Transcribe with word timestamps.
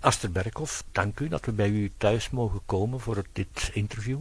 Aster 0.00 0.32
Berkhoff, 0.32 0.84
dank 0.92 1.20
u 1.20 1.28
dat 1.28 1.44
we 1.44 1.52
bij 1.52 1.68
u 1.68 1.92
thuis 1.96 2.30
mogen 2.30 2.60
komen 2.66 3.00
voor 3.00 3.24
dit 3.32 3.70
interview. 3.72 4.20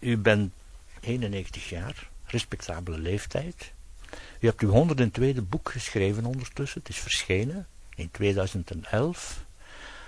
U 0.00 0.18
bent 0.18 0.52
91 1.00 1.68
jaar, 1.68 2.10
respectabele 2.24 2.98
leeftijd. 2.98 3.72
U 4.40 4.46
hebt 4.46 4.60
uw 4.60 4.86
102e 4.94 5.48
boek 5.48 5.70
geschreven 5.70 6.24
ondertussen, 6.24 6.80
het 6.80 6.88
is 6.88 6.98
verschenen 6.98 7.66
in 7.94 8.10
2011. 8.10 9.44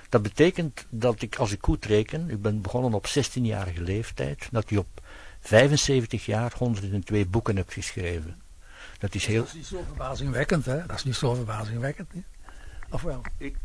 Dat 0.08 0.22
betekent 0.22 0.86
dat 0.88 1.22
ik, 1.22 1.36
als 1.36 1.52
ik 1.52 1.64
goed 1.64 1.84
reken, 1.84 2.30
u 2.30 2.36
bent 2.36 2.62
begonnen 2.62 2.94
op 2.94 3.06
16-jarige 3.06 3.82
leeftijd, 3.82 4.48
dat 4.50 4.70
u 4.70 4.76
op 4.76 5.02
75 5.40 6.26
jaar 6.26 6.52
102 6.56 7.26
boeken 7.26 7.56
hebt 7.56 7.72
geschreven. 7.72 8.40
Dat 8.98 9.14
is 9.14 9.26
heel... 9.26 9.40
Dat 9.40 9.48
is 9.48 9.54
niet 9.54 9.66
zo 9.66 9.82
verbazingwekkend, 9.86 10.64
hè? 10.64 10.86
Dat 10.86 10.96
is 10.96 11.04
niet 11.04 11.14
zo 11.14 11.34
verbazingwekkend, 11.34 12.14
niet? 12.14 12.26
Of 12.90 13.02
wel? 13.02 13.20
Ik, 13.38 13.56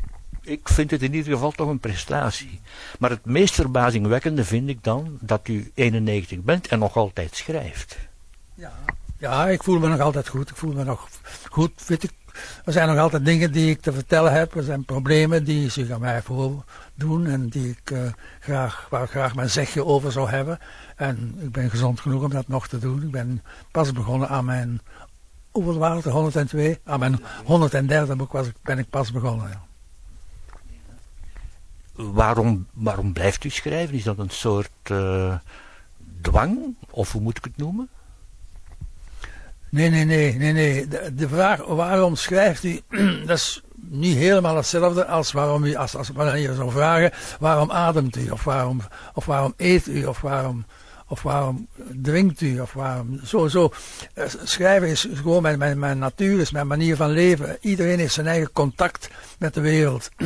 ik 0.44 0.68
vind 0.68 0.90
het 0.90 1.02
in 1.02 1.14
ieder 1.14 1.32
geval 1.32 1.50
toch 1.50 1.68
een 1.68 1.78
prestatie. 1.78 2.60
Maar 2.98 3.10
het 3.10 3.24
meest 3.24 3.54
verbazingwekkende 3.54 4.44
vind 4.44 4.68
ik 4.68 4.84
dan 4.84 5.18
dat 5.20 5.48
u 5.48 5.70
91 5.74 6.40
bent 6.40 6.68
en 6.68 6.78
nog 6.78 6.96
altijd 6.96 7.36
schrijft. 7.36 7.96
Ja, 8.54 8.72
ja 9.18 9.48
ik 9.48 9.62
voel 9.62 9.78
me 9.78 9.88
nog 9.88 10.00
altijd 10.00 10.28
goed. 10.28 10.50
Ik 10.50 10.56
voel 10.56 10.72
me 10.72 10.84
nog 10.84 11.08
goed, 11.50 11.86
weet 11.86 12.02
ik. 12.02 12.10
Er 12.64 12.72
zijn 12.72 12.88
nog 12.88 12.98
altijd 12.98 13.24
dingen 13.24 13.52
die 13.52 13.70
ik 13.70 13.80
te 13.80 13.92
vertellen 13.92 14.32
heb. 14.32 14.54
Er 14.54 14.62
zijn 14.62 14.84
problemen 14.84 15.44
die 15.44 15.70
zich 15.70 15.90
aan 15.90 16.00
mij 16.00 16.22
voordoen 16.22 17.26
en 17.26 17.48
die 17.48 17.68
ik 17.68 17.90
uh, 17.90 18.12
graag, 18.40 18.86
waar 18.90 19.02
ik 19.02 19.10
graag 19.10 19.34
mijn 19.34 19.50
zegje 19.50 19.84
over 19.84 20.12
zou 20.12 20.28
hebben. 20.28 20.58
En 20.96 21.34
ik 21.40 21.52
ben 21.52 21.70
gezond 21.70 22.00
genoeg 22.00 22.22
om 22.22 22.30
dat 22.30 22.48
nog 22.48 22.68
te 22.68 22.78
doen. 22.78 23.02
Ik 23.02 23.10
ben 23.10 23.42
pas 23.70 23.92
begonnen 23.92 24.28
aan 24.28 24.44
mijn, 24.44 24.80
hoeveel 25.50 25.78
waren 25.78 25.96
het, 25.96 26.04
102? 26.04 26.80
Aan 26.84 26.98
mijn 26.98 27.20
103e 27.20 28.16
boek 28.16 28.32
was 28.32 28.46
ben 28.62 28.78
ik 28.78 28.90
pas 28.90 29.12
begonnen. 29.12 29.48
Ja. 29.48 29.73
Waarom, 31.94 32.66
waarom 32.72 33.12
blijft 33.12 33.44
u 33.44 33.50
schrijven? 33.50 33.96
Is 33.96 34.02
dat 34.02 34.18
een 34.18 34.30
soort 34.30 34.70
uh, 34.90 35.34
dwang? 36.20 36.74
Of 36.90 37.12
hoe 37.12 37.20
moet 37.20 37.36
ik 37.36 37.44
het 37.44 37.56
noemen? 37.56 37.88
Nee, 39.68 39.90
nee, 39.90 40.04
nee, 40.04 40.34
nee, 40.34 40.52
nee. 40.52 40.88
De, 40.88 41.14
de 41.14 41.28
vraag 41.28 41.64
waarom 41.64 42.16
schrijft 42.16 42.64
u, 42.64 42.80
dat 43.26 43.36
is 43.36 43.62
niet 43.74 44.16
helemaal 44.16 44.56
hetzelfde 44.56 45.06
als 45.06 45.32
waarom 45.32 45.64
u, 45.64 45.74
als, 45.74 45.96
als 45.96 46.08
wanneer 46.08 46.36
je 46.36 46.54
zou 46.54 46.70
vragen, 46.70 47.12
waarom 47.38 47.70
ademt 47.70 48.16
u? 48.16 48.30
Of 48.30 48.44
waarom, 48.44 48.80
of 49.14 49.24
waarom 49.24 49.54
eet 49.56 49.86
u? 49.86 50.04
Of 50.04 50.20
waarom, 50.20 50.64
of 51.08 51.22
waarom 51.22 51.68
drinkt 51.92 52.40
u? 52.40 52.60
Of 52.60 52.72
waarom, 52.72 53.20
zo, 53.24 53.48
zo. 53.48 53.72
Eh, 54.14 54.24
schrijven 54.42 54.88
is 54.88 55.08
gewoon 55.14 55.42
mijn, 55.42 55.58
mijn, 55.58 55.78
mijn 55.78 55.98
natuur, 55.98 56.40
is 56.40 56.50
mijn 56.50 56.66
manier 56.66 56.96
van 56.96 57.10
leven. 57.10 57.56
Iedereen 57.60 57.98
heeft 57.98 58.14
zijn 58.14 58.26
eigen 58.26 58.52
contact 58.52 59.10
met 59.38 59.54
de 59.54 59.60
wereld. 59.60 60.08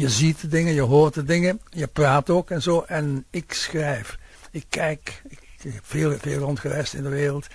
je 0.00 0.08
ziet 0.08 0.40
de 0.40 0.48
dingen, 0.48 0.74
je 0.74 0.80
hoort 0.80 1.14
de 1.14 1.24
dingen, 1.24 1.60
je 1.70 1.86
praat 1.86 2.30
ook 2.30 2.50
en 2.50 2.62
zo. 2.62 2.84
En 2.86 3.24
ik 3.30 3.52
schrijf. 3.52 4.18
Ik 4.50 4.64
kijk, 4.68 5.22
ik 5.28 5.38
heb 5.58 5.82
veel, 5.82 6.18
veel 6.18 6.38
rondgereisd 6.38 6.94
in 6.94 7.02
de 7.02 7.08
wereld. 7.08 7.46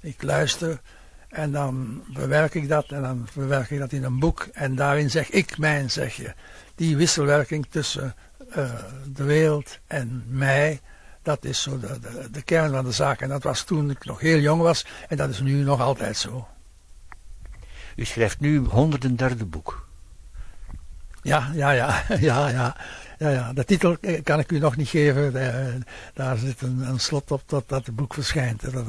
Ik 0.00 0.22
luister 0.22 0.80
en 1.28 1.52
dan 1.52 2.02
bewerk 2.12 2.54
ik 2.54 2.68
dat 2.68 2.86
en 2.86 3.02
dan 3.02 3.28
verwerk 3.30 3.70
ik 3.70 3.78
dat 3.78 3.92
in 3.92 4.04
een 4.04 4.18
boek. 4.18 4.48
En 4.52 4.74
daarin 4.74 5.10
zeg 5.10 5.30
ik 5.30 5.58
mijn 5.58 5.90
zegje. 5.90 6.34
Die 6.74 6.96
wisselwerking 6.96 7.66
tussen 7.70 8.14
uh, 8.56 8.74
de 9.12 9.24
wereld 9.24 9.78
en 9.86 10.24
mij, 10.26 10.80
dat 11.22 11.44
is 11.44 11.62
zo 11.62 11.78
de, 11.78 11.98
de, 12.00 12.30
de, 12.30 12.42
kern 12.42 12.70
van 12.70 12.84
de 12.84 12.92
zaak. 12.92 13.20
En 13.20 13.28
dat 13.28 13.42
was 13.42 13.62
toen 13.62 13.90
ik 13.90 14.04
nog 14.04 14.20
heel 14.20 14.38
jong 14.38 14.62
was 14.62 14.86
en 15.08 15.16
dat 15.16 15.28
is 15.28 15.40
nu 15.40 15.62
nog 15.62 15.80
altijd 15.80 16.16
zo. 16.16 16.48
U 17.96 18.04
schrijft 18.04 18.40
nu 18.40 18.58
103 18.58 19.44
boek. 19.44 19.88
Ja, 21.22 21.50
ja, 21.54 21.70
ja, 21.70 22.02
ja, 22.20 22.48
ja. 22.48 22.76
Ja, 23.18 23.28
ja, 23.28 23.52
de 23.52 23.64
titel 23.64 23.96
kan 24.22 24.38
ik 24.38 24.52
u 24.52 24.58
nog 24.58 24.76
niet 24.76 24.88
geven. 24.88 25.32
daar 26.14 26.36
zit 26.36 26.62
een, 26.62 26.80
een, 26.80 27.00
slot 27.00 27.30
op 27.30 27.42
dat, 27.46 27.68
dat 27.68 27.86
het 27.86 27.96
boek 27.96 28.14
verschijnt. 28.14 28.72
Dat 28.72 28.84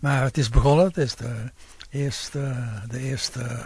maar 0.00 0.22
het 0.22 0.38
is 0.38 0.48
begonnen. 0.48 0.86
Het 0.86 0.96
is 0.96 1.14
de 1.16 1.50
eerste, 1.90 2.54
de 2.88 2.98
eerste, 2.98 3.64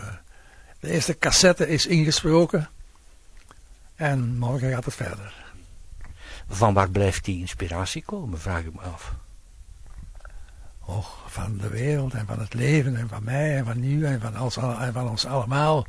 de 0.80 0.90
eerste 0.90 1.18
cassette 1.18 1.68
is 1.68 1.86
ingesproken. 1.86 2.68
En 3.94 4.36
morgen 4.38 4.70
gaat 4.70 4.84
het 4.84 4.94
verder. 4.94 5.34
Van 6.48 6.74
waar 6.74 6.90
blijft 6.90 7.24
die 7.24 7.40
inspiratie 7.40 8.02
komen, 8.02 8.40
vraag 8.40 8.60
ik 8.64 8.74
me 8.74 8.80
af. 8.80 9.14
Och, 10.80 11.24
van 11.26 11.58
de 11.58 11.68
wereld 11.68 12.14
en 12.14 12.26
van 12.26 12.38
het 12.38 12.54
leven 12.54 12.96
en 12.96 13.08
van 13.08 13.24
mij 13.24 13.56
en 13.56 13.64
van 13.64 13.84
u 13.84 14.06
en 14.06 14.20
van 14.20 14.40
ons, 14.40 14.56
en 14.56 14.92
van 14.92 15.08
ons 15.08 15.26
allemaal. 15.26 15.86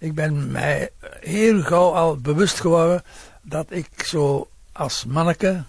Ik 0.00 0.14
ben 0.14 0.50
mij 0.50 0.90
heel 1.20 1.62
gauw 1.62 1.94
al 1.94 2.16
bewust 2.16 2.60
geworden 2.60 3.02
dat 3.42 3.66
ik 3.70 4.02
zo 4.04 4.48
als 4.72 5.04
manneke, 5.04 5.62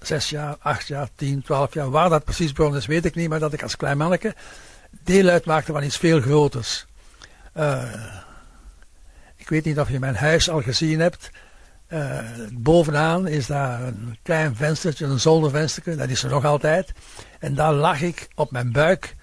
zes 0.00 0.30
jaar, 0.30 0.56
acht 0.58 0.86
jaar, 0.86 1.08
tien, 1.14 1.42
twaalf 1.42 1.74
jaar, 1.74 1.90
waar 1.90 2.08
dat 2.08 2.24
precies 2.24 2.52
begon 2.52 2.76
is, 2.76 2.86
weet 2.86 3.04
ik 3.04 3.14
niet, 3.14 3.28
maar 3.28 3.38
dat 3.38 3.52
ik 3.52 3.62
als 3.62 3.76
klein 3.76 3.96
manneke 3.96 4.34
deel 4.90 5.28
uitmaakte 5.28 5.72
van 5.72 5.82
iets 5.82 5.96
veel 5.96 6.20
groters. 6.20 6.86
Uh, 7.56 7.82
ik 9.36 9.48
weet 9.48 9.64
niet 9.64 9.78
of 9.78 9.90
je 9.90 9.98
mijn 9.98 10.16
huis 10.16 10.50
al 10.50 10.62
gezien 10.62 11.00
hebt. 11.00 11.30
Uh, 11.88 12.18
bovenaan 12.52 13.26
is 13.28 13.46
daar 13.46 13.82
een 13.82 14.18
klein 14.22 14.56
venstertje, 14.56 15.06
een 15.06 15.20
zoldervenstertje, 15.20 15.96
dat 15.96 16.08
is 16.08 16.22
er 16.22 16.30
nog 16.30 16.44
altijd. 16.44 16.92
En 17.38 17.54
daar 17.54 17.72
lag 17.72 18.00
ik 18.00 18.28
op 18.34 18.50
mijn 18.50 18.72
buik 18.72 19.14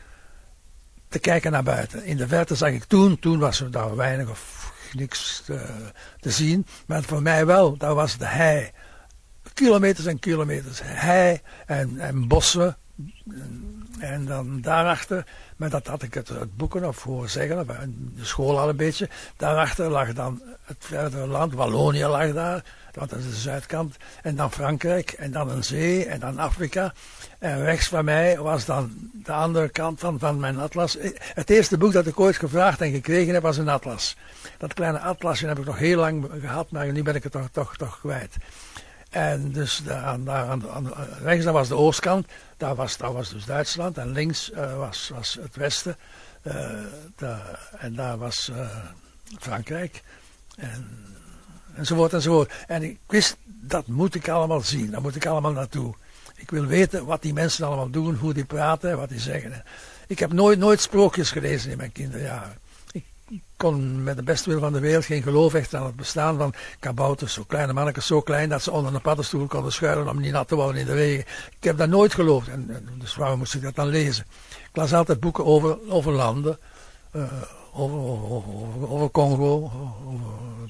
te 1.09 1.19
kijken 1.19 1.51
naar 1.51 1.63
buiten. 1.63 2.03
In 2.05 2.17
de 2.17 2.27
verte 2.27 2.55
zag 2.55 2.69
ik 2.69 2.83
toen, 2.83 3.19
toen 3.19 3.39
was 3.39 3.61
er 3.61 3.71
daar 3.71 3.95
weinig 3.95 4.29
of 4.29 4.71
niks 4.93 5.41
te, 5.45 5.65
te 6.19 6.31
zien, 6.31 6.65
maar 6.85 7.03
voor 7.03 7.21
mij 7.21 7.45
wel, 7.45 7.77
daar 7.77 7.95
was 7.95 8.17
de 8.17 8.25
hei. 8.25 8.71
Kilometers 9.53 10.05
en 10.05 10.19
kilometers 10.19 10.79
hei 10.83 11.39
en, 11.65 11.99
en 11.99 12.27
bossen. 12.27 12.77
En 13.99 14.25
dan 14.25 14.61
daarachter, 14.61 15.25
maar 15.55 15.69
dat 15.69 15.87
had 15.87 16.03
ik 16.03 16.13
het, 16.13 16.27
het 16.27 16.57
boeken 16.57 16.87
of 16.87 17.03
horen 17.03 17.29
zeggen, 17.29 17.67
de 18.15 18.25
school 18.25 18.59
al 18.59 18.69
een 18.69 18.75
beetje. 18.75 19.09
Daarachter 19.37 19.89
lag 19.89 20.13
dan 20.13 20.41
het 20.63 20.77
verdere 20.79 21.27
land, 21.27 21.53
Wallonië 21.53 22.05
lag 22.05 22.33
daar, 22.33 22.63
dat 22.91 23.11
is 23.11 23.23
de 23.23 23.35
zuidkant. 23.35 23.95
En 24.21 24.35
dan 24.35 24.51
Frankrijk, 24.51 25.11
en 25.11 25.31
dan 25.31 25.49
een 25.49 25.63
zee, 25.63 26.05
en 26.05 26.19
dan 26.19 26.39
Afrika. 26.39 26.93
En 27.39 27.63
rechts 27.63 27.87
van 27.87 28.05
mij 28.05 28.37
was 28.37 28.65
dan 28.65 28.91
de 29.13 29.31
andere 29.31 29.69
kant 29.69 29.99
van, 29.99 30.19
van 30.19 30.39
mijn 30.39 30.59
atlas. 30.59 30.97
Het 31.33 31.49
eerste 31.49 31.77
boek 31.77 31.93
dat 31.93 32.07
ik 32.07 32.19
ooit 32.19 32.37
gevraagd 32.37 32.81
en 32.81 32.91
gekregen 32.91 33.33
heb 33.33 33.43
was 33.43 33.57
een 33.57 33.69
atlas. 33.69 34.15
Dat 34.57 34.73
kleine 34.73 34.99
atlasje 34.99 35.47
heb 35.47 35.59
ik 35.59 35.65
nog 35.65 35.77
heel 35.77 35.97
lang 35.97 36.29
gehad, 36.41 36.71
maar 36.71 36.91
nu 36.91 37.03
ben 37.03 37.15
ik 37.15 37.23
het 37.23 37.31
toch, 37.31 37.49
toch, 37.51 37.77
toch 37.77 37.99
kwijt. 37.99 38.35
En 39.09 39.51
dus 39.51 39.81
daar, 39.85 40.03
aan, 40.03 40.93
rechts 41.23 41.45
dat 41.45 41.53
was 41.53 41.67
de 41.67 41.75
oostkant, 41.75 42.27
daar 42.57 42.75
was, 42.75 42.97
daar 42.97 43.13
was 43.13 43.29
dus 43.29 43.45
Duitsland. 43.45 43.97
En 43.97 44.11
links 44.11 44.51
uh, 44.51 44.77
was, 44.77 45.11
was 45.13 45.37
het 45.41 45.55
westen. 45.55 45.97
Daar, 47.15 47.69
en 47.77 47.95
daar 47.95 48.17
was 48.17 48.51
Frankrijk. 49.39 50.03
En, 50.55 51.08
enzovoort 51.79 52.13
enzovoort. 52.13 52.51
En 52.67 52.83
ik 52.83 52.97
wist, 53.07 53.37
dat 53.45 53.87
moet 53.87 54.15
ik 54.15 54.29
allemaal 54.29 54.61
zien, 54.61 54.91
daar 54.91 55.01
moet 55.01 55.15
ik 55.15 55.25
allemaal 55.25 55.51
naartoe. 55.51 55.93
Ik 56.35 56.49
wil 56.49 56.65
weten 56.65 57.05
wat 57.05 57.21
die 57.21 57.33
mensen 57.33 57.65
allemaal 57.65 57.89
doen, 57.89 58.15
hoe 58.15 58.33
die 58.33 58.45
praten, 58.45 58.97
wat 58.97 59.09
die 59.09 59.19
zeggen. 59.19 59.63
Ik 60.07 60.19
heb 60.19 60.33
nooit, 60.33 60.59
nooit 60.59 60.81
sprookjes 60.81 61.31
gelezen 61.31 61.71
in 61.71 61.77
mijn 61.77 61.91
kinderjaren. 61.91 62.57
Ik 62.91 63.41
kon 63.57 64.03
met 64.03 64.15
de 64.15 64.23
beste 64.23 64.49
wil 64.49 64.59
van 64.59 64.73
de 64.73 64.79
wereld 64.79 65.05
geen 65.05 65.23
geloof 65.23 65.53
echt 65.53 65.75
aan 65.75 65.85
het 65.85 65.95
bestaan 65.95 66.37
van 66.37 66.53
kabouters, 66.79 67.33
zo 67.33 67.43
kleine 67.43 67.73
mannetjes, 67.73 68.05
zo 68.05 68.21
klein 68.21 68.49
dat 68.49 68.63
ze 68.63 68.71
onder 68.71 68.93
een 68.93 69.01
paddenstoel 69.01 69.47
konden 69.47 69.71
schuilen 69.71 70.09
om 70.09 70.19
niet 70.19 70.31
nat 70.31 70.47
te 70.47 70.55
worden 70.55 70.81
in 70.81 70.87
de 70.87 70.93
regen. 70.93 71.25
Ik 71.49 71.63
heb 71.63 71.77
dat 71.77 71.89
nooit 71.89 72.13
geloofd, 72.13 72.47
en, 72.47 72.87
dus 72.99 73.15
waarom 73.15 73.37
moest 73.37 73.53
ik 73.53 73.61
dat 73.61 73.75
dan 73.75 73.87
lezen? 73.87 74.25
Ik 74.49 74.69
las 74.75 74.93
altijd 74.93 75.19
boeken 75.19 75.45
over, 75.45 75.77
over 75.89 76.11
landen, 76.11 76.59
uh, 77.15 77.23
over, 77.79 79.11
Congo, 79.11 79.71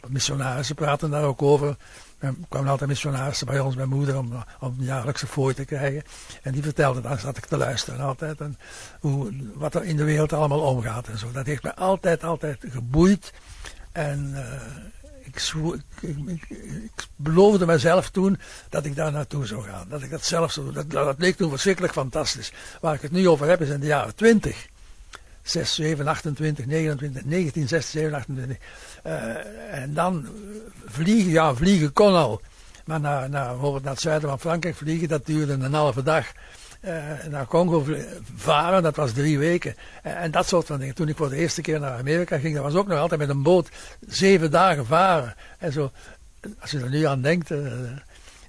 missionarissen 0.08 0.76
praten 0.76 1.10
daar 1.10 1.24
ook 1.24 1.42
over. 1.42 1.76
Er 2.20 2.34
kwamen 2.50 2.70
altijd 2.70 2.90
missionarissen 2.90 3.48
bij 3.48 3.60
ons, 3.60 3.76
mijn 3.76 3.90
moeder, 3.90 4.18
om, 4.18 4.44
om 4.60 4.76
jaarlijkse 4.80 5.28
fooi 5.28 5.54
te 5.54 5.66
krijgen. 5.66 6.04
En 6.42 6.52
die 6.52 6.64
vertelde, 6.64 7.02
dan 7.02 7.20
zat 7.20 7.38
ik 7.38 7.46
te 7.46 7.58
luisteren 7.58 8.00
altijd. 8.00 8.42
En 8.42 8.58
hoe, 9.00 9.32
wat 9.54 9.76
er 9.76 9.84
in 9.84 9.98
de 9.98 10.04
wereld 10.04 10.34
allemaal 10.34 10.60
omgaat 10.60 11.08
en 11.08 11.18
zo. 11.18 11.32
Dat 11.32 11.46
heeft 11.46 11.64
mij 11.64 11.74
altijd, 11.74 12.24
altijd 12.24 12.58
geboeid. 12.70 13.34
En 13.92 14.36
ik, 15.24 15.54
ik, 16.02 16.18
ik, 16.28 16.50
ik, 16.50 17.08
beloofde 17.16 17.66
mezelf 17.66 18.10
toen 18.10 18.40
dat 18.70 18.86
ik 18.86 18.96
daar 18.96 19.12
naartoe 19.12 19.46
zou 19.46 19.64
gaan. 19.64 19.88
Dat 19.90 20.02
ik 20.02 20.10
dat 20.10 20.26
zelf 20.26 20.52
zou 20.52 20.66
doen. 20.66 20.76
Dat, 20.76 20.90
dat 20.90 21.20
leek 21.20 21.38
toen 21.38 21.50
verschrikkelijk 21.50 21.94
fantastisch. 21.94 22.52
Waar 22.82 22.94
ik 22.94 23.02
het 23.02 23.12
nu 23.12 23.30
over 23.30 23.48
heb 23.48 23.62
is 23.62 23.70
in 23.70 23.80
de 23.80 23.86
jaren 23.86 24.16
twintig. 24.16 24.68
6, 25.50 25.76
7, 25.76 26.08
28, 26.08 26.66
29, 26.66 27.26
19, 27.26 27.68
6, 27.68 27.92
7, 27.92 28.14
28. 28.14 28.58
Uh, 29.06 29.14
en 29.72 29.94
dan 29.94 30.28
vliegen, 30.86 31.32
ja, 31.32 31.56
vliegen 31.56 31.94
kon 31.94 32.16
al. 32.16 32.42
Maar 32.86 33.00
naar, 33.00 33.30
naar, 33.30 33.50
bijvoorbeeld 33.50 33.84
naar 33.84 33.94
het 33.94 34.02
zuiden 34.02 34.30
van 34.30 34.40
Frankrijk 34.40 34.76
vliegen, 34.76 35.08
dat 35.08 35.26
duurde 35.26 35.54
een 35.54 35.74
halve 35.74 36.04
dag. 36.04 36.26
naar 37.30 37.46
Congo 37.46 37.86
varen, 38.36 38.84
dat 38.84 38.96
was 38.96 39.12
drie 39.12 39.40
weken. 39.40 39.76
en 40.02 40.32
dat 40.32 40.48
soort 40.48 40.66
van 40.66 40.80
dingen. 40.80 40.96
Toen 40.96 41.08
ik 41.08 41.18
voor 41.18 41.30
de 41.30 41.36
eerste 41.36 41.62
keer 41.62 41.80
naar 41.80 41.98
Amerika 41.98 42.38
ging, 42.38 42.56
dat 42.56 42.64
was 42.64 42.76
ook 42.76 42.88
nog 42.88 43.00
altijd 43.00 43.20
met 43.20 43.30
een 43.30 43.44
boot 43.44 43.70
zeven 44.08 44.52
dagen 44.52 44.86
varen. 44.86 45.36
En 45.58 45.72
zo, 45.72 45.92
als 46.60 46.72
je 46.72 46.80
er 46.80 46.90
nu 46.90 47.04
aan 47.04 47.22
denkt. 47.22 47.52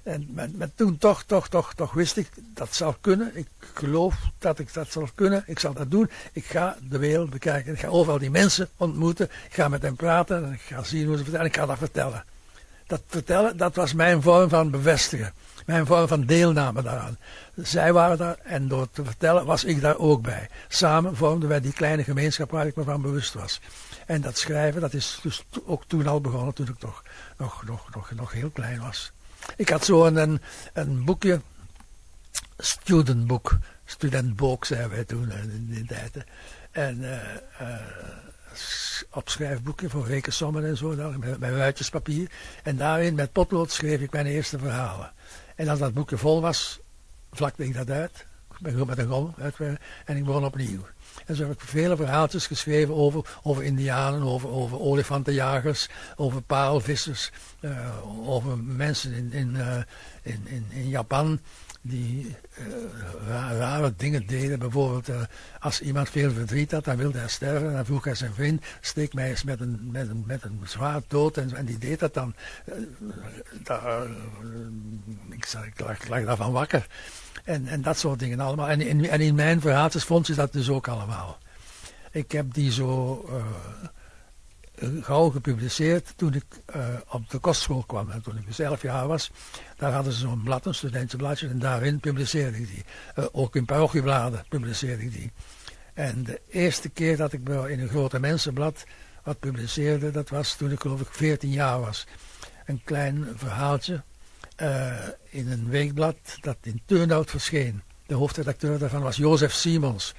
En, 0.03 0.29
maar, 0.33 0.69
toen 0.75 0.97
toch, 0.97 1.23
toch, 1.23 1.47
toch, 1.47 1.73
toch 1.73 1.93
wist 1.93 2.17
ik 2.17 2.29
dat 2.53 2.75
zal 2.75 2.95
kunnen. 3.01 3.31
Ik 3.37 3.47
geloof 3.73 4.15
dat 4.37 4.59
ik 4.59 4.73
dat 4.73 4.91
zal 4.91 5.09
kunnen. 5.15 5.43
Ik 5.45 5.59
zal 5.59 5.73
dat 5.73 5.91
doen. 5.91 6.09
Ik 6.31 6.45
ga 6.45 6.77
de 6.89 6.97
wereld 6.97 7.29
bekijken. 7.29 7.73
Ik 7.73 7.79
ga 7.79 7.87
overal 7.87 8.19
die 8.19 8.31
mensen 8.31 8.69
ontmoeten. 8.77 9.25
Ik 9.25 9.53
ga 9.53 9.67
met 9.67 9.81
hen 9.81 9.95
praten. 9.95 10.45
En 10.45 10.53
ik 10.53 10.61
ga 10.61 10.83
zien 10.83 11.07
hoe 11.07 11.17
ze 11.17 11.23
vertellen. 11.23 11.45
Ik 11.45 11.55
ga 11.55 11.65
dat 11.65 11.77
vertellen. 11.77 12.25
Dat 12.87 13.01
vertellen, 13.07 13.57
dat 13.57 13.75
was 13.75 13.93
mijn 13.93 14.21
vorm 14.21 14.49
van 14.49 14.71
bevestigen. 14.71 15.33
Mijn 15.65 15.85
vorm 15.85 16.07
van 16.07 16.25
deelname 16.25 16.81
daaraan. 16.81 17.17
Zij 17.55 17.93
waren 17.93 18.17
daar 18.17 18.37
en 18.43 18.67
door 18.67 18.87
te 18.91 19.03
vertellen 19.03 19.45
was 19.45 19.63
ik 19.63 19.81
daar 19.81 19.97
ook 19.97 20.21
bij. 20.21 20.49
Samen 20.67 21.15
vormden 21.15 21.49
wij 21.49 21.61
die 21.61 21.73
kleine 21.73 22.03
gemeenschap 22.03 22.51
waar 22.51 22.67
ik 22.67 22.75
me 22.75 22.83
van 22.83 23.01
bewust 23.01 23.33
was. 23.33 23.61
En 24.05 24.21
dat 24.21 24.37
schrijven, 24.37 24.81
dat 24.81 24.93
is 24.93 25.19
dus 25.23 25.43
ook 25.65 25.83
toen 25.87 26.07
al 26.07 26.21
begonnen, 26.21 26.53
toen 26.53 26.67
ik 26.67 26.79
toch 26.79 27.03
nog, 27.37 27.63
nog, 27.65 27.89
nog, 27.93 28.11
nog 28.11 28.31
heel 28.31 28.49
klein 28.49 28.79
was. 28.79 29.11
Ik 29.55 29.69
had 29.69 29.85
zo 29.85 30.05
een, 30.05 30.41
een 30.73 31.05
boekje, 31.05 31.41
studentboek, 32.57 33.57
studentboek 33.85 34.65
zeiden 34.65 34.89
wij 34.89 35.03
toen 35.03 35.31
in 35.31 35.67
die 35.69 35.85
tijd. 35.85 36.25
En 36.71 37.01
uh, 37.01 37.19
uh, 37.61 37.77
voor 39.89 40.07
rekensommen 40.07 40.65
en 40.65 40.77
zo, 40.77 41.17
met, 41.17 41.39
met 41.39 41.53
ruitjespapier. 41.53 42.31
En 42.63 42.77
daarin 42.77 43.15
met 43.15 43.31
potlood 43.31 43.71
schreef 43.71 44.01
ik 44.01 44.11
mijn 44.11 44.25
eerste 44.25 44.59
verhalen. 44.59 45.11
En 45.55 45.67
als 45.67 45.79
dat 45.79 45.93
boekje 45.93 46.17
vol 46.17 46.41
was, 46.41 46.79
vlakte 47.31 47.63
ik 47.63 47.73
dat 47.73 47.89
uit. 47.89 48.25
Ik 48.59 48.75
ben 48.75 48.87
met 48.87 48.97
een 48.97 49.07
gom 49.07 49.35
en 50.05 50.17
ik 50.17 50.25
begon 50.25 50.45
opnieuw. 50.45 50.85
En 51.25 51.35
zo 51.35 51.43
heb 51.43 51.51
ik 51.51 51.59
vele 51.59 51.95
verhaaltjes 51.95 52.47
geschreven 52.47 52.95
over, 52.95 53.39
over 53.43 53.63
indianen, 53.63 54.21
over, 54.21 54.49
over 54.49 54.79
olifantenjagers, 54.79 55.89
over 56.15 56.41
paalvissers, 56.41 57.31
uh, 57.61 58.29
over 58.29 58.57
mensen 58.57 59.13
in, 59.13 59.31
in, 59.31 59.55
uh, 59.55 59.77
in, 60.21 60.47
in, 60.47 60.65
in, 60.69 60.87
Japan 60.87 61.39
die 61.81 62.35
uh, 62.59 62.65
rare 63.57 63.93
dingen 63.97 64.27
deden. 64.27 64.59
Bijvoorbeeld 64.59 65.09
als 65.59 65.81
iemand 65.81 66.09
veel 66.09 66.31
verdriet 66.31 66.71
had, 66.71 66.83
dan 66.83 66.97
wilde 66.97 67.17
hij 67.17 67.27
sterven. 67.27 67.73
Dan 67.73 67.85
vroeg 67.85 68.03
hij 68.03 68.15
zijn 68.15 68.33
vriend, 68.33 68.65
steek 68.81 69.13
mij 69.13 69.29
eens 69.29 69.43
met 69.43 69.59
een, 69.59 69.89
met 69.91 70.09
een, 70.09 70.23
met 70.27 70.43
een 70.43 70.59
zwaard 70.63 71.03
dood. 71.07 71.37
En, 71.37 71.55
en 71.55 71.65
die 71.65 71.77
deed 71.77 71.99
dat 71.99 72.13
dan. 72.13 72.33
daar, 73.63 74.07
ik, 75.29 75.45
ik, 75.65 75.79
lag, 75.79 76.01
ik 76.01 76.07
lag 76.07 76.25
daarvan 76.25 76.51
wakker. 76.51 76.87
En, 77.43 77.67
en 77.67 77.81
dat 77.81 77.97
soort 77.97 78.19
dingen 78.19 78.39
allemaal. 78.39 78.69
En 78.69 78.81
in, 78.81 79.09
en 79.09 79.21
in 79.21 79.35
mijn 79.35 79.61
verhaaltjes 79.61 80.03
vond 80.03 80.27
je 80.27 80.33
dat 80.33 80.53
dus 80.53 80.69
ook 80.69 80.87
allemaal. 80.87 81.37
Ik 82.11 82.31
heb 82.31 82.53
die 82.53 82.71
zo 82.71 83.25
gauw 85.01 85.29
gepubliceerd 85.29 86.13
toen 86.15 86.33
ik 86.33 86.45
uh, 86.75 86.85
op 87.07 87.29
de 87.29 87.37
kostschool 87.37 87.83
kwam. 87.83 88.09
En 88.09 88.21
toen 88.21 88.37
ik 88.37 88.57
11 88.57 88.79
dus 88.79 88.81
jaar 88.81 89.07
was, 89.07 89.31
daar 89.77 89.91
hadden 89.91 90.13
ze 90.13 90.19
zo'n 90.19 90.43
blad, 90.43 90.65
een 90.65 90.75
studentenbladje, 90.75 91.47
en 91.47 91.59
daarin 91.59 91.99
publiceerde 91.99 92.57
ik 92.57 92.67
die. 92.67 92.83
Uh, 93.15 93.25
ook 93.31 93.55
in 93.55 93.65
parochiebladen 93.65 94.45
publiceerde 94.49 95.03
ik 95.03 95.11
die. 95.11 95.31
En 95.93 96.23
de 96.23 96.41
eerste 96.49 96.89
keer 96.89 97.17
dat 97.17 97.33
ik 97.33 97.49
in 97.49 97.79
een 97.79 97.89
grote 97.89 98.19
mensenblad 98.19 98.83
wat 99.23 99.39
publiceerde, 99.39 100.11
dat 100.11 100.29
was 100.29 100.55
toen 100.55 100.71
ik 100.71 100.79
geloof 100.79 101.01
ik 101.01 101.07
14 101.11 101.49
jaar 101.49 101.79
was. 101.79 102.07
Een 102.65 102.81
klein 102.83 103.27
verhaaltje 103.35 104.03
uh, 104.61 104.93
in 105.29 105.51
een 105.51 105.69
weekblad 105.69 106.15
dat 106.41 106.57
in 106.61 106.81
Turnhout 106.85 107.29
verscheen. 107.29 107.81
De 108.05 108.13
hoofdredacteur 108.13 108.79
daarvan 108.79 109.01
was 109.01 109.17
Jozef 109.17 109.53
Simons, 109.53 110.13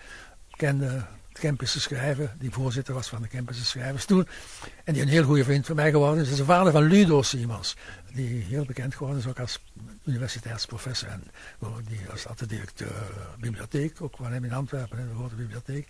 kende 0.51 1.05
Kempische 1.33 1.81
schrijver, 1.81 2.35
die 2.39 2.51
voorzitter 2.51 2.95
was 2.95 3.09
van 3.09 3.23
de 3.23 3.29
Kempische 3.29 3.65
schrijvers 3.65 4.05
toen. 4.05 4.29
En 4.85 4.93
die 4.93 5.03
een 5.03 5.09
heel 5.09 5.25
goede 5.25 5.45
vriend 5.45 5.67
van 5.67 5.77
mij 5.77 5.91
geworden 5.91 6.25
is. 6.25 6.31
is 6.31 6.37
de 6.37 6.45
vader 6.45 6.73
van 6.73 6.83
Ludo 6.83 7.23
Simons, 7.23 7.77
die 8.15 8.43
heel 8.43 8.65
bekend 8.65 8.95
geworden 8.95 9.21
is 9.21 9.27
ook 9.27 9.41
als 9.41 9.61
universiteitsprofessor. 10.05 11.09
En 11.09 11.23
die 11.89 12.01
was 12.11 12.29
altijd 12.29 12.51
directeur 12.51 12.89
uh, 12.89 13.41
bibliotheek, 13.41 14.03
ook 14.03 14.17
van 14.17 14.33
hem 14.33 14.45
in 14.45 14.53
Antwerpen, 14.53 14.99
in 14.99 15.09
de 15.09 15.15
grote 15.15 15.35
bibliotheek. 15.35 15.89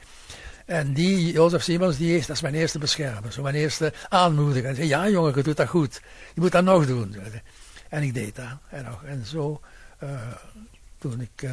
En 0.66 0.92
die, 0.92 1.32
Jozef 1.32 1.62
Simons, 1.62 1.96
die 1.96 2.16
is, 2.16 2.26
dat 2.26 2.36
is 2.36 2.42
mijn 2.42 2.54
eerste 2.54 2.78
beschermer, 2.78 3.32
zo 3.32 3.42
mijn 3.42 3.54
eerste 3.54 3.92
aanmoediger. 4.08 4.68
En 4.68 4.74
zei, 4.74 4.88
ja 4.88 5.08
jongen, 5.08 5.36
je 5.36 5.42
doet 5.42 5.56
dat 5.56 5.68
goed. 5.68 6.00
Je 6.34 6.40
moet 6.40 6.52
dat 6.52 6.64
nog 6.64 6.86
doen. 6.86 7.16
En 7.88 8.02
ik 8.02 8.14
deed 8.14 8.36
dat. 8.36 8.58
En, 8.68 8.84
nog, 8.84 9.04
en 9.04 9.26
zo, 9.26 9.60
uh, 10.02 10.10
toen 10.98 11.20
ik 11.20 11.42
uh, 11.42 11.50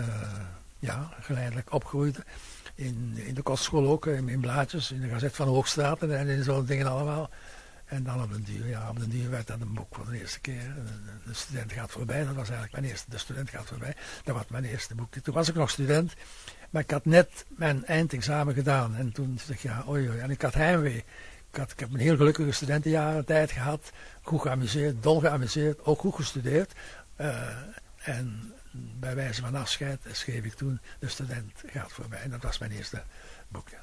ja, 0.80 1.10
geleidelijk 1.22 1.74
opgroeide, 1.74 2.20
in, 2.80 3.14
in 3.16 3.34
de 3.34 3.42
kostschool 3.42 3.88
ook, 3.88 4.06
in, 4.06 4.30
in 4.30 4.40
blaadjes, 4.40 4.92
in 4.92 5.02
de 5.02 5.08
Gazet 5.08 5.36
van 5.36 5.48
Hoogstraat 5.48 6.02
en, 6.02 6.28
in 6.28 6.44
zo'n 6.44 6.66
dingen 6.66 6.88
allemaal. 6.88 7.30
En 7.86 8.04
dan 8.04 8.24
op 8.24 8.32
een 8.32 8.44
duur, 8.44 8.68
ja, 8.68 8.90
op 8.90 9.00
een 9.00 9.10
duur 9.10 9.30
werd 9.30 9.48
dat 9.48 9.62
een 9.62 9.74
boek 9.74 9.96
voor 9.96 10.06
de 10.10 10.20
eerste 10.20 10.40
keer. 10.40 10.76
De, 11.26 11.34
student 11.34 11.72
gaat 11.72 11.92
voorbij, 11.92 12.26
dat 12.26 12.36
was 12.36 12.50
eigenlijk 12.50 12.72
mijn 12.72 12.86
eerste, 12.86 13.10
de 13.10 13.18
student 13.18 13.50
gaat 13.50 13.66
voorbij. 13.66 13.96
Dat 14.24 14.36
was 14.36 14.46
mijn 14.48 14.64
eerste 14.64 14.96
boek. 14.96 15.14
Toen 15.14 15.34
was 15.34 15.50
ik 15.50 15.56
nog 15.56 15.70
student, 15.70 16.14
maar 16.70 16.82
ik 16.82 16.92
had 16.92 17.06
net 17.06 17.46
mijn 17.48 17.86
eindexamen 17.86 18.54
gedaan. 18.54 18.96
En 18.96 19.12
toen 19.12 19.36
dacht 19.36 19.50
ik, 19.50 19.60
ja, 19.60 19.84
oei. 19.88 20.08
En 20.08 20.30
ik 20.30 20.42
had 20.42 20.54
heimwee. 20.54 21.04
Ik, 21.52 21.58
had, 21.58 21.72
ik 21.72 21.80
heb 21.80 21.94
een 21.94 22.00
heel 22.00 22.16
gelukkige 22.16 22.52
studentenjaren 22.52 23.26
tijd 23.26 23.52
gehad. 23.52 23.92
Goed 24.22 24.42
geamuseerd, 24.42 25.04
dol 25.04 25.20
geamuseerd, 25.20 25.86
ook 25.86 26.00
goed 26.00 26.16
gestudeerd. 26.16 26.74
Uh, 27.22 27.48
en 27.96 28.54
bij 28.72 29.16
wijze 29.16 29.42
van 29.42 29.56
afscheid 29.56 30.00
schreef 30.12 30.44
ik 30.44 30.54
toen 30.54 30.80
De 31.00 31.08
student 31.08 31.52
gaat 31.66 31.92
voorbij. 31.92 32.20
En 32.20 32.30
dat 32.30 32.44
was 32.44 32.58
mijn 32.58 32.72
eerste 32.72 33.04
boekje. 33.48 33.78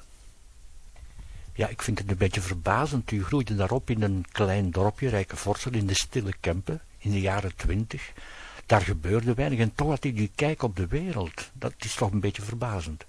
Ja, 1.53 1.67
ik 1.67 1.81
vind 1.81 1.99
het 1.99 2.09
een 2.09 2.17
beetje 2.17 2.41
verbazend. 2.41 3.11
U 3.11 3.23
groeide 3.23 3.55
daarop 3.55 3.89
in 3.89 4.01
een 4.01 4.25
klein 4.31 4.71
dorpje, 4.71 5.09
Rijkenvorsel, 5.09 5.71
in 5.71 5.87
de 5.87 5.93
stille 5.93 6.33
Kempen, 6.39 6.81
in 6.97 7.11
de 7.11 7.21
jaren 7.21 7.55
twintig. 7.55 8.11
Daar 8.65 8.81
gebeurde 8.81 9.33
weinig 9.33 9.59
en 9.59 9.75
toch 9.75 9.89
had 9.89 10.05
u 10.05 10.13
die 10.13 10.31
kijk 10.35 10.63
op 10.63 10.75
de 10.75 10.87
wereld. 10.87 11.49
Dat 11.53 11.73
is 11.77 11.95
toch 11.95 12.11
een 12.11 12.19
beetje 12.19 12.41
verbazend. 12.41 13.05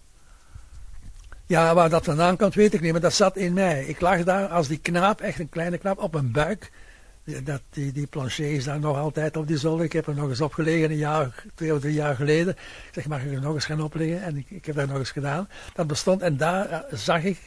Ja, 1.46 1.74
waar 1.74 1.88
dat 1.88 2.04
vandaan 2.04 2.36
komt 2.36 2.54
weet 2.54 2.74
ik 2.74 2.80
niet, 2.80 2.92
maar 2.92 3.00
dat 3.00 3.14
zat 3.14 3.36
in 3.36 3.52
mij. 3.52 3.84
Ik 3.84 4.00
lag 4.00 4.24
daar 4.24 4.48
als 4.48 4.68
die 4.68 4.78
knaap, 4.78 5.20
echt 5.20 5.38
een 5.38 5.48
kleine 5.48 5.78
knaap, 5.78 5.98
op 5.98 6.12
mijn 6.12 6.32
buik. 6.32 6.70
Dat, 7.44 7.62
die, 7.70 7.92
die 7.92 8.06
plancher 8.06 8.52
is 8.52 8.64
daar 8.64 8.80
nog 8.80 8.96
altijd 8.96 9.36
op 9.36 9.46
die 9.46 9.56
zolder. 9.56 9.84
Ik 9.84 9.92
heb 9.92 10.06
er 10.06 10.14
nog 10.14 10.28
eens 10.28 10.40
opgelegen 10.40 10.90
een 10.90 10.96
jaar, 10.96 11.44
twee 11.54 11.74
of 11.74 11.80
drie 11.80 11.94
jaar 11.94 12.14
geleden. 12.14 12.52
Ik 12.52 12.90
zeg, 12.92 13.06
mag 13.06 13.22
ik 13.22 13.32
er 13.32 13.40
nog 13.40 13.54
eens 13.54 13.64
gaan 13.64 13.82
opleggen? 13.82 14.22
En 14.22 14.36
ik, 14.36 14.50
ik 14.50 14.66
heb 14.66 14.76
dat 14.76 14.88
nog 14.88 14.98
eens 14.98 15.10
gedaan. 15.10 15.48
Dat 15.74 15.86
bestond 15.86 16.22
en 16.22 16.36
daar 16.36 16.70
eh, 16.70 16.98
zag 16.98 17.24
ik 17.24 17.38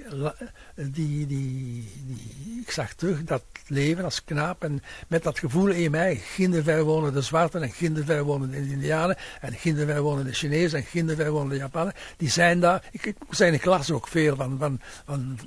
die, 0.89 1.27
die, 1.27 1.87
die, 2.05 2.61
ik 2.61 2.71
zag 2.71 2.93
terug 2.93 3.23
dat 3.23 3.43
leven 3.67 4.03
als 4.03 4.23
knaap 4.23 4.63
en 4.63 4.83
met 5.07 5.23
dat 5.23 5.39
gevoel 5.39 5.67
in 5.67 5.91
mij, 5.91 6.15
ginderver 6.15 6.83
wonen 6.83 7.13
de 7.13 7.21
zwarten 7.21 7.61
en 7.61 7.71
ginderver 7.71 8.23
wonen 8.23 8.51
de 8.51 8.57
indianen 8.57 9.17
en 9.41 9.53
ginderver 9.53 10.01
wonen 10.01 10.25
de 10.25 10.33
Chinezen 10.33 10.79
en 10.79 10.85
ginderver 10.85 11.31
wonen 11.31 11.49
de 11.49 11.55
Japanen, 11.55 11.93
die 12.17 12.29
zijn 12.29 12.59
daar, 12.59 12.89
ik, 12.91 13.05
ik 13.05 13.15
zijn 13.29 13.53
in 13.53 13.59
klas 13.59 13.91
ook 13.91 14.07
veel 14.07 14.35
van, 14.35 14.57
van, 14.57 14.79
van 15.05 15.39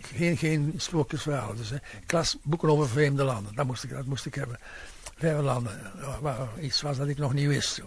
geen, 0.00 0.36
geen 0.36 0.74
sprookjesverhalen, 0.76 1.56
dus 1.56 1.70
hè, 1.70 1.76
klas 2.06 2.36
boeken 2.42 2.68
over 2.68 2.88
vreemde 2.88 3.24
landen, 3.24 3.54
dat 3.54 3.66
moest 3.66 3.84
ik, 3.84 3.90
dat 3.90 4.06
moest 4.06 4.26
ik 4.26 4.34
hebben. 4.34 4.58
Vreemde 5.16 5.42
landen, 5.42 5.80
waar 6.20 6.48
iets 6.60 6.82
was 6.82 6.96
dat 6.96 7.08
ik 7.08 7.18
nog 7.18 7.32
niet 7.32 7.46
wist. 7.46 7.82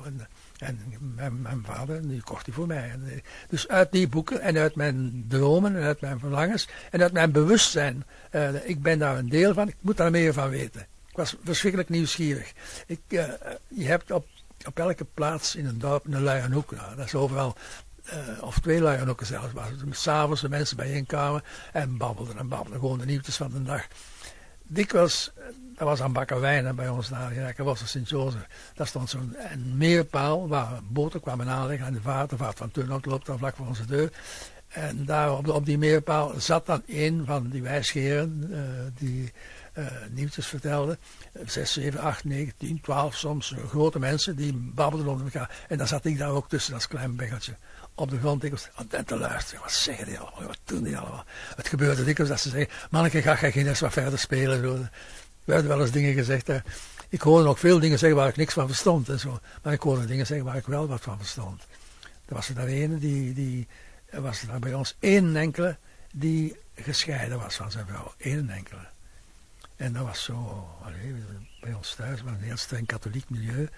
En 0.61 0.79
mijn, 1.15 1.41
mijn, 1.41 1.63
vader, 1.65 2.07
die 2.07 2.23
kocht 2.23 2.45
die 2.45 2.53
voor 2.53 2.67
mij. 2.67 2.89
Eh, 2.89 3.19
dus 3.49 3.67
uit 3.67 3.91
die 3.91 4.07
boeken 4.07 4.41
en 4.41 4.57
uit 4.57 4.75
mijn 4.75 5.25
dromen 5.27 5.75
en 5.75 5.83
uit 5.83 6.01
mijn 6.01 6.19
verlangens 6.19 6.67
en 6.91 7.01
uit 7.01 7.13
mijn 7.13 7.31
bewustzijn. 7.31 8.05
Uh, 8.31 8.69
ik 8.69 8.81
ben 8.81 8.99
daar 8.99 9.17
een 9.17 9.29
deel 9.29 9.53
van, 9.53 9.67
ik 9.67 9.75
moet 9.79 9.97
daar 9.97 10.11
meer 10.11 10.33
van 10.33 10.49
weten. 10.49 10.81
Ik 10.81 11.17
was 11.17 11.35
verschrikkelijk 11.43 11.89
nieuwsgierig. 11.89 12.53
Ik, 12.85 12.99
uh, 13.09 13.23
je 13.67 13.85
hebt 13.85 14.11
op, 14.11 14.27
op 14.65 14.79
elke 14.79 15.05
plaats 15.05 15.55
in 15.55 15.65
een 15.65 15.79
dorp 15.79 16.05
een 16.05 16.21
luienhoek. 16.21 16.71
Nou, 16.71 16.95
dat 16.95 17.05
is 17.05 17.15
overal 17.15 17.55
of 18.41 18.59
twee 18.59 18.81
luienhoeken 18.81 19.25
zelfs, 19.25 19.53
waar 19.53 19.71
s'avonds 19.89 20.41
de 20.41 20.49
mensen 20.49 20.77
bijeenkwamen 20.77 21.43
en 21.73 21.97
babbelden 21.97 22.37
en 22.37 22.47
babbelden. 22.47 22.79
Gewoon 22.79 22.97
de 22.97 23.05
nieuwtjes 23.05 23.35
van 23.35 23.51
de 23.51 23.63
dag. 23.63 23.87
Dikwijls 24.73 25.31
dat 25.75 25.87
was 25.87 26.01
aan 26.01 26.13
Bakkerwijnen 26.13 26.75
bij 26.75 26.89
ons 26.89 27.09
daar 27.09 27.31
in 27.31 27.41
Rijkenbosch, 27.41 27.87
Sint-Jozef. 27.87 28.47
Daar 28.73 28.87
stond 28.87 29.09
zo'n 29.09 29.35
meerpaal 29.75 30.47
waar 30.47 30.79
boten 30.89 31.21
kwamen 31.21 31.47
aanleggen 31.47 31.87
en 31.87 31.93
de 31.93 32.01
vaart. 32.01 32.29
De 32.29 32.37
vaart 32.37 32.57
van 32.57 32.71
Turnhout 32.71 33.05
loopt 33.05 33.25
dan 33.25 33.37
vlak 33.37 33.55
voor 33.55 33.67
onze 33.67 33.85
deur. 33.85 34.11
En 34.67 35.05
daar 35.05 35.37
op, 35.37 35.65
die 35.65 35.77
meerpaal 35.77 36.33
zat 36.37 36.65
dan 36.65 36.83
een 36.87 37.25
van 37.25 37.49
die 37.49 37.61
wijsgeren 37.61 38.47
uh, 38.49 38.59
die 38.95 39.31
uh, 39.77 39.85
nieuwtjes 40.09 40.47
vertelden. 40.47 40.97
Zes, 41.45 41.73
zeven, 41.73 41.99
acht, 41.99 42.23
negen, 42.23 42.53
tien, 42.57 42.81
twaalf 42.81 43.15
soms 43.15 43.55
grote 43.67 43.99
mensen 43.99 44.35
die 44.35 44.53
babbelden 44.53 45.07
onder 45.07 45.25
elkaar. 45.25 45.65
En 45.67 45.77
dan 45.77 45.87
zat 45.87 46.05
ik 46.05 46.17
daar 46.17 46.31
ook 46.31 46.49
tussen 46.49 46.73
als 46.73 46.87
klein 46.87 47.15
beggeltje 47.15 47.55
op 48.01 48.09
de 48.09 48.19
grond 48.19 48.41
dikwijls 48.41 48.69
aan 48.73 49.05
te 49.05 49.17
luisteren. 49.17 49.61
Wat 49.61 49.71
zeggen 49.71 50.05
die 50.05 50.19
allemaal? 50.19 50.47
Wat 50.47 50.59
doen 50.63 50.83
die 50.83 50.97
allemaal? 50.97 51.25
Het 51.55 51.67
gebeurde 51.67 52.03
dikwijls 52.03 52.31
dat 52.31 52.39
ze 52.39 52.49
zeggen, 52.49 52.69
manneke, 52.89 53.21
ga 53.21 53.45
je 53.45 53.51
geen 53.51 53.67
eens 53.67 53.79
wat 53.79 53.93
verder 53.93 54.19
spelen 54.19 54.89
werden 55.43 55.67
wel 55.67 55.81
eens 55.81 55.91
dingen 55.91 56.13
gezegd. 56.13 56.47
Hè. 56.47 56.57
Ik 57.09 57.21
hoorde 57.21 57.43
nog 57.43 57.59
veel 57.59 57.79
dingen 57.79 57.99
zeggen 57.99 58.17
waar 58.17 58.27
ik 58.27 58.35
niks 58.35 58.53
van 58.53 58.67
verstond 58.67 59.09
en 59.09 59.19
zo. 59.19 59.39
Maar 59.63 59.73
ik 59.73 59.81
hoorde 59.81 60.05
dingen 60.05 60.25
zeggen 60.25 60.45
waar 60.45 60.55
ik 60.55 60.65
wel 60.65 60.87
wat 60.87 61.01
van 61.01 61.17
verstond. 61.17 61.61
Er 62.25 62.33
was 62.33 62.49
er 62.49 62.55
daar 62.55 62.67
ene 62.67 62.97
die, 62.97 63.33
die 63.33 63.67
er 64.05 64.21
was 64.21 64.41
er 64.41 64.59
bij 64.59 64.73
ons 64.73 64.95
één 64.99 65.35
enkele 65.35 65.77
die 66.13 66.55
gescheiden 66.75 67.39
was 67.39 67.55
van 67.55 67.71
zijn 67.71 67.85
vrouw. 67.87 68.13
Eén 68.17 68.49
enkele. 68.49 68.87
En 69.75 69.93
dat 69.93 70.05
was 70.05 70.23
zo, 70.23 70.67
bij 71.61 71.73
ons 71.73 71.95
thuis, 71.95 72.21
was 72.21 72.31
een 72.31 72.43
heel 72.43 72.57
streng 72.57 72.87
katholiek 72.87 73.29
milieu, 73.29 73.69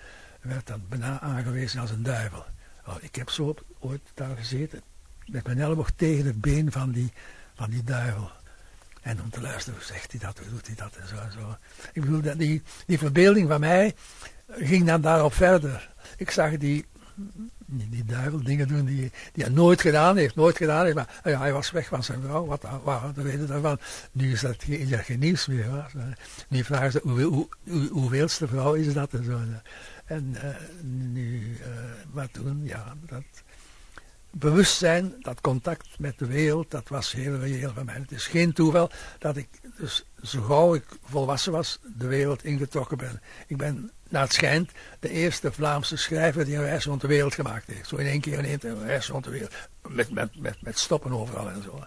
werd 0.41 0.67
dat 0.67 0.89
bijna 0.89 1.19
aangewezen 1.19 1.79
als 1.79 1.89
een 1.89 2.03
duivel. 2.03 2.45
Oh, 2.87 2.95
ik 3.01 3.15
heb 3.15 3.29
zo 3.29 3.55
ooit 3.79 4.01
daar 4.13 4.37
gezeten, 4.37 4.81
met 5.25 5.45
mijn 5.45 5.59
elleboog 5.59 5.91
tegen 5.95 6.25
het 6.25 6.41
been 6.41 6.71
van 6.71 6.91
die, 6.91 7.11
van 7.55 7.69
die 7.69 7.83
duivel. 7.83 8.31
En 9.01 9.21
om 9.21 9.29
te 9.29 9.41
luisteren, 9.41 9.79
hoe 9.79 9.87
zegt 9.87 10.11
hij 10.11 10.19
dat, 10.19 10.37
hoe 10.37 10.49
doet 10.49 10.67
hij 10.67 10.75
dat 10.75 10.95
en 10.95 11.07
zo 11.07 11.15
en 11.15 11.31
zo. 11.31 11.57
Ik 11.93 12.01
bedoel, 12.01 12.37
die, 12.37 12.61
die 12.85 12.97
verbeelding 12.97 13.47
van 13.47 13.59
mij 13.59 13.95
ging 14.47 14.85
dan 14.85 15.01
daarop 15.01 15.33
verder. 15.33 15.91
Ik 16.17 16.31
zag 16.31 16.57
die, 16.57 16.85
die, 17.65 18.03
duivel 18.05 18.43
dingen 18.43 18.67
doen 18.67 18.85
die, 18.85 19.11
die 19.33 19.43
hij 19.43 19.53
nooit 19.53 19.81
gedaan 19.81 20.17
heeft, 20.17 20.35
nooit 20.35 20.57
gedaan 20.57 20.83
heeft. 20.83 20.95
Maar 20.95 21.21
ja, 21.23 21.39
hij 21.39 21.53
was 21.53 21.71
weg 21.71 21.87
van 21.87 22.03
zijn 22.03 22.21
vrouw, 22.21 22.45
wat, 22.45 22.65
wat, 22.83 23.15
we 23.15 23.21
weten 23.21 23.47
daarvan. 23.47 23.79
Nu 24.11 24.31
is 24.31 24.41
dat 24.41 24.55
geen, 24.63 24.87
geen 24.87 25.19
nieuws 25.19 25.47
meer. 25.47 25.91
Nu 26.47 26.63
vragen 26.63 26.91
ze, 26.91 26.99
hoe, 27.03 27.21
hoe, 27.21 27.47
hoe, 27.67 27.87
hoeveelste 27.87 28.47
vrouw 28.47 28.73
is 28.73 28.93
dat 28.93 29.13
en 29.13 29.23
zo. 29.23 29.39
En 30.05 30.35
uh, 30.43 30.55
nu, 30.81 31.57
uh, 31.59 31.67
wat 32.11 32.29
doen, 32.33 32.61
ja, 32.63 32.95
dat 33.05 33.23
bewustzijn, 34.33 35.13
dat 35.19 35.41
contact 35.41 35.87
met 35.99 36.19
de 36.19 36.25
wereld, 36.25 36.71
dat 36.71 36.87
was 36.87 37.11
heel 37.11 37.35
reëel 37.39 37.73
voor 37.73 37.85
mij. 37.85 37.95
Het 37.95 38.11
is 38.11 38.27
geen 38.27 38.53
toeval 38.53 38.89
dat 39.19 39.37
ik, 39.37 39.47
dus 39.77 40.05
zo 40.23 40.41
gauw 40.41 40.73
ik 40.75 40.85
volwassen 41.03 41.51
was, 41.51 41.79
de 41.97 42.07
wereld 42.07 42.43
ingetrokken 42.43 42.97
ben. 42.97 43.21
Ik 43.47 43.57
ben, 43.57 43.91
naar 44.09 44.21
het 44.21 44.33
schijnt, 44.33 44.71
de 44.99 45.09
eerste 45.09 45.51
Vlaamse 45.51 45.97
schrijver 45.97 46.45
die 46.45 46.55
een 46.55 46.63
reis 46.63 46.85
rond 46.85 47.01
de 47.01 47.07
wereld 47.07 47.33
gemaakt 47.33 47.67
heeft. 47.67 47.87
Zo 47.87 47.95
in 47.95 48.05
één 48.05 48.21
keer 48.21 48.37
in 48.37 48.45
één 48.45 48.85
reis 48.85 49.07
rond 49.07 49.23
de 49.23 49.29
wereld. 49.29 49.53
Met, 49.87 50.11
met, 50.11 50.39
met, 50.39 50.61
met 50.61 50.79
stoppen 50.79 51.11
overal 51.11 51.49
en 51.49 51.63
zo. 51.63 51.83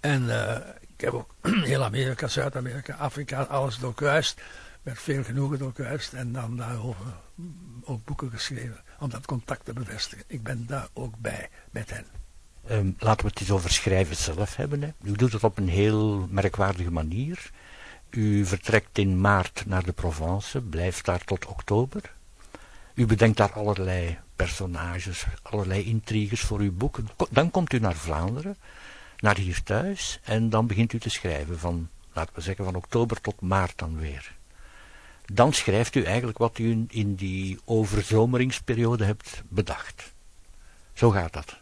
En 0.00 0.22
uh, 0.22 0.56
ik 0.80 1.00
heb 1.00 1.12
ook 1.12 1.34
heel 1.70 1.84
Amerika, 1.84 2.28
Zuid-Amerika, 2.28 2.94
Afrika, 2.94 3.42
alles 3.42 3.78
doorkruist. 3.78 4.40
Met 4.82 4.98
veel 4.98 5.24
genoegen 5.24 5.58
doorkruist. 5.58 6.12
En 6.12 6.32
dan 6.32 6.56
daarover 6.56 7.06
ook 7.82 8.04
boeken 8.04 8.30
geschreven 8.30 8.80
om 8.98 9.08
dat 9.08 9.26
contact 9.26 9.64
te 9.64 9.72
bevestigen. 9.72 10.24
Ik 10.26 10.42
ben 10.42 10.66
daar 10.66 10.88
ook 10.92 11.14
bij 11.18 11.48
met 11.70 11.90
hen. 11.90 12.04
Um, 12.70 12.94
laten 12.98 13.24
we 13.24 13.30
het 13.30 13.40
eens 13.40 13.50
over 13.50 13.70
schrijven 13.70 14.16
zelf 14.16 14.56
hebben. 14.56 14.82
Hè. 14.82 14.88
U 15.02 15.12
doet 15.12 15.32
het 15.32 15.44
op 15.44 15.58
een 15.58 15.68
heel 15.68 16.26
merkwaardige 16.30 16.90
manier. 16.90 17.50
U 18.10 18.46
vertrekt 18.46 18.98
in 18.98 19.20
maart 19.20 19.66
naar 19.66 19.84
de 19.84 19.92
Provence, 19.92 20.60
blijft 20.60 21.04
daar 21.04 21.24
tot 21.24 21.46
oktober. 21.46 22.14
U 22.94 23.06
bedenkt 23.06 23.36
daar 23.36 23.52
allerlei 23.52 24.18
personages, 24.36 25.26
allerlei 25.42 25.84
intriges 25.84 26.40
voor 26.40 26.58
uw 26.58 26.72
boek. 26.72 26.98
Dan 27.30 27.50
komt 27.50 27.72
u 27.72 27.78
naar 27.78 27.94
Vlaanderen, 27.94 28.56
naar 29.18 29.36
hier 29.36 29.62
thuis, 29.62 30.20
en 30.22 30.50
dan 30.50 30.66
begint 30.66 30.92
u 30.92 30.98
te 30.98 31.10
schrijven 31.10 31.58
van, 31.58 31.88
laten 32.12 32.34
we 32.34 32.40
zeggen, 32.40 32.64
van 32.64 32.74
oktober 32.74 33.20
tot 33.20 33.40
maart 33.40 33.78
dan 33.78 33.98
weer 33.98 34.38
dan 35.32 35.52
schrijft 35.52 35.94
u 35.94 36.02
eigenlijk 36.02 36.38
wat 36.38 36.58
u 36.58 36.84
in 36.88 37.14
die 37.14 37.58
overzomeringsperiode 37.64 39.04
hebt 39.04 39.42
bedacht. 39.48 40.12
Zo 40.92 41.10
gaat 41.10 41.32
dat. 41.32 41.58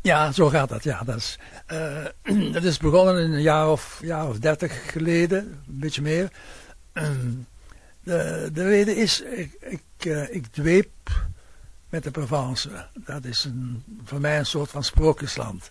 Ja, 0.00 0.32
zo 0.32 0.48
gaat 0.48 0.68
dat. 0.68 0.84
Ja, 0.84 1.02
dat, 1.04 1.16
is, 1.16 1.38
uh, 1.72 2.52
dat 2.52 2.62
is 2.62 2.78
begonnen 2.78 3.16
een 3.16 3.40
jaar 3.40 3.70
of, 3.70 4.00
jaar 4.02 4.28
of 4.28 4.38
dertig 4.38 4.90
geleden, 4.92 5.38
een 5.38 5.78
beetje 5.78 6.02
meer. 6.02 6.32
Uh, 6.92 7.10
de, 8.02 8.50
de 8.52 8.64
reden 8.64 8.96
is, 8.96 9.20
ik, 9.20 9.56
ik, 9.60 10.04
uh, 10.06 10.34
ik 10.34 10.46
dweep 10.46 10.90
met 11.88 12.02
de 12.02 12.10
Provence. 12.10 12.86
Dat 12.94 13.24
is 13.24 13.44
een, 13.44 13.82
voor 14.04 14.20
mij 14.20 14.38
een 14.38 14.46
soort 14.46 14.70
van 14.70 14.84
sprookjesland. 14.84 15.70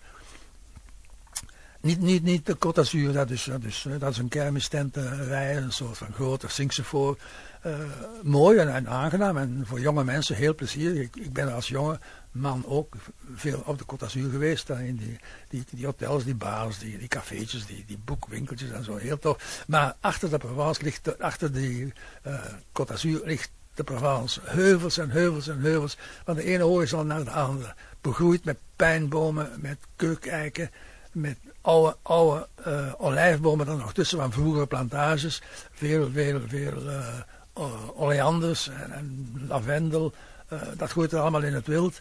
Niet, 1.80 2.00
niet, 2.00 2.22
niet 2.22 2.46
de 2.46 2.56
Côte 2.56 2.74
d'Azur, 2.74 3.12
dat 3.12 3.30
is, 3.30 3.44
dat, 3.44 3.62
is, 3.62 3.86
dat 3.98 4.10
is 4.10 4.18
een 4.18 4.28
kermistentenrij, 4.28 5.56
een 5.56 5.72
soort 5.72 5.98
van 5.98 6.12
grote 6.12 6.48
Singsevoort. 6.48 7.20
Uh, 7.66 7.78
mooi 8.22 8.58
en, 8.58 8.74
en, 8.74 8.88
aangenaam 8.88 9.36
en 9.36 9.62
voor 9.66 9.80
jonge 9.80 10.04
mensen 10.04 10.36
heel 10.36 10.54
plezierig. 10.54 11.02
Ik, 11.02 11.16
ik 11.16 11.32
ben 11.32 11.54
als 11.54 11.68
jonge 11.68 11.98
man 12.30 12.64
ook 12.66 12.94
veel 13.34 13.62
op 13.66 13.78
de 13.78 13.84
Côte 13.84 13.98
d'Azur 13.98 14.30
geweest. 14.30 14.68
In 14.70 14.96
die, 14.96 15.18
die, 15.48 15.64
die, 15.70 15.86
hotels, 15.86 16.24
die 16.24 16.34
bars, 16.34 16.78
die, 16.78 16.98
die 16.98 17.08
cafeetjes, 17.08 17.66
die, 17.66 17.84
die 17.86 17.98
boekwinkeltjes 18.04 18.70
en 18.70 18.84
zo, 18.84 18.96
heel 18.96 19.18
tof. 19.18 19.64
Maar 19.66 19.96
achter 20.00 20.30
de 20.30 20.38
Provence 20.38 20.82
ligt, 20.82 21.18
achter 21.18 21.52
die 21.52 21.92
uh, 22.26 22.44
Côte 22.72 22.86
d'Azur 22.86 23.20
ligt 23.24 23.50
de 23.74 23.84
Provence. 23.84 24.40
Heuvels 24.44 24.98
en 24.98 25.10
heuvels 25.10 25.48
en 25.48 25.60
heuvels, 25.60 25.96
van 26.24 26.34
de 26.34 26.44
ene 26.44 26.62
horizon 26.62 27.06
naar 27.06 27.24
de 27.24 27.30
andere. 27.30 27.74
Begroeid 28.00 28.44
met 28.44 28.58
pijnbomen, 28.76 29.50
met 29.60 29.78
keukeiken, 29.96 30.70
met 31.12 31.38
oude, 31.68 31.96
oude 32.02 32.48
uh, 32.66 32.92
olijfbomen 32.98 33.66
dan 33.66 33.78
nog 33.78 33.92
tussen 33.92 34.18
van 34.18 34.32
vroegere 34.32 34.66
plantages. 34.66 35.42
Veel, 35.72 36.10
veel, 36.12 36.40
veel 36.46 36.82
uh, 36.82 38.00
oleanders 38.00 38.68
en, 38.68 38.92
en 38.92 39.34
lavendel. 39.48 40.12
Uh, 40.52 40.60
dat 40.76 40.90
groeit 40.90 41.12
er 41.12 41.20
allemaal 41.20 41.42
in 41.42 41.54
het 41.54 41.66
wild. 41.66 42.00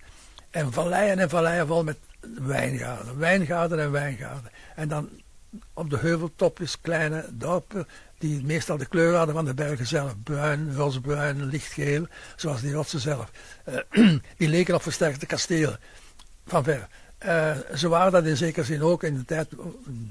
En 0.50 0.74
valleien 0.74 1.20
en 1.20 1.30
valleien 1.30 1.68
vol 1.68 1.84
met 1.84 1.98
wijngaarden. 2.42 3.18
Wijngaarden 3.18 3.80
en 3.80 3.92
wijngaarden. 3.92 4.52
En 4.76 4.88
dan 4.88 5.10
op 5.74 5.90
de 5.90 5.98
heuveltopjes 5.98 6.82
kleine 6.82 7.26
dorpen 7.32 7.88
die 8.18 8.44
meestal 8.44 8.78
de 8.78 8.86
kleur 8.86 9.16
hadden 9.16 9.36
van 9.36 9.46
de 9.46 9.54
bergen 9.54 9.88
zelf. 9.88 10.16
Bruin, 10.24 10.76
roosbruin, 10.76 11.46
lichtgeel, 11.46 12.08
zoals 12.36 12.62
die 12.62 12.74
rotsen 12.74 13.00
zelf. 13.00 13.32
die 14.38 14.48
leken 14.48 14.76
op 14.76 14.82
versterkte 14.82 15.26
kastelen 15.26 15.80
van 16.46 16.64
ver. 16.64 16.88
Uh, 17.26 17.58
ze 17.76 17.88
waren 17.88 18.12
dat 18.12 18.26
in 18.26 18.38
zekere 18.38 18.66
zin 18.66 18.82
ook 18.82 19.04
in 19.04 19.18
de 19.18 19.26
tijd, 19.26 19.50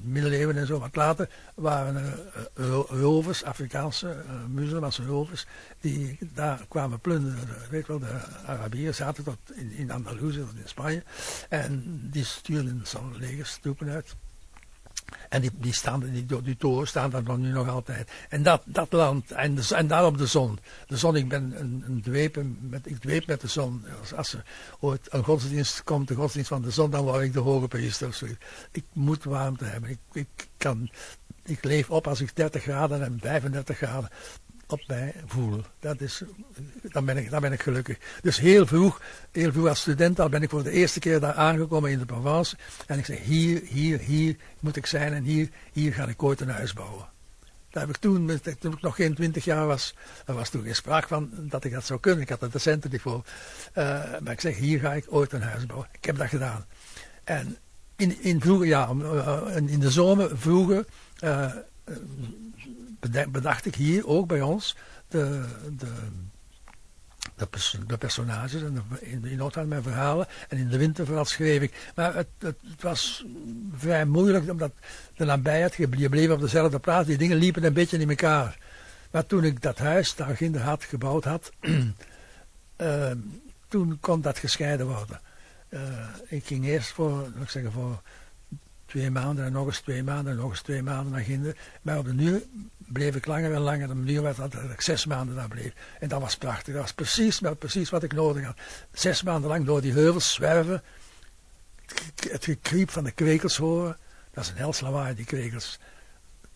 middeleeuwen 0.03 0.57
en 0.57 0.67
zo 0.67 0.79
wat 0.79 0.97
later, 0.97 1.29
waren 1.55 1.97
er 1.97 2.19
uh, 2.61 2.81
rovers, 2.87 3.45
Afrikaanse, 3.45 4.07
uh, 4.07 4.45
Muzelmanse 4.49 5.05
rovers, 5.05 5.47
die 5.81 6.19
daar 6.35 6.65
kwamen 6.69 7.01
plunderen. 7.01 7.49
Weet 7.71 7.87
wel, 7.87 7.99
de 7.99 8.21
Arabieren 8.47 8.95
zaten 8.95 9.25
tot 9.25 9.39
in, 9.55 9.73
in 9.73 9.91
Andalusië, 9.91 10.39
tot 10.39 10.57
in 10.63 10.69
Spanje, 10.69 11.03
en 11.49 12.01
die 12.11 12.25
stuurden 12.25 12.81
zo'n 12.85 13.17
legerstroepen 13.19 13.89
uit. 13.89 14.17
En 15.29 15.41
die, 15.41 15.51
die, 15.55 15.75
staan, 15.75 16.01
die, 16.01 16.43
die 16.43 16.57
toren 16.57 16.89
staan 16.89 17.11
daar 17.11 17.25
dan 17.25 17.41
nu 17.41 17.51
nog 17.51 17.69
altijd. 17.69 18.11
En 18.29 18.43
dat, 18.43 18.63
dat 18.65 18.93
land, 18.93 19.31
en, 19.31 19.55
de, 19.55 19.75
en 19.75 19.87
daarop 19.87 20.19
de 20.19 20.27
zon. 20.27 20.59
De 20.87 20.97
zon, 20.97 21.17
ik 21.17 21.29
ben 21.29 21.61
een, 21.61 21.85
een 21.87 22.03
dwepen, 22.03 22.59
met, 22.61 22.87
ik 22.87 22.99
dweep 22.99 23.27
met 23.27 23.41
de 23.41 23.49
zon. 23.49 23.85
Als, 24.01 24.15
als 24.15 24.33
er 24.33 24.45
ooit 24.81 25.07
een 25.11 25.25
godsdienst 25.25 25.85
komt, 25.85 26.09
de 26.09 26.15
godsdienst 26.15 26.49
van 26.49 26.63
de 26.63 26.71
zon, 26.71 26.91
dan 26.91 27.05
word 27.05 27.23
ik 27.23 27.33
de 27.33 27.41
hoge 27.41 27.69
priester. 27.69 28.39
Ik 28.71 28.85
moet 28.93 29.25
warmte 29.25 29.65
hebben. 29.65 29.91
Ik, 29.91 29.99
ik, 30.13 30.49
kan, 30.57 30.91
ik 31.45 31.65
leef 31.65 31.91
op 31.91 32.07
als 32.07 32.21
ik 32.21 32.37
30 32.37 32.63
graden 32.63 33.03
en 33.03 33.19
35 33.21 33.77
graden 33.77 34.11
op 34.67 34.83
mij 34.87 35.15
voel. 35.27 35.63
Dat 35.81 36.01
is, 36.01 36.23
dan, 36.83 37.05
ben 37.05 37.17
ik, 37.17 37.31
dan 37.31 37.41
ben 37.41 37.53
ik 37.53 37.63
gelukkig. 37.63 37.99
Dus 38.23 38.39
heel 38.39 38.67
vroeg, 38.67 39.01
heel 39.31 39.53
vroeg 39.53 39.69
als 39.69 39.81
student 39.81 40.21
al 40.21 40.29
ben 40.29 40.43
ik 40.43 40.51
voor 40.51 40.63
de 40.63 40.71
eerste 40.71 41.01
keer 41.01 41.21
daar 41.21 41.35
aangekomen 41.35 41.91
in 41.91 41.99
de 41.99 42.05
Provence. 42.05 42.57
En 42.87 42.99
ik 42.99 43.05
zeg, 43.05 43.19
hier, 43.19 43.63
hier, 43.65 43.99
hier 43.99 44.37
moet 44.61 44.77
ik 44.77 44.87
zijn 44.87 45.13
en 45.13 45.23
hier, 45.23 45.49
hier 45.73 45.93
ga 45.93 46.07
ik 46.07 46.23
ooit 46.23 46.41
een 46.41 46.49
huis 46.49 46.73
bouwen. 46.73 47.09
Daar 47.71 47.87
heb 47.87 47.95
ik 47.95 48.01
toen, 48.01 48.41
toen 48.59 48.73
ik 48.73 48.81
nog 48.81 48.97
geen 48.97 49.15
twintig 49.15 49.45
jaar 49.45 49.67
was, 49.67 49.95
er 50.27 50.35
was 50.35 50.51
toen 50.51 50.63
geen 50.63 50.75
sprake 50.75 51.09
van 51.09 51.31
dat 51.35 51.65
ik 51.65 51.73
dat 51.73 51.85
zou 51.85 52.01
kunnen. 52.01 52.23
Ik 52.23 52.29
had 52.29 52.43
er 52.43 52.51
de 52.51 52.59
centen 52.59 52.91
niet 52.91 53.01
voor. 53.01 53.25
Uh, 53.75 53.85
maar 54.23 54.33
ik 54.33 54.41
zeg, 54.41 54.57
hier 54.57 54.81
ga 54.81 54.93
ik 54.93 55.05
ooit 55.09 55.33
een 55.33 55.43
huis 55.43 55.67
bouwen. 55.67 55.89
Ik 55.93 56.05
heb 56.05 56.17
dat 56.17 56.29
gedaan. 56.29 56.67
En 57.25 57.57
in, 57.97 58.23
in 58.23 58.41
vroeger, 58.41 58.67
ja, 58.67 58.91
uh, 58.93 59.57
in 59.57 59.81
de 59.81 59.91
zomer, 59.91 60.39
vroeger, 60.39 60.85
uh, 61.25 61.53
bedacht 63.29 63.67
ik 63.67 63.75
hier 63.75 64.07
ook 64.07 64.27
bij 64.27 64.43
ons 64.43 64.77
de, 65.09 65.45
de, 65.77 65.93
de, 67.87 67.97
personages 67.97 68.63
en 68.63 68.85
in 69.01 69.21
de 69.21 69.65
mijn 69.67 69.83
verhalen. 69.83 70.27
En 70.49 70.59
in 70.59 70.69
de 70.69 70.79
winter 70.79 71.07
vooral 71.07 71.25
schreef 71.25 71.63
ik. 71.63 71.93
Maar 71.95 72.15
het, 72.15 72.29
het, 72.39 72.57
was 72.81 73.25
vrij 73.77 74.05
moeilijk, 74.05 74.51
omdat 74.51 74.73
de 75.17 75.25
nabijheid, 75.25 75.75
je 75.75 76.09
bleef 76.09 76.31
op 76.31 76.41
dezelfde 76.41 76.79
plaats, 76.79 77.07
die 77.07 77.19
dingen 77.19 77.37
liepen 77.37 77.65
een 77.65 77.73
beetje 77.73 77.99
in 77.99 78.09
elkaar. 78.09 78.59
Maar 79.11 79.27
toen 79.27 79.45
ik 79.45 79.63
dat 79.63 79.79
huis 79.79 80.15
daar 80.15 80.43
in 80.43 80.53
de 80.53 80.59
had 80.59 80.85
gebouwd 80.85 81.25
had, 81.25 81.51
uh, 82.77 83.11
toen 83.69 83.99
kon 84.01 84.21
dat 84.21 84.39
gescheiden 84.39 84.87
worden. 84.87 85.21
Uh, 85.69 85.81
ik 86.29 86.45
ging 86.47 86.65
eerst 86.65 86.89
voor, 86.89 87.27
ik 87.41 87.51
zeggen, 87.51 87.73
voor 87.73 88.03
twee 88.97 89.11
maanden 89.11 89.45
en 89.45 89.53
nog 89.53 89.67
eens 89.67 89.81
twee 89.81 90.03
maanden 90.03 90.33
en 90.33 90.39
nog 90.39 90.51
eens 90.51 90.61
twee 90.61 90.83
maanden 90.83 91.13
naar 91.13 91.23
Ginder. 91.23 91.57
Maar 91.83 91.99
op 91.99 92.05
de 92.05 92.15
nu 92.15 92.45
bleef 92.77 93.15
ik 93.15 93.27
langer 93.27 93.55
en 93.55 93.61
langer. 93.61 93.89
De 93.89 93.95
manier 93.95 94.23
werd 94.23 94.37
dat 94.37 94.55
ik 94.55 94.81
zes 94.81 95.07
maanden 95.07 95.35
daar 95.35 95.49
bleef. 95.49 95.73
En 96.01 96.09
dat 96.09 96.21
was 96.21 96.37
prachtig. 96.37 96.75
Dat 96.75 96.83
was 96.83 96.93
precies, 96.93 97.41
precies 97.59 97.91
wat 97.91 98.03
ik 98.03 98.13
nodig 98.13 98.45
had. 98.45 98.59
Zes 98.93 99.23
maanden 99.23 99.51
lang 99.51 99.65
door 99.65 99.81
die 99.81 99.93
heuvels 99.93 100.33
zwerven. 100.33 100.83
Het 102.31 102.45
gekriep 102.45 102.91
van 102.91 103.05
de 103.05 103.11
kwekels 103.11 103.57
horen. 103.57 103.97
Dat 104.31 104.45
is 104.45 104.51
een 104.51 104.57
hels 104.57 104.81
lawaai, 104.81 105.15
die 105.15 105.25
kwekels. 105.25 105.79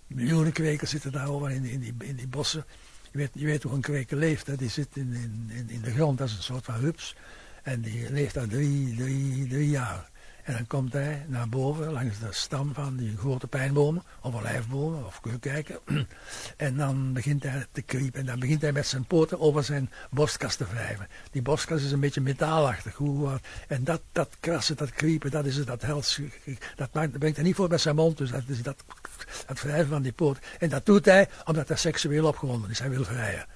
Miljoenen 0.07 0.53
kwekels 0.53 0.91
zitten 0.91 1.13
daar 1.13 1.29
over 1.29 1.51
in, 1.51 1.65
in, 1.65 1.81
die, 1.81 1.95
in 1.99 2.17
die 2.17 2.29
bossen. 2.29 2.65
Je 3.11 3.19
weet, 3.19 3.31
je 3.33 3.47
weet 3.47 3.63
hoe 3.63 3.73
een 3.73 3.81
kweker 3.81 4.17
leeft. 4.17 4.47
Hè? 4.47 4.57
Die 4.57 4.71
zit 4.71 4.89
in, 4.93 5.13
in, 5.13 5.69
in 5.69 5.81
de 5.81 5.93
grond. 5.93 6.19
Dat 6.19 6.29
is 6.29 6.37
een 6.37 6.43
soort 6.43 6.65
van 6.65 6.75
hups. 6.75 7.17
En 7.63 7.81
die 7.81 8.13
leeft 8.13 8.35
daar 8.35 8.49
drie, 8.49 8.97
drie, 8.97 9.47
drie 9.47 9.71
jaar. 9.71 10.10
En 10.45 10.53
dan 10.53 10.67
komt 10.67 10.93
hij 10.93 11.25
naar 11.29 11.49
boven 11.49 11.93
langs 11.93 12.19
de 12.19 12.27
stam 12.31 12.75
van 12.75 12.97
die 12.97 13.17
grote 13.17 13.47
pijnbomen, 13.47 14.03
of 14.21 14.35
olijfbomen, 14.35 15.07
of 15.07 15.21
keurkijken. 15.21 15.79
En 16.57 16.77
dan 16.77 17.13
begint 17.13 17.43
hij 17.43 17.67
te 17.73 17.83
kriepen. 17.83 18.21
En 18.21 18.27
dan 18.27 18.39
begint 18.39 18.63
hij 18.63 18.73
met 18.73 18.87
zijn 18.87 19.05
poten 19.05 19.41
over 19.41 19.65
zijn 19.65 19.91
borstkas 20.11 20.57
te 20.57 20.67
wrijven. 20.67 21.09
Die 21.31 21.43
borstkas 21.43 21.83
is 21.83 21.93
een 21.93 22.01
beetje 22.01 22.21
metaalachtig. 22.21 22.99
En 23.69 23.85
dat, 23.85 24.01
dat 24.13 24.29
krassen, 24.41 24.77
dat 24.77 24.91
kriepen, 24.91 25.31
dat 25.31 25.45
is 25.45 25.57
het, 25.57 25.67
dat 25.67 25.83
hels. 25.83 26.21
Dat, 26.77 26.91
brengt 26.91 27.37
hij 27.37 27.45
niet 27.45 27.55
voor 27.55 27.69
met 27.69 27.81
zijn 27.81 27.95
mond. 27.95 28.19
Dus 28.19 28.31
dat 28.31 28.43
is 28.47 28.63
dat, 28.63 28.85
dat 29.47 29.61
wrijven 29.61 29.89
van 29.89 30.03
die 30.03 30.13
poot. 30.13 30.39
En 30.59 30.69
dat 30.69 30.87
doet 30.87 31.05
hij 31.05 31.29
omdat 31.45 31.69
hij 31.69 31.77
seksueel 31.77 32.27
opgewonden 32.27 32.71
is. 32.71 32.79
Hij 32.79 32.91
wil 32.91 33.05
vrijen. 33.05 33.47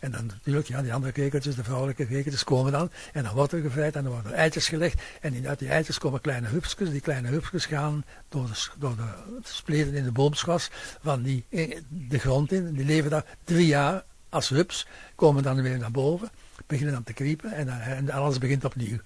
En 0.00 0.10
dan 0.10 0.26
natuurlijk, 0.26 0.66
ja, 0.66 0.82
die 0.82 0.94
andere 0.94 1.12
kekertjes, 1.12 1.54
de 1.54 1.64
vrouwelijke 1.64 2.06
kekertjes 2.06 2.44
komen 2.44 2.72
dan. 2.72 2.90
En 3.12 3.22
dan 3.22 3.34
wordt 3.34 3.52
er 3.52 3.60
gevrijd 3.60 3.96
en 3.96 4.02
dan 4.02 4.12
worden 4.12 4.32
er 4.32 4.38
eitjes 4.38 4.68
gelegd. 4.68 5.02
En 5.20 5.46
uit 5.46 5.58
die 5.58 5.68
eitjes 5.68 5.98
komen 5.98 6.20
kleine 6.20 6.48
hupsjes. 6.48 6.90
Die 6.90 7.00
kleine 7.00 7.28
hupsjes 7.28 7.66
gaan 7.66 8.04
door 8.28 8.46
de, 8.46 8.68
door 8.78 8.96
de 8.96 9.08
spleten 9.42 9.94
in 9.94 10.04
de 10.04 10.12
boomschors 10.12 10.70
van 11.02 11.22
die, 11.22 11.44
eh, 11.50 11.78
de 11.88 12.18
grond 12.18 12.52
in. 12.52 12.72
Die 12.72 12.84
leven 12.84 13.10
daar 13.10 13.24
drie 13.44 13.66
jaar 13.66 14.04
als 14.28 14.48
hups. 14.48 14.86
Komen 15.14 15.42
dan 15.42 15.62
weer 15.62 15.78
naar 15.78 15.90
boven. 15.90 16.30
Beginnen 16.66 16.94
dan 16.94 17.02
te 17.02 17.12
kriepen 17.12 17.52
en, 17.52 17.68
en 17.68 18.10
alles 18.10 18.38
begint 18.38 18.64
opnieuw. 18.64 18.98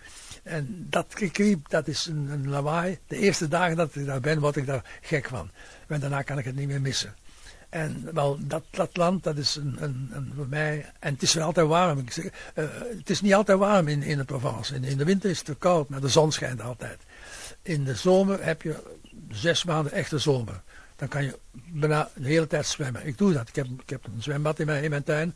En 0.42 0.86
dat 0.90 1.06
gekriep, 1.08 1.68
dat 1.68 1.88
is 1.88 2.06
een, 2.06 2.28
een 2.30 2.48
lawaai. 2.48 2.98
De 3.06 3.16
eerste 3.16 3.48
dagen 3.48 3.76
dat 3.76 3.94
ik 3.94 4.06
daar 4.06 4.20
ben, 4.20 4.40
word 4.40 4.56
ik 4.56 4.66
daar 4.66 4.84
gek 5.00 5.28
van. 5.28 5.50
En 5.86 6.00
daarna 6.00 6.22
kan 6.22 6.38
ik 6.38 6.44
het 6.44 6.56
niet 6.56 6.68
meer 6.68 6.80
missen. 6.80 7.14
En 7.74 8.08
wel, 8.12 8.38
dat, 8.40 8.64
dat 8.70 8.96
land, 8.96 9.22
dat 9.22 9.36
is 9.36 9.56
een, 9.56 9.76
een, 9.80 10.10
een, 10.12 10.32
voor 10.36 10.48
mij, 10.48 10.92
en 10.98 11.12
het 11.12 11.22
is 11.22 11.34
wel 11.34 11.44
altijd 11.44 11.66
warm. 11.66 11.98
Ik 11.98 12.10
zeg, 12.10 12.24
uh, 12.24 12.64
het 12.96 13.10
is 13.10 13.20
niet 13.20 13.34
altijd 13.34 13.58
warm 13.58 13.88
in, 13.88 14.02
in 14.02 14.18
de 14.18 14.24
Provence. 14.24 14.74
In, 14.74 14.96
de 14.96 15.04
winter 15.04 15.30
is 15.30 15.36
het 15.36 15.46
te 15.46 15.54
koud, 15.54 15.88
maar 15.88 16.00
de 16.00 16.08
zon 16.08 16.32
schijnt 16.32 16.60
altijd. 16.60 16.98
In 17.62 17.84
de 17.84 17.94
zomer 17.94 18.44
heb 18.44 18.62
je 18.62 18.82
zes 19.28 19.64
maanden 19.64 19.92
echte 19.92 20.18
zomer. 20.18 20.62
Dan 20.96 21.08
kan 21.08 21.24
je 21.24 21.38
bijna 21.52 22.10
de 22.14 22.28
hele 22.28 22.46
tijd 22.46 22.66
zwemmen. 22.66 23.06
Ik 23.06 23.18
doe 23.18 23.32
dat. 23.32 23.48
Ik 23.48 23.54
heb, 23.54 23.66
ik 23.66 23.90
heb 23.90 24.04
een 24.04 24.22
zwembad 24.22 24.58
in 24.58 24.66
mijn, 24.66 24.84
in 24.84 24.90
mijn 24.90 25.04
tuin, 25.04 25.34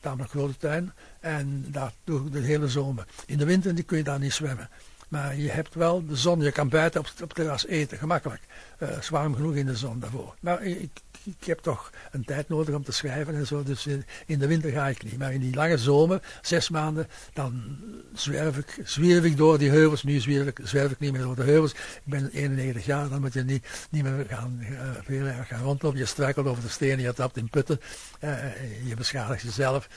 tamelijk 0.00 0.30
grote 0.30 0.56
tuin. 0.56 0.92
En 1.20 1.64
daar 1.68 1.92
doe 2.04 2.26
ik 2.26 2.32
de 2.32 2.40
hele 2.40 2.68
zomer. 2.68 3.04
In 3.26 3.38
de 3.38 3.44
winter 3.44 3.84
kun 3.84 3.96
je 3.96 4.04
daar 4.04 4.18
niet 4.18 4.32
zwemmen. 4.32 4.68
Maar 5.10 5.36
je 5.36 5.50
hebt 5.50 5.74
wel 5.74 6.06
de 6.06 6.16
zon. 6.16 6.40
Je 6.40 6.52
kan 6.52 6.68
buiten 6.68 7.00
op, 7.00 7.10
het 7.16 7.34
terras 7.34 7.66
eten, 7.66 7.98
gemakkelijk. 7.98 8.42
Uh, 8.78 8.96
is 8.98 9.08
warm 9.08 9.34
genoeg 9.34 9.54
in 9.54 9.66
de 9.66 9.76
zon 9.76 10.00
daarvoor. 10.00 10.34
Maar 10.40 10.62
ik, 10.62 10.90
ik 11.24 11.44
heb 11.44 11.58
toch 11.58 11.90
een 12.10 12.24
tijd 12.24 12.48
nodig 12.48 12.74
om 12.74 12.84
te 12.84 12.92
schrijven 12.92 13.34
en 13.34 13.46
zo. 13.46 13.62
Dus 13.62 13.86
in 14.26 14.38
de 14.38 14.46
winter 14.46 14.70
ga 14.70 14.88
ik 14.88 15.02
niet. 15.02 15.18
Maar 15.18 15.32
in 15.32 15.40
die 15.40 15.54
lange 15.54 15.78
zomer, 15.78 16.22
zes 16.42 16.68
maanden, 16.68 17.08
dan 17.32 17.78
zwerf 18.14 18.56
ik, 18.56 18.80
zwerf 18.84 19.24
ik 19.24 19.36
door 19.36 19.58
die 19.58 19.70
heuvels. 19.70 20.02
Nu 20.02 20.20
zwerf 20.20 20.90
ik, 20.90 20.98
niet 20.98 21.12
meer 21.12 21.22
door 21.22 21.36
de 21.36 21.42
heuvels. 21.42 21.72
Ik 21.72 22.00
ben 22.04 22.30
91 22.32 22.84
jaar, 22.84 23.08
dan 23.08 23.20
moet 23.20 23.32
je 23.32 23.42
niet, 23.42 23.66
niet 23.90 24.02
meer 24.02 24.26
gaan, 24.28 24.66
uh, 25.08 25.38
gaan 25.46 25.62
rondlopen. 25.62 25.98
Je 25.98 26.04
struikelt 26.04 26.46
over 26.46 26.62
de 26.62 26.68
stenen, 26.68 27.04
je 27.04 27.12
tapt 27.12 27.36
in 27.36 27.48
putten. 27.48 27.80
Uh, 28.24 28.86
je 28.88 28.94
beschadigt 28.94 29.42
jezelf. 29.42 29.88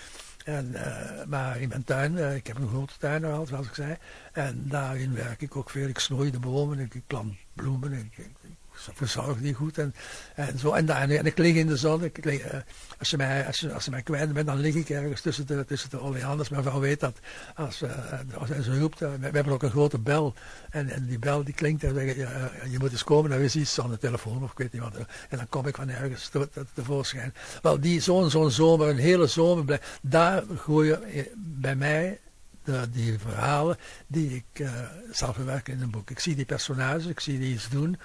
En, 0.43 0.71
uh, 0.73 1.23
maar 1.25 1.61
in 1.61 1.69
mijn 1.69 1.83
tuin, 1.83 2.13
uh, 2.13 2.35
ik 2.35 2.47
heb 2.47 2.57
een 2.57 2.67
grote 2.67 2.93
tuin 2.97 3.25
al, 3.25 3.45
zoals 3.45 3.67
ik 3.67 3.73
zei. 3.73 3.97
En 4.31 4.63
daarin 4.67 5.13
werk 5.13 5.41
ik 5.41 5.55
ook 5.55 5.69
veel. 5.69 5.87
Ik 5.87 5.99
snoei 5.99 6.31
de 6.31 6.39
bomen, 6.39 6.79
ik 6.79 7.01
plant 7.07 7.35
bloemen. 7.53 7.93
Ik, 7.93 8.17
ik, 8.17 8.31
verzorg 8.73 9.37
die 9.37 9.53
goed 9.53 9.77
en, 9.77 9.95
en 10.35 10.59
zo. 10.59 10.71
En, 10.71 10.85
daar, 10.85 11.09
en 11.09 11.25
ik 11.25 11.37
lig 11.37 11.55
in 11.55 11.67
de 11.67 11.77
zon. 11.77 12.03
Ik 12.03 12.25
lig, 12.25 12.53
uh, 12.53 12.59
als, 12.99 13.09
je 13.09 13.17
mij, 13.17 13.45
als, 13.45 13.59
je, 13.59 13.73
als 13.73 13.89
mij 13.89 14.01
kwijt 14.01 14.33
bent, 14.33 14.47
dan 14.47 14.59
lig 14.59 14.75
ik 14.75 14.89
ergens 14.89 15.21
tussen 15.21 15.47
de, 15.47 15.65
tussen 15.65 15.89
de 15.89 15.99
oleanders. 15.99 16.49
Mijn 16.49 16.63
vrouw 16.63 16.79
weet 16.79 16.99
dat. 16.99 17.17
Als, 17.55 17.81
uh, 17.81 17.89
als 18.37 18.49
ze 18.49 18.79
roept, 18.79 19.01
uh, 19.01 19.09
we, 19.19 19.29
hebben 19.31 19.53
ook 19.53 19.63
een 19.63 19.69
grote 19.69 19.99
bel. 19.99 20.33
En, 20.69 20.89
en 20.89 21.05
die 21.05 21.19
bel 21.19 21.43
die 21.43 21.53
klinkt 21.53 21.83
en 21.83 21.93
zeg 21.93 22.15
je, 22.15 22.49
je 22.69 22.79
moet 22.79 22.91
eens 22.91 23.03
komen. 23.03 23.29
Dan 23.29 23.39
is 23.39 23.55
iets 23.55 23.79
aan 23.79 23.89
de 23.89 23.97
telefoon 23.97 24.43
of 24.43 24.51
ik 24.51 24.57
weet 24.57 24.73
niet 24.73 24.81
wat. 24.81 24.95
En 25.29 25.37
dan 25.37 25.49
kom 25.49 25.67
ik 25.67 25.75
van 25.75 25.89
ergens 25.89 26.29
te, 26.29 26.49
te, 26.49 26.65
tevoorschijn. 26.73 27.33
Wel, 27.61 27.79
die 27.79 27.99
zo'n 27.99 28.29
zo'n 28.29 28.51
zomer, 28.51 28.87
een 28.87 28.97
hele 28.97 29.27
zomer, 29.27 29.79
daar 30.01 30.43
groeien 30.55 31.01
bij 31.35 31.75
mij 31.75 32.19
de, 32.63 32.89
die 32.91 33.19
verhalen 33.19 33.77
die 34.07 34.35
ik 34.35 34.59
uh, 34.59 34.71
zal 35.11 35.33
verwerken 35.33 35.73
in 35.73 35.81
een 35.81 35.91
boek. 35.91 36.09
Ik 36.09 36.19
zie 36.19 36.35
die 36.35 36.45
personages, 36.45 37.05
ik 37.05 37.19
zie 37.19 37.39
die 37.39 37.53
iets 37.53 37.69
doen. 37.69 37.97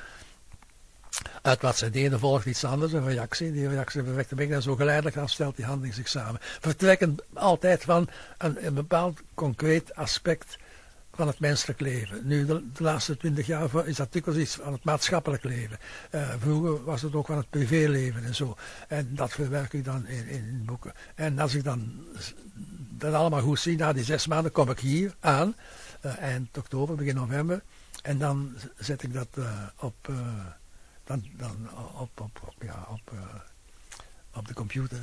Uit 1.43 1.63
wat 1.63 1.77
ze 1.77 1.91
deden 1.91 2.19
volgt 2.19 2.47
iets 2.47 2.65
anders, 2.65 2.93
een 2.93 3.07
reactie. 3.07 3.53
Die 3.53 3.69
reactie 3.69 4.03
verwekt 4.03 4.31
een 4.31 4.53
en 4.53 4.63
zo 4.63 4.77
geleidelijk 4.77 5.17
afstelt 5.17 5.57
die 5.57 5.65
handeling 5.65 5.95
zich 5.95 6.09
samen. 6.09 6.41
Vertrekken 6.41 7.17
altijd 7.33 7.85
van 7.85 8.09
een, 8.39 8.67
een 8.67 8.75
bepaald 8.75 9.21
concreet 9.35 9.95
aspect 9.95 10.57
van 11.19 11.27
het 11.27 11.41
menselijk 11.41 11.81
leven. 11.81 12.27
Nu, 12.27 12.47
de, 12.47 12.63
laatste 12.77 13.17
twintig 13.17 13.47
jaar 13.47 13.87
is 13.87 13.97
dat 13.97 14.13
dikwijls 14.13 14.41
iets 14.41 14.55
van 14.55 14.73
het 14.73 14.85
maatschappelijk 14.85 15.45
leven. 15.45 15.79
Uh, 16.11 16.31
vroeger 16.39 16.85
was 16.85 17.03
het 17.03 17.15
ook 17.15 17.27
van 17.27 17.37
het 17.37 17.51
privéleven 17.51 18.25
en 18.25 18.35
zo. 18.35 18.57
En 18.89 19.09
dat 19.15 19.33
verwerk 19.33 19.73
ik 19.73 19.85
dan 19.85 20.07
in, 20.07 20.27
in 20.29 20.63
boeken. 20.67 20.93
En 21.15 21.39
als 21.39 21.55
ik 21.55 21.65
dan 21.65 22.05
dat 22.91 23.15
allemaal 23.15 23.41
goed 23.41 23.61
zie, 23.61 23.77
na 23.77 23.93
die 23.93 24.05
zes 24.05 24.27
maanden 24.27 24.53
kom 24.53 24.71
ik 24.71 24.79
hier 24.79 25.15
aan, 25.21 25.55
uh, 26.05 26.19
eind 26.19 26.59
oktober, 26.59 26.97
begin 26.97 27.15
november. 27.15 27.63
En 28.03 28.19
dan 28.19 28.55
zet 28.79 29.03
ik 29.03 29.13
dat 29.13 29.29
uh, 29.39 29.53
op 29.77 30.09
dan, 31.09 31.25
dan 31.37 31.69
op, 31.99 32.21
op, 32.21 32.55
ja, 32.61 32.87
op, 32.89 33.13
uh, 33.15 33.21
op 34.35 34.49
de 34.49 34.55
computer 34.55 34.99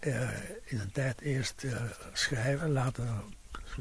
uh, 0.00 0.28
in 0.64 0.80
een 0.80 0.92
tijd 0.92 1.20
eerst 1.20 1.62
uh, 1.64 1.72
schrijven, 2.12 2.70
later 2.70 3.04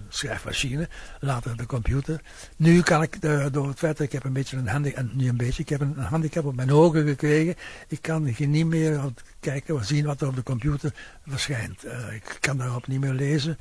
schrijfmachine, 0.09 0.89
later 1.19 1.57
de 1.57 1.65
computer. 1.65 2.21
Nu 2.55 2.81
kan 2.81 3.01
ik 3.01 3.21
door 3.51 3.67
het 3.67 3.77
feit 3.77 3.97
dat 3.97 4.05
ik 4.05 4.11
heb 4.11 4.23
een 4.23 4.33
beetje 4.33 4.57
een 4.57 4.67
handicap, 4.67 5.13
nu 5.13 5.29
een 5.29 5.37
beetje, 5.37 5.61
ik 5.61 5.69
heb 5.69 5.81
een 5.81 5.97
handicap 5.97 6.45
op 6.45 6.55
mijn 6.55 6.71
ogen 6.71 7.07
gekregen. 7.07 7.55
Ik 7.87 8.01
kan 8.01 8.23
niet 8.37 8.65
meer 8.65 9.01
kijken, 9.39 9.85
zien 9.85 10.05
wat 10.05 10.21
er 10.21 10.27
op 10.27 10.35
de 10.35 10.43
computer 10.43 10.93
verschijnt. 11.27 11.83
ik 12.11 12.37
kan 12.39 12.57
daarop 12.57 12.87
niet 12.87 12.99
meer 12.99 13.13
lezen. 13.13 13.57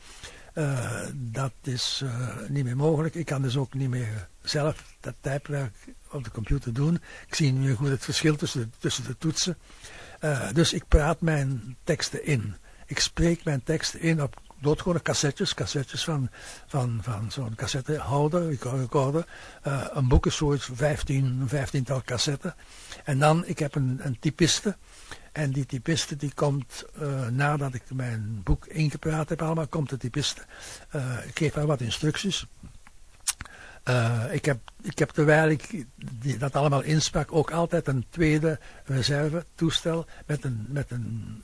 Uh, 0.54 1.00
dat 1.14 1.52
is 1.62 2.00
uh, 2.04 2.28
niet 2.48 2.64
meer 2.64 2.76
mogelijk. 2.76 3.14
Ik 3.14 3.26
kan 3.26 3.42
dus 3.42 3.56
ook 3.56 3.74
niet 3.74 3.90
meer 3.90 4.28
zelf 4.42 4.96
dat 5.00 5.14
typewerk 5.20 5.74
op 6.10 6.24
de 6.24 6.30
computer 6.30 6.72
doen. 6.72 6.94
Ik 7.26 7.34
zie 7.34 7.52
nu 7.52 7.74
goed 7.74 7.88
het 7.88 8.04
verschil 8.04 8.36
tussen 8.36 8.60
de, 8.60 8.68
tussen 8.78 9.04
de 9.04 9.18
toetsen. 9.18 9.58
Uh, 10.24 10.52
dus 10.52 10.72
ik 10.72 10.84
praat 10.88 11.20
mijn 11.20 11.76
teksten 11.84 12.24
in. 12.24 12.54
Ik 12.86 13.00
spreek 13.00 13.44
mijn 13.44 13.62
teksten 13.62 14.00
in 14.00 14.22
op 14.22 14.40
doodgewone 14.60 15.02
cassettes, 15.02 15.54
cassettes 15.54 16.04
van, 16.04 16.30
van, 16.66 16.98
van 17.02 17.32
zo'n 17.32 17.54
cassettehouder, 17.54 18.48
recorder. 18.48 19.26
Een 19.92 20.08
boek 20.08 20.26
is 20.26 20.36
zoiets 20.36 20.68
15, 20.72 21.48
15-tal 21.48 22.02
cassetten. 22.04 22.54
En 23.04 23.18
dan, 23.18 23.46
ik 23.46 23.58
heb 23.58 23.74
een, 23.74 24.00
een 24.02 24.18
typiste. 24.18 24.76
En 25.32 25.50
die 25.50 25.66
typiste 25.66 26.16
die 26.16 26.32
komt, 26.34 26.84
uh, 27.00 27.28
nadat 27.28 27.74
ik 27.74 27.82
mijn 27.92 28.40
boek 28.44 28.66
ingepraat 28.66 29.28
heb 29.28 29.42
allemaal, 29.42 29.66
komt 29.66 29.88
de 29.90 29.96
typiste. 29.96 30.42
Uh, 30.94 31.26
ik 31.26 31.38
geef 31.38 31.54
haar 31.54 31.66
wat 31.66 31.80
instructies. 31.80 32.46
Uh, 33.88 34.24
ik, 34.30 34.44
heb, 34.44 34.58
ik 34.82 34.98
heb 34.98 35.10
terwijl 35.10 35.48
ik 35.48 35.84
die, 36.20 36.36
dat 36.36 36.56
allemaal 36.56 36.82
insprak 36.82 37.32
ook 37.32 37.50
altijd 37.50 37.86
een 37.86 38.06
tweede 38.10 38.58
reserve 38.84 39.44
toestel 39.54 40.06
met 40.26 40.44
een, 40.44 40.66
met 40.68 40.90
een 40.90 41.42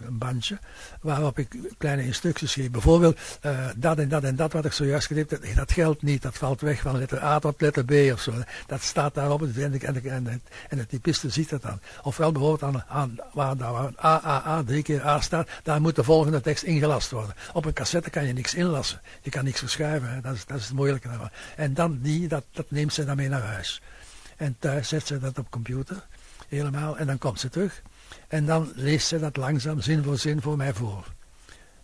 een 0.00 0.18
bandje 0.18 0.58
waarop 1.00 1.38
ik 1.38 1.56
kleine 1.78 2.04
instructies 2.04 2.52
geef. 2.52 2.70
Bijvoorbeeld 2.70 3.18
uh, 3.42 3.68
dat 3.76 3.98
en 3.98 4.08
dat 4.08 4.24
en 4.24 4.36
dat 4.36 4.52
wat 4.52 4.64
ik 4.64 4.72
zojuist 4.72 5.06
gedaan 5.06 5.26
heb, 5.28 5.56
dat 5.56 5.72
geldt 5.72 6.02
niet. 6.02 6.22
Dat 6.22 6.38
valt 6.38 6.60
weg 6.60 6.80
van 6.80 6.98
letter 6.98 7.22
A 7.22 7.38
tot 7.38 7.60
letter 7.60 7.84
B 7.84 8.12
of 8.12 8.20
zo. 8.20 8.32
Dat 8.66 8.82
staat 8.82 9.14
daarop 9.14 9.42
en, 9.42 9.80
en, 9.80 10.04
en, 10.04 10.42
en 10.68 10.78
de 10.78 10.86
typiste 10.86 11.28
ziet 11.28 11.48
dat 11.48 11.62
dan. 11.62 11.80
Ofwel 12.02 12.32
bijvoorbeeld 12.32 12.74
aan, 12.74 12.84
aan 12.88 13.16
waar, 13.32 13.56
waar 13.56 13.92
A, 14.04 14.20
A, 14.24 14.46
A, 14.46 14.62
drie 14.62 14.82
keer 14.82 15.06
A 15.06 15.20
staat, 15.20 15.48
daar 15.62 15.80
moet 15.80 15.96
de 15.96 16.04
volgende 16.04 16.40
tekst 16.40 16.62
ingelast 16.62 17.10
worden. 17.10 17.34
Op 17.52 17.64
een 17.64 17.72
cassette 17.72 18.10
kan 18.10 18.26
je 18.26 18.32
niks 18.32 18.54
inlassen. 18.54 19.00
Je 19.22 19.30
kan 19.30 19.44
niks 19.44 19.58
verschuiven. 19.58 20.22
Dat, 20.22 20.34
is, 20.34 20.46
dat 20.46 20.58
is 20.58 20.64
het 20.64 20.74
moeilijke. 20.74 21.08
En 21.56 21.74
dan 21.74 21.98
die, 22.02 22.28
dat, 22.28 22.44
dat 22.52 22.70
neemt 22.70 22.92
ze 22.94 23.04
dan 23.04 23.16
mee 23.16 23.28
naar 23.28 23.42
huis. 23.42 23.82
En 24.36 24.56
thuis 24.58 24.88
zet 24.88 25.06
ze 25.06 25.18
dat 25.18 25.38
op 25.38 25.50
computer. 25.50 26.06
Helemaal. 26.48 26.98
En 26.98 27.06
dan 27.06 27.18
komt 27.18 27.40
ze 27.40 27.48
terug. 27.48 27.82
En 28.34 28.46
dan 28.46 28.72
leest 28.74 29.06
ze 29.06 29.18
dat 29.18 29.36
langzaam, 29.36 29.80
zin 29.80 30.02
voor 30.02 30.18
zin, 30.18 30.42
voor 30.42 30.56
mij 30.56 30.74
voor. 30.74 31.12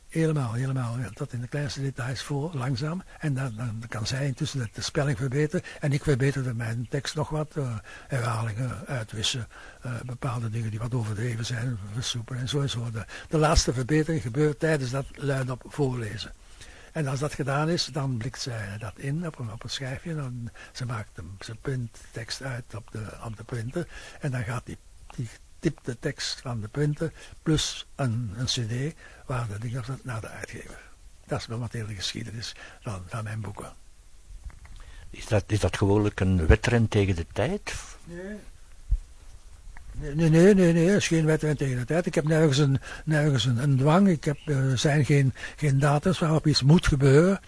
Helemaal, 0.09 0.53
helemaal, 0.53 0.97
tot 1.15 1.33
in 1.33 1.41
de 1.41 1.49
kleinste 1.49 1.81
details 1.81 2.23
voor, 2.23 2.51
langzaam. 2.55 3.03
En 3.19 3.35
dan, 3.35 3.55
dan 3.57 3.83
kan 3.89 4.07
zij 4.07 4.27
intussen 4.27 4.69
de, 4.73 4.83
spelling 4.83 5.19
verbeteren. 5.19 5.65
En 5.81 5.93
ik 5.93 6.03
verbeterde 6.03 6.55
mijn 6.55 6.87
tekst 6.89 7.15
nog 7.15 7.29
wat. 7.29 7.57
Uh, 7.57 7.79
herhalingen, 8.09 8.87
uitwissen, 8.87 9.49
uh, 9.87 10.01
bepaalde 10.01 10.51
dingen 10.51 10.71
die 10.71 10.79
wat 10.79 10.95
overdreven 10.95 11.47
zijn, 11.47 11.79
versoepelen 11.93 12.41
en 12.41 12.49
zo 12.49 12.61
en 12.61 12.71
zo. 12.71 12.91
De, 12.91 13.05
de 13.29 13.39
laatste 13.39 13.73
verbetering 13.73 14.23
gebeurt 14.23 14.59
tijdens 14.59 14.91
dat 14.91 15.07
luidop 15.15 15.63
voorlezen. 15.67 16.33
En 16.93 17.07
als 17.07 17.21
dat 17.21 17.35
gedaan 17.35 17.69
is, 17.69 17.85
dan 17.85 18.17
blikt 18.17 18.41
zij 18.41 18.79
dat 18.79 18.99
in 18.99 19.27
op 19.27 19.39
een, 19.39 19.53
op 19.53 19.63
een 19.63 19.71
schijfje. 19.71 20.31
Ze 20.73 20.87
maakt 20.87 21.17
hem, 21.17 21.37
ze 21.41 21.55
print 21.55 22.01
tekst 22.11 22.43
uit 22.43 22.75
op 22.75 22.91
de, 22.91 23.07
op 23.25 23.37
de 23.37 23.45
printer. 23.45 23.89
En 24.21 24.31
dan 24.31 24.45
gaat 24.45 24.67
die, 24.67 24.79
die 25.17 25.29
typt 25.61 25.85
de 25.85 25.99
tekst 25.99 26.41
van 26.41 26.61
de 26.61 26.69
printer 26.69 27.13
plus 27.43 27.87
een, 27.95 28.33
een 28.37 28.45
cd 28.45 28.97
waar 29.27 29.49
de 29.49 29.59
ding 29.59 29.79
op 29.79 29.97
naar 30.03 30.21
de 30.21 30.29
uitgever. 30.29 30.81
Dat 31.27 31.41
is 31.41 31.47
momenteel 31.47 31.87
de 31.87 31.95
geschiedenis 31.95 32.55
van, 32.81 33.03
van 33.07 33.25
mijn 33.25 33.41
boeken. 33.41 33.73
Is 35.11 35.27
dat, 35.27 35.45
is 35.47 35.61
dat 35.61 35.77
gewoonlijk 35.77 36.21
een 36.21 36.47
wedren 36.47 36.89
tegen 36.89 37.17
de 37.17 37.27
tijd? 37.33 37.75
Nee. 38.05 38.37
Nee, 39.93 40.15
nee, 40.15 40.55
nee, 40.55 40.73
nee, 40.73 40.87
het 40.87 40.97
is 40.97 41.07
geen 41.07 41.25
wedren 41.25 41.57
tegen 41.57 41.79
de 41.79 41.85
tijd. 41.85 42.07
Ik 42.07 42.15
heb 42.15 42.25
nergens 42.25 42.59
een, 42.59 42.81
nergens 43.05 43.45
een, 43.45 43.63
een 43.63 43.77
dwang. 43.77 44.09
Ik 44.09 44.25
heb, 44.25 44.39
er 44.45 44.79
zijn 44.79 45.05
geen, 45.05 45.35
geen 45.57 45.79
datums 45.79 46.19
waarop 46.19 46.47
iets 46.47 46.63
moet 46.63 46.87
gebeuren. 46.87 47.41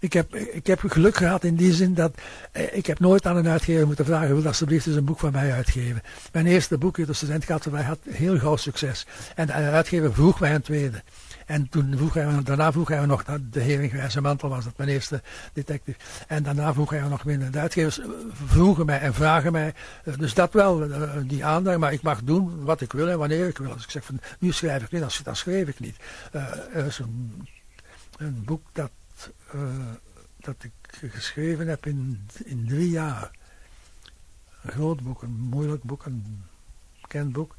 Ik 0.00 0.12
heb, 0.12 0.34
ik 0.34 0.66
heb 0.66 0.80
geluk 0.86 1.16
gehad 1.16 1.44
in 1.44 1.54
die 1.54 1.72
zin 1.72 1.94
dat 1.94 2.14
eh, 2.52 2.76
ik 2.76 2.86
heb 2.86 2.98
nooit 2.98 3.26
aan 3.26 3.36
een 3.36 3.48
uitgever 3.48 3.86
moeten 3.86 4.04
vragen, 4.04 4.34
wil 4.34 4.46
alsjeblieft 4.46 4.86
eens 4.86 4.96
een 4.96 5.04
boek 5.04 5.18
van 5.18 5.32
mij 5.32 5.52
uitgeven. 5.52 6.02
Mijn 6.32 6.46
eerste 6.46 6.78
boek, 6.78 7.06
de 7.06 7.12
student 7.12 7.44
gehad, 7.44 7.64
had 7.64 7.98
heel 8.08 8.38
gauw 8.38 8.56
succes. 8.56 9.06
En 9.34 9.46
de 9.46 9.52
uitgever 9.52 10.14
vroeg 10.14 10.40
mij 10.40 10.54
een 10.54 10.62
tweede. 10.62 11.02
En 11.46 11.68
toen 11.68 11.96
vroeg 11.96 12.14
hij, 12.14 12.42
daarna 12.42 12.72
vroeg 12.72 12.88
hij 12.88 13.06
nog, 13.06 13.24
de 13.24 13.60
Hering 13.60 13.90
Grijze 13.90 14.20
Mantel 14.20 14.48
was 14.48 14.64
dat, 14.64 14.76
mijn 14.76 14.88
eerste 14.88 15.22
detective. 15.52 15.98
En 16.26 16.42
daarna 16.42 16.72
vroeg 16.72 16.90
hij 16.90 17.00
nog 17.00 17.24
minder. 17.24 17.50
De 17.50 17.58
uitgevers 17.58 18.00
eh, 18.00 18.06
vroegen 18.46 18.86
mij 18.86 19.00
en 19.00 19.14
vragen 19.14 19.52
mij, 19.52 19.74
eh, 20.04 20.18
dus 20.18 20.34
dat 20.34 20.52
wel, 20.52 20.88
die 21.26 21.44
aandacht, 21.44 21.78
maar 21.78 21.92
ik 21.92 22.02
mag 22.02 22.22
doen 22.22 22.64
wat 22.64 22.80
ik 22.80 22.92
wil 22.92 23.08
en 23.08 23.18
wanneer 23.18 23.46
ik 23.46 23.58
wil. 23.58 23.72
Als 23.72 23.84
ik 23.84 23.90
zeg 23.90 24.04
van, 24.04 24.20
nu 24.38 24.52
schrijf 24.52 24.82
ik 24.82 24.90
niet, 24.90 25.24
dan, 25.24 25.36
schreef 25.36 25.68
ik 25.68 25.80
niet. 25.80 25.96
er 26.72 26.86
is 26.86 26.98
een, 26.98 27.46
een 28.18 28.42
boek 28.44 28.62
dat, 28.72 28.90
dat 30.36 30.54
ik 30.58 30.72
geschreven 31.10 31.68
heb 31.68 31.86
in, 31.86 32.28
in 32.44 32.66
drie 32.68 32.90
jaar. 32.90 33.30
Een 34.62 34.70
groot 34.70 35.02
boek, 35.02 35.22
een 35.22 35.38
moeilijk 35.40 35.82
boek, 35.82 36.04
een 36.04 36.42
bekend 37.00 37.32
boek. 37.32 37.56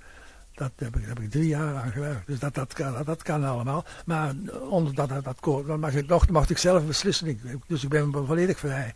Dat 0.53 0.71
heb 0.75 0.95
ik, 0.95 1.05
heb 1.05 1.19
ik 1.19 1.31
drie 1.31 1.47
jaar 1.47 1.75
aan 1.75 1.91
gewerkt. 1.91 2.27
Dus 2.27 2.39
dat, 2.39 2.53
dat, 2.53 2.73
kan, 2.73 3.03
dat 3.03 3.21
kan 3.23 3.43
allemaal. 3.43 3.85
Maar 4.05 4.33
onder 4.69 4.95
dat, 4.95 5.09
dat, 5.09 5.23
dat 5.23 5.65
dan 5.65 5.79
mag 5.79 5.93
ik, 5.93 6.07
nog, 6.07 6.29
mag 6.29 6.49
ik 6.49 6.57
zelf 6.57 6.85
beslissen. 6.85 7.39
dus 7.67 7.83
ik 7.83 7.89
ben 7.89 8.11
volledig 8.11 8.59
vrij. 8.59 8.93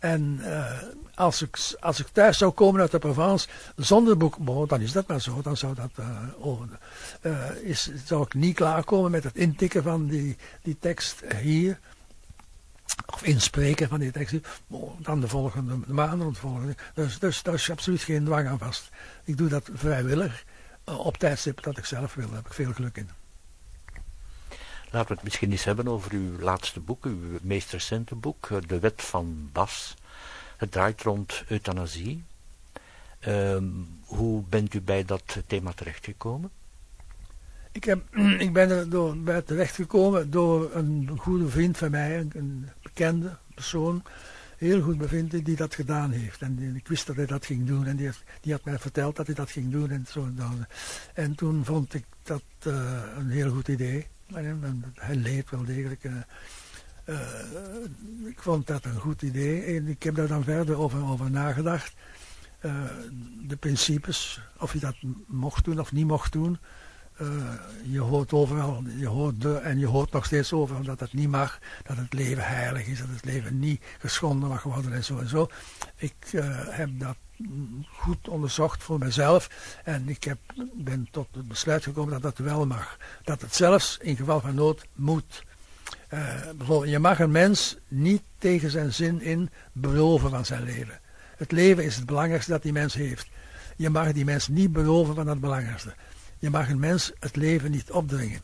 En 0.00 0.38
uh, 0.40 0.72
als, 1.14 1.42
ik, 1.42 1.58
als 1.80 2.00
ik 2.00 2.06
thuis 2.06 2.38
zou 2.38 2.52
komen 2.52 2.80
uit 2.80 2.90
de 2.90 2.98
Provence 2.98 3.48
zonder 3.76 4.16
boek, 4.16 4.68
dan 4.68 4.80
is 4.80 4.92
dat 4.92 5.06
maar 5.06 5.20
zo. 5.20 5.42
Dan 5.42 5.56
zou 5.56 5.74
dat 5.74 5.90
uh, 7.22 7.50
is, 7.62 7.90
zou 8.04 8.22
ik 8.22 8.34
niet 8.34 8.54
klaarkomen 8.54 9.10
met 9.10 9.24
het 9.24 9.36
intikken 9.36 9.82
van 9.82 10.06
die, 10.06 10.36
die 10.62 10.76
tekst 10.80 11.22
hier 11.36 11.78
of 13.06 13.22
inspreken 13.22 13.88
van 13.88 14.00
die 14.00 14.10
tekst, 14.10 14.34
dan 14.98 15.20
de 15.20 15.28
volgende 15.28 15.78
maanden, 15.86 16.32
de 16.32 16.38
volgende. 16.38 16.76
Dus, 16.94 17.18
dus 17.18 17.42
daar 17.42 17.54
is 17.54 17.70
absoluut 17.70 18.02
geen 18.02 18.24
dwang 18.24 18.48
aan 18.48 18.58
vast. 18.58 18.88
Ik 19.24 19.36
doe 19.36 19.48
dat 19.48 19.70
vrijwillig. 19.72 20.44
Eh, 20.84 20.98
op 20.98 21.16
tijdstip 21.16 21.62
dat 21.62 21.78
ik 21.78 21.84
zelf 21.84 22.14
wil. 22.14 22.26
Daar 22.26 22.36
heb 22.36 22.46
ik 22.46 22.52
veel 22.52 22.72
geluk 22.72 22.96
in. 22.96 23.10
Laten 24.90 25.08
we 25.08 25.14
het 25.14 25.22
misschien 25.22 25.50
eens 25.50 25.64
hebben 25.64 25.88
over 25.88 26.12
uw 26.12 26.38
laatste 26.38 26.80
boek, 26.80 27.04
uw 27.04 27.38
meest 27.42 27.72
recente 27.72 28.14
boek, 28.14 28.50
eh, 28.50 28.58
De 28.66 28.78
Wet 28.78 29.02
van 29.02 29.50
Bas. 29.52 29.94
Het 30.56 30.72
draait 30.72 31.02
rond 31.02 31.44
euthanasie. 31.48 32.24
Uh, 33.28 33.56
hoe 34.04 34.42
bent 34.48 34.74
u 34.74 34.80
bij 34.80 35.04
dat 35.04 35.36
thema 35.46 35.72
terechtgekomen? 35.72 36.50
Ik, 37.78 37.96
ik 38.46 38.52
ben 38.52 38.70
er 38.70 38.90
door, 38.90 39.16
bij 39.16 39.42
terechtgekomen 39.42 40.30
door 40.30 40.74
een 40.74 41.10
goede 41.16 41.48
vriend 41.48 41.76
van 41.78 41.90
mij, 41.90 42.26
een 42.32 42.68
bekende 42.82 43.36
persoon, 43.54 44.02
heel 44.56 44.80
goed 44.80 44.98
bevinden 44.98 45.44
die 45.44 45.56
dat 45.56 45.74
gedaan 45.74 46.10
heeft. 46.10 46.42
En 46.42 46.72
ik 46.76 46.88
wist 46.88 47.06
dat 47.06 47.16
hij 47.16 47.26
dat 47.26 47.46
ging 47.46 47.66
doen 47.66 47.86
en 47.86 47.96
die, 47.96 48.10
die 48.40 48.52
had 48.52 48.64
mij 48.64 48.78
verteld 48.78 49.16
dat 49.16 49.26
hij 49.26 49.34
dat 49.34 49.50
ging 49.50 49.70
doen 49.70 49.90
en 49.90 50.06
zo. 50.10 50.24
En, 50.24 50.68
en 51.14 51.34
toen 51.34 51.64
vond 51.64 51.94
ik 51.94 52.04
dat 52.22 52.42
uh, 52.66 53.02
een 53.18 53.30
heel 53.30 53.50
goed 53.50 53.68
idee. 53.68 54.06
En, 54.34 54.84
hij 54.94 55.14
leed 55.14 55.50
wel 55.50 55.64
degelijk. 55.64 56.04
Uh, 56.04 57.18
ik 58.24 58.42
vond 58.42 58.66
dat 58.66 58.84
een 58.84 59.00
goed 59.00 59.22
idee 59.22 59.62
en 59.62 59.88
ik 59.88 60.02
heb 60.02 60.14
daar 60.14 60.28
dan 60.28 60.44
verder 60.44 60.78
over, 60.78 61.04
over 61.04 61.30
nagedacht. 61.30 61.94
de 63.46 63.56
principes, 63.60 64.40
of 64.58 64.72
je 64.72 64.78
dat 64.78 64.96
mocht 65.26 65.64
doen 65.64 65.80
of 65.80 65.92
niet 65.92 66.06
mocht 66.06 66.32
doen. 66.32 66.58
Uh, 67.20 67.28
je 67.82 68.00
hoort 68.00 68.32
overal, 68.32 68.82
je 68.96 69.06
hoort 69.06 69.44
en 69.44 69.78
je 69.78 69.86
hoort 69.86 70.12
nog 70.12 70.24
steeds 70.24 70.52
overal 70.52 70.82
dat 70.82 71.00
het 71.00 71.12
niet 71.12 71.28
mag, 71.28 71.58
dat 71.86 71.96
het 71.96 72.12
leven 72.12 72.46
heilig 72.46 72.86
is, 72.86 72.98
dat 72.98 73.08
het 73.08 73.24
leven 73.24 73.58
niet 73.58 73.82
geschonden 73.98 74.48
mag 74.48 74.62
worden 74.62 74.92
en 74.92 75.04
zo 75.04 75.18
en 75.18 75.28
zo. 75.28 75.48
Ik 75.96 76.32
uh, 76.32 76.44
heb 76.52 76.90
dat 76.92 77.16
goed 77.92 78.28
onderzocht 78.28 78.82
voor 78.82 78.98
mezelf 78.98 79.50
en 79.84 80.08
ik 80.08 80.24
heb, 80.24 80.38
ben 80.74 81.08
tot 81.10 81.28
het 81.32 81.48
besluit 81.48 81.82
gekomen 81.82 82.12
dat 82.12 82.22
dat 82.22 82.46
wel 82.46 82.66
mag. 82.66 82.96
Dat 83.22 83.40
het 83.40 83.54
zelfs 83.54 83.98
in 84.00 84.16
geval 84.16 84.40
van 84.40 84.54
nood 84.54 84.86
moet. 84.94 85.44
Uh, 86.14 86.34
bijvoorbeeld, 86.56 86.90
je 86.90 86.98
mag 86.98 87.18
een 87.18 87.30
mens 87.30 87.76
niet 87.88 88.22
tegen 88.38 88.70
zijn 88.70 88.92
zin 88.92 89.20
in 89.20 89.50
beloven 89.72 90.30
van 90.30 90.44
zijn 90.44 90.62
leven. 90.62 91.00
Het 91.36 91.52
leven 91.52 91.84
is 91.84 91.96
het 91.96 92.06
belangrijkste 92.06 92.50
dat 92.50 92.62
die 92.62 92.72
mens 92.72 92.94
heeft. 92.94 93.28
Je 93.76 93.90
mag 93.90 94.12
die 94.12 94.24
mens 94.24 94.48
niet 94.48 94.72
beloven 94.72 95.14
van 95.14 95.26
het 95.26 95.40
belangrijkste. 95.40 95.94
Je 96.38 96.50
mag 96.50 96.68
een 96.68 96.78
mens 96.78 97.12
het 97.18 97.36
leven 97.36 97.70
niet 97.70 97.90
opdringen. 97.90 98.40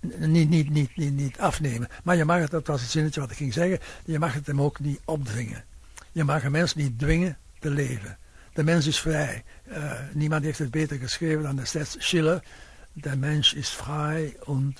Niet, 0.00 0.48
niet, 0.48 0.70
niet, 0.70 0.96
niet, 0.96 1.12
niet 1.12 1.38
afnemen. 1.38 1.88
Maar 2.04 2.16
je 2.16 2.24
mag 2.24 2.38
het, 2.38 2.50
dat 2.50 2.66
was 2.66 2.80
het 2.80 2.90
zinnetje 2.90 3.20
wat 3.20 3.30
ik 3.30 3.36
ging 3.36 3.52
zeggen, 3.52 3.78
je 4.04 4.18
mag 4.18 4.34
het 4.34 4.46
hem 4.46 4.60
ook 4.60 4.80
niet 4.80 5.00
opdringen. 5.04 5.64
Je 6.12 6.24
mag 6.24 6.44
een 6.44 6.52
mens 6.52 6.74
niet 6.74 6.98
dwingen 6.98 7.38
te 7.58 7.70
leven. 7.70 8.18
De 8.52 8.64
mens 8.64 8.86
is 8.86 9.00
vrij. 9.00 9.44
Uh, 9.68 9.92
niemand 10.12 10.44
heeft 10.44 10.58
het 10.58 10.70
beter 10.70 10.98
geschreven 10.98 11.42
dan 11.42 11.56
destijds 11.56 11.96
Schiller. 11.98 12.44
De 12.92 13.16
mens 13.16 13.54
is 13.54 13.68
vrij 13.68 14.36
en 14.46 14.74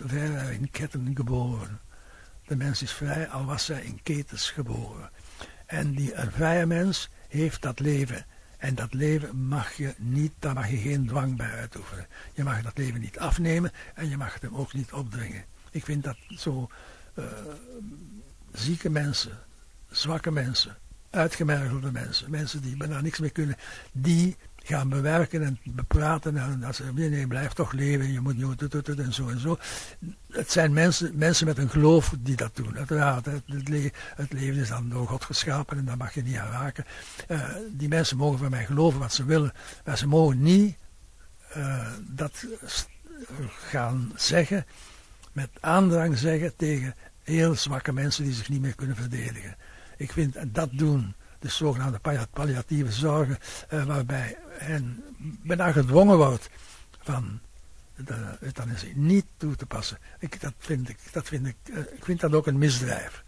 in 0.50 0.70
ketten 0.70 1.10
geboren. 1.14 1.80
De 2.46 2.56
mens 2.56 2.82
is 2.82 2.92
vrij, 2.92 3.28
al 3.28 3.44
was 3.44 3.66
hij 3.66 3.82
in 3.82 4.00
ketens 4.02 4.50
geboren. 4.50 5.10
En 5.66 5.94
die, 5.94 6.14
een 6.14 6.32
vrije 6.32 6.66
mens 6.66 7.10
heeft 7.28 7.62
dat 7.62 7.80
leven 7.80 8.26
en 8.62 8.75
dat 8.75 8.94
leven 8.94 9.37
mag 9.37 9.72
je 9.72 9.94
niet, 9.98 10.33
daar 10.38 10.55
mag 10.55 10.70
je 10.70 10.77
geen 10.77 11.07
dwang 11.07 11.37
bij 11.37 11.51
uitoefenen. 11.51 12.07
Je 12.35 12.44
mag 12.44 12.62
dat 12.62 12.79
leven 12.79 13.01
niet 13.01 13.18
afnemen 13.18 13.72
en 13.94 14.09
je 14.09 14.16
mag 14.16 14.33
het 14.33 14.42
hem 14.42 14.57
ook 14.57 14.72
niet 14.72 14.92
opdringen. 14.92 15.44
Ik 15.70 15.85
vind 15.85 16.05
dat 16.05 16.16
zo 16.29 16.68
uh, 17.14 17.25
zieke 18.53 18.90
mensen, 18.90 19.38
zwakke 19.90 20.31
mensen, 20.31 20.77
uitgemergelde 21.11 21.92
mensen, 21.92 22.31
mensen 22.31 22.62
die 22.62 22.77
bijna 22.77 23.01
niks 23.01 23.18
meer 23.18 23.33
kunnen, 23.33 23.57
die 23.92 24.37
gaan 24.64 24.88
bewerken 24.88 25.42
en 25.42 25.59
bepraten. 25.64 26.37
En 26.37 26.75
ze, 26.75 26.85
nee, 26.94 27.09
nee, 27.09 27.27
blijf 27.27 27.53
toch 27.53 27.72
leven, 27.72 28.12
je 28.12 28.20
moet, 28.20 28.38
je 28.38 28.44
moet, 28.44 28.98
en 28.98 29.12
zo 29.12 29.29
en 29.29 29.40
zo. 29.40 29.59
Het 30.31 30.51
zijn 30.51 30.72
mensen, 30.72 31.12
mensen 31.14 31.46
met 31.46 31.59
een 31.59 31.70
geloof 31.70 32.14
die 32.18 32.37
dat 32.37 32.57
doen. 32.57 32.77
Uiteraard, 32.79 33.25
het, 33.25 33.42
het, 34.16 34.33
leven 34.33 34.61
is 34.61 34.68
dan 34.68 34.88
door 34.88 35.09
God 35.09 35.25
geschapen 35.25 35.79
en 35.79 35.85
daar 35.85 35.96
mag 35.96 36.14
je 36.14 36.22
niet 36.22 36.37
aan 36.37 36.51
raken. 36.51 36.85
Uh, 37.29 37.48
die 37.70 37.88
mensen 37.88 38.16
mogen 38.16 38.38
van 38.38 38.51
mij 38.51 38.64
geloven 38.64 39.01
wat 39.01 39.14
ze 39.14 39.25
willen, 39.25 39.53
maar 39.85 39.98
ze 39.98 40.07
mogen 40.07 40.42
niet 40.42 40.77
uh, 41.57 41.88
dat 42.09 42.46
gaan 43.48 44.12
zeggen, 44.16 44.66
met 45.33 45.48
aandrang 45.61 46.18
zeggen 46.18 46.57
tegen 46.57 46.94
heel 47.22 47.55
zwakke 47.55 47.92
mensen 47.92 48.25
die 48.25 48.33
zich 48.33 48.48
niet 48.48 48.61
meer 48.61 48.75
kunnen 48.75 48.96
verdedigen. 48.96 49.57
Ik 49.96 50.12
vind 50.12 50.37
dat 50.46 50.68
doen 50.72 51.14
de 51.42 51.48
zogenaamde 51.48 52.00
palliatieve 52.31 52.92
zorgen, 52.92 53.38
uh, 53.72 53.85
waarbij 53.85 54.38
hen 54.59 55.05
bijna 55.42 55.72
gedwongen 55.72 56.16
wordt 56.16 56.50
van 57.00 57.40
de 57.94 58.37
euthanasie 58.40 58.96
niet 58.96 59.26
toe 59.37 59.57
te 59.57 59.66
passen. 59.66 59.98
Ik, 60.18 60.40
dat 60.40 60.55
vind 60.59 60.88
ik, 60.88 60.98
dat 61.12 61.28
vind 61.28 61.46
ik, 61.46 61.57
uh, 61.64 61.78
ik 61.78 62.05
vind 62.05 62.20
dat 62.20 62.33
ook 62.33 62.46
een 62.46 62.59
misdrijf. 62.59 63.24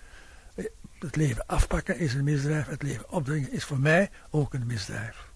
Het 0.99 1.17
leven 1.17 1.47
afpakken 1.47 1.99
is 1.99 2.15
een 2.15 2.25
misdrijf, 2.25 2.67
het 2.67 2.83
leven 2.83 3.11
opdringen 3.11 3.53
is 3.53 3.65
voor 3.65 3.79
mij 3.79 4.11
ook 4.31 4.55
een 4.55 4.67
misdrijf. 4.67 5.29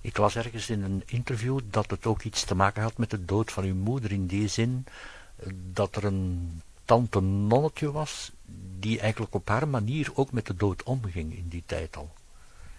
Ik 0.00 0.16
las 0.16 0.36
ergens 0.36 0.70
in 0.70 0.82
een 0.82 1.02
interview 1.06 1.60
dat 1.64 1.90
het 1.90 2.06
ook 2.06 2.22
iets 2.22 2.44
te 2.44 2.54
maken 2.54 2.82
had 2.82 2.98
met 2.98 3.10
de 3.10 3.24
dood 3.24 3.52
van 3.52 3.64
uw 3.64 3.74
moeder, 3.74 4.12
in 4.12 4.26
die 4.26 4.48
zin 4.48 4.84
eh, 5.36 5.46
dat 5.72 5.96
er 5.96 6.04
een 6.04 6.62
tante 6.84 7.20
nonnetje 7.20 7.92
was 7.92 8.32
die 8.78 9.00
eigenlijk 9.00 9.34
op 9.34 9.48
haar 9.48 9.68
manier 9.68 10.10
ook 10.14 10.32
met 10.32 10.46
de 10.46 10.54
dood 10.54 10.82
omging 10.82 11.36
in 11.36 11.48
die 11.48 11.62
tijd 11.66 11.96
al. 11.96 12.14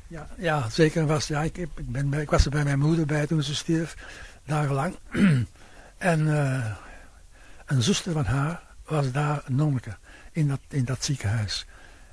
Ja, 0.08 0.28
ja 0.38 0.70
zeker 0.70 1.08
vast. 1.08 1.28
Ja, 1.28 1.42
ik, 1.42 1.58
ik, 1.58 1.70
ben, 1.76 2.14
ik 2.14 2.30
was 2.30 2.46
er 2.46 2.52
bij 2.52 2.64
mijn 2.64 2.80
moeder 2.80 3.06
bij 3.06 3.28
toen 3.28 3.44
ze 3.44 3.56
stierf, 3.56 3.96
dagenlang. 4.46 4.96
en 5.98 6.20
uh, 6.20 6.66
een 7.66 7.82
zuster 7.82 8.12
van 8.12 8.26
haar 8.26 8.62
was 8.86 9.12
daar 9.12 9.42
een 9.46 9.56
nonneke 9.56 9.96
in 10.32 10.48
dat, 10.48 10.60
in 10.70 10.86
dat 10.86 11.04
ziekenhuis. 11.04 11.66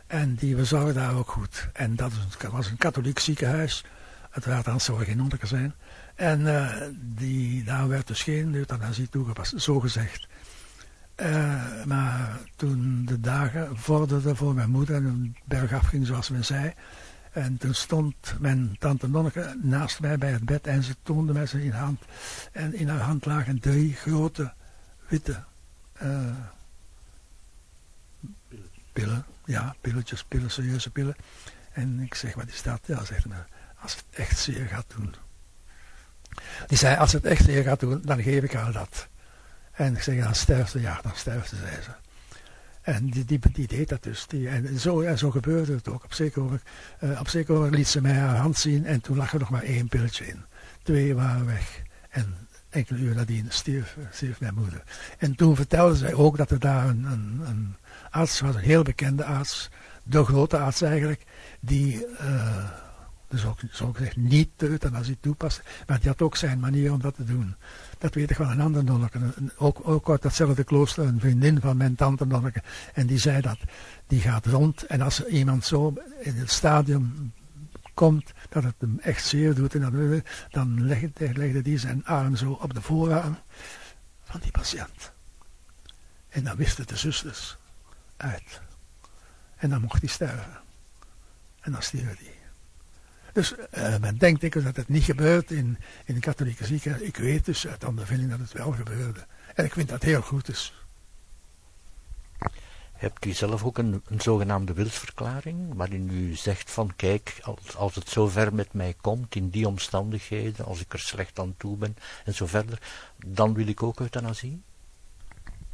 En 0.07 0.35
die 0.35 0.57
verzorgde 0.57 0.93
daar 0.93 1.15
ook 1.15 1.31
goed. 1.31 1.69
En 1.73 1.97
dat 1.97 2.13
was 2.51 2.71
een 2.71 2.77
katholiek 2.77 3.19
ziekenhuis. 3.19 3.85
Uiteraard, 4.31 4.67
anders 4.67 4.85
zou 4.85 5.01
er 5.01 5.07
geen 5.07 5.17
nonneke 5.17 5.47
zijn. 5.47 5.75
En 6.15 6.41
uh, 6.41 6.75
die, 6.95 7.65
daar 7.65 7.89
werd 7.89 8.07
dus 8.07 8.23
geen 8.23 8.55
euthanasie 8.55 9.09
toegepast, 9.09 9.61
zo 9.61 9.81
gezegd. 9.81 10.27
Uh, 11.21 11.85
maar 11.85 12.41
toen 12.57 13.05
de 13.05 13.21
dagen 13.21 13.77
vorderden 13.77 14.37
voor 14.37 14.55
mijn 14.55 14.71
moeder 14.71 14.95
en 14.95 15.05
een 15.05 15.37
berg 15.45 15.73
afging 15.73 16.07
zoals 16.07 16.29
men 16.29 16.45
zei. 16.45 16.75
En 17.33 17.57
toen 17.57 17.75
stond 17.75 18.35
mijn 18.39 18.77
tante 18.79 19.09
Nonneke 19.09 19.57
naast 19.63 20.01
mij 20.01 20.19
bij 20.19 20.33
het 20.33 20.45
bed 20.45 20.67
en 20.67 20.83
ze 20.83 20.97
toonde 21.03 21.33
mij 21.33 21.47
ze 21.47 21.65
in 21.65 21.71
hand. 21.71 22.03
En 22.53 22.75
in 22.75 22.89
haar 22.89 23.01
hand 23.01 23.27
lagen 23.27 23.61
drie 23.61 23.95
grote 23.95 24.53
witte 25.09 25.45
uh, 26.03 26.37
pillen, 28.93 29.25
ja, 29.45 29.75
pilletjes, 29.81 30.25
pillen, 30.25 30.51
serieuze 30.51 30.91
pillen. 30.91 31.17
En 31.73 32.01
ik 32.01 32.15
zeg, 32.15 32.35
wat 32.35 32.49
is 32.49 32.63
dat? 32.63 32.81
Ja, 32.87 33.05
zegt 33.05 33.25
hij, 33.25 33.45
als 33.83 33.95
het 33.95 34.05
echt 34.11 34.39
zeer 34.39 34.67
gaat 34.67 34.93
doen. 34.97 35.15
Die 36.67 36.79
zei, 36.79 36.97
als 36.97 37.13
het 37.13 37.25
echt 37.25 37.45
zeer 37.45 37.63
gaat 37.63 37.81
doen, 37.81 38.01
dan 38.05 38.23
geef 38.23 38.43
ik 38.43 38.53
haar 38.53 38.73
dat. 38.73 39.09
En 39.81 39.95
ik 39.95 40.03
zeg, 40.03 40.23
dan 40.25 40.35
sterft 40.35 40.71
ze, 40.71 40.81
ja, 40.81 40.99
dan 41.03 41.13
sterft 41.15 41.49
ze, 41.49 41.57
zei 41.57 41.83
ze. 41.83 41.91
En 42.83 43.07
die, 43.07 43.25
die, 43.25 43.41
die, 43.53 43.67
deed 43.67 43.89
dat 43.89 44.03
dus. 44.03 44.27
Die, 44.27 44.49
en, 44.49 44.79
zo, 44.79 45.01
en 45.01 45.19
zo 45.19 45.31
gebeurde 45.31 45.75
het 45.75 45.89
ook. 45.89 46.05
Op 46.05 46.15
zeker 46.15 46.43
moment, 46.43 46.63
uh, 47.01 47.21
op 47.21 47.29
zeker 47.29 47.71
liet 47.71 47.89
ze 47.89 48.01
mij 48.01 48.13
haar 48.13 48.37
hand 48.37 48.59
zien 48.59 48.87
en 48.87 49.01
toen 49.01 49.17
lag 49.17 49.33
er 49.33 49.39
nog 49.39 49.51
maar 49.51 49.63
één 49.63 49.89
pilletje 49.89 50.27
in. 50.27 50.45
Twee 50.83 51.15
waren 51.15 51.47
weg. 51.47 51.83
En 52.11 52.35
enkele 52.69 52.99
uur 52.99 53.15
nadien 53.15 53.47
stierf, 53.49 53.97
stierf 54.11 54.41
mijn 54.41 54.55
moeder. 54.55 54.83
En 55.19 55.35
toen 55.35 55.57
vertelde 55.57 55.97
zij 55.97 56.15
ook 56.15 56.37
dat 56.37 56.51
er 56.51 56.61
daar 56.61 56.89
een, 56.89 57.05
een, 57.45 57.77
arts 58.11 58.41
was, 58.41 58.55
een 58.55 58.61
heel 58.61 58.83
bekende 58.83 59.25
arts, 59.25 59.71
de 60.03 60.25
grote 60.25 60.59
arts 60.59 60.83
eigenlijk, 60.83 61.25
die... 61.61 62.07
Uh, 62.21 62.71
dus 63.31 63.45
ook, 63.45 63.59
zo 63.73 63.93
gezegd, 63.93 64.17
niet 64.17 64.49
de 64.57 64.69
euthanasie 64.69 65.17
toepast. 65.21 65.63
Maar 65.87 65.99
die 66.01 66.09
had 66.09 66.23
ook 66.23 66.37
zijn 66.37 66.61
manier 66.61 66.93
om 66.93 67.01
dat 67.01 67.15
te 67.15 67.25
doen. 67.25 67.55
Dat 67.99 68.15
weet 68.15 68.31
ik 68.31 68.37
van 68.37 68.51
een 68.51 68.61
ander 68.61 68.85
nonneke. 68.85 69.19
Ook, 69.57 69.89
ook 69.89 70.11
uit 70.11 70.23
datzelfde 70.23 70.65
klooster, 70.65 71.05
een 71.05 71.21
vriendin 71.21 71.61
van 71.61 71.77
mijn 71.77 71.95
tante 71.95 72.27
nonneke. 72.27 72.63
En 72.95 73.07
die 73.07 73.19
zei 73.19 73.41
dat. 73.41 73.59
Die 74.07 74.21
gaat 74.21 74.47
rond 74.47 74.87
en 74.87 75.01
als 75.01 75.27
iemand 75.27 75.65
zo 75.65 75.95
in 76.21 76.35
het 76.35 76.51
stadium 76.51 77.33
komt 77.95 78.33
dat 78.49 78.63
het 78.63 78.75
hem 78.79 78.99
echt 79.03 79.27
zeer 79.27 79.55
doet, 79.55 79.75
en 79.75 79.81
dan, 79.81 80.23
dan 80.51 80.87
legde, 80.87 81.33
legde 81.33 81.63
die 81.63 81.79
zijn 81.79 82.07
arm 82.07 82.37
zo 82.37 82.53
op 82.53 82.75
de 82.75 82.83
voorarm 82.83 83.39
van 84.23 84.41
die 84.41 84.51
patiënt. 84.51 85.13
En 86.29 86.45
dan 86.45 86.57
wisten 86.57 86.87
de 86.87 86.97
zusters 86.97 87.57
uit. 88.17 88.61
En 89.57 89.71
dan 89.71 89.81
mocht 89.81 90.01
hij 90.01 90.09
sterven. 90.09 90.61
En 91.61 91.73
dan 91.73 91.83
stierf 91.83 92.19
hij. 92.19 92.40
Dus 93.33 93.55
uh, 93.79 93.97
men 93.99 94.19
denkt 94.19 94.43
ik 94.43 94.65
dat 94.65 94.77
het 94.77 94.89
niet 94.89 95.05
gebeurt 95.05 95.51
in, 95.51 95.79
in 96.05 96.15
de 96.15 96.21
katholieke 96.21 96.67
ziekenhuis. 96.67 97.03
Ik 97.03 97.17
weet 97.17 97.45
dus 97.45 97.67
uit 97.67 97.85
ondervinding 97.85 98.31
dat 98.31 98.39
het 98.39 98.53
wel 98.53 98.73
gebeurde. 98.73 99.27
En 99.55 99.65
ik 99.65 99.73
vind 99.73 99.89
dat 99.89 100.03
heel 100.03 100.23
goed 100.23 100.47
dus. 100.47 100.75
Hebt 102.93 103.25
u 103.25 103.33
zelf 103.33 103.65
ook 103.65 103.79
een, 103.79 104.03
een 104.07 104.21
zogenaamde 104.21 104.73
wilsverklaring, 104.73 105.75
waarin 105.75 106.11
u 106.11 106.35
zegt 106.35 106.71
van 106.71 106.97
kijk, 106.97 107.39
als, 107.43 107.77
als 107.77 107.95
het 107.95 108.09
zo 108.09 108.29
ver 108.29 108.55
met 108.55 108.73
mij 108.73 108.95
komt, 109.01 109.35
in 109.35 109.51
die 109.51 109.69
omstandigheden, 109.69 110.65
als 110.65 110.81
ik 110.81 110.93
er 110.93 110.99
slecht 110.99 111.39
aan 111.39 111.55
toe 111.57 111.77
ben 111.77 111.97
en 112.25 112.35
zo 112.35 112.47
verder, 112.47 112.79
dan 113.27 113.55
wil 113.55 113.67
ik 113.67 113.83
ook 113.83 114.01
euthanasie? 114.01 114.63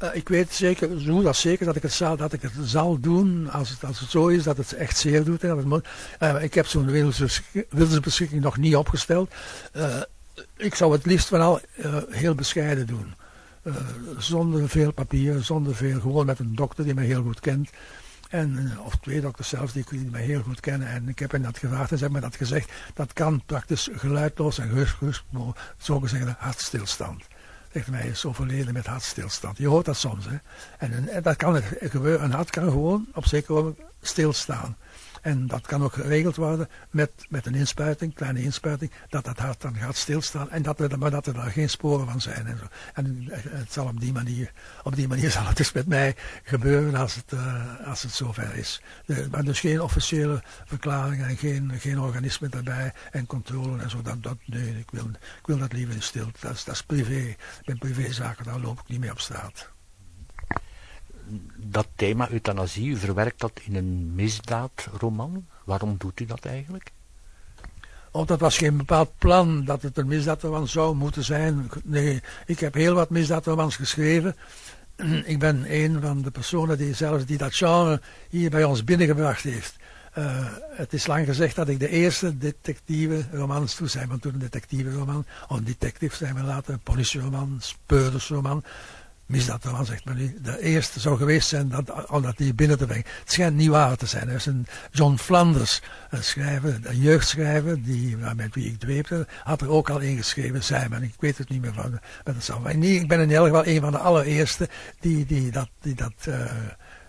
Uh, 0.03 0.09
ik 0.15 0.29
weet 0.29 0.53
zeker, 0.53 1.01
zo 1.01 1.21
dat 1.21 1.35
zeker 1.35 1.65
dat 1.65 1.75
ik 1.75 1.81
het 1.81 1.93
zal, 1.93 2.17
dat 2.17 2.33
ik 2.33 2.41
het 2.41 2.51
zal 2.63 2.99
doen 2.99 3.49
als 3.51 3.69
het, 3.69 3.83
als 3.83 3.99
het 3.99 4.09
zo 4.09 4.27
is 4.27 4.43
dat 4.43 4.57
het 4.57 4.73
echt 4.73 4.97
zeer 4.97 5.23
doet. 5.23 5.43
Uh, 5.43 6.43
ik 6.43 6.53
heb 6.53 6.65
zo'n 6.65 7.15
wilsbeschikking 7.69 8.41
nog 8.41 8.57
niet 8.57 8.75
opgesteld. 8.75 9.33
Uh, 9.75 10.01
ik 10.57 10.75
zou 10.75 10.91
het 10.91 11.05
liefst 11.05 11.27
van 11.27 11.41
al 11.41 11.59
heel 12.09 12.35
bescheiden 12.35 12.87
doen. 12.87 13.13
zonder 14.17 14.69
veel 14.69 14.91
papier, 14.91 15.43
zonder 15.43 15.75
veel, 15.75 15.99
gewoon 15.99 16.25
met 16.25 16.39
een 16.39 16.55
dokter 16.55 16.83
die 16.83 16.93
mij 16.93 17.05
heel 17.05 17.23
goed 17.23 17.39
kent. 17.39 17.69
En, 18.29 18.77
of 18.83 18.95
twee 18.95 19.21
dokters 19.21 19.49
zelfs 19.49 19.73
die, 19.73 19.85
die 19.89 20.09
mij 20.11 20.21
heel 20.21 20.41
goed 20.41 20.59
kennen. 20.59 20.87
En 20.87 21.09
ik 21.09 21.19
heb 21.19 21.31
hen 21.31 21.41
dat 21.41 21.57
gevraagd 21.57 21.91
en 21.91 21.97
ze 21.97 22.03
hebben 22.03 22.21
me 22.21 22.27
dat 22.27 22.37
gezegd. 22.37 22.71
Dat 22.93 23.13
kan 23.13 23.41
praktisch 23.45 23.89
geluidloos 23.91 24.59
en 24.59 24.69
gerust, 24.69 25.23
zo 25.77 25.99
gezegd 25.99 26.27
hartstilstand 26.37 27.23
zegt 27.77 27.91
mij, 27.91 28.07
is 28.07 28.25
overleden 28.25 28.73
met 28.73 28.85
hartstilstand. 28.85 29.57
Je 29.57 29.67
hoort 29.67 29.85
dat 29.85 29.97
soms. 29.97 30.25
Hè? 30.25 30.37
En, 30.77 31.09
en 31.09 31.21
dat 31.21 31.35
kan 31.35 31.61
gebeuren. 31.79 32.23
Een 32.23 32.31
hart 32.31 32.49
kan 32.49 32.63
gewoon 32.63 33.07
op 33.13 33.25
zeker 33.25 33.53
moment 33.53 33.79
stilstaan. 34.01 34.77
En 35.27 35.47
dat 35.47 35.67
kan 35.67 35.83
ook 35.83 35.93
geregeld 35.93 36.35
worden 36.35 36.69
met, 36.89 37.11
met 37.29 37.45
een 37.45 37.55
inspuiting, 37.55 38.13
kleine 38.13 38.43
inspuiting, 38.43 38.91
dat 39.09 39.25
dat 39.25 39.37
hart 39.37 39.61
dan 39.61 39.75
gaat 39.75 39.95
stilstaan 39.95 40.49
en 40.51 40.61
dat 40.61 40.79
er, 40.79 40.97
maar 40.97 41.11
dat 41.11 41.27
er 41.27 41.33
daar 41.33 41.51
geen 41.51 41.69
sporen 41.69 42.07
van 42.09 42.21
zijn. 42.21 42.47
En, 42.47 42.57
zo. 42.57 42.65
en 42.93 43.27
het 43.31 43.73
zal 43.73 43.85
op 43.85 43.99
die 43.99 44.13
manier, 44.13 44.51
op 44.83 44.95
die 44.95 45.07
manier 45.07 45.31
zal 45.37 45.45
het 45.45 45.57
dus 45.57 45.71
met 45.71 45.87
mij 45.87 46.15
gebeuren 46.43 46.95
als 46.95 47.15
het, 47.15 47.31
uh, 47.31 47.87
als 47.87 48.01
het 48.01 48.11
zover 48.11 48.55
is. 48.55 48.81
De, 49.05 49.27
maar 49.31 49.43
dus 49.43 49.59
geen 49.59 49.81
officiële 49.81 50.43
verklaring 50.65 51.23
en 51.23 51.37
geen, 51.37 51.71
geen 51.79 51.99
organisme 51.99 52.49
daarbij 52.49 52.93
en 53.11 53.25
controle 53.25 53.81
en 53.81 53.89
zo. 53.89 54.01
Dat, 54.01 54.23
dat, 54.23 54.37
nee, 54.45 54.79
ik 54.79 54.91
wil, 54.91 55.05
ik 55.39 55.45
wil 55.45 55.57
dat 55.57 55.73
liever 55.73 55.95
in 55.95 56.01
stilte. 56.01 56.39
Dat 56.39 56.53
is, 56.53 56.63
dat 56.63 56.75
is 56.75 56.83
privé. 56.83 57.35
Met 57.65 57.79
privézaken, 57.79 58.45
daar 58.45 58.59
loop 58.59 58.79
ik 58.79 58.87
niet 58.87 58.99
mee 58.99 59.11
op 59.11 59.19
straat 59.19 59.75
dat 61.57 61.87
thema 61.95 62.29
euthanasie, 62.29 62.89
u 62.89 62.95
verwerkt 62.95 63.39
dat 63.39 63.59
in 63.63 63.75
een 63.75 64.15
misdaadroman. 64.15 65.45
Waarom 65.63 65.95
doet 65.97 66.19
u 66.19 66.25
dat 66.25 66.45
eigenlijk? 66.45 66.91
Oh, 68.11 68.27
dat 68.27 68.39
was 68.39 68.57
geen 68.57 68.77
bepaald 68.77 69.11
plan 69.17 69.65
dat 69.65 69.81
het 69.81 69.97
een 69.97 70.07
misdaadroman 70.07 70.67
zou 70.67 70.95
moeten 70.95 71.23
zijn. 71.23 71.69
Nee, 71.83 72.21
ik 72.45 72.59
heb 72.59 72.73
heel 72.73 72.93
wat 72.93 73.09
misdaadromans 73.09 73.75
geschreven. 73.75 74.35
Ik 75.25 75.39
ben 75.39 75.65
een 75.67 76.01
van 76.01 76.21
de 76.21 76.31
personen 76.31 76.77
die 76.77 76.93
zelfs 76.93 77.25
die 77.25 77.37
dat 77.37 77.55
genre 77.55 78.01
hier 78.29 78.49
bij 78.49 78.63
ons 78.63 78.83
binnengebracht 78.83 79.43
heeft. 79.43 79.75
Uh, 80.17 80.47
het 80.69 80.93
is 80.93 81.07
lang 81.07 81.25
gezegd 81.25 81.55
dat 81.55 81.67
ik 81.67 81.79
de 81.79 81.89
eerste 81.89 82.37
detectieve 82.37 83.25
romans 83.31 83.75
toe 83.75 83.87
zijn, 83.87 84.07
want 84.07 84.21
toen 84.21 84.33
een 84.33 84.39
detectieve 84.39 84.91
roman, 84.91 85.25
of 85.47 85.59
detective 85.59 86.15
zijn 86.15 86.35
we 86.35 86.41
later, 86.41 86.73
een 86.73 86.79
politieroman, 86.79 87.61
speurdersroman 89.27 89.85
misdaadroman, 89.85 89.85
zegt 89.85 90.05
men 90.05 90.17
nu, 90.17 90.37
de 90.41 90.61
eerste 90.61 90.99
zou 90.99 91.17
geweest 91.17 91.47
zijn 91.47 91.69
dat, 91.69 92.09
om 92.09 92.21
dat 92.21 92.37
hier 92.37 92.55
binnen 92.55 92.77
te 92.77 92.85
brengen. 92.85 93.05
Het 93.19 93.31
schijnt 93.31 93.55
niet 93.55 93.69
waar 93.69 93.95
te 93.97 94.05
zijn. 94.05 94.29
Er 94.29 94.35
is 94.35 94.45
een 94.45 94.67
John 94.91 95.15
Flanders, 95.15 95.81
een 96.09 96.23
schrijver, 96.23 96.79
een 96.83 96.99
jeugdschrijver, 96.99 97.83
die, 97.83 98.17
met 98.17 98.55
wie 98.55 98.65
ik 98.65 98.79
dweepte, 98.79 99.27
had 99.43 99.61
er 99.61 99.69
ook 99.69 99.89
al 99.89 99.99
ingeschreven, 99.99 100.63
zei 100.63 100.89
men. 100.89 101.03
Ik 101.03 101.13
weet 101.19 101.37
het 101.37 101.49
niet 101.49 101.61
meer 101.61 101.73
van. 101.73 101.91
Maar 101.91 102.33
dat 102.33 102.43
zal, 102.43 102.69
ik 102.69 103.07
ben 103.07 103.19
in 103.19 103.29
ieder 103.29 103.43
geval 103.43 103.65
een 103.65 103.81
van 103.81 103.91
de 103.91 103.97
allereerste 103.97 104.69
die, 104.99 105.25
die, 105.25 105.51
dat, 105.51 105.69
die, 105.81 105.95
dat, 105.95 106.13
uh, 106.27 106.51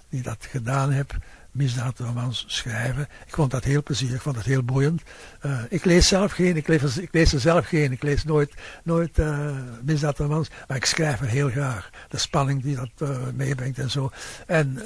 die 0.08 0.22
dat 0.22 0.46
gedaan 0.50 0.92
heb 0.92 1.16
misdaadromans 1.58 2.44
schrijven. 2.46 3.08
Ik 3.26 3.34
vond 3.34 3.50
dat 3.50 3.64
heel 3.64 3.82
plezierig, 3.82 4.16
ik 4.16 4.22
vond 4.22 4.34
dat 4.34 4.44
heel 4.44 4.62
boeiend. 4.62 5.02
Uh, 5.46 5.60
ik 5.68 5.84
lees 5.84 6.08
zelf 6.08 6.32
geen, 6.32 6.56
ik 6.56 6.68
lees, 6.68 6.98
ik 6.98 7.12
lees 7.12 7.32
er 7.32 7.40
zelf 7.40 7.66
geen, 7.66 7.92
ik 7.92 8.02
lees 8.02 8.24
nooit, 8.24 8.54
nooit 8.84 9.18
uh, 9.18 9.50
misdaadromans, 9.82 10.48
maar 10.68 10.76
ik 10.76 10.84
schrijf 10.84 11.20
er 11.20 11.26
heel 11.26 11.50
graag. 11.50 11.90
De 12.08 12.18
spanning 12.18 12.62
die 12.62 12.76
dat 12.76 12.90
uh, 12.98 13.18
meebrengt 13.34 13.78
en 13.78 13.90
zo. 13.90 14.10
En 14.46 14.78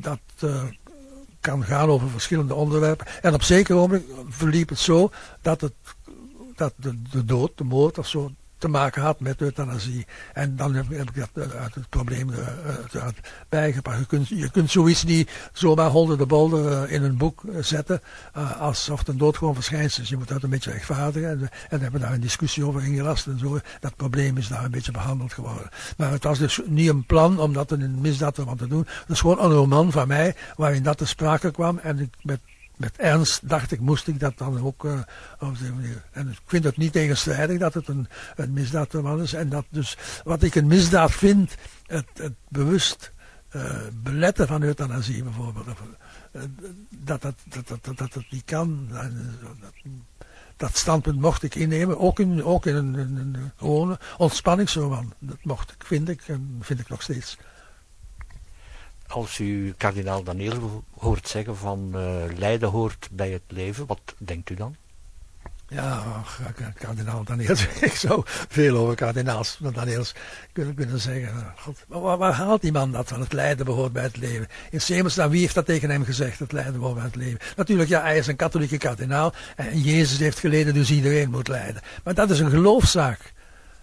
dat 0.00 0.20
kan 1.40 1.64
gaan 1.64 1.88
over 1.88 2.10
verschillende 2.10 2.54
onderwerpen. 2.54 3.06
En 3.22 3.34
op 3.34 3.42
zeker 3.42 3.74
moment 3.74 4.04
verliep 4.28 4.68
het 4.68 4.78
zo 4.78 5.10
dat, 5.40 5.60
het, 5.60 5.74
dat 6.56 6.72
de, 6.76 7.02
de 7.10 7.24
dood, 7.24 7.58
de 7.58 7.64
moord 7.64 7.98
of 7.98 8.08
zo, 8.08 8.32
te 8.64 8.70
maken 8.70 9.02
had 9.02 9.20
met 9.20 9.40
euthanasie. 9.40 10.06
En 10.32 10.56
dan 10.56 10.74
heb, 10.74 10.90
ik 10.90 11.14
dat 11.14 11.28
uit 11.34 11.52
eh, 11.52 11.74
het 11.74 11.88
probleem 11.88 12.30
uh, 12.30 13.06
bijgepakt. 13.48 13.98
Je 13.98 14.06
kunt, 14.06 14.28
je 14.28 14.50
kunt 14.50 14.70
zoiets 14.70 15.04
niet 15.04 15.30
zomaar 15.52 15.90
honderden 15.90 16.28
bolder 16.28 16.90
in 16.90 17.02
een 17.02 17.16
boek 17.16 17.42
zetten, 17.60 18.00
alsof 18.58 18.98
het 18.98 19.08
een 19.08 19.18
doodgewoon 19.18 19.54
verschijnsel 19.54 20.02
is. 20.02 20.08
Je 20.08 20.16
moet 20.16 20.28
dat 20.28 20.42
een 20.42 20.50
beetje 20.50 20.70
rechtvaardigen. 20.70 21.30
En, 21.30 21.50
en 21.68 21.80
hebben 21.80 22.00
daar 22.00 22.12
een 22.12 22.20
discussie 22.20 22.66
over 22.66 22.84
ingelast 22.84 23.26
en 23.26 23.38
zo. 23.38 23.58
Dat 23.80 23.96
probleem 23.96 24.36
is 24.36 24.48
daar 24.48 24.64
een 24.64 24.70
beetje 24.70 24.92
behandeld 24.92 25.32
geworden. 25.32 25.68
Maar 25.96 26.10
het 26.10 26.24
was 26.24 26.38
dus 26.38 26.60
niet 26.66 26.88
een 26.88 27.06
plan 27.06 27.40
om 27.40 27.52
dat 27.52 27.72
in 27.72 27.80
een 27.80 28.00
misdaad 28.00 28.34
te 28.34 28.68
doen. 28.68 28.86
Het 28.86 29.08
is 29.08 29.20
gewoon 29.20 29.40
een 29.40 29.50
roman 29.50 29.92
van 29.92 30.08
mij, 30.08 30.34
waarin 30.56 30.82
dat 30.82 30.98
te 30.98 31.06
sprake 31.06 31.50
kwam. 31.50 31.78
En 31.78 31.98
ik 31.98 32.14
met 32.22 32.40
met 32.76 32.96
ernst 32.96 33.48
dacht 33.48 33.72
ik, 33.72 33.80
moest 33.80 34.06
ik 34.06 34.20
dat 34.20 34.38
dan 34.38 34.60
ook 34.60 34.84
uh, 34.84 34.92
op. 35.38 35.56
En 36.10 36.28
ik 36.28 36.40
vind 36.46 36.64
het 36.64 36.76
niet 36.76 36.92
tegenstrijdig 36.92 37.58
dat 37.58 37.74
het 37.74 37.88
een, 37.88 38.08
een 38.36 38.52
misdaadroman 38.52 39.22
is. 39.22 39.32
En 39.32 39.48
dat 39.48 39.64
dus, 39.68 39.96
wat 40.24 40.42
ik 40.42 40.54
een 40.54 40.66
misdaad 40.66 41.12
vind, 41.12 41.54
het, 41.86 42.06
het 42.14 42.34
bewust 42.48 43.12
uh, 43.56 43.76
beletten 43.92 44.46
van 44.46 44.62
euthanasie 44.62 45.22
bijvoorbeeld. 45.22 45.66
Of, 45.68 45.82
dat, 46.88 47.22
dat, 47.22 47.34
dat, 47.44 47.68
dat, 47.68 47.96
dat, 47.96 48.12
dat 48.12 48.24
niet 48.30 48.44
kan. 48.44 48.88
Dat, 48.90 49.72
dat 50.56 50.76
standpunt 50.76 51.20
mocht 51.20 51.42
ik 51.42 51.54
innemen, 51.54 51.98
ook 51.98 52.18
in, 52.18 52.44
ook 52.44 52.66
in 52.66 52.74
een, 52.74 52.94
een, 52.94 53.16
een 53.16 53.52
gewone 53.56 53.98
ontspanningsroman. 54.16 55.12
Dat 55.18 55.38
mocht 55.42 55.70
ik, 55.70 55.84
vind 55.86 56.08
ik, 56.08 56.22
en 56.26 56.58
vind 56.60 56.80
ik 56.80 56.88
nog 56.88 57.02
steeds 57.02 57.38
als 59.14 59.38
u 59.38 59.74
kardinaal 59.76 60.22
Daniel 60.22 60.84
hoort 60.98 61.28
zeggen 61.28 61.56
van 61.56 61.92
uh, 61.94 62.36
lijden 62.36 62.68
hoort 62.68 63.08
bij 63.12 63.30
het 63.30 63.42
leven, 63.48 63.86
wat 63.86 64.14
denkt 64.18 64.50
u 64.50 64.54
dan? 64.54 64.76
Ja, 65.68 66.22
kardinaal 66.74 67.24
Daniels, 67.24 67.66
ik 67.80 67.94
zou 67.94 68.22
veel 68.26 68.76
over 68.76 68.94
kardinaals 68.94 69.58
Daniels 69.72 70.14
kunnen, 70.52 70.74
kunnen 70.74 71.00
zeggen. 71.00 71.54
God, 71.56 71.84
waar, 71.88 72.32
haalt 72.32 72.62
die 72.62 72.72
man 72.72 72.92
dat 72.92 73.08
van 73.08 73.20
het 73.20 73.32
lijden 73.32 73.64
behoort 73.64 73.92
bij 73.92 74.02
het 74.02 74.16
leven? 74.16 74.48
In 74.70 74.80
Semelstaan, 74.80 75.30
wie 75.30 75.40
heeft 75.40 75.54
dat 75.54 75.66
tegen 75.66 75.90
hem 75.90 76.04
gezegd, 76.04 76.38
het 76.38 76.52
lijden 76.52 76.72
behoort 76.72 76.94
bij 76.94 77.04
het 77.04 77.16
leven? 77.16 77.38
Natuurlijk, 77.56 77.88
ja, 77.88 78.00
hij 78.00 78.18
is 78.18 78.26
een 78.26 78.36
katholieke 78.36 78.78
kardinaal 78.78 79.32
en 79.56 79.80
Jezus 79.80 80.18
heeft 80.18 80.38
geleden, 80.38 80.74
dus 80.74 80.90
iedereen 80.90 81.30
moet 81.30 81.48
lijden. 81.48 81.82
Maar 82.04 82.14
dat 82.14 82.30
is 82.30 82.40
een 82.40 82.50
geloofszaak. 82.50 83.32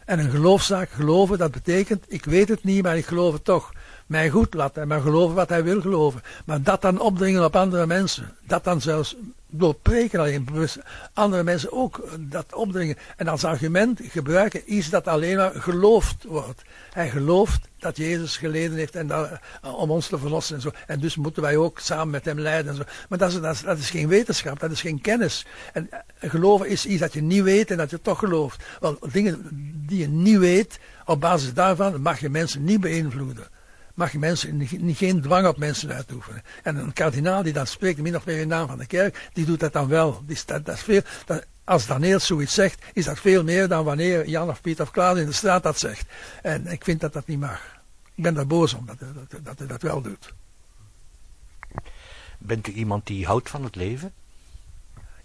En 0.06 0.20
een 0.20 0.32
geloofszaak, 0.32 0.90
geloven, 0.90 1.38
dat 1.38 1.52
betekent, 1.52 2.06
ik 2.08 2.26
weet 2.26 2.50
het 2.50 2.64
niet, 2.64 2.84
maar 2.84 2.98
ik 2.98 3.06
geloof 3.06 3.34
het 3.34 3.44
toch. 3.44 3.72
Mij 4.12 4.30
goed 4.30 4.54
laten, 4.54 4.88
maar 4.88 5.02
geloven 5.02 5.36
wat 5.36 5.50
hij 5.50 5.64
wil 5.64 5.82
geloven. 5.82 6.22
Maar 6.46 6.62
dat 6.62 6.82
dan 6.82 7.00
opdringen 7.00 7.44
op 7.44 7.56
andere 7.56 7.86
mensen. 7.86 8.36
Dat 8.48 8.64
dan 8.64 8.82
zelfs 8.82 9.16
door 9.48 9.76
preken 9.76 10.20
alleen 10.20 10.46
bewust 10.46 10.80
andere 11.14 11.44
mensen 11.44 11.72
ook 11.72 12.08
dat 12.20 12.54
opdringen. 12.54 12.98
En 13.18 13.28
als 13.28 13.44
argument 13.44 14.00
gebruiken 14.04 14.74
iets 14.74 14.90
dat 14.90 15.08
alleen 15.08 15.38
maar 15.38 15.52
geloofd 15.52 16.24
wordt. 16.24 16.62
Hij 16.94 17.10
gelooft 17.10 17.68
dat 17.80 17.98
Jezus 17.98 18.38
geleden 18.38 18.78
heeft 18.78 18.96
en 18.96 19.08
dat, 19.08 19.30
eh, 19.62 19.74
om 19.74 19.92
ons 19.92 20.08
te 20.08 20.18
verlossen 20.18 20.56
en 20.56 20.62
zo. 20.62 20.72
En 20.88 21.00
dus 21.00 21.16
moeten 21.16 21.42
wij 21.42 21.58
ook 21.58 21.80
samen 21.80 22.10
met 22.10 22.26
hem 22.26 22.40
lijden 22.40 22.72
en 22.72 22.78
zo. 22.78 22.84
Maar 23.10 23.18
dat 23.18 23.30
is, 23.30 23.42
dat 23.42 23.54
is, 23.54 23.62
dat 23.62 23.78
is 23.78 23.90
geen 23.90 24.08
wetenschap, 24.08 24.60
dat 24.60 24.72
is 24.72 24.82
geen 24.82 25.02
kennis. 25.02 25.46
En 25.74 25.88
eh, 25.92 26.30
geloven 26.30 26.70
is 26.70 26.86
iets 26.86 27.02
dat 27.02 27.14
je 27.14 27.22
niet 27.22 27.44
weet 27.44 27.72
en 27.72 27.78
dat 27.78 27.90
je 27.90 28.02
toch 28.02 28.20
gelooft. 28.20 28.64
Want 28.80 29.14
dingen 29.14 29.48
die 29.88 30.00
je 30.00 30.08
niet 30.08 30.38
weet, 30.38 30.80
op 31.06 31.22
basis 31.22 31.54
daarvan 31.54 32.02
mag 32.02 32.20
je 32.20 32.30
mensen 32.30 32.64
niet 32.64 32.82
beïnvloeden 32.82 33.60
mag 34.02 34.12
je 34.12 34.20
mensen, 34.20 34.58
niet, 34.58 34.98
geen 34.98 35.22
dwang 35.22 35.48
op 35.48 35.58
mensen 35.58 35.94
uitoefenen. 35.94 36.44
En 36.64 36.76
een 36.76 36.94
kardinaal 36.94 37.44
die 37.44 37.54
dan 37.54 37.68
spreekt, 37.68 38.02
min 38.02 38.16
of 38.16 38.26
meer 38.26 38.40
in 38.40 38.48
naam 38.48 38.68
van 38.68 38.78
de 38.78 38.86
kerk, 38.86 39.30
die 39.34 39.46
doet 39.46 39.60
dat 39.60 39.74
dan 39.74 39.88
wel. 39.88 40.24
Die, 40.26 40.38
dat, 40.46 40.66
dat 40.66 40.76
is 40.76 40.82
veel, 40.82 41.02
dat, 41.26 41.46
als 41.64 41.88
Daniel 41.88 42.20
zoiets 42.20 42.54
zegt, 42.54 42.84
is 42.94 43.06
dat 43.06 43.20
veel 43.20 43.44
meer 43.44 43.68
dan 43.68 43.84
wanneer 43.84 44.28
Jan 44.28 44.50
of 44.50 44.62
Piet 44.62 44.82
of 44.82 44.92
Klaas 44.92 45.18
in 45.18 45.26
de 45.26 45.32
straat 45.32 45.64
dat 45.64 45.80
zegt. 45.80 46.06
En 46.42 46.68
ik 46.68 46.84
vind 46.84 47.00
dat 47.00 47.14
dat 47.14 47.28
niet 47.28 47.40
mag. 47.40 47.80
Ik 48.16 48.24
ben 48.24 48.34
daar 48.34 48.48
boos 48.48 48.74
om 48.74 48.86
dat, 48.86 49.00
dat, 49.00 49.46
dat 49.46 49.60
hij 49.60 49.68
dat 49.68 49.82
wel 49.82 50.02
doet. 50.02 50.34
Bent 52.38 52.68
u 52.68 52.72
iemand 52.72 53.08
die 53.08 53.26
houdt 53.26 53.50
van 53.50 53.64
het 53.64 53.76
leven? 53.76 54.14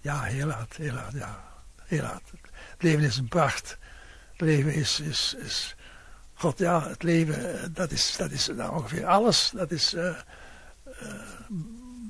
Ja, 0.00 0.22
heel 0.22 0.50
hard, 0.50 0.76
heel 0.76 0.94
ja. 1.12 1.44
Heel 1.84 2.04
hard. 2.04 2.30
Het 2.50 2.82
leven 2.82 3.04
is 3.04 3.16
een 3.16 3.28
pracht. 3.28 3.78
Het 4.32 4.40
leven 4.40 4.74
is, 4.74 5.00
is, 5.00 5.36
is 5.38 5.76
God, 6.38 6.58
ja, 6.58 6.88
het 6.88 7.02
leven, 7.02 7.62
eh, 7.62 7.68
dat 7.72 7.90
is, 7.90 8.14
dat 8.18 8.30
is 8.30 8.50
nou 8.56 8.74
ongeveer 8.74 9.06
alles. 9.06 9.52
Dat 9.54 9.70
is 9.70 9.94
uh, 9.94 10.02
uh, 10.02 10.14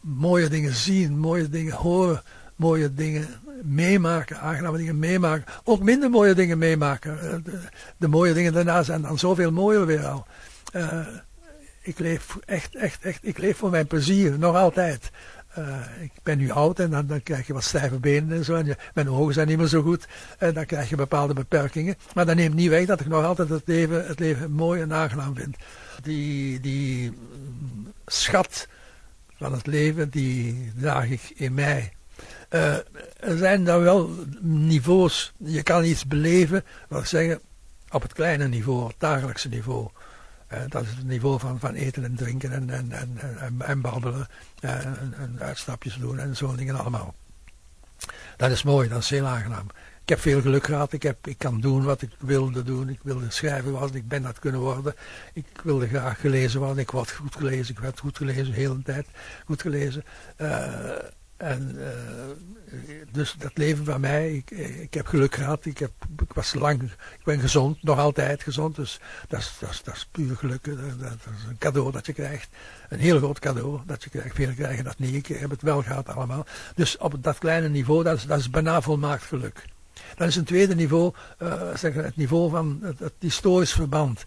mooie 0.03 0.49
dingen 0.49 0.75
zien, 0.75 1.19
mooie 1.19 1.49
dingen 1.49 1.75
horen, 1.75 2.23
mooie 2.57 2.95
dingen 2.95 3.29
meemaken, 3.62 4.41
aangename 4.41 4.79
dingen 4.79 4.99
meemaken. 4.99 5.45
Ook 5.65 5.83
minder 5.83 6.11
mooie 6.11 6.35
dingen 6.35 6.59
meemaken. 6.59 7.43
De, 7.45 7.61
de, 7.97 8.09
mooie 8.09 8.33
dingen 8.33 8.53
daarna 8.53 8.83
zijn 8.83 9.03
dan 9.03 9.19
zoveel 9.19 9.53
mooier 9.53 9.87
weer 9.87 10.07
al. 10.07 10.27
ik 11.83 11.99
leef 11.99 12.37
echt, 12.45 12.75
echt, 12.75 13.03
echt, 13.03 13.19
ik 13.23 13.39
leef 13.39 13.57
voor 13.57 13.71
mijn 13.71 13.87
plezier, 13.87 14.39
nog 14.39 14.57
altijd. 14.57 15.11
Uh, 15.59 16.03
ik 16.03 16.11
ben 16.23 16.38
nu 16.38 16.51
oud 16.51 16.79
en 16.79 16.90
dan, 16.90 17.23
krijg 17.23 17.47
je 17.47 17.53
wat 17.53 17.64
stijve 17.64 17.99
benen 17.99 18.37
en 18.37 18.45
zo. 18.45 18.55
En 18.55 18.66
je, 18.66 18.77
mijn 18.95 19.11
ogen 19.11 19.35
zijn 19.35 19.49
niet 19.49 19.59
meer 19.59 19.66
zo 19.66 19.83
goed. 19.83 20.07
En 20.38 20.55
dan 20.55 20.66
krijg 20.66 20.88
je 20.88 20.97
bepaalde 20.97 21.35
beperkingen. 21.35 21.95
Maar 22.14 22.27
dat 22.27 22.37
neemt 22.37 22.55
niet 22.55 22.69
weg 22.69 22.87
dat 22.87 23.01
ik 23.01 23.07
nog 23.07 23.25
altijd 23.25 23.49
het 23.49 23.62
leven, 23.66 24.07
het 24.07 24.19
leven 24.19 24.51
mooi 24.51 24.81
en 24.81 24.92
aangenaam 24.92 25.35
vind. 25.35 25.57
Die, 26.03 26.61
die 26.61 27.11
mm, 27.11 27.92
schat 28.07 28.69
van 29.37 29.53
het 29.53 29.66
leven, 29.66 30.11
die 30.11 30.73
draag 30.77 31.11
ik 31.11 31.33
in 31.35 31.55
mij. 31.55 31.92
Uh, 32.51 32.75
er 33.16 33.37
zijn 33.37 33.64
dan 33.64 33.81
wel 33.81 34.11
niveaus. 34.40 35.33
Je 35.37 35.62
kan 35.62 35.85
iets 35.85 36.07
beleven, 36.07 36.64
wat 36.88 37.09
zeggen, 37.09 37.40
op 37.90 38.03
het 38.03 38.12
kleine 38.12 38.49
niveau, 38.49 38.87
het 38.87 38.97
dagelijkse 38.99 39.49
niveau. 39.49 39.88
Uh, 40.53 40.59
dat 40.69 40.83
is 40.83 40.89
het 40.89 41.07
niveau 41.07 41.39
van, 41.39 41.59
van 41.59 41.75
eten 41.75 42.05
en 42.05 42.15
drinken 42.15 42.53
en, 42.53 42.71
en, 42.71 42.93
en, 42.93 43.19
en, 43.39 43.61
en 43.61 43.83
en, 44.61 45.15
en, 45.19 45.37
uitstapjes 45.39 45.97
doen 45.97 46.19
en 46.19 46.37
zo'n 46.37 46.57
dingen 46.57 46.79
allemaal. 46.79 47.15
Dat 48.37 48.51
is 48.51 48.63
mooi, 48.63 48.89
dat 48.89 49.03
is 49.03 49.11
heel 49.11 49.27
aangenaam. 49.27 49.67
Ik 50.03 50.09
heb 50.13 50.21
veel 50.21 50.41
geluk 50.41 50.65
gehad, 50.65 50.93
ik, 50.93 51.03
heb, 51.03 51.27
ik 51.27 51.39
kan 51.39 51.61
doen 51.61 51.85
wat 51.85 52.03
ik 52.03 52.11
wilde 52.19 52.63
doen. 52.63 52.89
Ik 52.89 53.01
wilde 53.03 53.31
schrijven 53.31 53.71
worden, 53.71 53.97
ik 53.97 54.09
ben 54.09 54.23
dat 54.23 54.39
kunnen 54.39 54.61
worden. 54.61 54.95
Ik 55.33 55.47
wilde 55.63 55.89
graag 55.89 56.21
gelezen 56.21 56.61
worden, 56.61 56.79
ik 56.79 56.91
word 56.91 57.11
goed 57.11 57.37
gelezen, 57.37 57.75
ik 57.75 57.81
werd 57.81 58.01
goed 58.01 58.17
gelezen, 58.17 58.45
de 58.45 58.53
hele 58.53 58.83
tijd 58.83 59.07
goed 59.45 59.63
gelezen. 59.63 60.05
Uh, 60.41 60.69
en 61.37 61.77
uh, 61.77 61.87
dus 63.12 63.35
dat 63.38 63.51
leven 63.55 63.85
van 63.85 64.01
mij, 64.01 64.35
ik, 64.35 64.51
ik 64.81 64.94
heb 64.94 65.07
geluk 65.07 65.35
gehad, 65.35 65.64
ik, 65.64 65.79
heb, 65.79 65.90
ik 66.22 66.33
was 66.33 66.55
lang, 66.55 66.83
ik 66.83 67.25
ben 67.25 67.40
gezond, 67.40 67.83
nog 67.83 67.99
altijd 67.99 68.42
gezond, 68.42 68.77
dus 68.77 69.01
dat 69.29 69.40
is, 69.40 69.59
dat 69.85 69.94
is, 69.94 70.09
puur 70.11 70.37
geluk, 70.37 70.64
dat, 70.64 71.01
dat, 71.01 71.12
is 71.12 71.49
een 71.49 71.59
cadeau 71.59 71.92
dat 71.92 72.07
je 72.07 72.12
krijgt, 72.12 72.49
een 72.88 72.99
heel 72.99 73.18
groot 73.18 73.38
cadeau 73.38 73.81
dat 73.87 74.05
je 74.05 74.11
krijgt, 74.11 74.35
velen 74.35 74.55
krijgen 74.55 74.85
dat 74.85 74.99
niet, 74.99 75.14
ik 75.14 75.27
heb 75.27 75.51
het 75.51 75.62
wel 75.62 75.83
gehad 75.83 76.09
allemaal. 76.09 76.46
Dus 76.75 76.96
op 76.96 77.22
dat 77.22 77.38
kleine 77.38 77.68
niveau, 77.68 78.03
dat 78.05 78.16
is, 78.16 78.25
dat 78.25 78.38
is 78.38 78.51
bijna 78.51 78.81
volmaakt 78.81 79.22
geluk. 79.22 79.64
Dan 80.16 80.27
is 80.27 80.37
een 80.37 80.44
tweede 80.44 80.75
niveau, 80.75 81.12
uh, 81.42 81.75
zeg, 81.75 81.94
het 81.94 82.16
niveau 82.16 82.51
van 82.51 82.79
het 82.99 83.12
historisch 83.18 83.72
verband 83.72 84.25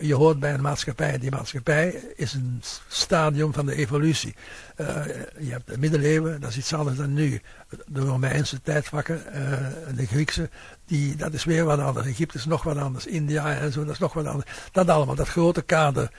je 0.00 0.14
hoort 0.14 0.40
bij 0.40 0.54
een 0.54 0.60
maatschappij. 0.60 1.18
Die 1.18 1.30
maatschappij 1.30 1.88
is 2.16 2.32
een 2.32 2.62
stadium 2.88 3.52
van 3.52 3.66
de 3.66 3.74
evolutie. 3.74 4.34
Uh, 4.76 5.04
je 5.38 5.50
hebt 5.50 5.68
de 5.68 5.78
middeleeuwen, 5.78 6.40
dat 6.40 6.50
is 6.50 6.56
iets 6.56 6.74
anders 6.74 6.96
dan 6.96 7.12
nu. 7.12 7.40
De 7.86 8.00
Romeinse 8.00 8.62
tijdvakken, 8.62 9.22
uh, 9.34 9.96
de 9.96 10.06
Griekse, 10.06 10.50
die, 10.86 11.16
dat 11.16 11.32
is 11.32 11.44
weer 11.44 11.64
wat 11.64 11.78
anders. 11.78 12.06
Egypte 12.06 12.38
is 12.38 12.44
nog 12.44 12.62
wat 12.62 12.76
anders. 12.76 13.06
India 13.06 13.56
en 13.56 13.72
zo, 13.72 13.84
dat 13.84 13.92
is 13.92 13.98
nog 13.98 14.12
wat 14.12 14.26
anders. 14.26 14.50
Dat 14.72 14.88
allemaal, 14.88 15.14
dat 15.14 15.28
grote 15.28 15.62
kader 15.62 16.10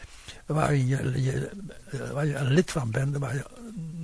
waar 0.45 0.75
je, 0.75 1.21
je, 1.21 1.49
eh, 1.89 2.09
waar 2.11 2.25
je 2.25 2.35
een 2.35 2.53
lid 2.53 2.71
van 2.71 2.91
bent, 2.91 3.17
waar 3.17 3.35
je, 3.35 3.45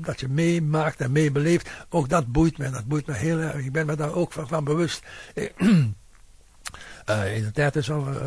dat 0.01 0.19
je 0.19 0.27
meemaakt 0.27 1.01
en 1.01 1.11
meebeleeft, 1.11 1.69
ook 1.89 2.09
dat 2.09 2.27
boeit 2.27 2.57
mij. 2.57 2.71
Dat 2.71 2.85
boeit 2.85 3.07
me 3.07 3.13
heel 3.13 3.39
erg. 3.39 3.55
Ik 3.55 3.71
ben 3.71 3.85
me 3.85 3.95
daar 3.95 4.13
ook 4.13 4.31
van 4.31 4.63
bewust. 4.63 5.03
Uh, 7.09 7.35
in 7.35 7.43
de 7.43 7.51
tijd 7.51 7.75
is 7.75 7.91
al 7.91 8.07
uh, 8.07 8.17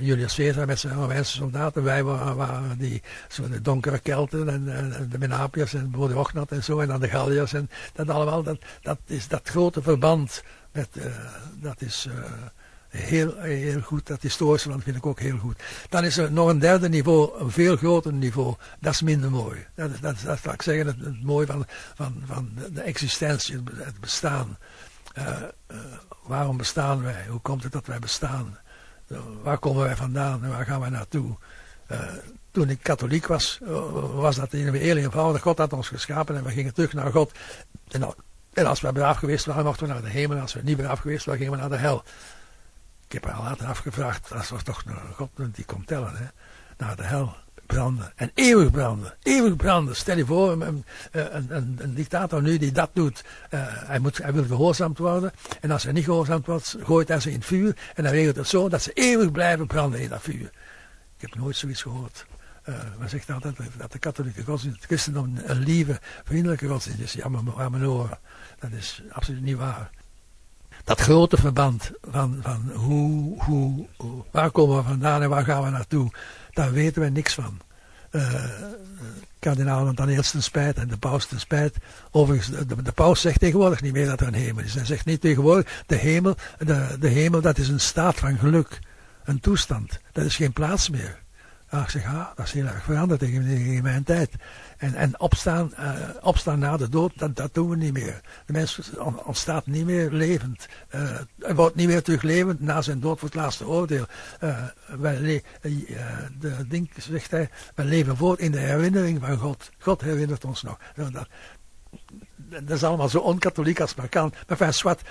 Julius 0.00 0.34
Caesar 0.34 0.66
met 0.66 0.78
zijn 0.78 0.94
Romeinse 0.94 1.36
soldaten. 1.36 1.82
Wij 1.82 2.02
waren, 2.02 2.78
die 2.78 3.02
de 3.50 3.60
donkere 3.60 3.98
Kelten 3.98 4.48
en, 4.48 4.74
en 4.76 5.08
de 5.10 5.18
Menapiërs 5.18 5.74
en 5.74 5.90
Bodiognat 5.90 6.50
en 6.50 6.64
zo. 6.64 6.80
En 6.80 6.88
dan 6.88 7.00
de 7.00 7.08
Galliërs 7.08 7.52
en 7.52 7.70
dat 7.92 8.08
allemaal. 8.08 8.42
Dat, 8.42 8.58
dat 8.82 8.98
is 9.06 9.28
dat 9.28 9.48
grote 9.48 9.82
verband. 9.82 10.42
Met, 10.72 10.88
dat 11.60 11.82
is 11.82 12.08
heel, 12.88 13.34
heel 13.38 13.80
goed. 13.80 14.06
Dat 14.06 14.22
historische 14.22 14.62
verband 14.62 14.84
vind 14.84 14.96
ik 14.96 15.06
ook 15.06 15.20
heel 15.20 15.38
goed. 15.38 15.62
Dan 15.88 16.04
is 16.04 16.16
er 16.16 16.32
nog 16.32 16.48
een 16.48 16.58
derde 16.58 16.88
niveau, 16.88 17.40
een 17.40 17.50
veel 17.50 17.76
groter 17.76 18.12
niveau. 18.12 18.54
Dat 18.80 18.92
is 18.92 19.02
minder 19.02 19.30
mooi. 19.30 19.66
Dat 19.74 19.90
is, 19.90 20.00
dat 20.00 20.16
dat 20.24 20.52
ik 20.52 20.62
zeggen, 20.62 20.86
het, 20.86 21.00
het 21.00 21.22
mooie 21.22 21.46
van, 21.46 21.66
van, 21.94 22.22
van 22.26 22.50
de 22.72 22.80
existentie, 22.80 23.62
het 23.74 24.00
bestaan. 24.00 24.58
Uh, 25.18 25.26
uh, 25.70 25.76
waarom 26.26 26.56
bestaan 26.56 27.02
wij? 27.02 27.26
Hoe 27.28 27.40
komt 27.40 27.62
het 27.62 27.72
dat 27.72 27.86
wij 27.86 27.98
bestaan? 27.98 28.58
Waar 29.42 29.58
komen 29.58 29.82
wij 29.82 29.96
vandaan 29.96 30.44
en 30.44 30.48
waar 30.48 30.64
gaan 30.64 30.80
wij 30.80 30.90
naartoe? 30.90 31.36
toen 32.50 32.70
ik 32.70 32.82
katholiek 32.82 33.26
was, 33.26 33.58
was 34.14 34.36
dat 34.36 34.52
in 34.52 34.74
heel 34.74 34.96
eenvoudig. 34.96 35.42
God 35.42 35.58
had 35.58 35.72
ons 35.72 35.88
geschapen 35.88 36.36
en 36.36 36.44
we 36.44 36.50
gingen 36.50 36.74
terug 36.74 36.92
naar 36.92 37.10
God. 37.10 37.32
En, 38.52 38.66
als 38.66 38.80
we 38.80 38.92
braaf 38.92 39.16
geweest 39.16 39.44
waren, 39.44 39.64
mochten 39.64 39.86
we 39.86 39.92
naar 39.92 40.02
de 40.02 40.08
hemel. 40.08 40.38
Als 40.38 40.52
we 40.52 40.60
niet 40.62 40.76
braaf 40.76 40.98
geweest 40.98 41.24
waren, 41.24 41.40
gingen 41.40 41.56
we 41.56 41.60
naar 41.60 41.78
de 41.78 41.84
hel. 41.84 42.02
Ik 43.06 43.12
heb 43.12 43.24
haar 43.24 43.42
later 43.42 43.66
afgevraagd, 43.66 44.32
als 44.32 44.50
we 44.50 44.62
toch 44.62 44.84
naar 44.84 45.02
God 45.14 45.30
die 45.36 45.64
komt 45.64 45.86
tellen, 45.86 46.16
hè, 46.16 46.24
naar 46.76 46.96
de 46.96 47.02
hel 47.02 47.36
branden. 47.66 48.12
En 48.16 48.30
eeuwig 48.34 48.70
branden. 48.70 49.14
Eeuwig 49.22 49.56
branden. 49.56 49.96
Stel 49.96 50.16
je 50.16 50.26
voor, 50.26 50.52
een, 50.52 50.84
een 51.78 51.94
dictator 51.94 52.42
nu 52.42 52.58
die 52.58 52.72
dat 52.72 52.90
doet. 52.92 53.24
Uh, 53.50 53.60
hij, 53.68 53.98
moet, 53.98 54.18
hij 54.18 54.32
wil 54.32 54.44
gehoorzaamd 54.44 54.98
worden. 54.98 55.32
En 55.60 55.70
als 55.70 55.82
hij 55.82 55.92
niet 55.92 56.04
gehoorzaamd 56.04 56.46
wordt, 56.46 56.76
gooit 56.80 57.08
hij 57.08 57.20
ze 57.20 57.30
in 57.30 57.36
het 57.36 57.46
vuur. 57.46 57.76
En 57.94 58.02
dan 58.02 58.12
regelt 58.12 58.36
het 58.36 58.48
zo 58.48 58.68
dat 58.68 58.82
ze 58.82 58.92
eeuwig 58.92 59.30
blijven 59.30 59.66
branden 59.66 60.00
in 60.00 60.08
dat 60.08 60.22
vuur. 60.22 60.50
Ik 61.16 61.20
heb 61.20 61.34
nooit 61.34 61.56
zoiets 61.56 61.82
gehoord. 61.82 62.26
Uh, 62.68 62.74
men 62.98 63.08
zegt 63.08 63.30
altijd 63.30 63.56
dat 63.76 63.92
de 63.92 63.98
katholieke 63.98 64.44
godsdienst, 64.44 64.76
het 64.76 64.86
christendom, 64.86 65.34
een 65.44 65.58
lieve, 65.58 66.00
vriendelijke 66.24 66.68
godsdienst 66.68 67.00
is. 67.00 67.12
Ja, 67.12 67.28
maar 67.28 67.70
mijn 67.70 67.86
oren. 67.86 68.18
Dat 68.58 68.70
is 68.70 69.02
absoluut 69.10 69.42
niet 69.42 69.56
waar. 69.56 69.90
Dat 70.84 71.00
grote 71.00 71.36
verband 71.36 71.90
van, 72.00 72.38
van 72.40 72.70
hoe, 72.74 73.42
hoe, 73.42 73.86
waar 74.30 74.50
komen 74.50 74.76
we 74.76 74.82
vandaan 74.82 75.22
en 75.22 75.28
waar 75.28 75.44
gaan 75.44 75.62
we 75.62 75.70
naartoe. 75.70 76.10
Daar 76.54 76.72
weten 76.72 77.02
we 77.02 77.08
niks 77.08 77.34
van. 77.34 77.60
Uh, 78.10 78.44
kardinaal 79.38 79.94
dan 79.94 80.08
eerst 80.08 80.34
een 80.34 80.42
spijt 80.42 80.76
en 80.76 80.88
de 80.88 80.96
paus 80.96 81.26
ten 81.26 81.40
spijt. 81.40 81.76
Overigens, 82.10 82.66
de, 82.66 82.82
de, 82.82 82.92
paus 82.92 83.20
zegt 83.20 83.40
tegenwoordig 83.40 83.82
niet 83.82 83.92
meer 83.92 84.06
dat 84.06 84.20
er 84.20 84.26
een 84.26 84.34
hemel 84.34 84.64
is. 84.64 84.74
Hij 84.74 84.84
zegt 84.84 85.04
niet 85.04 85.20
tegenwoordig, 85.20 85.82
de 85.86 85.96
hemel, 85.96 86.36
de, 86.58 86.96
de 87.00 87.08
hemel 87.08 87.40
dat 87.40 87.58
is 87.58 87.68
een 87.68 87.80
staat 87.80 88.14
van 88.14 88.38
geluk. 88.38 88.78
Een 89.24 89.40
toestand. 89.40 90.00
Dat 90.12 90.24
is 90.24 90.36
geen 90.36 90.52
plaats 90.52 90.90
meer. 90.90 91.23
Ah, 91.74 91.82
ik 91.82 91.88
zeg, 91.88 92.06
ah, 92.06 92.26
dat 92.34 92.46
is 92.46 92.52
heel 92.52 92.66
erg 92.66 92.84
veranderd 92.84 93.22
in 93.22 93.82
mijn 93.82 94.04
tijd. 94.04 94.30
En, 94.76 94.94
en 94.94 95.20
opstaan, 95.20 95.72
uh, 95.78 95.92
opstaan 96.20 96.58
na 96.58 96.76
de 96.76 96.88
dood, 96.88 97.12
dat, 97.16 97.36
dat 97.36 97.54
doen 97.54 97.68
we 97.68 97.76
niet 97.76 97.92
meer. 97.92 98.20
De 98.46 98.52
mens 98.52 98.80
ontstaat 99.24 99.66
niet 99.66 99.84
meer 99.84 100.10
levend. 100.10 100.68
Uh, 100.94 101.18
hij 101.38 101.54
wordt 101.54 101.76
niet 101.76 101.86
meer 101.86 102.02
terug 102.02 102.22
levend 102.22 102.60
na 102.60 102.82
zijn 102.82 103.00
dood 103.00 103.18
voor 103.18 103.28
het 103.28 103.36
laatste 103.36 103.66
oordeel. 103.66 104.06
Uh, 104.40 104.62
wij 104.98 105.42
de 106.38 106.66
ding 106.68 106.90
zegt 106.96 107.30
hij, 107.30 107.50
wij 107.74 107.84
leven 107.84 108.16
voort 108.16 108.38
in 108.38 108.52
de 108.52 108.58
herinnering 108.58 109.20
van 109.20 109.36
God. 109.36 109.70
God 109.78 110.00
herinnert 110.00 110.44
ons 110.44 110.62
nog. 110.62 110.78
Dat, 110.94 111.28
dat 112.36 112.76
is 112.76 112.84
allemaal 112.84 113.08
zo 113.08 113.18
onkatholiek 113.18 113.80
als 113.80 113.94
maar 113.94 114.08
kan. 114.08 114.32
Maar 114.48 114.56
van 114.56 114.72
zwart, 114.72 115.02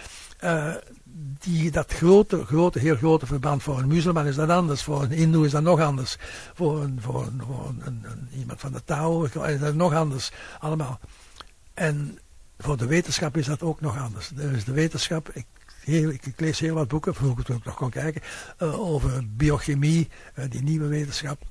die, 1.40 1.72
dat 1.72 1.94
grote, 1.94 2.46
grote, 2.46 2.80
heel 2.80 2.96
grote 2.96 3.26
verband 3.26 3.64
voor 3.64 3.80
een 3.80 3.88
muzelman 3.88 4.26
is 4.26 4.36
dat 4.36 4.50
anders, 4.50 4.84
voor 4.84 5.04
een 5.04 5.12
hindoe 5.12 5.46
is 5.46 5.52
dat 5.52 5.64
nog 5.64 5.80
anders, 5.80 6.18
voor, 6.54 6.84
een, 6.84 6.98
voor, 7.02 7.26
een, 7.26 7.42
voor 7.46 7.74
iemand 8.38 8.60
van 8.60 8.72
de 8.72 8.84
Tao 8.84 9.24
is 9.24 9.60
dat 9.60 9.76
nog 9.76 9.94
anders, 9.94 10.32
allemaal. 10.60 11.00
En 11.74 12.20
voor 12.58 12.78
de 12.78 12.86
wetenschap 12.86 13.38
is 13.38 13.46
dat 13.46 13.62
ook 13.62 13.82
nog 13.82 13.98
anders. 13.98 14.30
Dus 14.34 14.64
de 14.64 14.72
wetenschap, 14.72 15.30
ik, 15.30 15.46
lees 16.36 16.60
heel 16.60 16.74
wat 16.74 16.88
boeken, 16.88 17.16
vroeger 17.16 17.44
toen 17.44 17.58
ik 17.58 17.66
nog 17.66 17.76
kon 17.76 17.90
kijken, 17.90 18.22
uh, 18.60 18.80
over 18.80 19.24
biochemie, 19.28 20.10
uh, 20.36 20.46
die 20.50 20.64
nieuwe 20.64 20.88
wetenschap, 20.88 21.42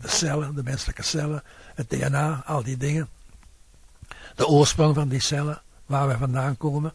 de 0.00 0.08
cellen, 0.08 0.54
de 0.54 0.62
menselijke 0.62 1.02
cellen, 1.02 1.42
het 1.74 1.90
DNA, 1.90 2.42
al 2.46 2.62
die 2.62 2.76
dingen. 2.76 3.08
De 4.38 4.46
oorsprong 4.46 4.94
van 4.94 5.08
die 5.08 5.22
cellen, 5.22 5.62
waar 5.86 6.08
we 6.08 6.16
vandaan 6.16 6.56
komen. 6.56 6.92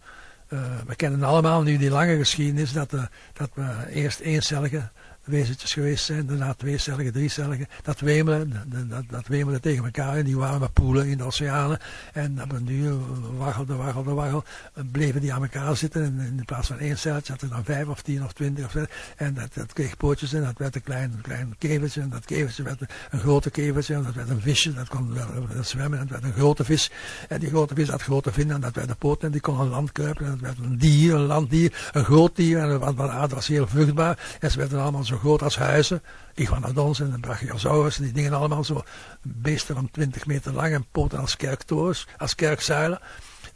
Uh, 0.49 0.59
we 0.87 0.95
kennen 0.95 1.23
allemaal 1.23 1.61
nu 1.61 1.77
die 1.77 1.89
lange 1.89 2.17
geschiedenis 2.17 2.73
dat, 2.73 2.89
dat 3.33 3.49
we 3.53 3.87
eerst 3.89 4.19
eencellige 4.19 4.89
wezentjes 5.23 5.73
geweest 5.73 6.05
zijn, 6.05 6.25
daarna 6.25 6.53
tweecellige, 6.53 7.11
driecellige, 7.11 7.67
dat 7.83 7.99
wemelen, 7.99 8.63
dat, 8.89 9.03
dat 9.09 9.27
wemelen 9.27 9.61
tegen 9.61 9.85
elkaar 9.85 10.17
in 10.17 10.25
die 10.25 10.37
warme 10.37 10.69
poelen 10.69 11.07
in 11.07 11.17
de 11.17 11.23
oceanen. 11.23 11.79
En 12.13 12.41
op 12.41 12.51
een 12.51 12.65
duur 12.65 12.93
waggelde, 13.37 13.75
waggelde, 13.75 14.13
waggelde, 14.13 14.45
bleven 14.91 15.21
die 15.21 15.33
aan 15.33 15.41
elkaar 15.41 15.77
zitten. 15.77 16.03
En 16.03 16.19
in 16.37 16.45
plaats 16.45 16.67
van 16.67 16.79
één 16.79 16.97
celletje 16.97 17.31
had 17.31 17.41
er 17.41 17.49
dan 17.49 17.63
vijf 17.63 17.87
of 17.87 18.01
tien 18.01 18.23
of 18.23 18.33
twintig 18.33 18.65
of 18.65 18.71
zo. 18.71 18.85
En 19.15 19.33
dat, 19.33 19.53
dat 19.53 19.73
kreeg 19.73 19.97
pootjes 19.97 20.33
en 20.33 20.43
dat 20.43 20.57
werd 20.57 20.75
een 20.75 20.83
klein, 20.83 21.21
klein. 21.21 21.55
En 21.59 22.09
dat 22.09 22.25
kevertje 22.25 22.63
werd 22.63 22.81
een 23.09 23.19
grote 23.19 23.49
kevertje. 23.49 23.93
En 23.93 24.03
dat 24.03 24.13
werd 24.13 24.29
een 24.29 24.41
visje, 24.41 24.73
dat 24.73 24.87
kon 24.87 25.17
zwemmen. 25.61 25.99
En 25.99 26.07
dat 26.07 26.19
werd 26.19 26.23
een 26.33 26.39
grote 26.39 26.63
vis. 26.63 26.91
En 27.29 27.39
die 27.39 27.49
grote 27.49 27.75
vis 27.75 27.89
had 27.89 28.01
grote 28.01 28.31
vinnen 28.31 28.55
en 28.55 28.61
dat 28.61 28.75
werd 28.75 28.89
een 28.89 28.97
poot. 28.97 29.23
En 29.23 29.31
die 29.31 29.41
kon 29.41 29.59
een 29.59 29.67
land 29.67 29.91
kruipen. 29.91 30.25
En 30.25 30.31
dat 30.31 30.39
werd 30.39 30.57
een 30.57 30.77
dier, 30.77 31.15
een 31.15 31.21
landdier, 31.21 31.89
een 31.91 32.03
groot 32.03 32.35
dier. 32.35 32.57
En 32.59 32.79
wat, 32.79 33.09
aarde 33.09 33.35
was 33.35 33.47
heel 33.47 33.67
vruchtbaar. 33.67 34.37
En 34.39 34.51
ze 34.51 34.57
werden 34.57 34.81
allemaal 34.81 35.03
zo 35.13 35.19
groot 35.19 35.41
als 35.41 35.57
huizen. 35.57 36.01
Iguanodons 36.33 36.99
en 36.99 37.19
Brachiosaurus, 37.19 37.95
die 37.95 38.11
dingen 38.11 38.33
allemaal 38.33 38.63
zo. 38.63 38.83
Beesten 39.21 39.75
van 39.75 39.91
20 39.91 40.25
meter 40.25 40.53
lang 40.53 40.73
en 40.73 40.85
poten 40.91 41.19
als 41.19 41.37
kerktorens, 41.37 42.07
als 42.17 42.35
kerkzuilen. 42.35 42.99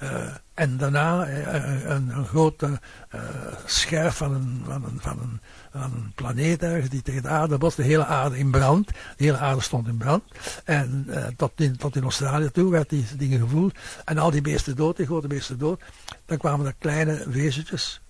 Uh, 0.03 0.36
en 0.53 0.78
daarna 0.78 1.28
uh, 1.28 1.53
een, 1.84 2.10
een, 2.10 2.26
grote 2.26 2.80
uh, 3.16 3.22
scherf 3.66 4.16
van 4.18 4.34
een, 4.34 4.62
van, 4.66 4.84
een, 4.84 4.99
van, 4.99 5.39
een, 5.72 6.12
planeet 6.16 6.91
die 6.91 7.01
tegen 7.01 7.22
de 7.22 7.28
aarde 7.28 7.58
botste. 7.58 7.82
De 7.82 7.88
hele 7.88 8.05
aarde 8.05 8.38
in 8.38 8.51
brand. 8.51 8.88
De 8.88 9.24
hele 9.24 9.38
aarde 9.38 9.62
stond 9.62 9.88
in 9.88 9.97
brand. 9.97 10.24
En 10.64 11.08
tot, 11.38 11.51
in, 11.55 11.78
tot 11.78 11.95
in 11.95 12.03
Australië 12.03 12.51
toe 12.51 12.72
werd 12.72 12.89
die 12.89 13.05
dingen 13.18 13.39
gevoeld. 13.39 13.78
En 14.05 14.18
al 14.18 14.32
die 14.32 14.41
beesten 14.41 14.76
dood, 14.76 14.97
die 14.97 15.05
grote 15.05 15.28
beesten 15.28 15.58
dood. 15.58 15.82
Dan 16.26 16.38
kwamen 16.38 16.66
er 16.66 16.76
kleine 16.80 17.24
wezentjes, 17.30 18.01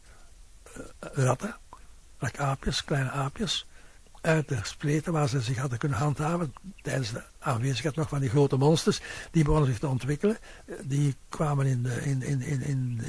ratten, 1.00 1.56
like 2.20 2.42
aapjes, 2.42 2.84
kleine 2.84 3.10
aapjes, 3.10 3.66
uit 4.22 4.48
de 4.48 4.58
spleten 4.62 5.14
waar 5.14 5.30
ze 5.30 5.42
zich 5.42 5.58
hadden 5.58 5.78
kunnen 5.78 5.98
handhaven 5.98 6.54
tijdens 6.82 7.12
de 7.12 7.24
aanwezigheid 7.40 7.96
nog 7.96 8.10
van 8.10 8.20
die 8.20 8.30
grote 8.30 8.58
monsters, 8.58 9.02
die 9.32 9.44
begonnen 9.44 9.70
zich 9.70 9.80
te 9.80 9.88
ontwikkelen. 9.88 10.38
Die 10.82 11.16
kwamen 11.30 11.66
in 11.66 11.84
de, 11.84 12.02
in, 12.04 12.22
in, 12.22 12.42
in, 12.42 12.62
in, 12.62 13.02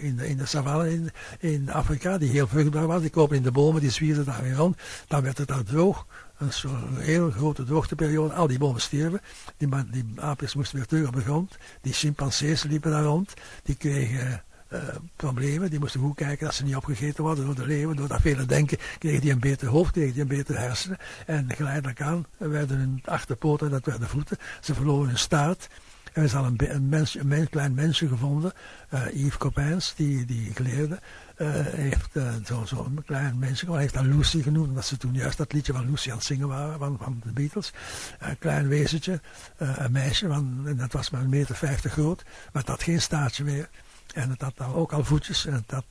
in 0.00 0.16
de, 0.16 0.28
in 0.28 0.36
de 0.36 0.46
savanne 0.46 1.12
in, 1.38 1.70
Afrika, 1.70 2.18
die 2.18 2.30
heel 2.30 2.46
vruchtbaar 2.46 2.86
was. 2.86 3.00
Die 3.00 3.10
kopen 3.10 3.36
in 3.36 3.42
de 3.42 3.50
bomen, 3.50 3.80
die 3.80 3.90
zwierden 3.90 4.24
daar 4.24 4.42
weer 4.42 4.54
rond. 4.54 4.76
Dan 5.06 5.22
werd 5.22 5.38
het 5.38 5.48
daar 5.48 5.64
droog. 5.64 6.06
Een 6.38 6.96
heel 6.96 7.30
grote 7.30 7.64
droogteperiode. 7.64 8.34
Al 8.34 8.46
die 8.46 8.58
bomen 8.58 8.80
stierven. 8.80 9.20
Die, 9.56 9.68
die 9.90 10.04
aapjes 10.16 10.54
moesten 10.54 10.76
weer 10.76 10.86
terug 10.86 11.08
op 11.08 11.14
de 11.14 11.20
grond. 11.20 11.56
Die 11.80 11.92
chimpansees 11.92 12.62
liepen 12.62 12.90
daar 12.90 13.04
rond. 13.04 13.34
Die 13.62 13.74
kregen 13.74 14.42
uh, 14.72 14.80
problemen. 15.16 15.70
Die 15.70 15.78
moesten 15.78 16.00
goed 16.00 16.16
kijken 16.16 16.46
dat 16.46 16.54
ze 16.54 16.64
niet 16.64 16.76
opgegeten 16.76 17.24
worden 17.24 17.44
door 17.44 17.54
de 17.54 17.66
leeuwen. 17.66 17.96
Door 17.96 18.08
dat 18.08 18.20
vele 18.20 18.46
denken 18.46 18.78
kregen 18.98 19.20
die 19.20 19.32
een 19.32 19.40
beter 19.40 19.68
hoofd, 19.68 19.92
kregen 19.92 20.12
die 20.12 20.22
een 20.22 20.28
beter 20.28 20.58
hersenen. 20.58 20.98
En 21.26 21.46
geleidelijk 21.48 22.00
aan 22.00 22.26
werden 22.36 22.78
hun 22.78 23.02
achterpoten, 23.04 23.70
dat 23.70 23.84
werden 23.84 24.08
voeten. 24.08 24.36
Ze 24.60 24.74
verloren 24.74 25.08
hun 25.08 25.18
staart. 25.18 25.68
Er 26.12 26.22
is 26.22 26.34
al 26.34 26.44
een, 26.44 26.74
een, 26.74 26.88
mens, 26.88 27.18
een 27.18 27.48
klein 27.48 27.74
mensje 27.74 28.08
gevonden, 28.08 28.52
uh, 28.94 29.02
Yves 29.12 29.36
Coppens, 29.36 29.94
die, 29.96 30.24
die 30.24 30.52
geleerde, 30.54 30.98
uh, 31.36 31.48
heeft 31.54 32.16
uh, 32.16 32.32
zo'n 32.44 32.66
zo 32.66 32.90
klein 33.06 33.38
mensje, 33.38 33.70
hij 33.70 33.80
heeft 33.80 33.94
dat 33.94 34.04
Lucy 34.04 34.42
genoemd, 34.42 34.68
omdat 34.68 34.86
ze 34.86 34.96
toen 34.96 35.14
juist 35.14 35.38
dat 35.38 35.52
liedje 35.52 35.72
van 35.72 35.90
Lucy 35.90 36.10
aan 36.10 36.16
het 36.16 36.26
zingen 36.26 36.48
waren, 36.48 36.78
van, 36.78 36.96
van 37.00 37.20
de 37.24 37.32
Beatles. 37.32 37.72
Een 38.18 38.38
klein 38.38 38.68
wezentje, 38.68 39.20
een 39.56 39.92
meisje, 39.92 40.26
van, 40.26 40.62
en 40.66 40.76
dat 40.76 40.92
was 40.92 41.10
maar 41.10 41.20
een 41.20 41.28
meter 41.28 41.56
vijftig 41.56 41.92
groot, 41.92 42.24
maar 42.24 42.62
dat 42.62 42.68
had 42.68 42.82
geen 42.82 43.02
staartje 43.02 43.44
meer. 43.44 43.68
En 44.14 44.30
het 44.30 44.40
had 44.40 44.60
ook 44.74 44.92
al 44.92 45.04
voetjes 45.04 45.46
en 45.46 45.52
het 45.52 45.70
had 45.70 45.84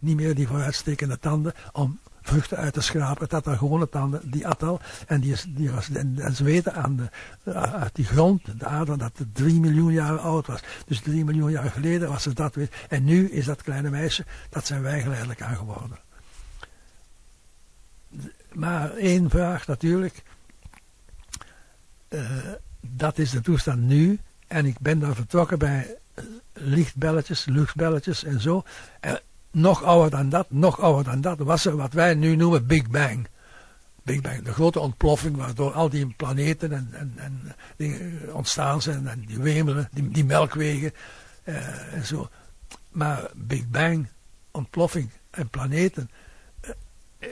niet, 0.00 0.16
meer 0.16 0.34
die 0.34 0.46
vooruitstekende 0.46 1.18
tanden 1.18 1.54
om 1.72 1.98
vruchten 2.22 2.56
uit 2.56 2.72
te 2.72 2.80
schrapen. 2.80 3.22
Het 3.22 3.32
had 3.32 3.46
al 3.46 3.56
gewone 3.56 3.88
tanden, 3.88 4.30
die 4.30 4.46
at 4.46 4.62
al. 4.62 4.80
En, 5.06 5.20
die, 5.20 5.70
was, 5.70 5.90
en, 5.90 6.34
ze 6.34 6.44
weten 6.44 6.74
aan 6.74 6.96
de, 6.96 7.52
uit 7.54 7.94
die 7.94 8.04
grond, 8.04 8.58
de 8.58 8.66
aarde, 8.66 8.96
dat 8.96 9.18
het 9.18 9.34
drie 9.34 9.60
miljoen 9.60 9.92
jaar 9.92 10.18
oud 10.18 10.46
was. 10.46 10.60
Dus 10.86 11.00
drie 11.00 11.24
miljoen 11.24 11.50
jaar 11.50 11.70
geleden 11.70 12.08
was 12.08 12.22
ze 12.22 12.32
dat 12.32 12.54
weer. 12.54 12.70
En 12.88 13.04
nu 13.04 13.30
is 13.30 13.44
dat 13.44 13.62
kleine 13.62 13.90
meisje, 13.90 14.24
dat 14.50 14.66
zijn 14.66 14.82
wij 14.82 15.02
geleidelijk 15.02 15.42
aan 15.42 15.56
geworden. 15.56 15.98
Maar 18.52 18.94
één 18.94 19.30
vraag 19.30 19.66
natuurlijk. 19.66 20.22
Uh, 22.08 22.30
dat 22.80 23.18
is 23.18 23.30
de 23.30 23.40
toestand 23.40 23.80
nu. 23.80 24.18
En 24.46 24.66
ik 24.66 24.78
ben 24.78 24.98
daar 24.98 25.14
vertrokken 25.14 25.58
bij 25.58 25.96
lichtbelletjes, 26.52 27.44
luchtbelletjes 27.44 28.24
en 28.24 28.40
zo. 28.40 28.62
En 29.00 29.20
nog 29.50 29.82
ouder 29.82 30.10
dan 30.10 30.28
dat, 30.28 30.46
nog 30.50 30.80
ouder 30.80 31.04
dan 31.04 31.20
dat, 31.20 31.38
was 31.38 31.64
er 31.64 31.76
wat 31.76 31.92
wij 31.92 32.14
nu 32.14 32.36
noemen 32.36 32.66
Big 32.66 32.90
Bang. 32.90 33.28
Big 34.02 34.20
Bang, 34.20 34.42
de 34.42 34.52
grote 34.52 34.80
ontploffing 34.80 35.36
waardoor 35.36 35.72
al 35.72 35.88
die 35.88 36.14
planeten 36.16 36.72
en, 36.72 36.88
en, 36.92 37.12
en 37.16 37.54
dingen 37.76 38.34
ontstaan 38.34 38.82
zijn 38.82 39.08
en 39.08 39.24
die 39.26 39.38
wemelen, 39.38 39.88
die, 39.92 40.24
melkwegen 40.24 40.92
uh, 41.44 41.92
en 41.94 42.06
zo. 42.06 42.28
Maar 42.90 43.30
Big 43.34 43.68
Bang, 43.68 44.08
ontploffing 44.50 45.10
en 45.30 45.48
planeten, 45.48 46.10
uh, 46.64 46.70
uh, 47.18 47.28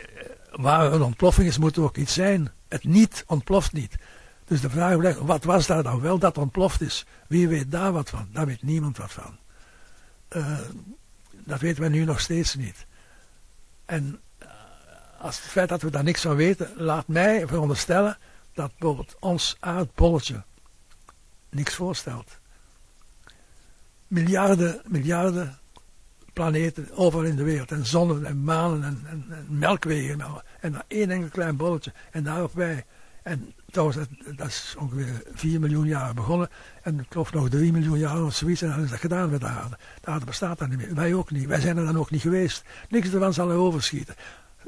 waar 0.50 0.92
een 0.92 1.02
ontploffing 1.02 1.48
is, 1.48 1.58
moet 1.58 1.76
er 1.76 1.82
ook 1.82 1.96
iets 1.96 2.14
zijn. 2.14 2.50
Het 2.68 2.84
niet 2.84 3.24
ontploft 3.26 3.72
niet. 3.72 3.96
Dus 4.46 4.60
de 4.60 4.70
vraag 4.70 4.96
blijft, 4.96 5.18
wat 5.18 5.44
was 5.44 5.66
daar 5.66 5.82
dan 5.82 6.00
wel 6.00 6.18
dat 6.18 6.38
ontploft 6.38 6.80
is? 6.80 7.06
Wie 7.28 7.48
weet 7.48 7.70
daar 7.70 7.92
wat 7.92 8.10
van? 8.10 8.28
Daar 8.32 8.46
weet 8.46 8.62
niemand 8.62 8.96
wat 8.96 9.12
van. 9.12 9.38
Uh, 10.36 10.58
dat 11.30 11.60
weten 11.60 11.82
we 11.82 11.88
nu 11.88 12.04
nog 12.04 12.20
steeds 12.20 12.54
niet. 12.54 12.86
En 13.84 14.20
uh, 14.42 14.48
als 15.20 15.36
het 15.36 15.46
feit 15.50 15.68
dat 15.68 15.82
we 15.82 15.90
daar 15.90 16.04
niks 16.04 16.20
van 16.20 16.36
weten, 16.36 16.70
laat 16.76 17.08
mij 17.08 17.46
veronderstellen 17.46 18.18
dat 18.52 18.72
bijvoorbeeld 18.78 19.16
ons 19.20 19.56
aardbolletje 19.60 20.42
niks 21.50 21.74
voorstelt. 21.74 22.38
Miljarden, 24.06 24.80
miljarden 24.84 25.58
planeten 26.32 26.88
overal 26.94 27.24
in 27.24 27.36
de 27.36 27.42
wereld. 27.42 27.70
En 27.70 27.86
zonnen 27.86 28.24
en 28.24 28.44
manen 28.44 28.84
en, 28.84 29.02
en, 29.06 29.26
en 29.30 29.46
melkwegen. 29.48 30.20
En 30.60 30.72
dan 30.72 30.82
één 30.88 31.10
enkel 31.10 31.28
klein 31.28 31.56
bolletje. 31.56 31.92
En 32.10 32.22
daarop 32.22 32.54
wij. 32.54 32.84
En 33.26 33.52
trouwens, 33.70 33.98
dat, 34.36 34.46
is 34.46 34.74
ongeveer 34.78 35.22
4 35.32 35.60
miljoen 35.60 35.86
jaar 35.86 36.14
begonnen. 36.14 36.48
En 36.82 36.98
ik 36.98 37.06
geloof 37.08 37.32
nog 37.32 37.48
3 37.48 37.72
miljoen 37.72 37.98
jaar 37.98 38.24
of 38.24 38.34
zoiets. 38.34 38.62
En 38.62 38.68
dan 38.68 38.82
is 38.82 38.90
dat 38.90 38.98
gedaan 38.98 39.30
met 39.30 39.40
de 39.40 39.46
aarde. 39.46 39.78
De 40.00 40.06
aarde 40.06 40.24
bestaat 40.24 40.58
dan 40.58 40.68
niet 40.68 40.78
meer. 40.78 40.94
Wij 40.94 41.14
ook 41.14 41.30
niet. 41.30 41.46
Wij 41.46 41.60
zijn 41.60 41.76
er 41.76 41.84
dan 41.84 41.98
ook 41.98 42.10
niet 42.10 42.20
geweest. 42.20 42.64
Niks 42.88 43.12
ervan 43.12 43.32
zal 43.32 43.50
er 43.50 43.56
overschieten. 43.56 44.14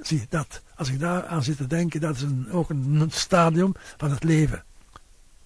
Zie, 0.01 0.27
dat, 0.29 0.63
als 0.75 0.91
ik 0.91 1.01
daar 1.01 1.27
aan 1.27 1.43
zit 1.43 1.57
te 1.57 1.67
denken, 1.67 2.01
dat 2.01 2.17
is 2.17 2.23
een, 2.23 2.51
ook 2.51 2.71
een 2.71 3.09
stadium 3.11 3.73
van 3.97 4.11
het 4.11 4.25
leven. 4.25 4.65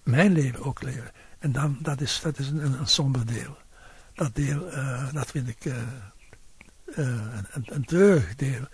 Mijn 0.03 0.31
leven 0.31 0.63
ook 0.63 0.81
leven. 0.81 1.11
En 1.39 1.51
dan, 1.51 1.77
dat 1.81 2.01
is, 2.01 2.19
dat 2.23 2.39
is 2.39 2.49
een, 2.49 2.79
een 2.79 2.87
somber 2.87 3.25
deel. 3.25 3.57
Dat 4.13 4.35
deel, 4.35 4.73
uh, 4.73 5.13
dat 5.13 5.31
vind 5.31 5.47
ik 5.47 5.65
uh, 5.65 5.75
uh, 6.85 7.07
een, 7.51 7.65
een 7.65 7.85
treurig 7.85 8.35
deel. 8.35 8.67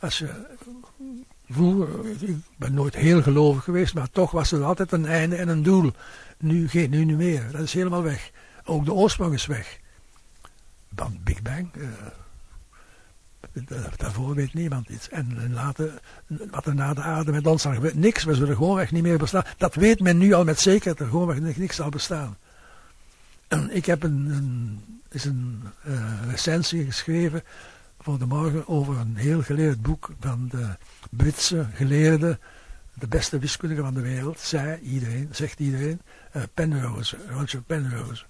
Als 0.00 0.18
je 0.18 0.46
Vroeger, 1.50 1.88
ik 2.20 2.36
ben 2.56 2.74
nooit 2.74 2.94
heel 2.94 3.22
gelovig 3.22 3.64
geweest, 3.64 3.94
maar 3.94 4.10
toch 4.10 4.30
was 4.30 4.52
er 4.52 4.64
altijd 4.64 4.92
een 4.92 5.06
einde 5.06 5.36
en 5.36 5.48
een 5.48 5.62
doel. 5.62 5.92
Nu, 6.38 6.68
geen, 6.68 6.90
nu 6.90 7.04
niet 7.04 7.16
meer. 7.16 7.50
Dat 7.52 7.60
is 7.60 7.72
helemaal 7.72 8.02
weg. 8.02 8.30
Ook 8.64 8.84
de 8.84 8.92
oorsprong 8.92 9.34
is 9.34 9.46
weg. 9.46 9.78
Dan 10.88 11.18
Big 11.24 11.42
Bang. 11.42 11.70
Uh, 11.74 11.88
daarvoor 13.96 14.34
weet 14.34 14.54
niemand 14.54 14.88
iets. 14.88 15.08
En 15.08 15.52
later, 15.52 16.00
wat 16.50 16.66
er 16.66 16.74
na 16.74 16.94
de 16.94 17.02
aarde 17.02 17.32
met 17.32 17.46
ons 17.46 17.62
gebeurt, 17.62 17.94
niks. 17.94 18.24
We 18.24 18.34
zullen 18.34 18.56
gewoonweg 18.56 18.92
niet 18.92 19.02
meer 19.02 19.18
bestaan. 19.18 19.44
Dat 19.56 19.74
weet 19.74 20.00
men 20.00 20.18
nu 20.18 20.32
al 20.32 20.44
met 20.44 20.60
zekerheid. 20.60 21.00
Er 21.00 21.06
gewoonweg 21.06 21.56
niks 21.56 21.76
zal 21.76 21.88
bestaan. 21.88 22.36
En 23.48 23.70
ik 23.76 23.86
heb 23.86 24.02
een, 24.02 24.80
is 25.08 25.24
een 25.24 25.62
uh, 25.86 26.30
recensie 26.30 26.84
geschreven 26.84 27.42
voor 27.98 28.18
de 28.18 28.26
morgen 28.26 28.68
over 28.68 28.96
een 28.96 29.16
heel 29.16 29.42
geleerd 29.42 29.82
boek 29.82 30.10
van 30.20 30.48
de 30.48 30.76
Britse 31.10 31.66
geleerde, 31.74 32.38
de 32.94 33.08
beste 33.08 33.38
wiskundige 33.38 33.80
van 33.80 33.94
de 33.94 34.00
wereld, 34.00 34.40
zei 34.40 34.80
iedereen, 34.80 35.28
zegt 35.30 35.60
iedereen, 35.60 36.00
uh, 36.36 36.42
Penrose, 36.54 37.18
Roger 37.28 37.62
Penrose. 37.62 38.24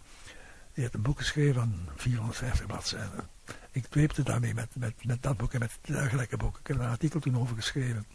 Die 0.73 0.83
heeft 0.83 0.95
een 0.95 1.03
boek 1.03 1.19
geschreven 1.19 1.55
van 1.55 1.75
450 1.97 2.67
bladzijden. 2.67 3.29
Ik 3.71 3.87
dweepte 3.87 4.23
daarmee 4.23 4.55
met, 4.55 4.69
met, 4.77 5.05
met 5.05 5.23
dat 5.23 5.37
boek 5.37 5.53
en 5.53 5.59
met 5.59 5.79
dergelijke 5.81 6.37
boeken. 6.37 6.61
Ik 6.61 6.67
heb 6.67 6.79
een 6.79 6.87
artikel 6.87 7.21
toen 7.21 7.39
over 7.39 7.57
geschreven. 7.57 8.07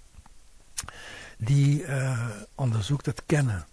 Die 1.37 1.85
uh, 1.85 2.29
onderzoekt 2.55 3.05
het 3.05 3.23
kennen. 3.25 3.65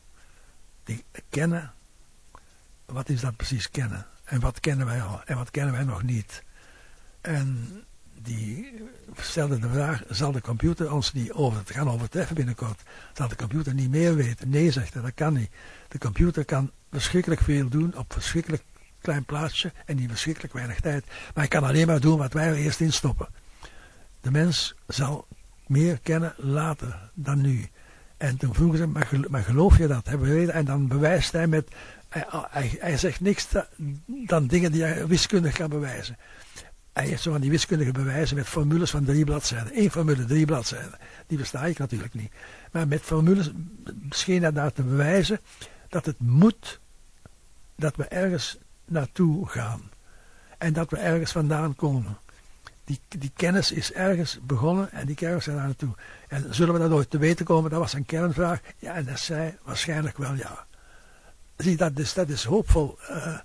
Die 0.85 1.05
kennen, 1.28 1.72
wat 2.85 3.09
is 3.09 3.20
dat 3.20 3.37
precies 3.37 3.70
kennen? 3.70 4.07
En 4.24 4.41
wat 4.41 4.61
kennen 4.61 4.87
wij 4.87 5.03
al 5.03 5.22
en 5.24 5.37
wat 5.37 5.51
kennen 5.51 5.74
wij 5.74 5.85
nog 5.85 6.03
niet? 6.03 6.43
En 7.21 7.68
die 8.23 8.73
stelde 9.16 9.59
de 9.59 9.68
vraag, 9.68 10.03
zal 10.09 10.33
de 10.33 10.41
computer 10.41 10.93
ons 10.93 11.12
niet 11.12 11.33
over, 11.33 11.62
gaan 11.66 11.91
overtreffen 11.91 12.37
binnenkort? 12.37 12.83
Zal 13.14 13.29
de 13.29 13.37
computer 13.37 13.75
niet 13.75 13.91
meer 13.91 14.14
weten? 14.14 14.49
Nee, 14.49 14.71
zegt 14.71 14.95
hij, 14.95 15.03
dat 15.03 15.14
kan 15.14 15.33
niet. 15.33 15.51
De 15.89 15.99
computer 15.99 16.45
kan 16.45 16.71
verschrikkelijk 16.91 17.41
veel 17.41 17.68
doen 17.68 17.97
op 17.97 18.12
verschrikkelijk 18.12 18.62
klein 19.01 19.25
plaatsje 19.25 19.73
en 19.87 19.99
in 19.99 20.09
verschrikkelijk 20.09 20.53
weinig 20.53 20.81
tijd. 20.81 21.07
Maar 21.07 21.31
hij 21.35 21.49
kan 21.49 21.64
alleen 21.64 21.87
maar 21.87 22.01
doen 22.01 22.18
wat 22.18 22.33
wij 22.33 22.47
er 22.47 22.55
eerst 22.55 22.81
instoppen. 22.81 23.29
De 24.21 24.31
mens 24.31 24.75
zal 24.87 25.27
meer 25.66 25.99
kennen 25.99 26.35
later 26.37 27.11
dan 27.14 27.41
nu. 27.41 27.68
En 28.16 28.37
toen 28.37 28.55
vroegen 28.55 28.79
ze, 28.79 28.87
maar, 29.29 29.43
geloof 29.43 29.79
je 29.79 29.87
dat? 29.87 30.09
Hebben 30.09 30.47
we 30.47 30.53
en 30.53 30.64
dan 30.64 30.89
bewijst 30.89 31.33
hij 31.33 31.47
met, 31.47 31.68
hij, 32.09 32.77
hij, 32.79 32.97
zegt 32.97 33.21
niks 33.21 33.47
dan 34.07 34.47
dingen 34.47 34.73
die 34.73 34.83
hij 34.83 35.07
wiskundig 35.07 35.55
kan 35.55 35.68
bewijzen. 35.68 36.16
Hij 36.93 37.07
heeft 37.07 37.22
zo 37.22 37.30
van 37.30 37.41
die 37.41 37.51
wiskundige 37.51 37.93
bewijzen 37.93 38.36
met 38.36 38.47
formules 38.47 38.91
van 38.91 39.05
drie 39.05 39.24
bladzijden. 39.24 39.78
Eén 39.78 39.91
formule, 39.91 40.24
drie 40.24 40.47
bladzijden. 40.47 40.99
Die 41.26 41.38
besta 41.38 41.64
ik 41.64 41.78
natuurlijk 41.78 42.14
niet. 42.14 42.32
Maar 42.72 42.88
met 42.88 43.01
formules 43.01 43.51
scheen 44.11 44.43
hij 44.43 44.53
daar 44.53 44.72
te 44.72 44.82
bewijzen 44.82 45.41
dat 45.88 46.07
het 46.07 46.18
moet 46.18 46.80
dat 47.76 47.97
we 47.97 48.05
ergens 48.05 48.59
naartoe 48.84 49.49
gaan. 49.49 49.91
En 50.59 50.72
dat 50.72 50.91
we 50.91 50.97
ergens 50.97 51.32
vandaan 51.32 51.76
komen. 51.76 52.18
Die, 52.84 53.01
die 53.09 53.32
kennis 53.36 53.72
is 53.72 53.93
ergens 53.93 54.38
begonnen 54.43 54.93
en 54.93 55.07
die 55.07 55.16
kennis 55.16 55.47
is 55.47 55.55
daar 55.55 55.64
naartoe. 55.64 55.95
En 56.28 56.55
zullen 56.55 56.74
we 56.74 56.80
dat 56.80 56.91
ooit 56.91 57.11
te 57.11 57.18
weten 57.18 57.45
komen? 57.45 57.70
Dat 57.70 57.80
was 57.80 57.93
een 57.93 58.07
kernvraag. 58.07 58.61
Ja, 58.78 58.95
en 58.95 59.05
dat 59.05 59.18
zei 59.18 59.57
waarschijnlijk 59.62 60.18
wel 60.18 60.34
ja. 60.34 60.66
Zie, 61.57 61.76
dat 61.76 61.99
is, 61.99 62.14
dat 62.14 62.28
is 62.28 62.45
hoopvol. 62.45 62.99
Uh, 63.11 63.38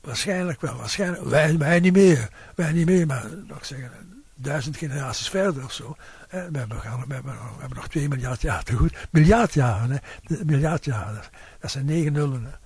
waarschijnlijk 0.00 0.60
wel. 0.60 0.76
Waarschijnlijk, 0.76 1.24
wij, 1.58 1.80
niet 1.80 1.92
meer. 1.92 2.28
Wij 2.54 2.72
niet 2.72 2.86
meer, 2.86 3.06
maar 3.06 3.24
nog 3.46 3.66
zeggen, 3.66 3.90
duizend 4.34 4.76
generaties 4.76 5.28
verder 5.28 5.64
of 5.64 5.72
zo. 5.72 5.96
Eh, 6.28 6.30
we, 6.30 6.58
hebben, 6.58 6.80
we, 7.08 7.14
hebben, 7.14 7.76
nog 7.76 7.88
twee 7.88 8.08
miljard 8.08 8.40
jaar 8.40 8.62
te 8.62 8.76
goed. 8.76 9.08
Miljard 9.10 9.54
jaren, 9.54 9.90
hè. 9.90 9.98
Miljard 10.44 10.84
jaren. 10.84 11.22
Dat 11.60 11.70
zijn 11.70 11.84
negen 11.84 12.12
nullen. 12.12 12.60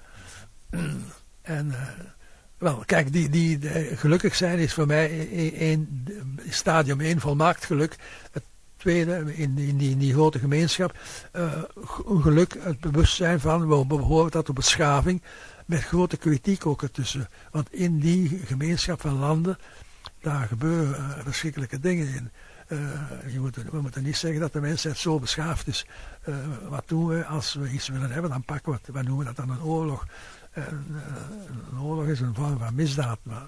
En... 1.43 1.67
Uh, 1.67 1.81
wel, 2.59 2.83
kijk, 2.87 3.13
die, 3.13 3.29
die, 3.29 3.59
gelukkig 3.97 4.35
zijn 4.35 4.59
is 4.59 4.73
voor 4.73 4.87
mij 4.87 5.29
een, 5.71 6.09
stadium 6.49 7.01
1 7.01 7.21
volmaakt 7.21 7.65
geluk. 7.65 7.97
Het 8.33 8.43
tweede, 8.77 9.35
in, 9.35 9.59
in, 9.59 9.77
die, 9.77 9.97
die 9.97 10.13
grote 10.13 10.39
gemeenschap, 10.39 10.95
een 11.33 12.23
geluk, 12.23 12.57
het 12.61 12.81
bewustzijn 12.81 13.41
van, 13.41 13.69
we 13.69 13.87
behoren 13.87 14.31
tot 14.31 14.49
een 14.49 14.55
beschaving, 14.55 15.23
met 15.65 15.83
grote 15.83 16.17
kritiek 16.17 16.67
ook 16.67 16.83
ertussen. 16.83 17.29
Want 17.51 17.73
in 17.73 17.99
die 17.99 18.29
gemeenschap 18.45 19.01
van 19.01 19.19
landen, 19.19 19.59
daar 20.21 20.47
gebeuren 20.47 21.01
uh, 21.01 21.19
verschrikkelijke 21.25 21.81
dingen 21.81 22.15
in. 22.15 22.31
Uh, 22.69 23.33
je 23.33 23.41
moet, 23.41 23.57
we 23.57 23.81
moeten 23.81 24.03
niet 24.03 24.17
zeggen 24.17 24.41
dat 24.41 24.53
de 24.53 24.61
mensheid 24.61 24.99
zo 24.99 25.19
beschaafd 25.19 25.67
is. 25.67 25.87
Uh, 26.29 26.37
wat 26.69 26.85
doen 26.87 27.07
we 27.07 27.25
als 27.25 27.55
we 27.55 27.71
iets 27.71 27.89
willen 27.89 28.11
hebben? 28.11 28.31
Dan 28.31 28.45
pakken 28.45 28.73
we 28.73 28.79
het. 28.83 28.95
Wat 28.95 29.05
noemen 29.05 29.27
we 29.27 29.33
dat 29.35 29.47
dan 29.47 29.57
een 29.57 29.63
oorlog? 29.63 30.07
En, 30.51 30.87
een 31.73 31.81
oorlog 31.81 32.07
is 32.07 32.21
een 32.21 32.35
vorm 32.35 32.59
van 32.59 32.75
misdaad. 32.75 33.19
Maar, 33.23 33.47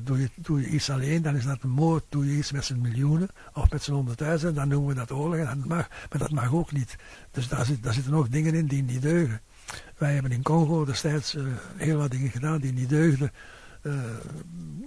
doe, 0.00 0.20
je, 0.20 0.30
doe 0.34 0.60
je 0.60 0.66
iets 0.66 0.90
alleen, 0.90 1.22
dan 1.22 1.36
is 1.36 1.44
dat 1.44 1.62
een 1.62 1.70
moord. 1.70 2.04
Doe 2.08 2.26
je 2.26 2.36
iets 2.36 2.52
met 2.52 2.64
z'n 2.64 2.80
miljoenen 2.80 3.28
of 3.52 3.70
met 3.70 3.82
z'n 3.82 3.92
honderdduizend, 3.92 4.56
dan 4.56 4.68
noemen 4.68 4.88
we 4.88 4.94
dat 4.94 5.10
oorlog. 5.10 5.36
En 5.36 5.44
dat 5.44 5.68
mag, 5.68 5.88
maar 5.88 6.18
dat 6.18 6.30
mag 6.30 6.52
ook 6.52 6.72
niet. 6.72 6.96
Dus 7.30 7.48
daar, 7.48 7.64
zit, 7.64 7.82
daar 7.82 7.94
zitten 7.94 8.14
ook 8.14 8.30
dingen 8.30 8.54
in 8.54 8.66
die 8.66 8.82
niet 8.82 9.02
deugen. 9.02 9.40
Wij 9.98 10.12
hebben 10.14 10.32
in 10.32 10.42
Congo 10.42 10.84
destijds 10.84 11.34
uh, 11.34 11.44
heel 11.76 11.98
wat 11.98 12.10
dingen 12.10 12.30
gedaan 12.30 12.60
die 12.60 12.72
niet 12.72 12.88
deugden. 12.88 13.32
Uh, 13.82 13.94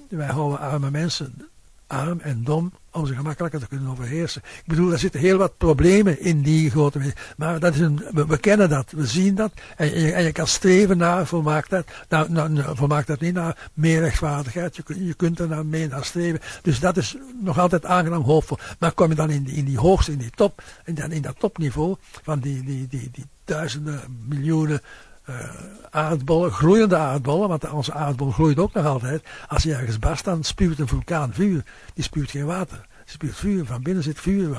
wij 0.09 0.27
houden 0.27 0.59
arme 0.59 0.91
mensen 0.91 1.49
arm 1.93 2.19
en 2.19 2.43
dom 2.43 2.71
om 2.91 3.05
ze 3.05 3.15
gemakkelijker 3.15 3.59
te 3.59 3.67
kunnen 3.67 3.89
overheersen. 3.89 4.41
Ik 4.45 4.65
bedoel, 4.65 4.91
er 4.91 4.99
zitten 4.99 5.19
heel 5.19 5.37
wat 5.37 5.57
problemen 5.57 6.19
in 6.19 6.41
die 6.41 6.69
grote 6.69 7.13
Maar 7.37 7.59
dat 7.59 7.73
is 7.73 7.79
een, 7.79 8.05
we, 8.27 8.37
kennen 8.37 8.69
dat, 8.69 8.91
we 8.91 9.05
zien 9.05 9.35
dat. 9.35 9.51
En 9.75 9.99
je, 10.23 10.31
kan 10.31 10.47
streven 10.47 10.97
naar 10.97 11.27
volmaaktheid. 11.27 11.91
Nou, 12.09 12.31
nou, 12.31 12.75
volmaaktheid 12.75 13.19
niet 13.19 13.33
naar 13.33 13.69
meer 13.73 13.99
rechtvaardigheid. 13.99 14.75
Je, 14.75 15.05
je 15.05 15.13
kunt 15.13 15.39
er 15.39 15.47
naar 15.47 15.65
mee 15.65 15.87
naar 15.87 16.05
streven. 16.05 16.39
Dus 16.61 16.79
dat 16.79 16.97
is 16.97 17.17
nog 17.41 17.59
altijd 17.59 17.85
aangenaam 17.85 18.23
hoopvol. 18.23 18.57
Maar 18.79 18.91
kom 18.91 19.09
je 19.09 19.15
dan 19.15 19.29
in 19.29 19.43
die, 19.43 19.55
in 19.55 19.65
die 19.65 19.79
hoogste, 19.79 20.11
in 20.11 20.17
die 20.17 20.31
top, 20.35 20.63
en 20.83 20.95
dan 20.95 21.11
in 21.11 21.21
dat 21.21 21.39
topniveau 21.39 21.95
van 22.23 22.39
die, 22.39 22.63
die, 22.63 22.87
die, 22.87 23.09
die 23.11 23.25
duizenden, 23.45 24.25
miljoenen 24.27 24.81
uh, 25.29 25.49
aardbollen, 25.89 26.51
groeiende 26.51 26.95
aardbollen, 26.95 27.49
want 27.49 27.69
onze 27.69 27.93
aardbol 27.93 28.31
groeit 28.31 28.59
ook 28.59 28.73
nog 28.73 28.85
altijd. 28.85 29.23
Als 29.47 29.63
je 29.63 29.73
ergens 29.73 29.99
barst, 29.99 30.25
dan 30.25 30.43
spuwt 30.43 30.79
een 30.79 30.87
vulkaan 30.87 31.33
vuur. 31.33 31.65
Die 31.93 32.03
spuwt 32.03 32.31
geen 32.31 32.45
water. 32.45 32.87
Die 33.03 33.13
spuwt 33.13 33.35
vuur. 33.35 33.65
Van 33.65 33.81
binnen 33.81 34.03
zit 34.03 34.19
vuur. 34.19 34.57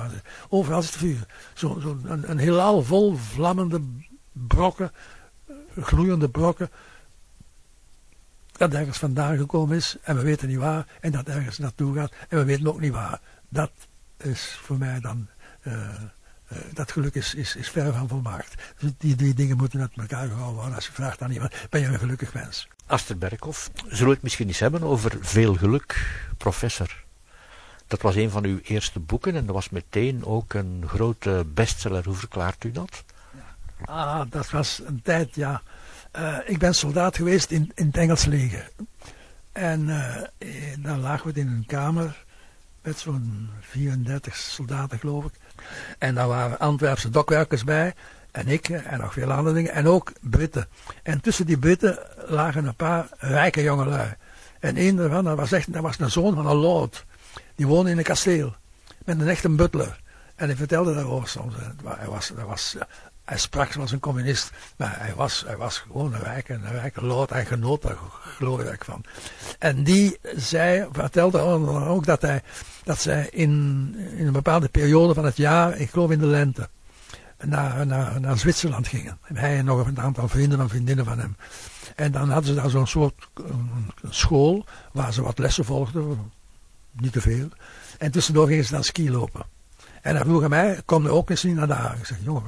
Overal 0.48 0.82
zit 0.82 0.96
vuur. 0.96 1.26
Zo'n 1.54 1.80
zo 1.80 1.98
een, 2.04 2.30
een 2.30 2.38
heelal 2.38 2.82
vol 2.82 3.16
vlammende 3.16 3.80
brokken, 4.32 4.92
gloeiende 5.80 6.28
brokken. 6.28 6.70
Dat 8.52 8.72
ergens 8.72 8.98
vandaan 8.98 9.36
gekomen 9.36 9.76
is 9.76 9.96
en 10.02 10.16
we 10.16 10.22
weten 10.22 10.48
niet 10.48 10.58
waar. 10.58 10.86
En 11.00 11.12
dat 11.12 11.28
ergens 11.28 11.58
naartoe 11.58 11.94
gaat 11.94 12.12
en 12.28 12.38
we 12.38 12.44
weten 12.44 12.66
ook 12.66 12.80
niet 12.80 12.92
waar. 12.92 13.20
Dat 13.48 13.70
is 14.16 14.58
voor 14.62 14.78
mij 14.78 15.00
dan... 15.00 15.28
Uh, 15.62 16.02
uh, 16.52 16.58
dat 16.72 16.92
geluk 16.92 17.14
is, 17.14 17.34
is, 17.34 17.56
is 17.56 17.70
ver 17.70 17.92
van 17.92 18.08
volmaakt. 18.08 18.54
Dus 18.78 18.90
die 18.98 19.14
drie 19.14 19.34
dingen 19.34 19.56
moeten 19.56 19.80
uit 19.80 19.90
elkaar 19.96 20.28
gehouden 20.28 20.54
worden. 20.54 20.74
Als 20.74 20.86
je 20.86 20.92
vraagt 20.92 21.22
aan 21.22 21.30
iemand, 21.30 21.54
ben 21.70 21.80
je 21.80 21.86
een 21.86 21.98
gelukkig 21.98 22.34
mens? 22.34 22.68
Aster 22.86 23.18
Berkhoff, 23.18 23.70
zullen 23.74 24.06
we 24.06 24.12
het 24.12 24.22
misschien 24.22 24.46
eens 24.46 24.58
hebben 24.58 24.82
over 24.82 25.16
Veel 25.20 25.54
Geluk, 25.54 26.20
professor? 26.36 27.04
Dat 27.86 28.02
was 28.02 28.14
een 28.14 28.30
van 28.30 28.44
uw 28.44 28.58
eerste 28.62 29.00
boeken 29.00 29.34
en 29.34 29.46
dat 29.46 29.54
was 29.54 29.68
meteen 29.68 30.24
ook 30.24 30.54
een 30.54 30.84
grote 30.86 31.46
bestseller. 31.54 32.04
Hoe 32.04 32.14
verklaart 32.14 32.64
u 32.64 32.70
dat? 32.70 33.04
Ah, 33.84 34.20
dat 34.30 34.50
was 34.50 34.80
een 34.86 35.02
tijd, 35.02 35.34
ja. 35.34 35.62
Uh, 36.18 36.38
ik 36.44 36.58
ben 36.58 36.74
soldaat 36.74 37.16
geweest 37.16 37.50
in, 37.50 37.72
in 37.74 37.86
het 37.86 37.96
Engels 37.96 38.24
leger. 38.24 38.70
En 39.52 39.88
uh, 39.88 40.16
dan 40.78 41.00
lagen 41.00 41.32
we 41.32 41.40
in 41.40 41.48
een 41.48 41.66
kamer 41.66 42.24
met 42.82 42.98
zo'n 42.98 43.50
34 43.60 44.36
soldaten, 44.36 44.98
geloof 44.98 45.24
ik. 45.24 45.32
En 45.98 46.14
daar 46.14 46.28
waren 46.28 46.58
Antwerpse 46.58 47.10
dokwerkers 47.10 47.64
bij. 47.64 47.94
En 48.30 48.48
ik 48.48 48.68
en 48.68 49.00
nog 49.00 49.12
veel 49.12 49.32
andere 49.32 49.54
dingen. 49.54 49.72
En 49.72 49.86
ook 49.86 50.12
Britten. 50.20 50.68
En 51.02 51.20
tussen 51.20 51.46
die 51.46 51.58
Britten 51.58 51.98
lagen 52.26 52.66
een 52.66 52.76
paar 52.76 53.06
rijke 53.18 53.62
jongelui. 53.62 54.14
En 54.60 54.78
een 54.78 54.96
daarvan, 54.96 55.24
dat 55.24 55.36
was, 55.36 55.52
echt, 55.52 55.72
dat 55.72 55.82
was 55.82 55.98
een 55.98 56.10
zoon 56.10 56.34
van 56.34 56.46
een 56.46 56.56
lord. 56.56 57.04
Die 57.54 57.66
woonde 57.66 57.90
in 57.90 57.98
een 57.98 58.04
kasteel. 58.04 58.54
Met 59.04 59.20
een 59.20 59.28
echte 59.28 59.48
butler. 59.48 60.00
En 60.34 60.46
hij 60.46 60.56
vertelde 60.56 60.94
daarover 60.94 61.28
soms. 61.28 61.54
Hij, 61.84 62.08
was, 62.08 62.32
hij, 62.36 62.44
was, 62.44 62.76
hij 63.24 63.38
sprak 63.38 63.72
zoals 63.72 63.92
een 63.92 64.00
communist. 64.00 64.50
Maar 64.76 64.94
hij 64.98 65.14
was, 65.14 65.44
hij 65.46 65.56
was 65.56 65.78
gewoon 65.78 66.14
een 66.14 66.22
rijke, 66.22 66.52
een 66.52 66.70
rijke 66.70 67.04
lord. 67.04 67.30
Hij 67.30 67.46
genoot 67.46 67.82
daar 67.82 67.96
geloof 68.20 68.62
van. 68.78 69.04
En 69.58 69.84
die 69.84 70.18
zei, 70.36 70.88
vertelde 70.92 71.38
ook 71.38 72.04
dat, 72.04 72.22
hij, 72.22 72.42
dat 72.84 73.00
zij 73.00 73.28
in, 73.30 73.94
in 74.16 74.26
een 74.26 74.32
bepaalde 74.32 74.68
periode 74.68 75.14
van 75.14 75.24
het 75.24 75.36
jaar, 75.36 75.76
ik 75.76 75.90
geloof 75.90 76.10
in 76.10 76.18
de 76.18 76.26
lente, 76.26 76.68
naar, 77.42 77.86
naar, 77.86 78.20
naar 78.20 78.38
Zwitserland 78.38 78.88
gingen. 78.88 79.18
En 79.22 79.36
hij 79.36 79.58
en 79.58 79.64
nog 79.64 79.86
een 79.86 80.00
aantal 80.00 80.28
vrienden 80.28 80.60
en 80.60 80.68
vriendinnen 80.68 81.04
van 81.04 81.18
hem. 81.18 81.36
En 81.96 82.12
dan 82.12 82.30
hadden 82.30 82.54
ze 82.54 82.60
daar 82.60 82.70
zo'n 82.70 82.86
soort 82.86 83.28
school 84.08 84.66
waar 84.92 85.12
ze 85.12 85.22
wat 85.22 85.38
lessen 85.38 85.64
volgden, 85.64 86.32
niet 86.92 87.12
te 87.12 87.20
veel. 87.20 87.48
En 87.98 88.10
tussendoor 88.10 88.46
gingen 88.46 88.64
ze 88.64 88.72
dan 88.72 88.84
ski 88.84 89.10
lopen. 89.10 89.46
En 90.04 90.16
hij 90.16 90.24
vroeg 90.24 90.42
aan 90.42 90.50
mij, 90.50 90.82
kom 90.84 91.04
er 91.04 91.10
ook 91.10 91.30
eens 91.30 91.42
niet 91.42 91.54
naar 91.54 91.66
daar. 91.66 91.96
Ik 91.98 92.06
zeg, 92.06 92.18
jongen, 92.22 92.42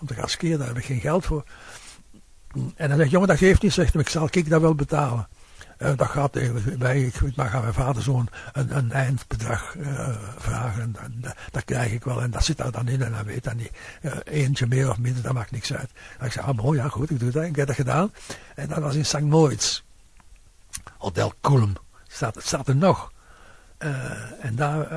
om, 0.00 0.06
te 0.06 0.14
gaan 0.14 0.28
skiën, 0.28 0.58
daar 0.58 0.66
heb 0.66 0.76
ik 0.76 0.84
geen 0.84 1.00
geld 1.00 1.24
voor. 1.24 1.44
En 2.74 2.88
dan 2.88 2.98
zegt, 2.98 3.10
jongen, 3.10 3.28
dat 3.28 3.38
geeft 3.38 3.62
niet, 3.62 3.72
zegt 3.72 3.92
hij, 3.92 4.02
ik 4.02 4.08
zal 4.08 4.28
ik 4.30 4.50
dat 4.50 4.60
wel 4.60 4.74
betalen. 4.74 5.28
Uh, 5.78 5.96
dat 5.96 6.08
gaat 6.08 6.38
wij, 6.78 7.02
ik 7.02 7.36
mag 7.36 7.54
aan 7.54 7.60
mijn 7.60 7.74
vader 7.74 8.02
zo'n 8.02 8.28
een, 8.52 8.76
een, 8.76 8.92
eindbedrag 8.92 9.74
uh, 9.74 10.08
vragen. 10.36 10.96
En, 11.00 11.14
dat, 11.20 11.34
dat, 11.50 11.64
krijg 11.64 11.92
ik 11.92 12.04
wel 12.04 12.22
en 12.22 12.30
dat 12.30 12.44
zit 12.44 12.56
daar 12.56 12.70
dan 12.70 12.88
in 12.88 13.02
en 13.02 13.12
dan 13.12 13.24
weet 13.24 13.44
dan 13.44 13.56
niet. 13.56 13.72
Eentje 14.24 14.66
meer 14.66 14.90
of 14.90 14.98
minder, 14.98 15.22
dat 15.22 15.32
maakt 15.32 15.50
niks 15.50 15.72
uit. 15.72 15.90
Ik 16.20 16.32
zei, 16.32 16.46
ah 16.46 16.56
mooi, 16.56 16.78
ja 16.78 16.88
goed, 16.88 17.10
ik 17.10 17.20
doe 17.20 17.30
dat. 17.30 17.44
Ik 17.44 17.56
heb 17.56 17.66
dat 17.66 17.76
gedaan. 17.76 18.12
En 18.54 18.68
dat 18.68 18.78
was 18.78 18.94
in 18.94 19.06
St. 19.06 19.20
Moritz. 19.20 19.82
Hotel 20.98 21.32
Kulm. 21.40 21.72
Staat, 22.06 22.36
staat 22.42 22.68
er 22.68 22.76
nog. 22.76 23.12
en 24.40 24.54
daar 24.54 24.88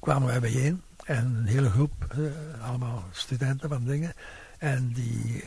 kwamen 0.00 0.28
wij 0.28 0.40
bijeen. 0.40 0.82
En 1.04 1.24
een 1.24 1.46
hele 1.46 1.70
groep, 1.70 1.92
allemaal 2.62 3.04
studenten 3.12 3.68
van 3.68 3.84
dingen. 3.84 4.12
En 4.58 4.92
die 4.92 5.44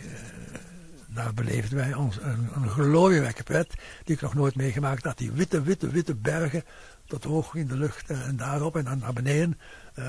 daar 1.13 1.33
beleefden 1.33 1.77
wij 1.77 1.93
ons 1.93 2.17
een, 2.21 2.49
een 2.53 3.43
pret, 3.43 3.73
die 4.03 4.15
ik 4.15 4.21
nog 4.21 4.33
nooit 4.33 4.55
meegemaakt 4.55 5.03
had. 5.03 5.17
Die 5.17 5.31
witte, 5.31 5.61
witte, 5.61 5.89
witte 5.89 6.15
bergen 6.15 6.63
tot 7.05 7.23
hoog 7.23 7.55
in 7.55 7.67
de 7.67 7.77
lucht 7.77 8.09
en 8.09 8.35
daarop 8.37 8.75
en 8.75 8.83
dan 8.83 8.99
naar 8.99 9.13
beneden. 9.13 9.59
Uh, 9.99 10.05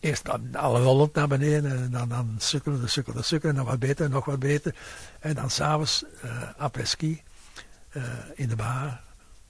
eerst 0.00 0.28
alle 0.52 0.80
rollend 0.80 1.14
naar 1.14 1.28
beneden 1.28 1.70
en 1.70 1.90
dan, 1.90 2.08
dan 2.08 2.34
sukkelen, 2.38 2.90
sukkelen, 2.90 3.24
sukkelen 3.24 3.56
en 3.56 3.62
dan 3.62 3.70
wat 3.70 3.78
beter, 3.78 4.10
nog 4.10 4.24
wat 4.24 4.38
beter. 4.38 4.74
En 5.20 5.34
dan 5.34 5.50
s'avonds 5.50 6.04
uh, 6.24 6.42
après 6.56 6.86
ski 6.86 7.22
in 8.34 8.48
de 8.48 8.56
bar 8.56 9.03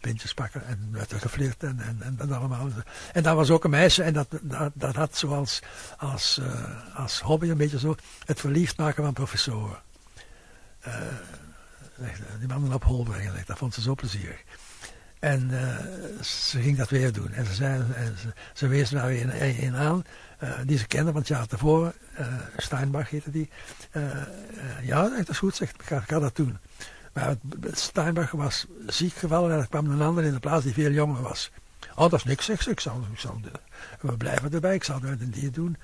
pintjes 0.04 0.34
pakken 0.34 0.66
en 0.66 0.88
werd 0.90 1.12
er 1.12 1.20
geflirt 1.20 1.62
en, 1.62 1.80
en, 1.80 2.16
en, 2.18 2.32
allemaal. 2.32 2.68
En 3.12 3.22
daar 3.22 3.36
was 3.36 3.50
ook 3.50 3.64
een 3.64 3.70
meisje 3.70 4.02
en 4.02 4.12
dat, 4.12 4.28
dat, 4.42 4.72
dat 4.74 4.94
had 4.94 5.16
zoals 5.16 5.60
als, 5.96 6.38
uh, 6.40 6.96
als 6.96 7.20
hobby 7.20 7.50
een 7.50 7.56
beetje 7.56 7.78
zo 7.78 7.96
het 8.24 8.40
verliefd 8.40 8.76
maken 8.76 9.04
van 9.04 9.12
professoren. 9.12 9.78
Uh, 10.86 10.94
die 12.38 12.48
mannen 12.48 12.72
op 12.72 12.84
hol 12.84 13.02
brengen, 13.02 13.42
dat 13.46 13.58
vond 13.58 13.74
ze 13.74 13.80
zo 13.80 13.94
plezierig. 13.94 14.42
En 15.18 15.50
ze 16.22 16.60
ging 16.60 16.76
dat 16.76 16.90
weer 16.90 17.12
doen. 17.12 17.32
En 17.32 17.46
ze, 17.46 17.54
zei, 17.54 17.82
ze, 18.16 18.32
ze 18.52 18.66
wees 18.66 18.90
daar 18.90 19.06
weer 19.06 19.22
een, 19.22 19.64
een 19.64 19.76
aan, 19.76 20.04
die 20.64 20.78
ze 20.78 20.86
kende, 20.86 21.12
want 21.12 21.28
het 21.28 21.36
jaar 21.36 21.46
tevoren, 21.46 21.92
Steinbach 22.56 23.10
heette 23.10 23.30
die. 23.30 23.50
ja, 24.82 25.08
dat 25.08 25.28
is 25.28 25.38
goed, 25.38 25.56
zegt, 25.56 25.74
ik 25.80 26.02
ga 26.06 26.18
dat 26.18 26.36
doen. 26.36 26.58
Maar 27.14 27.36
Steinbach 27.72 28.30
was 28.30 28.66
ziek 28.86 29.14
gevallen 29.14 29.52
en 29.52 29.58
er 29.58 29.68
kwam 29.68 29.90
een 29.90 30.02
ander 30.02 30.24
in 30.24 30.32
de 30.32 30.38
plaats 30.38 30.64
die 30.64 30.72
veel 30.72 30.90
jonger 30.90 31.22
was. 31.22 31.50
Oh, 31.94 32.10
dat 32.10 32.12
is 32.12 32.24
niks, 32.24 32.44
zeg 32.44 32.66
Ik 32.66 32.80
zal, 32.80 33.06
ik 33.12 33.18
zal 33.18 33.40
we 34.00 34.16
blijven 34.16 34.52
erbij, 34.52 34.74
ik 34.74 34.84
zal 34.84 35.00
het 35.00 35.20
en 35.20 35.30
die 35.30 35.50
doen. 35.50 35.76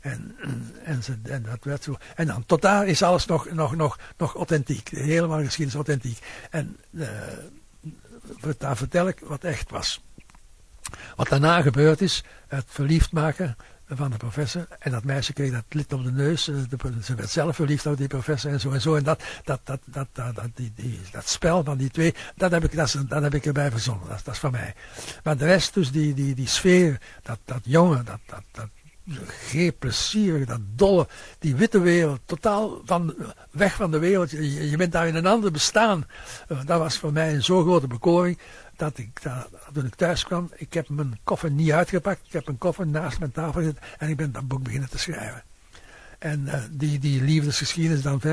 En, 0.00 0.36
en, 0.84 1.02
ze, 1.02 1.18
en 1.22 1.42
dat 1.42 1.64
werd 1.64 1.82
zo. 1.82 1.96
En 2.14 2.26
dan, 2.26 2.46
tot 2.46 2.62
daar 2.62 2.86
is 2.86 3.02
alles 3.02 3.26
nog, 3.26 3.50
nog, 3.50 3.76
nog, 3.76 3.98
nog 4.16 4.34
authentiek. 4.34 4.88
Helemaal 4.88 5.38
geschiedenis 5.38 5.74
authentiek. 5.74 6.18
En 6.50 6.76
uh, 6.90 7.08
daar 8.58 8.76
vertel 8.76 9.08
ik 9.08 9.20
wat 9.20 9.44
echt 9.44 9.70
was. 9.70 10.02
Wat 11.16 11.28
daarna 11.28 11.62
gebeurd 11.62 12.00
is, 12.00 12.24
het 12.48 12.64
verliefd 12.68 13.12
maken 13.12 13.56
van 13.88 14.10
de 14.10 14.16
professor. 14.16 14.66
En 14.78 14.90
dat 14.90 15.04
meisje 15.04 15.32
kreeg 15.32 15.52
dat 15.52 15.64
lid 15.68 15.92
op 15.92 16.04
de 16.04 16.12
neus. 16.12 16.48
Eh, 16.48 16.54
ze 17.02 17.14
werd 17.14 17.30
zelf 17.30 17.56
verliefd 17.56 17.86
op 17.86 17.96
die 17.96 18.06
professor 18.06 18.50
en 18.50 18.60
zo 18.60 18.70
en 18.70 18.80
zo. 18.80 18.94
En 18.94 19.02
dat, 19.02 19.22
dat, 19.44 19.60
dat, 19.64 19.80
dat, 19.84 20.08
dat, 20.12 20.34
dat, 20.34 20.48
die, 20.54 20.72
die, 20.74 21.00
dat 21.12 21.28
spel 21.28 21.64
van 21.64 21.76
die 21.76 21.90
twee, 21.90 22.14
dat 22.36 22.50
heb 22.50 22.64
ik, 22.64 22.74
dat, 22.76 23.22
heb 23.22 23.34
ik 23.34 23.46
erbij 23.46 23.70
verzonnen. 23.70 24.08
Dat, 24.08 24.24
dat 24.24 24.34
is 24.34 24.40
van 24.40 24.50
mij. 24.50 24.74
Maar 25.22 25.36
de 25.36 25.44
rest, 25.44 25.74
dus 25.74 25.92
die, 25.92 26.14
die, 26.14 26.34
die 26.34 26.48
sfeer, 26.48 27.00
dat, 27.22 27.38
dat 27.44 27.60
jongen, 27.62 28.04
dat, 28.04 28.20
dat, 28.26 28.42
dat 28.52 28.68
geen 29.26 29.76
plezier, 29.78 30.46
dat 30.46 30.60
dolle, 30.74 31.06
die 31.38 31.54
witte 31.54 31.80
wereld, 31.80 32.20
totaal 32.24 32.80
van, 32.84 33.14
weg 33.50 33.74
van 33.74 33.90
de 33.90 33.98
wereld. 33.98 34.30
Je, 34.30 34.76
bent 34.76 34.92
daar 34.92 35.08
in 35.08 35.14
een 35.14 35.26
ander 35.26 35.50
bestaan. 35.50 36.06
Uh, 36.48 36.58
dat 36.64 36.78
was 36.78 36.98
voor 36.98 37.12
mij 37.12 37.34
een 37.34 37.44
zo 37.44 37.62
grote 37.62 37.86
bekoring 37.86 38.38
dat 38.76 38.98
ik, 38.98 39.22
dat, 39.22 39.48
toen 39.72 39.86
ik 39.86 39.94
thuis 39.94 40.24
kwam, 40.24 40.50
ik 40.56 40.72
heb 40.74 40.88
mijn 40.88 41.18
koffer 41.24 41.50
niet 41.50 41.72
uitgepakt. 41.72 42.26
Ik 42.26 42.32
heb 42.32 42.46
mijn 42.46 42.58
koffer 42.58 42.86
naast 42.86 43.18
mijn 43.18 43.32
tafel 43.32 43.60
gezet 43.60 43.78
en 43.98 44.08
ik 44.08 44.16
ben 44.16 44.32
dat 44.32 44.48
boek 44.48 44.62
beginnen 44.62 44.90
te 44.90 44.98
schrijven. 44.98 45.42
En 46.18 46.42
uh, 46.46 46.54
die, 46.70 46.98
die 46.98 47.22
liefdesgeschiedenis 47.22 48.02
dan 48.02 48.20
uh, 48.24 48.32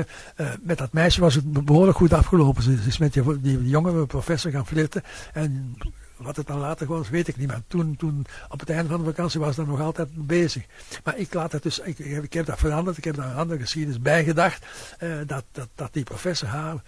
met 0.60 0.78
dat 0.78 0.92
meisje 0.92 1.20
was 1.20 1.34
het 1.34 1.64
behoorlijk 1.64 1.96
goed 1.96 2.12
afgelopen. 2.12 2.62
Ze 2.62 2.78
is 2.86 2.98
met 2.98 3.12
die, 3.12 3.40
die 3.40 3.68
jonge 3.68 4.06
professor 4.06 4.50
gaan 4.50 4.66
flirten. 4.66 5.02
En 5.32 5.76
wat 6.16 6.36
het 6.36 6.46
dan 6.46 6.58
later 6.58 6.86
was, 6.86 7.08
weet 7.08 7.28
ik 7.28 7.36
niet. 7.36 7.48
Maar 7.48 7.62
toen, 7.66 7.96
toen 7.96 8.26
op 8.48 8.60
het 8.60 8.70
einde 8.70 8.88
van 8.88 8.98
de 8.98 9.04
vakantie 9.04 9.40
was 9.40 9.56
dat 9.56 9.66
nog 9.66 9.80
altijd 9.80 10.26
bezig. 10.26 10.64
Maar 11.04 11.18
ik 11.18 11.34
laat 11.34 11.52
het 11.52 11.62
dus, 11.62 11.78
ik, 11.78 11.98
ik 11.98 12.32
heb 12.32 12.46
dat 12.46 12.58
veranderd. 12.58 12.96
Ik 12.96 13.04
heb 13.04 13.14
daar 13.14 13.30
een 13.30 13.36
andere 13.36 13.60
geschiedenis 13.60 14.00
bij 14.00 14.24
gedacht. 14.24 14.66
Uh, 15.00 15.16
dat, 15.26 15.44
dat, 15.52 15.68
dat 15.74 15.92
die 15.92 16.04
professor 16.04 16.48
haar 16.48 16.82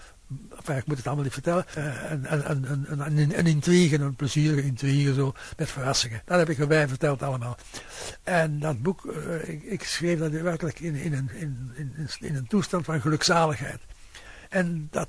ik 0.76 0.87
moet 0.87 0.97
het 0.97 1.07
allemaal 1.07 1.24
niet 1.24 1.33
vertellen. 1.33 1.64
Uh, 1.79 2.11
een, 2.11 2.51
een, 2.51 2.70
een, 2.70 3.18
een, 3.18 3.39
een 3.39 3.47
intrigue, 3.47 3.99
een 3.99 4.16
plezierige 4.16 4.62
intrigue 4.62 5.14
zo, 5.14 5.33
met 5.57 5.70
verrassingen. 5.70 6.22
Dat 6.24 6.39
heb 6.39 6.49
ik 6.49 6.59
erbij 6.59 6.89
verteld 6.89 7.22
allemaal. 7.22 7.57
En 8.22 8.59
dat 8.59 8.83
boek, 8.83 9.05
uh, 9.05 9.49
ik, 9.49 9.62
ik, 9.62 9.83
schreef 9.83 10.18
dat 10.18 10.31
werkelijk 10.31 10.81
in, 10.81 10.95
in, 10.95 11.12
een, 11.12 11.31
in, 11.35 11.72
in, 11.76 12.09
in 12.20 12.37
een 12.37 12.47
toestand 12.47 12.85
van 12.85 13.01
gelukzaligheid. 13.01 13.81
En 14.49 14.89
dat 14.91 15.09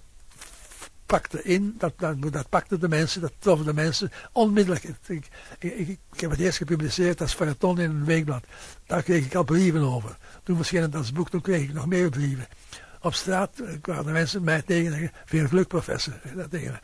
pakte 1.09 1.43
in, 1.43 1.75
dat, 1.77 1.93
dat, 1.97 2.49
pakte 2.49 2.77
de 2.77 2.87
mensen, 2.87 3.21
dat 3.21 3.33
trof 3.39 3.63
de 3.63 3.73
mensen 3.73 4.11
onmiddellijk. 4.31 4.83
Ik, 5.07 5.27
ik, 5.59 5.99
heb 6.15 6.29
het 6.29 6.39
eerst 6.39 6.57
gepubliceerd 6.57 7.21
als 7.21 7.33
feuilleton 7.33 7.79
in 7.79 7.89
een 7.89 8.05
weekblad. 8.05 8.43
Daar 8.85 9.03
kreeg 9.03 9.25
ik 9.25 9.35
al 9.35 9.43
brieven 9.43 9.81
over. 9.81 10.17
Toen 10.43 10.55
verscheen 10.55 10.81
het 10.81 10.95
als 10.95 11.11
boek, 11.11 11.29
toen 11.29 11.41
kreeg 11.41 11.61
ik 11.61 11.73
nog 11.73 11.85
meer 11.85 12.09
brieven 12.09 12.47
op 13.01 13.13
straat 13.13 13.61
kwamen 13.81 14.13
mensen 14.13 14.43
mij 14.43 14.61
tegen 14.61 14.93
en 14.93 15.11
veel 15.25 15.47
geluk 15.47 15.67
professor. 15.67 16.13
Dat 16.35 16.49
tegen 16.49 16.79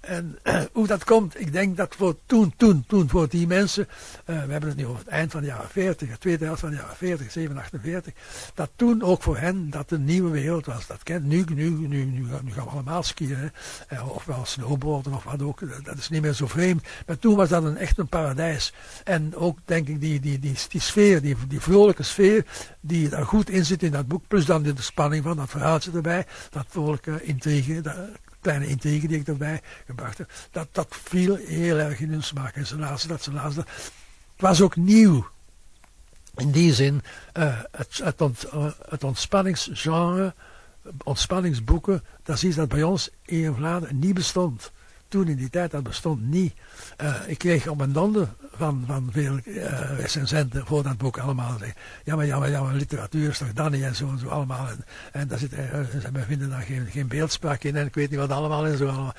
en 0.00 0.38
uh, 0.44 0.60
hoe 0.72 0.86
dat 0.86 1.04
komt, 1.04 1.40
ik 1.40 1.52
denk 1.52 1.76
dat 1.76 1.94
voor 1.94 2.16
toen, 2.26 2.52
toen, 2.56 2.84
toen, 2.86 3.08
voor 3.08 3.28
die 3.28 3.46
mensen, 3.46 3.88
uh, 3.90 4.44
we 4.44 4.52
hebben 4.52 4.68
het 4.68 4.76
nu 4.78 4.86
over 4.86 4.98
het 4.98 5.08
eind 5.08 5.30
van 5.30 5.40
de 5.40 5.46
jaren 5.46 5.68
40, 5.68 6.08
het 6.08 6.20
tweede 6.20 6.44
helft 6.44 6.60
van 6.60 6.70
de 6.70 6.76
jaren 6.76 6.96
40, 6.96 7.32
47, 7.32 8.12
dat 8.54 8.70
toen 8.76 9.02
ook 9.02 9.22
voor 9.22 9.38
hen 9.38 9.70
dat 9.70 9.90
een 9.90 10.04
nieuwe 10.04 10.30
wereld 10.30 10.66
was. 10.66 10.86
Dat 10.86 11.02
kent 11.02 11.24
nu, 11.24 11.44
nu, 11.54 11.70
nu, 11.70 11.86
nu, 11.86 12.26
nu 12.42 12.52
gaan 12.52 12.64
we 12.64 12.70
allemaal 12.70 13.02
skiën, 13.02 13.52
uh, 13.92 14.14
of 14.14 14.24
wel 14.24 14.44
snowboarden 14.44 15.14
of 15.14 15.24
wat 15.24 15.42
ook, 15.42 15.84
dat 15.84 15.96
is 15.98 16.08
niet 16.08 16.22
meer 16.22 16.32
zo 16.32 16.46
vreemd. 16.46 16.86
Maar 17.06 17.18
toen 17.18 17.36
was 17.36 17.48
dat 17.48 17.64
een, 17.64 17.76
echt 17.76 17.98
een 17.98 18.08
paradijs. 18.08 18.72
En 19.04 19.36
ook 19.36 19.58
denk 19.64 19.88
ik 19.88 20.00
die, 20.00 20.20
die, 20.20 20.38
die, 20.38 20.56
die 20.68 20.80
sfeer, 20.80 21.22
die, 21.22 21.36
die 21.48 21.60
vrolijke 21.60 22.02
sfeer, 22.02 22.44
die 22.80 23.08
daar 23.08 23.26
goed 23.26 23.50
in 23.50 23.64
zit 23.64 23.82
in 23.82 23.90
dat 23.90 24.08
boek, 24.08 24.22
plus 24.28 24.44
dan 24.44 24.62
de 24.62 24.74
spanning 24.76 25.24
van 25.24 25.36
dat 25.36 25.50
verhaaltje 25.50 25.90
erbij, 25.92 26.26
dat 26.50 26.66
vrolijke 26.68 27.22
intrigue, 27.22 27.80
dat, 27.80 27.96
kleine 28.48 28.66
intrigue 28.66 29.08
die 29.08 29.18
ik 29.18 29.28
erbij 29.28 29.60
gebracht 29.86 30.18
heb, 30.18 30.30
dat, 30.50 30.68
dat 30.72 30.86
viel 30.90 31.34
heel 31.34 31.78
erg 31.78 32.00
in 32.00 32.10
hun 32.10 32.22
smaak. 32.22 32.56
En 32.56 32.78
lazen 32.78 33.08
dat, 33.08 33.26
lazen 33.32 33.56
dat. 33.56 33.68
Het 34.32 34.40
was 34.40 34.60
ook 34.60 34.76
nieuw. 34.76 35.28
In 36.36 36.50
die 36.50 36.74
zin, 36.74 37.02
uh, 37.34 37.58
het, 37.70 38.00
het, 38.02 38.20
ont, 38.20 38.46
uh, 38.54 38.70
het 38.88 39.04
ontspanningsgenre, 39.04 40.34
ontspanningsboeken, 41.04 42.04
dat 42.22 42.36
is 42.36 42.44
iets 42.44 42.56
dat 42.56 42.68
bij 42.68 42.82
ons 42.82 43.10
in 43.24 43.54
Vlaanderen 43.54 43.98
niet 43.98 44.14
bestond 44.14 44.72
toen 45.08 45.28
in 45.28 45.36
die 45.36 45.50
tijd, 45.50 45.70
dat 45.70 45.82
bestond 45.82 46.22
niet. 46.22 46.54
Uh, 47.02 47.14
ik 47.26 47.38
kreeg 47.38 47.68
op 47.68 47.76
mijn 47.76 47.92
donder 47.92 48.28
van, 48.52 48.84
van 48.86 49.08
veel 49.12 49.38
uh, 49.44 49.98
recensenten 49.98 50.66
voor 50.66 50.82
dat 50.82 50.98
boek 50.98 51.18
allemaal. 51.18 51.56
Ja 52.04 52.16
maar, 52.16 52.26
ja, 52.26 52.38
maar, 52.38 52.74
literatuur 52.74 53.28
is 53.28 53.38
toch 53.38 53.52
dan 53.52 53.70
niet 53.70 53.82
en 53.82 53.94
zo 53.94 54.08
en 54.08 54.18
zo 54.18 54.28
allemaal. 54.28 54.68
En, 54.68 54.84
en 55.12 55.28
daar 55.28 55.38
zit, 55.38 55.52
uh, 55.52 55.58
ze 56.00 56.24
vinden 56.26 56.50
daar 56.50 56.62
geen, 56.62 56.86
geen 56.86 57.08
beeldspraak 57.08 57.62
in 57.62 57.76
en 57.76 57.86
ik 57.86 57.94
weet 57.94 58.10
niet 58.10 58.18
wat 58.18 58.30
allemaal 58.30 58.66
en 58.66 58.76
zo 58.76 58.86
allemaal. 58.86 59.14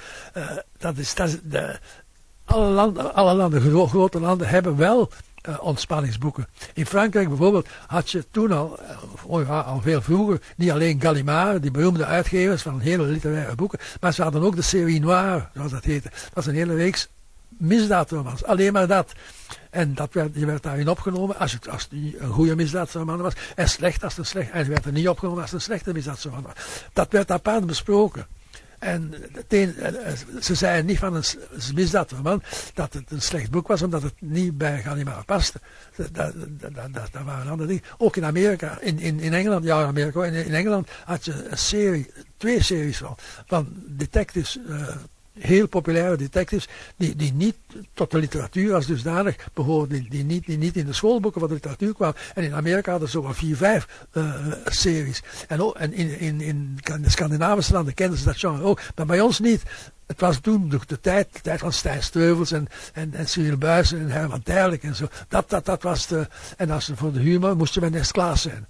dat 0.78 0.98
is, 0.98 1.16
dat 1.16 1.40
de, 1.44 1.80
alle 2.46 2.70
landen, 2.70 3.14
alle 3.14 3.34
landen, 3.34 3.88
grote 3.88 4.20
landen 4.20 4.48
hebben 4.48 4.78
wel 4.78 5.10
uh, 5.48 5.64
ontspanningsboeken. 5.64 6.48
In 6.74 6.86
Frankrijk 6.86 7.28
bijvoorbeeld 7.28 7.68
had 7.88 8.12
je 8.12 8.26
toen 8.32 8.52
al, 8.52 8.80
oh 9.24 9.46
ja, 9.46 9.60
al 9.60 9.82
veel 9.82 10.02
vroeger, 10.02 10.42
niet 10.56 10.72
alleen 10.72 11.02
Gallimard, 11.02 11.62
die 11.62 11.72
beroemde 11.72 12.06
uitgevers 12.06 12.62
van 12.62 12.80
hele 12.80 13.04
literaire 13.04 13.56
boeken, 13.56 13.80
maar 14.00 14.14
ze 14.14 14.22
hadden 14.22 14.42
ook 14.44 14.56
de 14.56 14.62
série 14.62 15.00
noire, 15.00 15.48
zoals 15.54 15.72
dat 15.72 15.84
heette. 15.84 16.10
Dat 16.10 16.34
was 16.34 16.46
een 16.46 16.54
hele 16.54 16.76
reeks 16.76 17.08
misdaadromans, 17.48 18.44
alleen 18.44 18.74
maar 18.74 18.88
dat. 18.88 19.12
En 19.70 19.94
dat 19.94 20.14
werd, 20.14 20.30
je 20.34 20.46
werd 20.46 20.64
daarin 20.64 20.90
opgenomen 20.90 21.38
als 21.38 21.52
het, 21.52 21.70
als 21.70 21.84
het 21.84 21.92
een 21.92 22.30
goede 22.30 22.56
misdaadroman 22.56 23.22
was, 23.22 23.34
en 23.56 23.70
slecht 23.70 24.04
als 24.04 24.12
het 24.12 24.22
een 24.22 24.32
slecht, 24.32 24.52
en 24.52 24.58
het 24.58 24.68
werd 24.68 24.86
er 24.86 24.92
niet 24.92 25.10
opgenomen 25.10 25.42
als 25.42 25.52
het 25.52 25.60
een 25.60 25.66
slechte 25.66 25.94
misdaadroman 25.94 26.42
was. 26.42 26.54
Dat 26.94 27.12
werd 27.12 27.32
apart 27.32 27.66
besproken. 27.66 28.28
En 28.80 29.14
teen, 29.48 29.78
eh, 29.78 30.14
ze 30.42 30.56
zeiden 30.56 30.86
niet 30.86 31.00
van 31.00 31.16
een 31.16 31.24
misdaadroman 31.76 32.44
dat 32.74 32.94
het 32.94 33.12
een 33.12 33.22
slecht 33.22 33.52
boek 33.52 33.68
was, 33.68 33.82
omdat 33.82 34.02
het 34.02 34.14
niet 34.20 34.58
bij 34.58 34.82
Gallimard 34.82 35.26
paste. 35.26 35.60
Dat, 35.96 36.14
dat, 36.14 36.34
dat, 36.60 36.94
dat, 36.94 37.24
waren 37.24 37.52
andere 37.52 37.68
dingen. 37.68 37.84
Ook 37.98 38.16
in 38.16 38.26
Amerika, 38.26 38.80
in, 38.80 39.00
in, 39.00 39.20
in 39.20 39.34
Engeland, 39.34 39.64
ja, 39.64 39.82
in 39.82 39.88
Amerika, 39.88 40.24
in, 40.24 40.34
in 40.34 40.54
Engeland 40.54 40.90
had 41.06 41.26
je 41.26 41.50
een 41.50 41.58
serie, 41.58 42.12
twee 42.38 42.64
series 42.64 42.98
van, 42.98 43.18
van 43.46 43.68
detectives. 43.88 44.60
Uh, 44.70 44.88
heel 45.40 45.68
populaire 45.68 46.18
detectives, 46.18 46.68
die, 46.98 47.16
die 47.16 47.34
niet 47.34 47.56
tot 47.94 48.12
de 48.12 48.18
literatuur 48.18 48.74
als 48.74 48.86
dusdanig 48.86 49.36
behoorden, 49.54 50.00
die, 50.02 50.10
die, 50.10 50.24
niet, 50.24 50.46
die 50.46 50.58
niet 50.58 50.78
in 50.78 50.86
de 50.86 50.94
schoolboeken 50.94 51.40
van 51.40 51.50
de 51.50 51.56
literatuur 51.56 51.94
kwamen. 51.94 52.16
En 52.34 52.44
in 52.44 52.54
Amerika 52.54 52.92
hadden 52.92 53.10
ze 53.10 53.22
zo'n 53.22 53.34
vier, 53.34 53.56
vijf 53.56 54.06
uh, 54.14 54.36
series. 54.66 55.24
En, 55.48 55.62
ook, 55.62 55.76
en 55.76 55.94
in, 55.94 56.20
in, 56.20 56.42
in 56.42 56.78
de 57.02 57.10
Scandinavische 57.10 57.74
landen 57.74 57.94
kenden 57.94 58.18
ze 58.18 58.26
dat 58.26 58.38
genre 58.38 58.64
ook, 58.64 58.82
maar 58.96 59.06
bij 59.06 59.22
ons 59.22 59.40
niet 59.40 59.64
het 60.10 60.20
was 60.20 60.40
toen 60.40 60.70
de, 60.70 60.80
de, 60.88 61.00
tijd, 61.00 61.28
de 61.34 61.42
tijd 61.42 61.60
van 61.60 61.74
Stijn 61.74 62.04
Streuvels 62.04 62.52
en, 62.52 62.68
en, 62.94 63.14
en 63.14 63.28
Cyril 63.28 63.60
en 63.60 64.10
Herman 64.10 64.44
Terlijk 64.44 64.84
en 64.84 64.96
zo. 64.96 65.08
Dat, 65.28 65.50
dat, 65.50 65.66
dat 65.66 65.84
was 65.84 66.08
de, 66.08 66.28
en 66.58 66.72
als 66.72 66.92
voor 66.96 67.14
de 67.14 67.20
humor 67.20 67.56
moest 67.56 67.74
je 67.74 67.80
bij 67.80 67.90
Nest 67.90 68.12
Klaas 68.12 68.42
zijn. 68.42 68.68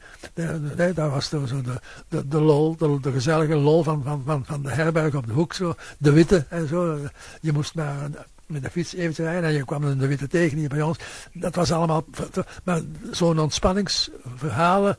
Daar 0.94 1.10
was 1.10 1.30
de, 1.30 1.48
zo 1.48 1.62
de, 1.62 1.80
de, 2.08 2.28
de 2.28 2.42
lol, 2.42 2.78
de, 2.78 3.12
gezellige 3.12 3.56
lol 3.56 3.84
van, 3.84 4.04
van, 4.04 4.22
van, 4.26 4.46
van 4.46 4.64
de 4.64 4.70
herberg 4.70 5.16
op 5.16 5.28
de 5.28 5.34
hoek, 5.34 5.54
zo. 5.54 5.76
De 5.98 6.12
witte 6.12 6.46
en 6.50 6.68
zo. 6.68 7.00
Je 7.42 7.52
moest 7.52 7.76
maar 7.76 8.10
met 8.46 8.64
de 8.64 8.70
fiets 8.70 8.94
even 8.94 9.24
rijden 9.24 9.44
en 9.44 9.56
je 9.56 9.66
kwam 9.66 10.00
de 10.00 10.08
witte 10.08 10.28
tegen 10.28 10.58
hier 10.58 10.70
bij 10.70 10.82
ons. 10.82 10.98
Dat 11.34 11.56
was 11.56 11.72
allemaal, 11.72 12.06
maar 12.64 12.82
zo'n 13.12 13.40
ontspanningsverhalen 13.40 14.98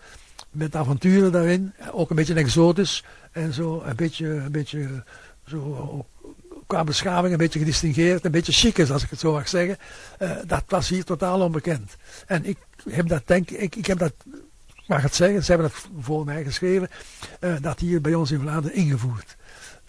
met 0.51 0.77
avonturen 0.77 1.33
daarin. 1.33 1.73
Ook 1.93 2.11
een 2.11 2.17
beetje 2.17 2.35
exotisch 2.35 3.05
en 3.33 3.53
zo. 3.53 3.83
Een 3.85 3.97
beetje, 3.97 4.29
een 4.29 4.53
beetje 4.53 5.03
zo, 5.51 6.07
qua 6.71 6.85
beschaving 6.85 7.33
een 7.33 7.39
beetje 7.39 7.59
gedistingeerd, 7.59 8.25
een 8.25 8.31
beetje 8.31 8.53
chic 8.53 8.79
is, 8.79 8.91
als 8.91 9.03
ik 9.03 9.11
het 9.11 9.21
zo 9.21 9.33
mag 9.33 9.49
zeggen. 9.49 9.77
Uh, 10.19 10.31
dat 10.47 10.65
was 10.69 10.89
hier 10.89 11.05
totaal 11.05 11.41
onbekend. 11.41 11.97
En 12.27 12.45
ik 12.45 12.57
heb 12.91 13.09
dat, 13.09 13.23
denk 13.27 13.51
ik, 13.51 13.77
ik 13.77 13.87
heb 13.87 13.99
dat, 13.99 14.13
mag 14.87 15.03
het 15.03 15.15
zeggen, 15.15 15.45
ze 15.45 15.53
hebben 15.53 15.71
dat 15.71 15.89
voor 16.01 16.25
mij 16.25 16.45
geschreven, 16.45 16.89
uh, 17.41 17.55
dat 17.61 17.79
hier 17.79 18.01
bij 18.01 18.15
ons 18.15 18.31
in 18.31 18.41
Vlaanderen 18.41 18.77
ingevoerd. 18.77 19.37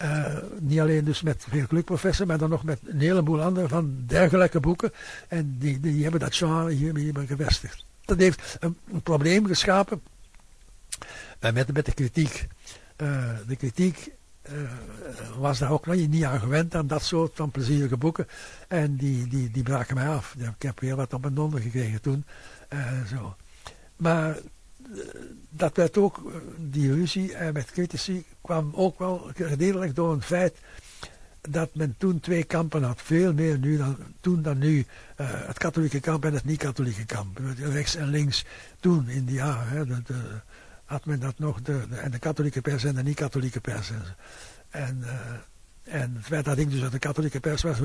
Uh, 0.02 0.36
niet 0.58 0.80
alleen 0.80 1.04
dus 1.04 1.22
met 1.22 1.44
veel 1.48 1.66
gelukprofessor, 1.66 2.26
maar 2.26 2.38
dan 2.38 2.50
nog 2.50 2.64
met 2.64 2.78
een 2.84 3.00
heleboel 3.00 3.42
andere 3.42 3.68
van 3.68 4.04
dergelijke 4.06 4.60
boeken. 4.60 4.92
En 5.28 5.56
die, 5.58 5.80
die 5.80 6.02
hebben 6.02 6.20
dat 6.20 6.34
genre 6.34 6.72
hier, 6.72 6.96
hier 6.96 7.14
gevestigd. 7.26 7.84
Dat 8.04 8.18
heeft 8.18 8.56
een, 8.60 8.76
probleem 9.02 9.46
geschapen 9.46 10.02
met, 11.40 11.72
met 11.72 11.86
de 11.86 11.94
kritiek. 11.94 12.46
De 13.46 13.56
kritiek 13.58 14.10
was 15.38 15.58
daar 15.58 15.70
ook 15.70 15.86
nog 15.86 15.96
niet 15.96 16.24
aan 16.24 16.40
gewend 16.40 16.74
aan 16.74 16.86
dat 16.86 17.02
soort 17.02 17.32
van 17.34 17.50
plezierige 17.50 17.96
boeken. 17.96 18.26
En 18.68 18.96
die, 18.96 19.28
die, 19.28 19.50
die 19.50 19.62
braken 19.62 19.94
mij 19.94 20.08
af. 20.08 20.34
Ik 20.34 20.62
heb 20.62 20.80
weer 20.80 20.96
wat 20.96 21.14
op 21.14 21.20
mijn 21.20 21.34
donder 21.34 21.60
gekregen 21.60 22.00
toen. 22.00 22.24
zo. 23.08 23.36
Maar 23.96 24.38
dat 25.50 25.76
werd 25.76 25.98
ook, 25.98 26.20
die 26.58 26.94
ruzie 26.94 27.36
met 27.52 27.70
critici 27.70 28.24
kwam 28.40 28.72
ook 28.74 28.98
wel 28.98 29.30
gedeeltelijk 29.34 29.94
door 29.94 30.12
een 30.12 30.22
feit 30.22 30.54
dat 31.48 31.74
men 31.74 31.94
toen 31.98 32.20
twee 32.20 32.44
kampen 32.44 32.82
had. 32.82 33.02
Veel 33.02 33.32
meer 33.32 33.58
nu 33.58 33.76
dan, 33.76 33.96
toen 34.20 34.42
dan 34.42 34.58
nu. 34.58 34.86
Het 35.22 35.58
katholieke 35.58 36.00
kamp 36.00 36.24
en 36.24 36.34
het 36.34 36.44
niet-katholieke 36.44 37.04
kamp. 37.04 37.40
Rechts 37.58 37.94
en 37.94 38.08
links. 38.08 38.44
Toen 38.80 39.08
in 39.08 39.24
die 39.24 39.34
jaren 39.34 40.04
de, 40.06 40.40
had 40.92 41.04
men 41.04 41.20
dat 41.20 41.38
nog. 41.38 41.62
De, 41.62 41.82
en 41.90 42.10
de 42.10 42.18
katholieke 42.18 42.60
pers 42.60 42.84
en 42.84 42.94
de 42.94 43.02
niet-katholieke 43.02 43.60
pers. 43.60 43.90
En, 44.70 44.98
uh, 45.02 45.10
en 45.82 46.14
het 46.16 46.28
werd 46.28 46.44
dat 46.44 46.58
ik 46.58 46.70
dus 46.70 46.82
uit 46.82 46.92
de 46.92 46.98
katholieke 46.98 47.40
pers 47.40 47.62
was. 47.62 47.78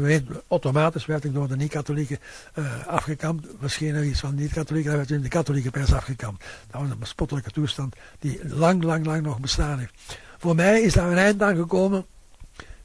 Automatisch 0.47 1.05
werd 1.05 1.23
ik 1.23 1.33
door 1.33 1.47
de 1.47 1.55
niet-katholieke 1.55 2.19
uh, 2.55 2.87
afgekampt. 2.87 3.61
Misschien 3.61 4.07
iets 4.07 4.19
van 4.19 4.35
niet-katholieke. 4.35 4.87
Dan 4.87 4.97
werd 4.97 5.11
in 5.11 5.21
de 5.21 5.27
katholieke 5.27 5.69
pers 5.69 5.93
afgekampt. 5.93 6.45
Dat 6.69 6.81
was 6.81 6.89
een 6.89 6.99
bespottelijke 6.99 7.51
toestand 7.51 7.95
die 8.19 8.47
lang, 8.55 8.83
lang, 8.83 9.05
lang 9.05 9.21
nog 9.21 9.39
bestaan 9.39 9.79
heeft. 9.79 9.93
Voor 10.37 10.55
mij 10.55 10.81
is 10.81 10.93
daar 10.93 11.11
een 11.11 11.17
eind 11.17 11.41
aan 11.41 11.55
gekomen 11.55 12.05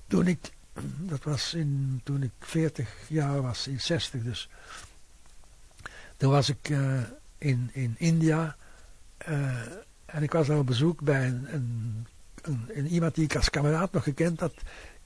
toen 0.07 0.27
ik 0.27 0.51
dat 0.99 1.25
was 1.25 1.55
in, 1.55 2.01
toen 2.05 2.23
ik 2.23 2.31
40 2.39 2.95
jaar 3.09 3.43
was, 3.43 3.66
in 3.66 3.81
60 3.81 4.23
dus. 4.23 4.49
Toen 6.16 6.31
was 6.31 6.49
ik 6.49 6.68
uh, 6.68 7.01
in, 7.39 7.70
in 7.73 7.95
India 7.99 8.57
uh, 9.29 9.61
en 10.13 10.23
ik 10.23 10.33
was 10.33 10.47
daar 10.47 10.59
op 10.59 10.67
bezoek 10.67 11.03
bij 11.03 11.27
een, 11.27 11.47
een, 11.55 12.07
een, 12.43 12.71
een, 12.75 12.87
iemand 12.87 13.15
die 13.15 13.25
ik 13.25 13.37
als 13.37 13.51
kameraad 13.51 13.93
nog 13.93 14.03
gekend 14.03 14.41
had. 14.41 14.55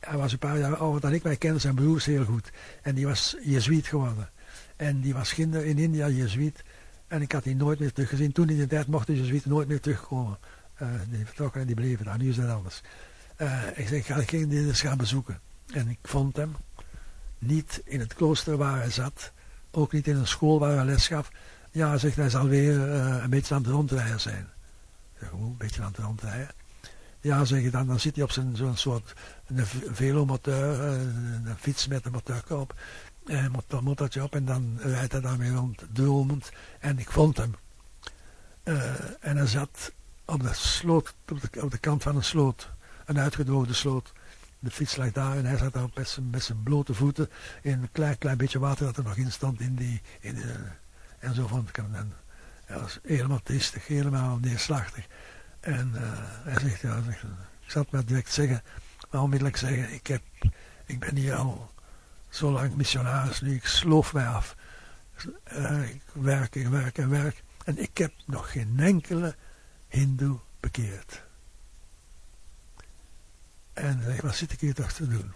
Hij 0.00 0.18
was 0.18 0.32
een 0.32 0.38
paar 0.38 0.58
jaar 0.58 0.76
ouder 0.76 1.00
dan 1.00 1.12
ik, 1.12 1.22
maar 1.22 1.32
ik 1.32 1.38
kende 1.38 1.58
zijn 1.58 1.74
broers 1.74 2.04
heel 2.04 2.24
goed. 2.24 2.50
En 2.82 2.94
die 2.94 3.06
was 3.06 3.36
jezuïet 3.42 3.86
geworden. 3.86 4.30
En 4.76 5.00
die 5.00 5.14
was 5.14 5.38
in 5.38 5.78
India 5.78 6.08
jezuïet. 6.08 6.62
En 7.06 7.22
ik 7.22 7.32
had 7.32 7.44
die 7.44 7.56
nooit 7.56 7.78
meer 7.78 7.92
teruggezien. 7.92 8.32
Toen 8.32 8.48
in 8.48 8.56
de 8.56 8.66
tijd 8.66 8.86
mochten 8.86 9.14
de 9.14 9.20
jezuïeten 9.20 9.50
nooit 9.50 9.68
meer 9.68 9.80
terugkomen. 9.80 10.38
Uh, 10.82 10.88
die 11.10 11.26
vertrokken 11.26 11.60
en 11.60 11.66
die 11.66 11.76
bleven 11.76 12.04
daar. 12.04 12.18
Nu 12.18 12.28
is 12.28 12.36
dat 12.36 12.50
anders. 12.50 12.80
ik 13.74 13.88
zeg, 13.88 13.98
ik 13.98 14.04
ga 14.06 14.20
die 14.26 14.66
eens 14.66 14.80
gaan 14.80 14.96
bezoeken. 14.96 15.40
En 15.72 15.88
ik 15.88 15.98
vond 16.02 16.36
hem 16.36 16.56
niet 17.38 17.82
in 17.84 18.00
het 18.00 18.14
klooster 18.14 18.56
waar 18.56 18.78
hij 18.78 18.90
zat, 18.90 19.32
ook 19.70 19.92
niet 19.92 20.06
in 20.06 20.16
een 20.16 20.26
school 20.26 20.58
waar 20.58 20.76
hij 20.76 20.84
les 20.84 21.06
gaf. 21.06 21.30
Ja, 21.70 21.98
zegt 21.98 22.16
hij 22.16 22.30
zal 22.30 22.48
weer 22.48 22.88
uh, 22.88 23.22
een 23.22 23.30
beetje 23.30 23.54
aan 23.54 23.62
het 23.62 23.70
rondrijden 23.70 24.20
zijn. 24.20 24.48
Hoe, 25.30 25.46
een 25.46 25.56
beetje 25.56 25.82
aan 25.82 25.88
het 25.88 25.98
rondrijden? 25.98 26.54
Ja, 27.20 27.44
zeg 27.44 27.62
je 27.62 27.70
dan, 27.70 27.86
dan 27.86 28.00
zit 28.00 28.14
hij 28.14 28.24
op 28.24 28.30
zo'n 28.30 28.76
soort 28.76 29.12
een 29.46 29.66
velomotor, 29.92 30.82
eh, 30.82 31.00
een 31.44 31.56
fiets 31.58 31.86
met 31.86 32.04
een 32.04 32.12
motor 32.12 32.58
op, 32.58 32.74
een 33.24 33.50
motor, 33.50 33.82
motortje 33.82 34.22
op 34.22 34.34
en 34.34 34.44
dan 34.44 34.78
rijdt 34.80 35.12
hij 35.12 35.20
daarmee 35.20 35.52
rond, 35.52 35.82
dromend. 35.92 36.50
En 36.80 36.98
ik 36.98 37.10
vond 37.10 37.36
hem. 37.36 37.54
Uh, 38.64 38.94
en 39.20 39.36
hij 39.36 39.46
zat 39.46 39.92
op 40.24 40.42
de 40.42 40.54
sloot, 40.54 41.14
op 41.60 41.70
de, 41.70 41.78
kant 41.78 42.02
van 42.02 42.16
een 42.16 42.24
sloot, 42.24 42.70
een 43.04 43.18
uitgedroogde 43.18 43.74
sloot 43.74 44.12
de 44.58 44.70
fiets 44.70 44.96
lag 44.96 45.12
daar 45.12 45.36
en 45.36 45.44
hij 45.44 45.56
zat 45.56 45.72
daar 45.72 45.88
met 45.94 46.08
zijn, 46.08 46.30
met 46.30 46.42
zijn 46.42 46.62
blote 46.62 46.94
voeten 46.94 47.30
in 47.62 47.82
een 47.82 47.92
klein, 47.92 48.18
klein 48.18 48.36
beetje 48.36 48.58
water 48.58 48.84
dat 48.84 48.96
er 48.96 49.04
nog 49.04 49.16
in 49.16 49.32
stond 49.32 49.60
in 49.60 49.74
die, 49.74 50.00
in 50.20 50.34
de, 50.34 50.54
en 51.18 51.34
zo 51.34 51.46
vond 51.46 51.68
ik 51.68 51.76
hem. 51.76 52.12
Hij 52.66 52.78
was 52.78 52.98
helemaal 53.02 53.42
triestig, 53.42 53.86
helemaal 53.86 54.38
neerslachtig. 54.38 55.06
En 55.60 55.92
uh, 55.94 56.00
hij 56.44 56.60
zegt, 56.60 56.82
ik 56.82 57.70
zal 57.70 57.86
maar 57.90 58.04
direct 58.04 58.32
zeggen, 58.32 58.62
maar 59.10 59.22
onmiddellijk 59.22 59.56
zeggen, 59.56 59.92
ik, 59.92 60.06
heb, 60.06 60.22
ik 60.84 60.98
ben 60.98 61.16
hier 61.16 61.34
al 61.34 61.74
zo 62.28 62.50
lang 62.50 62.74
missionaris 62.74 63.40
nu, 63.40 63.54
ik 63.54 63.66
sloof 63.66 64.12
mij 64.12 64.26
af. 64.26 64.56
Uh, 65.52 65.88
ik 65.88 66.02
werk 66.12 66.56
en 66.56 66.70
werk 66.70 66.98
en 66.98 67.10
werk. 67.10 67.42
En 67.64 67.78
ik 67.78 67.98
heb 67.98 68.12
nog 68.24 68.52
geen 68.52 68.74
enkele 68.78 69.34
hindoe 69.88 70.38
bekeerd. 70.60 71.22
En 73.72 74.20
wat 74.22 74.36
zit 74.36 74.52
ik 74.52 74.60
hier 74.60 74.74
toch 74.74 74.92
te 74.92 75.08
doen? 75.08 75.32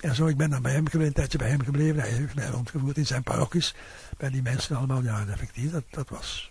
En 0.00 0.14
zo, 0.14 0.26
ik 0.26 0.36
ben 0.36 0.50
dan 0.50 0.62
bij 0.62 0.72
hem 0.72 0.84
gebleven, 0.84 1.06
een 1.06 1.12
tijdje 1.12 1.38
bij 1.38 1.48
hem 1.48 1.64
gebleven. 1.64 2.00
Hij 2.00 2.10
heeft 2.10 2.34
mij 2.34 2.46
rondgevoerd 2.46 2.96
in 2.96 3.06
zijn 3.06 3.22
parochies. 3.22 3.74
Bij 4.16 4.30
die 4.30 4.42
mensen 4.42 4.76
allemaal, 4.76 5.02
ja, 5.02 5.26
effectief, 5.26 5.70
dat, 5.70 5.84
dat 5.90 6.08
was... 6.08 6.50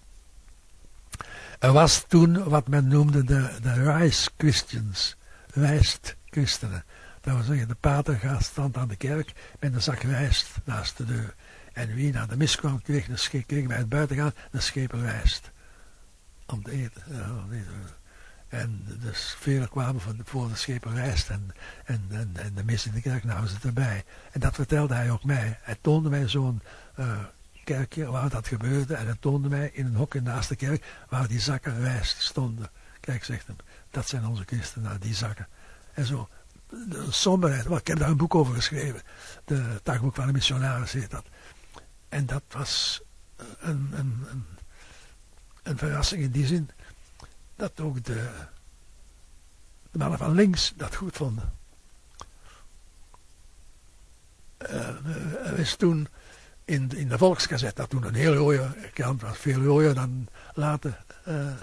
Er 1.59 1.71
was 1.71 2.05
toen 2.07 2.43
wat 2.43 2.67
men 2.67 2.87
noemde 2.87 3.23
de, 3.23 3.49
de 3.61 3.97
Rice 3.97 4.29
Christians. 4.37 5.15
Rijst 5.53 6.15
christenen. 6.29 6.83
Dat 7.21 7.33
wil 7.33 7.43
zeggen, 7.43 7.67
de 7.67 7.75
pater 7.75 8.15
gaat 8.15 8.43
stand 8.43 8.77
aan 8.77 8.87
de 8.87 8.95
kerk 8.95 9.33
met 9.59 9.73
een 9.73 9.81
zak 9.81 10.01
rijst 10.01 10.51
naast 10.63 10.97
de 10.97 11.05
deur. 11.05 11.35
En 11.73 11.93
wie 11.93 12.13
naar 12.13 12.27
de 12.27 12.37
mis 12.37 12.55
kwam, 12.55 12.81
kreeg, 12.81 13.29
kreeg 13.45 13.67
bij 13.67 13.77
het 13.77 13.89
buiten 13.89 14.15
gaan 14.15 14.33
een 14.51 14.61
schepen 14.61 15.01
rijst. 15.01 15.51
Om 16.45 16.63
te 16.63 16.71
eten. 16.71 17.03
Ja, 17.09 17.29
om 17.29 17.49
te 17.49 17.55
eten. 17.55 18.03
En 18.55 18.85
dus 19.01 19.35
velen 19.39 19.69
kwamen 19.69 20.01
van, 20.01 20.19
voor 20.23 20.47
de 20.47 20.55
schepen 20.55 20.93
rijst 20.93 21.29
en, 21.29 21.51
en, 21.85 22.05
en, 22.09 22.31
en, 22.33 22.53
de 22.53 22.63
mis 22.63 22.85
in 22.85 22.93
de 22.93 23.01
kerk 23.01 23.23
namen 23.23 23.49
ze 23.49 23.55
erbij. 23.63 24.03
En 24.31 24.39
dat 24.39 24.55
vertelde 24.55 24.93
hij 24.93 25.11
ook 25.11 25.23
mij. 25.23 25.59
Hij 25.61 25.77
toonde 25.81 26.09
mij 26.09 26.27
zo'n 26.27 26.61
uh, 26.99 27.17
kerkje 27.63 28.05
waar 28.05 28.29
dat 28.29 28.47
gebeurde. 28.47 28.95
En 28.95 29.05
hij 29.05 29.17
toonde 29.19 29.49
mij 29.49 29.69
in 29.73 29.85
een 29.85 29.95
hokje 29.95 30.21
naast 30.21 30.49
de 30.49 30.55
kerk 30.55 30.85
waar 31.09 31.27
die 31.27 31.39
zakken 31.39 31.79
rijst 31.79 32.21
stonden. 32.21 32.69
Kijk, 32.99 33.23
zegt 33.23 33.47
hem, 33.47 33.55
dat 33.89 34.07
zijn 34.07 34.25
onze 34.25 34.43
christenen, 34.45 34.99
die 34.99 35.13
zakken. 35.13 35.47
En 35.93 36.05
zo, 36.05 36.29
de 36.69 37.07
somberheid. 37.09 37.65
ik 37.65 37.87
heb 37.87 37.97
daar 37.97 38.09
een 38.09 38.17
boek 38.17 38.35
over 38.35 38.55
geschreven. 38.55 39.01
De 39.45 39.79
dagboek 39.83 40.15
van 40.15 40.27
de 40.27 40.33
missionaris 40.33 40.91
heet 40.91 41.11
dat. 41.11 41.25
En 42.09 42.25
dat 42.25 42.43
was 42.49 43.01
een, 43.59 43.89
een, 43.91 44.25
een, 44.29 44.45
een 45.63 45.77
verrassing 45.77 46.21
in 46.21 46.31
die 46.31 46.45
zin 46.45 46.69
dat 47.55 47.79
ook 47.79 48.03
de, 48.03 48.29
de 49.91 49.97
mannen 49.97 50.17
van 50.17 50.31
links 50.31 50.73
dat 50.75 50.95
goed 50.95 51.15
vonden. 51.15 51.53
Uh, 54.61 55.47
er 55.47 55.59
is 55.59 55.75
toen 55.75 56.07
in, 56.65 56.89
in 56.95 57.07
de 57.07 57.17
Volksgazet, 57.17 57.75
dat 57.75 57.89
toen 57.89 58.03
een 58.03 58.13
heel 58.13 58.33
rode 58.33 58.75
krant 58.93 59.21
was, 59.21 59.37
veel 59.37 59.61
rooier 59.61 59.93
dan 59.93 60.27
later 60.53 61.03
uh, 61.27 61.53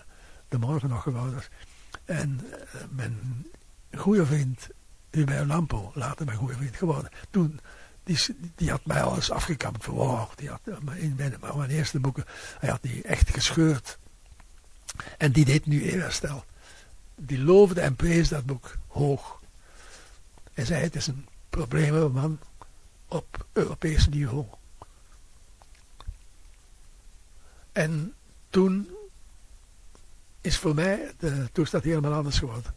de 0.48 0.58
morgen 0.58 0.88
nog 0.88 1.02
geworden. 1.02 1.42
En 2.04 2.40
mijn 2.90 3.46
goede 3.96 4.26
vriend 4.26 4.68
Hubert 5.10 5.46
Lampo, 5.46 5.90
later 5.94 6.26
mijn 6.26 6.38
goede 6.38 6.54
vriend 6.54 6.76
geworden, 6.76 7.10
toen, 7.30 7.60
die, 8.04 8.18
die 8.54 8.70
had 8.70 8.84
mij 8.84 9.02
alles 9.02 9.30
afgekampt. 9.30 9.86
Wow, 9.86 10.30
die 10.36 10.48
had 10.48 10.60
in 10.94 11.14
mijn, 11.16 11.36
mijn 11.56 11.70
eerste 11.70 12.00
boeken, 12.00 12.24
hij 12.58 12.70
had 12.70 12.82
die 12.82 13.02
echt 13.02 13.30
gescheurd 13.30 13.98
en 15.18 15.32
die 15.32 15.44
deed 15.44 15.66
nu 15.66 15.82
eerherstel. 15.82 16.44
Die 17.14 17.38
loofde 17.38 17.80
en 17.80 17.96
prees 17.96 18.28
dat 18.28 18.46
boek 18.46 18.76
hoog. 18.86 19.40
En 20.54 20.66
zei 20.66 20.82
het 20.82 20.94
is 20.94 21.06
een 21.06 21.26
probleemman 21.50 22.38
op 23.08 23.46
Europees 23.52 24.08
niveau. 24.08 24.46
En 27.72 28.14
toen 28.50 28.88
is 30.40 30.58
voor 30.58 30.74
mij 30.74 31.12
de 31.18 31.48
toestand 31.52 31.84
helemaal 31.84 32.12
anders 32.12 32.38
geworden. 32.38 32.74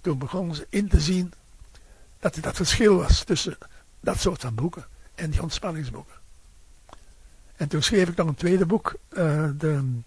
Toen 0.00 0.18
begonnen 0.18 0.56
ze 0.56 0.66
in 0.70 0.88
te 0.88 1.00
zien 1.00 1.32
dat 2.18 2.36
er 2.36 2.42
dat 2.42 2.56
verschil 2.56 2.96
was 2.96 3.24
tussen 3.24 3.58
dat 4.00 4.20
soort 4.20 4.40
van 4.40 4.54
boeken 4.54 4.86
en 5.14 5.30
die 5.30 5.42
ontspanningsboeken. 5.42 6.14
En 7.56 7.68
toen 7.68 7.82
schreef 7.82 8.08
ik 8.08 8.16
nog 8.16 8.26
een 8.28 8.34
tweede 8.34 8.66
boek, 8.66 8.96
uh, 9.10 9.50
de 9.56 10.00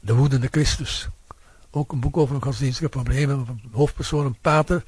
de 0.00 0.14
woedende 0.14 0.48
Christus. 0.50 1.08
Ook 1.70 1.92
een 1.92 2.00
boek 2.00 2.16
over 2.16 2.34
een 2.34 2.42
godsdienstige 2.42 2.88
problemen. 2.88 3.38
Een 3.38 3.70
hoofdpersoon, 3.72 4.26
een 4.26 4.38
pater, 4.40 4.84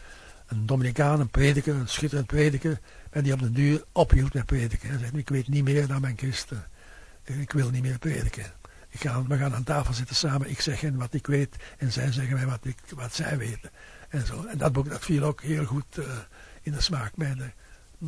een 0.47 0.67
Dominicaan, 0.67 1.21
een 1.21 1.29
prediker, 1.29 1.75
een 1.75 1.89
schitterend 1.89 2.27
prediker. 2.27 2.81
En 3.11 3.23
die 3.23 3.33
op 3.33 3.39
de 3.39 3.53
duur 3.53 3.85
ophield 3.93 4.35
met 4.35 4.47
prediken. 4.47 4.99
Hij 4.99 5.11
ik 5.15 5.29
weet 5.29 5.49
niet 5.49 5.65
meer 5.65 5.87
dan 5.87 6.01
mijn 6.01 6.19
christen. 6.19 6.67
Ik 7.25 7.53
wil 7.53 7.71
niet 7.71 7.83
meer 7.83 7.99
prediken. 7.99 8.53
Ik 8.89 9.01
ga, 9.01 9.23
we 9.23 9.37
gaan 9.37 9.55
aan 9.55 9.65
tafel 9.65 9.95
zitten 9.95 10.17
samen. 10.17 10.51
Ik 10.51 10.61
zeg 10.61 10.81
hen 10.81 10.97
wat 10.97 11.15
ik 11.15 11.27
weet 11.27 11.57
en 11.79 11.93
zij 11.93 12.13
zeggen 12.13 12.35
mij 12.35 12.47
wat, 12.47 12.65
ik, 12.65 12.79
wat 12.95 13.15
zij 13.15 13.39
weten. 13.39 13.71
En, 14.09 14.27
zo. 14.27 14.45
en 14.45 14.59
dat 14.59 14.73
boek 14.73 14.89
dat 14.89 15.05
viel 15.05 15.23
ook 15.23 15.43
heel 15.43 15.65
goed 15.65 15.99
uh, 15.99 16.05
in 16.63 16.73
de 16.73 16.81
smaak 16.81 17.13
bij 17.15 17.53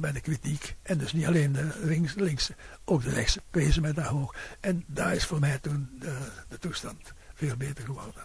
bij 0.01 0.13
de 0.13 0.21
kritiek. 0.21 0.77
En 0.83 0.99
dus 0.99 1.13
niet 1.13 1.27
alleen 1.27 1.53
de 1.53 1.73
links, 1.83 2.15
links 2.15 2.51
ook 2.85 3.03
de 3.03 3.11
rechts 3.11 3.39
prezen 3.51 3.83
mij 3.83 3.93
daar 3.93 4.07
hoog. 4.07 4.35
En 4.61 4.85
daar 4.87 5.15
is 5.15 5.25
voor 5.25 5.39
mij 5.39 5.59
toen 5.59 5.89
de, 6.01 6.17
de 6.49 6.59
toestand 6.59 7.13
veel 7.35 7.57
beter 7.57 7.85
geworden. 7.85 8.23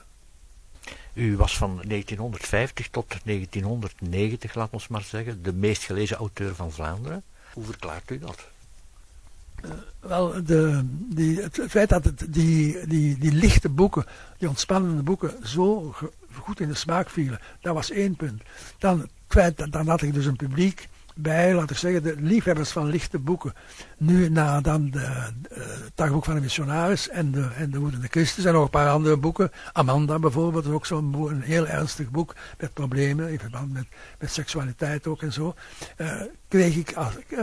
U 1.13 1.37
was 1.37 1.57
van 1.57 1.81
1950 1.87 2.89
tot 2.89 3.15
1990, 3.23 4.53
laat 4.53 4.69
ons 4.71 4.87
maar 4.87 5.01
zeggen, 5.01 5.43
de 5.43 5.53
meest 5.53 5.83
gelezen 5.83 6.17
auteur 6.17 6.55
van 6.55 6.71
Vlaanderen. 6.71 7.23
Hoe 7.53 7.63
verklaart 7.63 8.11
u 8.11 8.19
dat? 8.19 8.47
Uh, 9.65 9.71
wel, 9.99 10.43
de, 10.43 10.81
die, 11.09 11.41
het, 11.41 11.59
feit 11.69 11.89
dat 11.89 12.03
het, 12.03 12.25
die, 12.29 12.87
die, 12.87 13.17
die 13.17 13.31
lichte 13.31 13.69
boeken, 13.69 14.05
die 14.37 14.49
ontspannende 14.49 15.03
boeken, 15.03 15.47
zo 15.47 15.95
goed 16.33 16.59
in 16.59 16.67
de 16.67 16.75
smaak 16.75 17.09
vielen, 17.09 17.39
dat 17.61 17.73
was 17.73 17.91
één 17.91 18.15
punt. 18.15 18.41
Dan 18.77 18.99
het 18.99 19.09
feit 19.27 19.57
dat 19.57 19.71
dan 19.71 19.87
had 19.87 20.01
ik 20.01 20.13
dus 20.13 20.25
een 20.25 20.35
publiek 20.35 20.87
bij, 21.21 21.53
laten 21.53 21.73
we 21.73 21.79
zeggen, 21.79 22.03
de 22.03 22.15
liefhebbers 22.19 22.69
van 22.69 22.87
lichte 22.87 23.19
boeken. 23.19 23.53
Nu 23.97 24.29
na 24.29 24.61
dan 24.61 24.89
de, 24.89 25.31
het 25.49 25.91
dagboek 25.95 26.25
van 26.25 26.35
de 26.35 26.41
missionaris 26.41 27.09
en 27.09 27.31
de, 27.31 27.47
en 27.55 27.71
de 27.71 27.79
Woedende 27.79 28.07
Christus 28.07 28.45
en 28.45 28.53
nog 28.53 28.63
een 28.63 28.69
paar 28.69 28.89
andere 28.89 29.17
boeken. 29.17 29.51
Amanda 29.73 30.19
bijvoorbeeld, 30.19 30.65
is 30.65 30.71
ook 30.71 30.85
zo'n 30.85 31.41
heel 31.41 31.67
ernstig 31.67 32.09
boek 32.09 32.35
met 32.59 32.73
problemen 32.73 33.31
in 33.31 33.39
verband 33.39 33.73
met, 33.73 33.85
met 34.19 34.31
seksualiteit 34.31 35.07
ook 35.07 35.21
en 35.21 35.33
zo. 35.33 35.53
Uh, 35.97 36.21
kreeg 36.47 36.75
ik, 36.75 36.93
als, 36.93 37.13
uh, 37.29 37.41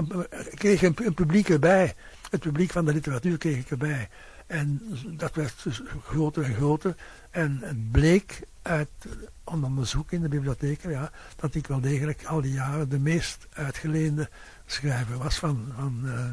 kreeg 0.55 0.83
een, 0.83 0.97
een 1.03 1.14
publiek 1.14 1.49
erbij. 1.49 1.95
Het 2.31 2.41
publiek 2.41 2.70
van 2.70 2.85
de 2.85 2.93
literatuur 2.93 3.39
kreeg 3.39 3.57
ik 3.57 3.70
erbij. 3.70 4.09
En 4.47 4.82
dat 5.07 5.34
werd 5.34 5.62
dus 5.62 5.82
groter 6.05 6.44
en 6.44 6.55
groter. 6.55 6.97
En 7.30 7.59
het 7.62 7.92
bleek 7.92 8.40
uit 8.62 8.88
onderzoek 9.44 10.12
in 10.12 10.20
de 10.20 10.28
bibliotheek, 10.28 10.82
ja, 10.82 11.11
dat 11.36 11.55
ik 11.55 11.66
wel 11.66 11.80
degelijk 11.80 12.24
al 12.24 12.40
die 12.40 12.53
jaren 12.53 12.88
de 12.88 12.99
meest 12.99 13.47
uitgeleende 13.53 14.28
schrijver 14.66 15.18
was 15.18 15.38
van, 15.38 15.72
van, 15.76 16.01
uh, 16.05 16.24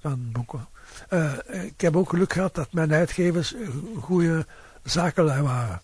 van 0.00 0.32
boeken. 0.32 0.68
Uh, 1.10 1.32
ik 1.48 1.80
heb 1.80 1.96
ook 1.96 2.08
geluk 2.08 2.32
gehad 2.32 2.54
dat 2.54 2.72
mijn 2.72 2.92
uitgevers 2.92 3.54
goede 4.00 4.46
zakenlui 4.82 5.42
waren. 5.42 5.80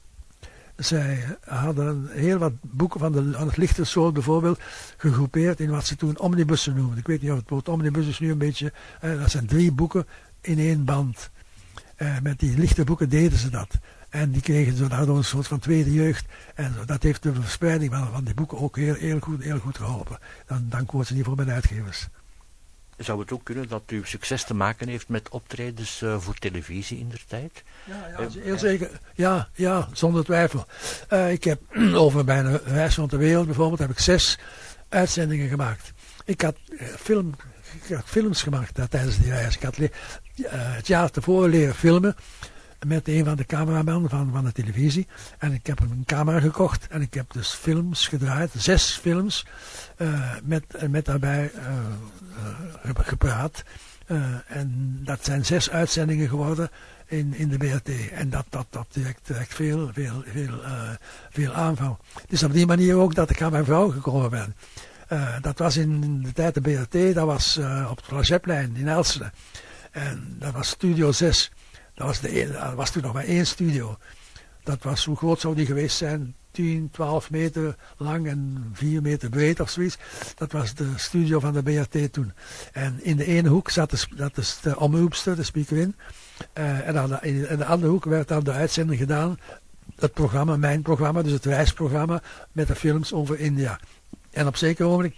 Zij 0.77 1.39
hadden 1.45 2.09
heel 2.11 2.39
wat 2.39 2.53
boeken 2.61 3.01
van, 3.01 3.13
de, 3.13 3.33
van 3.33 3.47
het 3.47 3.57
lichte 3.57 3.85
soort 3.85 4.15
bijvoorbeeld 4.15 4.61
gegroepeerd 4.97 5.61
in 5.61 5.71
wat 5.71 5.87
ze 5.87 5.97
toen 5.97 6.19
omnibussen 6.19 6.75
noemden. 6.75 6.99
Ik 6.99 7.07
weet 7.07 7.23
niet 7.23 7.31
of 7.31 7.39
het 7.39 7.51
woord 7.51 7.69
omnibus 7.69 8.19
nu 8.19 8.31
een 8.31 8.39
beetje, 8.39 8.73
uh, 9.05 9.21
dat 9.21 9.31
zijn 9.31 9.47
drie 9.47 9.73
boeken 9.73 10.07
in 10.41 10.59
één 10.59 10.85
band. 10.85 11.31
Met 12.23 12.39
die 12.39 12.59
lichte 12.59 12.85
boeken 12.85 13.09
deden 13.09 13.39
ze 13.39 13.51
dat. 13.51 13.69
En 14.09 14.31
die 14.31 14.43
kregen 14.43 14.77
zo 14.77 14.89
daardoor 14.89 15.17
een 15.17 15.25
soort 15.25 15.47
van 15.47 15.59
tweede 15.59 15.93
jeugd. 15.93 16.27
En 16.55 16.75
zo. 16.75 16.85
dat 16.85 17.03
heeft 17.03 17.23
de 17.23 17.35
verspreiding 17.35 17.93
van, 17.93 18.09
van 18.13 18.25
die 18.25 18.35
boeken 18.35 18.59
ook 18.59 18.77
heel, 18.77 18.95
heel, 18.95 19.19
goed, 19.19 19.43
heel 19.43 19.59
goed 19.59 19.77
geholpen. 19.77 20.19
Dan, 20.69 20.89
wordt 20.91 21.09
ze 21.09 21.15
niet 21.15 21.25
voor 21.25 21.37
mijn 21.37 21.51
uitgevers. 21.51 22.09
Zou 22.97 23.21
het 23.21 23.33
ook 23.33 23.45
kunnen 23.45 23.69
dat 23.69 23.83
u 23.87 24.01
succes 24.05 24.45
te 24.45 24.55
maken 24.55 24.89
heeft 24.89 25.09
met 25.09 25.29
optredens 25.29 26.03
uh, 26.03 26.19
voor 26.19 26.35
televisie 26.35 26.99
in 26.99 27.09
der 27.09 27.25
tijd? 27.27 27.65
Ja, 27.85 28.07
ja 28.19 28.29
heel 28.41 28.59
zeker. 28.59 29.01
Ja, 29.15 29.49
ja 29.55 29.89
zonder 29.93 30.25
twijfel. 30.25 30.67
Uh, 31.13 31.33
ik 31.33 31.45
heb 31.45 31.61
over 31.95 32.25
mijn 32.25 32.59
reis 32.59 32.97
rond 32.97 33.11
de 33.11 33.17
wereld 33.17 33.47
bijvoorbeeld 33.47 33.81
heb 33.81 33.91
ik 33.91 33.99
zes 33.99 34.39
uitzendingen 34.89 35.49
gemaakt. 35.49 35.93
Ik 36.25 36.41
had, 36.41 36.57
uh, 36.69 36.89
film, 36.89 37.35
ik 37.83 37.95
had 37.97 38.05
films 38.05 38.43
gemaakt 38.43 38.91
tijdens 38.91 39.19
die 39.19 39.31
reis. 39.31 39.57
Ik 39.57 39.63
had 39.63 39.77
het 40.51 40.87
jaar 40.87 41.11
tevoren 41.11 41.51
leren 41.51 41.75
filmen 41.75 42.17
met 42.87 43.09
een 43.09 43.25
van 43.25 43.37
de 43.37 43.45
cameramannen 43.45 44.11
van, 44.11 44.31
van 44.33 44.45
de 44.45 44.53
televisie. 44.53 45.07
En 45.39 45.53
ik 45.53 45.67
heb 45.67 45.81
een 45.81 46.03
camera 46.07 46.41
gekocht 46.41 46.87
en 46.87 47.03
ik 47.03 47.15
heb 47.15 47.33
dus 47.33 47.53
films 47.53 48.09
gedraaid, 48.09 48.51
zes 48.57 48.99
films, 49.03 49.47
uh, 49.99 50.35
met, 50.43 50.91
met 50.91 51.05
daarbij 51.05 51.51
gepraat. 52.95 53.63
en 54.47 55.01
dat 55.05 55.25
zijn 55.25 55.45
zes 55.45 55.71
uitzendingen 55.71 56.29
geworden 56.29 56.71
in, 57.07 57.35
in 57.35 57.49
de 57.49 57.57
BRT. 57.57 58.11
En 58.11 58.31
dat, 58.31 58.47
dat, 58.49 58.67
dat 58.71 58.87
direct, 58.93 59.31
veel, 59.55 59.91
veel, 59.93 60.23
veel, 60.27 60.61
veel 61.31 61.53
aanval. 61.53 61.99
Het 62.21 62.33
is 62.33 62.43
op 62.43 62.53
die 62.53 62.67
manier 62.67 62.97
ook 62.97 63.15
dat 63.15 63.31
ik 63.31 63.43
aan 63.43 63.53
mijn 63.53 63.65
vrouw 63.65 63.91
gekomen 63.91 64.31
ben. 64.31 64.55
Dat 65.41 65.59
was 65.59 65.77
in 65.77 66.23
de 66.23 66.33
tijd 66.33 66.55
de 66.55 66.61
BRT, 66.61 67.15
dat 67.15 67.27
was 67.27 67.59
op 67.91 67.97
het 67.97 68.05
Flageplein 68.05 68.77
in 68.77 68.89
Elsene. 68.89 69.31
En 69.91 70.37
dat 70.39 70.53
was 70.53 70.69
Studio 70.69 71.13
6. 71.13 71.51
Dat 71.95 72.07
was, 72.07 72.21
de, 72.21 72.45
er 72.45 72.75
was 72.75 72.91
toen 72.91 73.03
nog 73.03 73.13
maar 73.13 73.25
één 73.25 73.47
studio. 73.47 73.99
Dat 74.63 74.83
was, 74.83 75.05
hoe 75.05 75.17
groot 75.17 75.41
zou 75.41 75.55
die 75.55 75.67
geweest 75.67 75.97
zijn? 75.97 76.35
10, 76.51 76.89
12 76.93 77.31
meter 77.31 77.77
lang 77.97 78.27
en 78.27 78.71
4 78.73 79.03
meter 79.03 79.29
breed 79.29 79.61
of 79.61 79.71
zoiets. 79.71 79.99
Dat 80.37 80.53
was 80.53 80.75
de 80.75 80.93
studio 80.97 81.41
van 81.41 81.53
de 81.53 81.63
BRT 81.63 82.13
toen. 82.13 82.33
En 82.73 83.05
in 83.05 83.17
de 83.17 83.25
ene 83.25 83.49
hoek 83.49 83.71
zat 83.71 83.91
de, 83.91 84.07
dat 84.17 84.37
is 84.37 84.59
de 84.63 84.79
omroepster, 84.79 85.37
de 85.37 85.43
speaker 85.43 85.77
in. 85.77 85.97
Uh, 86.59 86.89
en 86.89 86.95
dan 86.95 87.23
in 87.23 87.57
de 87.57 87.65
andere 87.65 87.93
hoek 87.93 88.05
werd 88.05 88.29
dan 88.29 88.45
de 88.45 88.53
uitzending 88.53 88.99
gedaan. 88.99 89.39
Het 89.97 90.13
programma, 90.13 90.57
mijn 90.57 90.83
programma, 90.83 91.23
dus 91.23 91.33
het 91.33 91.45
reisprogramma 91.45 92.23
met 92.53 92.67
de 92.67 92.75
films 92.75 93.13
over 93.13 93.39
India. 93.39 93.81
En 94.31 94.47
op 94.47 94.57
zeker 94.57 94.87
moment, 94.87 95.15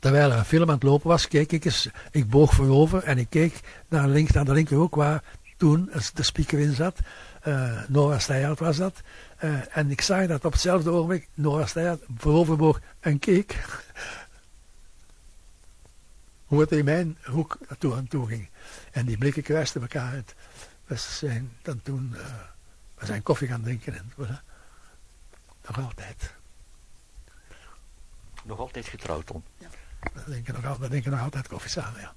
terwijl 0.00 0.30
er 0.30 0.38
een 0.38 0.44
film 0.44 0.68
aan 0.68 0.74
het 0.74 0.82
lopen 0.82 1.08
was, 1.08 1.28
keek 1.28 1.52
ik 1.52 1.64
eens, 1.64 1.88
ik 2.10 2.30
boog 2.30 2.54
voorover 2.54 3.04
en 3.04 3.18
ik 3.18 3.30
keek 3.30 3.60
naar, 3.88 4.08
links, 4.08 4.32
naar 4.32 4.44
de 4.44 4.52
linkerhoek 4.52 4.94
waar 4.94 5.22
toen 5.56 5.90
de 6.14 6.22
speaker 6.22 6.58
in 6.58 6.74
zat. 6.74 6.98
Uh, 7.46 7.82
Nora 7.88 8.18
Steyaert 8.18 8.58
was 8.58 8.76
dat. 8.76 9.00
Uh, 9.44 9.76
en 9.76 9.90
ik 9.90 10.00
zag 10.00 10.26
dat 10.26 10.44
op 10.44 10.52
hetzelfde 10.52 10.90
ogenblik 10.90 11.28
Nora 11.34 11.66
Steyaert 11.66 12.02
vooroverboog 12.16 12.80
en 13.00 13.18
keek. 13.18 13.56
hoe 16.48 16.60
het 16.60 16.72
in 16.72 16.84
mijn 16.84 17.18
hoek 17.24 17.58
naartoe 17.68 17.94
aan 17.94 18.08
toe 18.08 18.26
ging. 18.26 18.48
En 18.92 19.06
die 19.06 19.18
blikken 19.18 19.42
kruisten 19.42 19.80
elkaar 19.80 20.12
uit. 20.12 20.34
We 20.86 20.96
zijn 20.96 21.52
dan 21.62 21.82
toen 21.82 22.10
uh, 22.14 22.20
we 22.94 23.06
zijn 23.06 23.22
koffie 23.22 23.48
gaan 23.48 23.62
drinken. 23.62 23.94
En, 23.94 24.12
voilà. 24.12 24.40
Nog 25.66 25.78
altijd. 25.78 26.37
Nog 28.44 28.58
altijd 28.58 28.86
getrouwd, 28.86 29.26
Tom? 29.26 29.42
Ja. 29.58 29.68
We 30.12 30.24
drinken 30.24 30.54
nog, 30.62 30.76
we 30.76 30.88
drinken 30.88 31.10
nog 31.10 31.20
altijd 31.20 31.48
koffie 31.48 31.70
samen, 31.70 32.00
ja. 32.00 32.14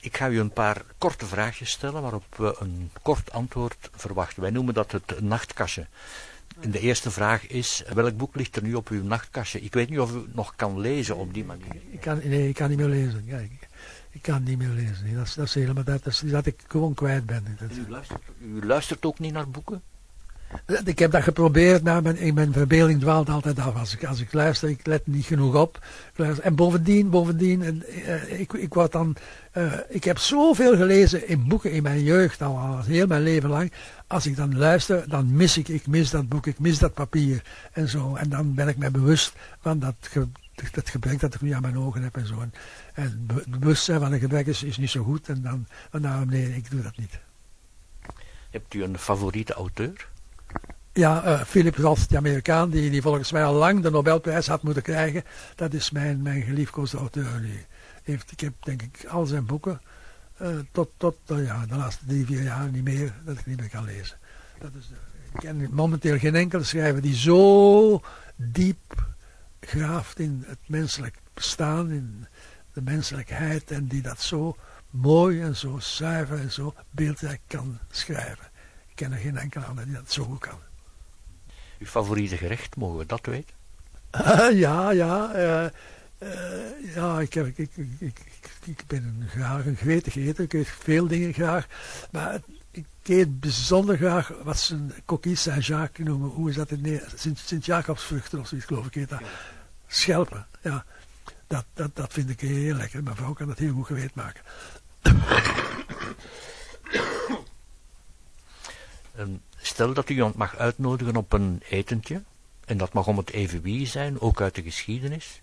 Ik 0.00 0.16
ga 0.16 0.28
u 0.28 0.40
een 0.40 0.52
paar 0.52 0.84
korte 0.98 1.26
vraagjes 1.26 1.70
stellen 1.70 2.02
waarop 2.02 2.24
we 2.36 2.56
een 2.58 2.90
kort 3.02 3.32
antwoord 3.32 3.90
verwachten. 3.94 4.42
Wij 4.42 4.50
noemen 4.50 4.74
dat 4.74 4.92
het 4.92 5.20
nachtkastje. 5.20 5.86
En 6.60 6.70
de 6.70 6.80
eerste 6.80 7.10
vraag 7.10 7.46
is, 7.46 7.82
welk 7.94 8.16
boek 8.16 8.34
ligt 8.34 8.56
er 8.56 8.62
nu 8.62 8.74
op 8.74 8.88
uw 8.88 9.02
nachtkastje? 9.02 9.60
Ik 9.60 9.72
weet 9.72 9.90
niet 9.90 9.98
of 9.98 10.14
u 10.14 10.24
nog 10.32 10.56
kan 10.56 10.80
lezen 10.80 11.16
op 11.16 11.34
die 11.34 11.44
manier. 11.44 11.74
Ik 11.90 12.00
kan, 12.00 12.20
nee, 12.24 12.48
ik 12.48 12.54
kan 12.54 12.68
niet 12.68 12.78
meer 12.78 12.88
lezen. 12.88 13.24
Ja, 13.24 13.38
ik, 13.38 13.68
ik, 14.10 14.22
kan 14.22 14.42
niet 14.42 14.58
meer 14.58 14.68
lezen. 14.68 15.14
Dat, 15.14 15.26
is, 15.26 15.34
dat 15.34 15.46
is 15.46 15.54
helemaal 15.54 15.84
dat, 15.84 16.04
dat, 16.04 16.12
is, 16.12 16.20
dat 16.20 16.46
ik 16.46 16.60
gewoon 16.66 16.94
kwijt 16.94 17.26
ben. 17.26 17.56
Dat, 17.60 17.70
u, 17.76 17.90
luistert, 17.90 18.22
u 18.40 18.66
luistert 18.66 19.04
ook 19.06 19.18
niet 19.18 19.32
naar 19.32 19.50
boeken? 19.50 19.82
Ik 20.84 20.98
heb 20.98 21.10
dat 21.10 21.22
geprobeerd, 21.22 21.82
maar 21.82 22.02
mijn, 22.02 22.34
mijn 22.34 22.52
verbeelding 22.52 23.00
dwaalt 23.00 23.28
altijd 23.28 23.58
af. 23.58 23.74
Als 23.76 23.94
ik, 23.94 24.04
als 24.04 24.20
ik 24.20 24.32
luister, 24.32 24.68
ik 24.68 24.86
let 24.86 25.06
niet 25.06 25.24
genoeg 25.24 25.54
op. 25.54 25.84
En 26.42 26.54
bovendien, 26.54 27.10
bovendien, 27.10 27.62
en, 27.62 27.82
uh, 27.88 28.40
ik, 28.40 28.52
ik 28.52 28.74
word 28.74 28.92
dan... 28.92 29.16
Uh, 29.56 29.72
ik 29.88 30.04
heb 30.04 30.18
zoveel 30.18 30.76
gelezen 30.76 31.28
in 31.28 31.48
boeken 31.48 31.70
in 31.70 31.82
mijn 31.82 32.02
jeugd, 32.02 32.42
al, 32.42 32.58
al 32.58 32.82
heel 32.82 33.06
mijn 33.06 33.22
leven 33.22 33.48
lang. 33.48 33.72
Als 34.06 34.26
ik 34.26 34.36
dan 34.36 34.58
luister, 34.58 35.08
dan 35.08 35.36
mis 35.36 35.58
ik, 35.58 35.68
ik 35.68 35.86
mis 35.86 36.10
dat 36.10 36.28
boek, 36.28 36.46
ik 36.46 36.58
mis 36.58 36.78
dat 36.78 36.94
papier 36.94 37.42
en 37.72 37.88
zo. 37.88 38.14
En 38.14 38.28
dan 38.28 38.54
ben 38.54 38.68
ik 38.68 38.76
me 38.76 38.90
bewust 38.90 39.32
van 39.60 39.78
dat, 39.78 39.94
dat 40.72 40.88
gebrek 40.88 41.20
dat 41.20 41.34
ik 41.34 41.40
nu 41.40 41.50
aan 41.52 41.62
mijn 41.62 41.78
ogen 41.78 42.02
heb 42.02 42.16
en 42.16 42.26
zo. 42.26 42.40
En, 42.40 42.52
en 42.94 43.26
bewustzijn 43.48 44.00
van 44.00 44.12
een 44.12 44.20
gebrek 44.20 44.46
is, 44.46 44.62
is 44.62 44.76
niet 44.76 44.90
zo 44.90 45.02
goed. 45.02 45.28
En 45.28 45.42
dan, 45.42 45.66
en 45.90 46.28
nee, 46.28 46.56
ik 46.56 46.70
doe 46.70 46.82
dat 46.82 46.96
niet. 46.96 47.18
Hebt 48.50 48.74
u 48.74 48.82
een 48.82 48.98
favoriete 48.98 49.52
auteur? 49.52 50.08
Ja, 50.96 51.24
uh, 51.24 51.42
Philip 51.44 51.76
Roth, 51.76 52.08
de 52.08 52.16
Amerikaan, 52.16 52.70
die, 52.70 52.90
die 52.90 53.02
volgens 53.02 53.32
mij 53.32 53.44
al 53.44 53.54
lang 53.54 53.82
de 53.82 53.90
Nobelprijs 53.90 54.46
had 54.46 54.62
moeten 54.62 54.82
krijgen. 54.82 55.24
Dat 55.54 55.74
is 55.74 55.90
mijn, 55.90 56.22
mijn 56.22 56.42
geliefkoosde 56.42 56.98
auteur. 56.98 57.40
Die 57.40 57.66
heeft, 58.02 58.32
ik 58.32 58.40
heb 58.40 58.52
denk 58.60 58.82
ik 58.82 59.04
al 59.04 59.26
zijn 59.26 59.46
boeken 59.46 59.80
uh, 60.42 60.48
tot, 60.72 60.90
tot 60.96 61.16
uh, 61.26 61.46
ja, 61.46 61.66
de 61.66 61.76
laatste 61.76 62.04
drie, 62.06 62.26
vier 62.26 62.42
jaar 62.42 62.70
niet 62.70 62.84
meer, 62.84 63.14
dat 63.24 63.38
ik 63.38 63.46
niet 63.46 63.60
meer 63.60 63.68
kan 63.68 63.84
lezen. 63.84 64.16
Dat 64.58 64.70
is, 64.78 64.90
ik 65.32 65.40
ken 65.40 65.68
momenteel 65.70 66.18
geen 66.18 66.34
enkele 66.34 66.64
schrijver 66.64 67.02
die 67.02 67.16
zo 67.16 68.00
diep 68.36 69.06
graaft 69.60 70.18
in 70.18 70.44
het 70.46 70.58
menselijk 70.66 71.16
bestaan, 71.34 71.90
in 71.90 72.26
de 72.72 72.82
menselijkheid 72.82 73.70
en 73.70 73.86
die 73.86 74.02
dat 74.02 74.20
zo 74.20 74.56
mooi 74.90 75.40
en 75.40 75.56
zo 75.56 75.78
zuiver 75.78 76.38
en 76.38 76.52
zo 76.52 76.74
beeldrijk 76.90 77.40
kan 77.46 77.78
schrijven. 77.90 78.50
Ik 78.88 78.96
ken 78.96 79.12
er 79.12 79.18
geen 79.18 79.36
enkele 79.36 79.64
ander 79.64 79.84
die 79.84 79.94
dat 79.94 80.12
zo 80.12 80.24
goed 80.24 80.38
kan. 80.38 80.58
Uw 81.78 81.86
favoriete 81.86 82.36
gerecht, 82.36 82.76
mogen 82.76 82.98
we 82.98 83.06
dat 83.06 83.26
weten? 83.26 83.54
ja, 84.64 84.90
ja. 84.90 85.36
Uh, 85.36 85.70
Uh, 86.22 86.94
ja, 86.94 87.20
ik, 87.20 87.34
heb, 87.34 87.46
ik, 87.46 87.58
ik, 87.58 87.70
ik, 87.98 88.20
ik, 88.64 88.82
ben 88.86 89.02
een, 89.04 89.28
graag 89.28 89.66
een 89.66 89.76
gretig 89.76 90.16
eter. 90.16 90.44
Ik 90.44 90.52
eet 90.52 90.68
veel 90.68 91.06
dingen 91.06 91.32
graag. 91.32 91.66
Maar 92.10 92.40
ik 92.70 92.86
eet 93.02 93.40
bijzonder 93.40 93.96
graag 93.96 94.32
wat 94.42 94.58
ze 94.58 94.74
een 94.74 94.92
coquille 95.04 95.36
Saint-Jacques 95.36 96.06
noemen. 96.06 96.28
Hoe 96.28 96.48
is 96.48 96.56
dat 96.56 96.70
in? 96.70 97.00
Sint-Jacobsvruchten 97.34 98.38
of 98.38 98.48
zoiets 98.48 98.66
geloof 98.66 98.86
ik 98.86 98.94
heet 98.94 99.08
dat. 99.08 99.20
Schelpen, 99.86 100.46
ja. 100.62 100.84
Dat, 101.46 101.64
dat, 101.74 101.96
dat 101.96 102.12
vind 102.12 102.30
ik 102.30 102.40
heel 102.40 102.74
lekker. 102.74 103.02
Mijn 103.02 103.16
vrouw 103.16 103.32
kan 103.32 103.46
dat 103.46 103.58
heel 103.58 103.72
goed 103.72 103.86
geweest 103.86 104.14
maken. 104.14 104.42
Um, 109.18 109.42
stel 109.66 109.92
dat 109.92 110.08
u 110.08 110.14
iemand 110.14 110.34
mag 110.34 110.56
uitnodigen 110.56 111.16
op 111.16 111.32
een 111.32 111.62
etentje. 111.68 112.22
En 112.64 112.76
dat 112.76 112.92
mag 112.92 113.06
om 113.06 113.16
het 113.16 113.30
even 113.30 113.62
wie 113.62 113.86
zijn, 113.86 114.20
ook 114.20 114.40
uit 114.40 114.54
de 114.54 114.62
geschiedenis. 114.62 115.40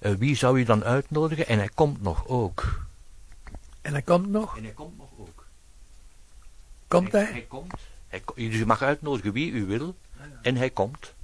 Uh, 0.00 0.12
wie 0.12 0.36
zou 0.36 0.58
u 0.58 0.64
dan 0.64 0.84
uitnodigen? 0.84 1.46
En 1.46 1.58
hij 1.58 1.70
komt 1.74 2.02
nog 2.02 2.26
ook. 2.28 2.86
En 3.82 3.92
hij 3.92 4.02
komt 4.02 4.28
nog? 4.28 4.56
En 4.56 4.62
hij 4.62 4.72
komt 4.72 4.98
nog 4.98 5.08
ook. 5.18 5.46
Komt 6.88 7.12
hij? 7.12 7.24
Hij, 7.24 7.46
komt. 7.48 7.74
Hij, 8.08 8.22
dus 8.34 8.54
u 8.54 8.66
mag 8.66 8.82
uitnodigen 8.82 9.32
wie 9.32 9.50
u 9.50 9.64
wil. 9.64 9.94
En 10.42 10.56
hij 10.56 10.70
komt. 10.70 11.14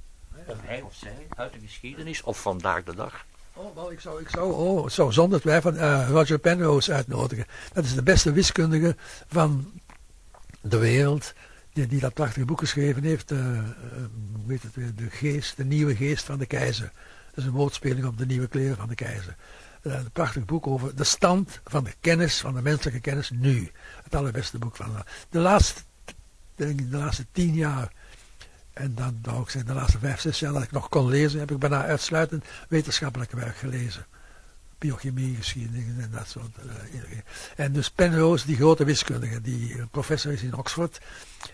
Of 0.45 0.57
hij 0.61 0.81
of 0.81 0.95
zij 0.95 1.27
uit 1.35 1.53
de 1.53 1.59
geschiedenis 1.59 2.21
of 2.21 2.41
vandaag 2.41 2.83
de 2.83 2.95
dag. 2.95 3.25
Oh, 3.53 3.75
wel, 3.75 3.91
ik 3.91 3.99
zou, 3.99 4.21
ik 4.21 4.29
zou, 4.29 4.53
oh, 4.53 4.89
zou 4.89 5.11
zonder 5.11 5.41
twijfel 5.41 5.73
uh, 5.73 6.09
Roger 6.09 6.39
Penrose 6.39 6.93
uitnodigen. 6.93 7.45
Dat 7.73 7.83
is 7.83 7.93
de 7.93 8.03
beste 8.03 8.31
wiskundige 8.31 8.95
van 9.27 9.71
de 10.61 10.77
wereld. 10.77 11.33
Die, 11.73 11.99
dat 11.99 12.13
prachtige 12.13 12.45
boek 12.45 12.59
geschreven 12.59 13.03
heeft. 13.03 13.31
Uh, 13.31 13.39
hoe 14.33 14.51
heet 14.51 14.63
het 14.63 14.75
weer? 14.75 14.95
De 14.95 15.09
geest, 15.09 15.57
de 15.57 15.65
nieuwe 15.65 15.95
geest 15.95 16.25
van 16.25 16.37
de 16.37 16.45
keizer. 16.45 16.91
Dat 17.29 17.37
is 17.37 17.45
een 17.45 17.51
woordspeling 17.51 18.05
op 18.05 18.17
de 18.17 18.25
nieuwe 18.25 18.47
kleren 18.47 18.77
van 18.77 18.87
de 18.87 18.95
keizer. 18.95 19.35
Uh, 19.81 19.93
een 19.93 20.11
prachtig 20.11 20.45
boek 20.45 20.67
over 20.67 20.95
de 20.95 21.03
stand 21.03 21.61
van 21.63 21.83
de 21.83 21.93
kennis, 21.99 22.39
van 22.39 22.53
de 22.53 22.61
menselijke 22.61 22.99
kennis 22.99 23.29
nu. 23.29 23.71
Het 24.03 24.15
allerbeste 24.15 24.57
boek 24.57 24.75
van 24.75 25.03
de 25.29 25.39
laatste, 25.39 25.81
denk 26.55 26.91
de 26.91 26.97
laatste 26.97 27.25
tien 27.31 27.53
jaar 27.53 27.91
en 28.73 28.95
dan 28.95 29.19
wou 29.21 29.41
ik 29.41 29.49
zeggen, 29.49 29.73
de 29.73 29.79
laatste 29.79 29.99
vijf, 29.99 30.19
zes 30.19 30.39
jaar 30.39 30.53
dat 30.53 30.63
ik 30.63 30.71
nog 30.71 30.89
kon 30.89 31.09
lezen, 31.09 31.39
heb 31.39 31.51
ik 31.51 31.59
bijna 31.59 31.85
uitsluitend 31.85 32.45
wetenschappelijk 32.69 33.31
werk 33.31 33.55
gelezen. 33.55 34.05
Biochemie, 34.81 35.35
geschiedenis 35.35 36.03
en 36.03 36.11
dat 36.11 36.27
soort 36.27 36.57
uh, 36.65 37.17
En 37.55 37.73
dus 37.73 37.89
Penrose, 37.89 38.45
die 38.45 38.55
grote 38.55 38.85
wiskundige, 38.85 39.41
die 39.41 39.85
professor 39.91 40.31
is 40.31 40.43
in 40.43 40.55
Oxford. 40.55 40.99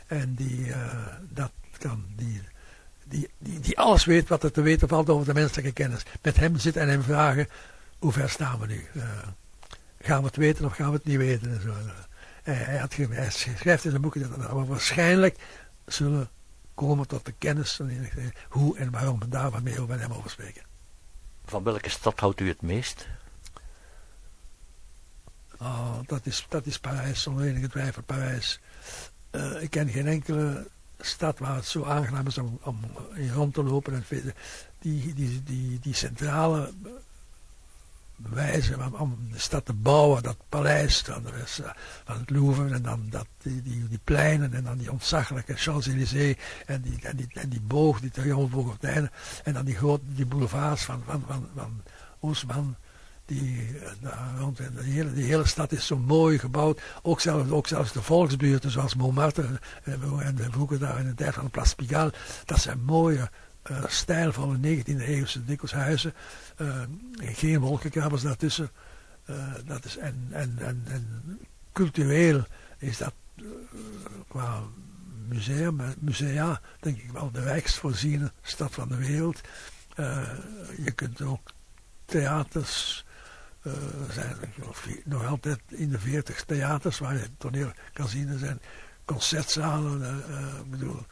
En 0.07 0.33
die, 0.33 0.67
uh, 0.67 0.75
dat 1.29 1.51
kan, 1.77 2.05
die, 2.15 2.41
die, 3.03 3.29
die, 3.39 3.77
alles 3.77 4.05
weet 4.05 4.27
wat 4.27 4.43
er 4.43 4.51
te 4.51 4.61
weten 4.61 4.87
valt 4.87 5.09
over 5.09 5.25
de 5.25 5.33
menselijke 5.33 5.71
kennis. 5.71 6.03
Met 6.21 6.37
hem 6.37 6.57
zitten 6.57 6.81
en 6.81 6.89
hem 6.89 7.03
vragen, 7.03 7.47
hoe 7.99 8.11
ver 8.11 8.29
staan 8.29 8.59
we 8.59 8.67
nu? 8.67 8.85
Uh, 8.93 9.03
gaan 10.01 10.19
we 10.19 10.27
het 10.27 10.35
weten 10.35 10.65
of 10.65 10.73
gaan 10.73 10.89
we 10.89 10.95
het 10.95 11.05
niet 11.05 11.17
weten? 11.17 11.51
En 11.51 11.61
zo. 11.61 11.73
hij, 12.43 12.77
had, 12.77 12.93
schrijft 13.55 13.83
in 13.83 13.89
zijn 13.89 14.01
boek 14.01 14.19
dat 14.19 14.51
we 14.51 14.65
waarschijnlijk 14.65 15.37
zullen 15.85 16.29
komen 16.73 17.07
tot 17.07 17.25
de 17.25 17.33
kennis 17.37 17.81
hoe 18.49 18.77
en 18.77 18.91
waarom 18.91 19.19
daar 19.29 19.51
wat 19.51 19.61
meer 19.61 19.81
over 19.81 19.99
hem 19.99 20.11
over 20.11 20.29
spreken. 20.29 20.63
Van 21.45 21.63
welke 21.63 21.89
stad 21.89 22.19
houdt 22.19 22.39
u 22.39 22.47
het 22.47 22.61
meest? 22.61 23.07
Oh, 25.59 25.97
dat 26.05 26.25
is, 26.25 26.45
dat 26.49 26.65
is 26.65 26.79
Parijs, 26.79 27.21
zonder 27.21 27.45
enige 27.45 27.69
twijfel 27.69 28.01
Parijs. 28.01 28.59
Uh, 29.31 29.61
ik 29.61 29.69
ken 29.69 29.89
geen 29.89 30.07
enkele 30.07 30.67
stad 30.99 31.39
waar 31.39 31.55
het 31.55 31.65
zo 31.65 31.83
aangenaam 31.83 32.27
is 32.27 32.37
om, 32.37 32.59
om 32.63 32.79
in 33.15 33.33
rond 33.33 33.53
te 33.53 33.63
lopen. 33.63 33.93
En 33.93 34.33
die, 34.79 35.13
die, 35.13 35.43
die, 35.43 35.79
die 35.79 35.93
centrale 35.93 36.73
wijze 38.15 38.77
om 38.91 39.17
de 39.31 39.39
stad 39.39 39.65
te 39.65 39.73
bouwen, 39.73 40.23
dat 40.23 40.37
paleis 40.49 41.01
van, 41.01 41.23
van 42.05 42.17
het 42.19 42.29
Louvre 42.29 42.73
en 42.73 42.81
dan 42.81 43.07
dat, 43.09 43.27
die, 43.37 43.61
die, 43.61 43.87
die 43.87 43.99
pleinen 44.03 44.53
en 44.53 44.63
dan 44.63 44.77
die 44.77 44.91
ontzaglijke 44.91 45.53
Champs-Élysées 45.55 46.37
en 46.65 46.81
die, 46.81 46.99
en, 47.01 47.15
die, 47.15 47.27
en 47.33 47.49
die 47.49 47.61
boog, 47.61 47.99
die 47.99 48.11
triomfboog 48.11 48.73
op 48.73 48.83
en 48.83 49.09
dan 49.43 49.65
die 49.65 49.75
grote 49.75 50.13
die 50.13 50.25
boulevards 50.25 50.83
van, 50.83 51.03
van, 51.05 51.23
van, 51.27 51.81
van. 52.47 52.75
Die, 53.27 53.69
uh, 54.03 54.11
rond, 54.39 54.57
de 54.57 54.83
hele, 54.83 55.13
die 55.13 55.25
hele 55.25 55.45
stad 55.45 55.71
is 55.71 55.85
zo 55.85 55.97
mooi 55.97 56.39
gebouwd. 56.39 56.81
Ook 57.01 57.21
zelfs, 57.21 57.49
ook 57.49 57.67
zelfs 57.67 57.91
de 57.91 58.01
volksbuurten 58.01 58.71
zoals 58.71 58.95
Montmartre 58.95 59.59
en, 59.83 59.99
en 60.19 60.51
vroeger 60.51 60.79
daar 60.79 60.99
in 60.99 61.05
de 61.05 61.13
tijd 61.13 61.33
van 61.33 61.43
de 61.43 61.49
Place 61.49 61.75
Pigalle. 61.75 62.13
Dat 62.45 62.59
zijn 62.59 62.83
mooie 62.83 63.29
uh, 63.71 63.83
stijlvolle 63.87 64.57
19e 64.57 65.01
eeuwse 65.01 65.45
dikwijls. 65.45 66.07
Uh, 66.57 66.81
geen 67.19 67.59
wolkenkrabbers 67.59 68.21
daartussen. 68.21 68.69
Dat 69.65 69.85
is, 69.85 69.97
en, 69.97 70.27
en, 70.31 70.55
en, 70.59 70.83
en, 70.87 71.39
cultureel 71.71 72.43
is 72.77 72.97
dat 72.97 73.13
qua 74.27 74.61
museum, 75.27 75.81
musea 75.99 76.61
denk 76.79 76.97
ik 76.97 77.11
wel 77.11 77.31
de 77.31 77.41
rijkst 77.41 77.77
voorziene 77.77 78.31
stad 78.41 78.73
van 78.73 78.87
de 78.87 78.95
wereld. 78.95 79.41
je 80.77 80.91
kunt 80.95 81.21
ook 81.21 81.51
theaters, 82.05 83.05
er 84.07 84.13
zijn 84.13 84.35
nog 85.05 85.25
altijd 85.25 85.59
in 85.67 85.89
de 85.89 85.99
40 85.99 86.43
theaters 86.43 86.99
waar 86.99 87.13
je 87.13 87.29
toneel 87.37 87.71
kan 87.93 88.07
zien. 88.07 88.39
Zijn 88.39 88.59
concertzalen, 89.05 90.23
ik 90.63 90.69
bedoel 90.69 91.05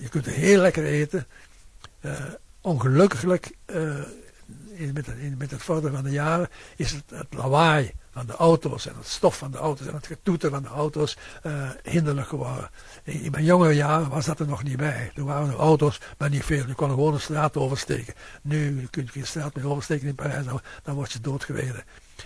je 0.00 0.08
kunt 0.08 0.26
heel 0.26 0.60
lekker 0.60 0.84
eten. 0.84 1.26
Uh, 2.00 2.12
ongelukkiglijk, 2.60 3.54
uh, 3.66 3.94
met, 4.92 5.06
het, 5.06 5.38
met 5.38 5.50
het 5.50 5.62
vorderen 5.62 5.94
van 5.94 6.04
de 6.04 6.10
jaren, 6.10 6.48
is 6.76 6.92
het, 6.92 7.10
het 7.10 7.34
lawaai 7.34 7.92
van 8.10 8.26
de 8.26 8.36
auto's 8.36 8.86
en 8.86 8.96
het 8.96 9.06
stof 9.06 9.38
van 9.38 9.50
de 9.50 9.58
auto's 9.58 9.86
en 9.86 9.94
het 9.94 10.06
getoeter 10.06 10.50
van 10.50 10.62
de 10.62 10.68
auto's 10.68 11.16
uh, 11.46 11.70
hinderlijk 11.82 12.28
geworden. 12.28 12.70
In, 13.04 13.30
mijn 13.30 13.44
jongere 13.44 13.74
jaren 13.74 14.08
was 14.08 14.24
dat 14.24 14.40
er 14.40 14.46
nog 14.46 14.62
niet 14.62 14.76
bij. 14.76 15.10
Toen 15.14 15.26
waren 15.26 15.48
er 15.48 15.58
auto's, 15.58 16.00
maar 16.18 16.30
niet 16.30 16.44
veel. 16.44 16.66
Je 16.66 16.74
kon 16.74 16.88
gewoon 16.88 17.14
een 17.14 17.20
straat 17.20 17.56
oversteken. 17.56 18.14
Nu 18.42 18.86
kun 18.90 19.02
je 19.04 19.10
geen 19.10 19.26
straat 19.26 19.54
meer 19.54 19.68
oversteken 19.68 20.08
in 20.08 20.14
Parijs, 20.14 20.44
dan, 20.44 20.60
dan 20.82 20.94
word 20.94 21.12
je 21.12 21.20
doodgereden. 21.20 21.84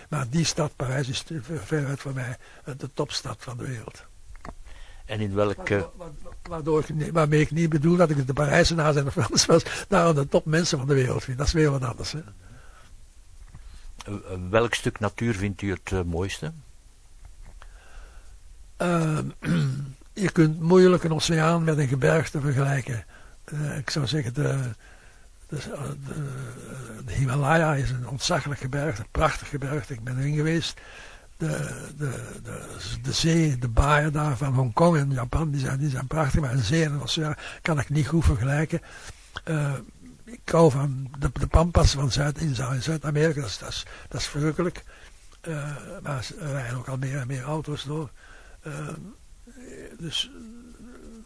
Maar 0.09 0.29
die 0.29 0.45
stad, 0.45 0.75
Parijs, 0.75 1.09
is 1.09 1.23
veruit 1.43 1.99
voor 1.99 2.13
mij 2.13 2.37
de 2.77 2.89
topstad 2.93 3.37
van 3.39 3.57
de 3.57 3.67
wereld. 3.67 4.05
En 5.05 5.19
in 5.19 5.33
welke... 5.33 5.89
Waardoor 6.49 6.83
ik, 6.87 7.11
waarmee 7.11 7.41
ik 7.41 7.51
niet 7.51 7.69
bedoel 7.69 7.97
dat 7.97 8.09
ik 8.09 8.27
de 8.27 8.33
Parijzenaars 8.33 8.95
en 8.95 9.05
de 9.05 9.11
Fransers 9.11 9.85
daar 9.87 10.13
de 10.15 10.27
top 10.27 10.45
mensen 10.45 10.77
van 10.77 10.87
de 10.87 10.93
wereld 10.93 11.23
vind. 11.23 11.37
Dat 11.37 11.47
is 11.47 11.53
weer 11.53 11.71
wat 11.71 11.83
anders. 11.83 12.11
Hè? 12.11 12.19
Welk 14.49 14.73
stuk 14.73 14.99
natuur 14.99 15.35
vindt 15.35 15.61
u 15.61 15.71
het 15.71 15.91
uh, 15.91 16.01
mooiste? 16.01 16.51
Uh, 18.81 19.19
je 20.25 20.31
kunt 20.31 20.59
moeilijk 20.59 21.03
een 21.03 21.13
oceaan 21.13 21.63
met 21.63 21.77
een 21.77 21.87
gebergte 21.87 22.39
vergelijken. 22.39 23.05
Ik 23.77 23.89
zou 23.89 24.07
zeggen, 24.07 24.33
de, 24.33 24.59
de, 25.47 25.57
de, 27.05 27.13
Himalaya 27.13 27.75
is 27.75 27.89
een 27.89 28.07
ontzaglijk 28.07 28.59
gebergte, 28.59 29.01
een 29.01 29.07
prachtig 29.11 29.49
gebergte. 29.49 29.93
Ik 29.93 30.03
ben 30.03 30.17
erin 30.17 30.35
geweest 30.35 30.79
de, 31.37 33.11
zee, 33.11 33.57
de 33.57 33.67
baaien 33.67 34.11
daar 34.11 34.37
van 34.37 34.53
Hongkong 34.53 34.97
en 34.97 35.11
Japan, 35.11 35.51
die 35.51 35.59
zijn, 35.59 35.79
die 35.79 35.89
zijn 35.89 36.07
prachtig, 36.07 36.41
maar 36.41 36.51
een 36.51 36.63
zee 36.63 36.83
en 36.83 36.91
een 36.91 37.01
oceaan 37.01 37.35
kan 37.61 37.79
ik 37.79 37.89
niet 37.89 38.07
goed 38.07 38.25
vergelijken. 38.25 38.81
Ik 40.25 40.49
hou 40.49 40.71
van 40.71 41.11
de, 41.19 41.29
de 41.39 41.47
pampas 41.47 41.91
van 41.91 42.11
Zuid-Amerika, 42.11 43.41
dat 43.41 43.49
is, 43.49 43.57
dat, 43.57 43.69
is, 43.69 43.85
dat 44.09 44.21
is 44.21 44.27
verrukkelijk. 44.27 44.83
Uh, 45.47 45.77
maar 46.01 46.29
er 46.39 46.51
rijden 46.51 46.77
ook 46.77 46.87
al 46.87 46.97
meer 46.97 47.17
en 47.17 47.27
meer 47.27 47.43
auto's 47.43 47.83
door. 47.83 48.11
Uh, 48.67 48.89
dus 49.99 50.31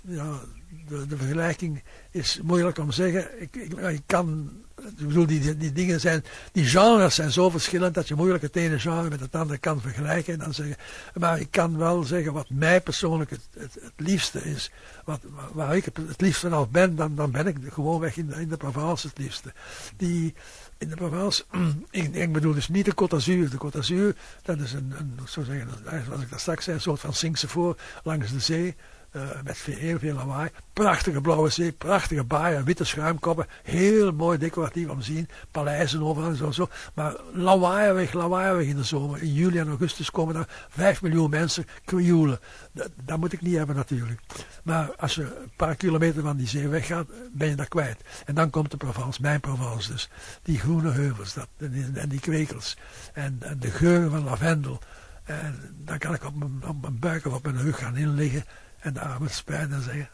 ja, 0.01 0.39
de, 0.87 1.17
vergelijking 1.17 1.83
is 2.11 2.39
moeilijk 2.43 2.77
om 2.77 2.89
te 2.89 2.95
zeggen. 2.95 3.41
Ik, 3.41 3.55
ik 3.55 4.01
kan 4.05 4.51
ik 4.97 5.07
bedoel, 5.07 5.25
die, 5.25 5.57
die 5.57 5.71
dingen 5.71 5.99
zijn, 5.99 6.23
die 6.51 6.65
genres 6.65 7.15
zijn 7.15 7.31
zo 7.31 7.49
verschillend 7.49 7.93
dat 7.93 8.07
je 8.07 8.15
moeilijk 8.15 8.41
het 8.41 8.55
ene 8.55 8.79
genre 8.79 9.09
met 9.09 9.19
het 9.19 9.35
andere 9.35 9.59
kan 9.59 9.81
vergelijken. 9.81 10.33
En 10.33 10.39
dan 10.39 10.53
zeggen, 10.53 10.75
maar 11.13 11.39
ik 11.39 11.51
kan 11.51 11.77
wel 11.77 12.03
zeggen 12.03 12.33
wat 12.33 12.49
mij 12.49 12.81
persoonlijk 12.81 13.29
het, 13.29 13.47
het, 13.57 13.79
liefste 13.95 14.39
is. 14.39 14.71
Wat, 15.05 15.21
waar 15.53 15.75
ik 15.75 15.85
het 15.85 16.21
liefst 16.21 16.41
vanaf 16.41 16.69
ben, 16.69 16.95
dan, 16.95 17.15
dan 17.15 17.31
ben 17.31 17.47
ik 17.47 17.57
gewoon 17.69 17.99
weg 17.99 18.17
in 18.17 18.27
de, 18.27 18.35
in 18.35 18.49
de 18.49 18.57
Provence 18.57 19.07
het 19.07 19.17
liefste. 19.17 19.53
Die, 19.97 20.33
in 20.77 20.89
de 20.89 20.95
Provence, 20.95 21.43
ik, 21.91 22.33
bedoel 22.33 22.53
dus 22.53 22.69
niet 22.69 22.85
de 22.85 22.93
Côte 22.93 23.15
d'Azur. 23.15 23.49
De 23.49 23.57
Côte 23.57 23.77
d'Azur, 23.77 24.15
dat 24.43 24.59
is 24.59 24.73
een, 24.73 24.93
een, 24.97 25.19
zo 25.27 25.43
zeggen, 25.43 25.69
zoals 26.05 26.21
ik 26.21 26.29
dat 26.29 26.39
straks 26.39 26.63
zei, 26.63 26.75
een 26.75 26.81
soort 26.81 26.99
van 26.99 27.13
Singse 27.13 27.47
voor 27.47 27.77
langs 28.03 28.31
de 28.31 28.39
zee. 28.39 28.75
Uh, 29.11 29.21
met 29.43 29.57
heel 29.57 29.99
veel 29.99 30.13
lawaai. 30.13 30.49
Prachtige 30.73 31.21
blauwe 31.21 31.49
zee, 31.49 31.71
prachtige 31.71 32.23
baaien, 32.23 32.63
witte 32.63 32.83
schuimkoppen. 32.83 33.47
Heel 33.63 34.11
mooi 34.11 34.37
decoratief 34.37 34.89
om 34.89 34.99
te 34.99 35.05
zien. 35.05 35.29
Paleizen 35.51 36.01
overal 36.01 36.29
en 36.29 36.35
zo, 36.35 36.51
zo. 36.51 36.69
Maar 36.93 37.15
lawaaiig, 37.33 38.13
lawaaiig 38.13 38.67
in 38.67 38.75
de 38.75 38.83
zomer. 38.83 39.21
In 39.21 39.33
juli 39.33 39.59
en 39.59 39.67
augustus 39.67 40.11
komen 40.11 40.33
daar 40.33 40.67
5 40.69 41.01
miljoen 41.01 41.29
mensen 41.29 41.65
krioelen. 41.85 42.39
Dat, 42.71 42.89
dat, 43.03 43.19
moet 43.19 43.33
ik 43.33 43.41
niet 43.41 43.55
hebben 43.55 43.75
natuurlijk. 43.75 44.21
Maar 44.63 44.95
als 44.95 45.15
je 45.15 45.21
een 45.23 45.51
paar 45.55 45.75
kilometer 45.75 46.21
van 46.21 46.37
die 46.37 46.47
zee 46.47 46.67
weggaat, 46.67 47.07
ben 47.31 47.49
je 47.49 47.55
daar 47.55 47.67
kwijt. 47.67 48.01
En 48.25 48.35
dan 48.35 48.49
komt 48.49 48.71
de 48.71 48.77
Provence, 48.77 49.21
mijn 49.21 49.39
Provence 49.39 49.91
dus. 49.91 50.09
Die 50.43 50.59
groene 50.59 50.91
heuvels 50.91 51.33
dat, 51.33 51.47
en, 51.57 52.09
die 52.09 52.19
kwekels. 52.19 52.77
En, 53.13 53.39
de 53.59 53.71
geuren 53.71 54.11
van 54.11 54.23
lavendel. 54.23 54.79
En 55.23 55.75
dan 55.85 55.97
kan 55.97 56.13
ik 56.13 56.23
op 56.23 56.35
mijn, 56.35 56.67
op 56.67 56.81
mijn 56.81 56.99
buik 56.99 57.25
of 57.25 57.33
op 57.33 57.43
mijn 57.43 57.61
rug 57.61 57.79
gaan 57.79 57.97
inliggen 57.97 58.43
en 58.79 58.93
de 58.93 59.29
spijnen 59.29 59.81
zeggen. 59.81 60.09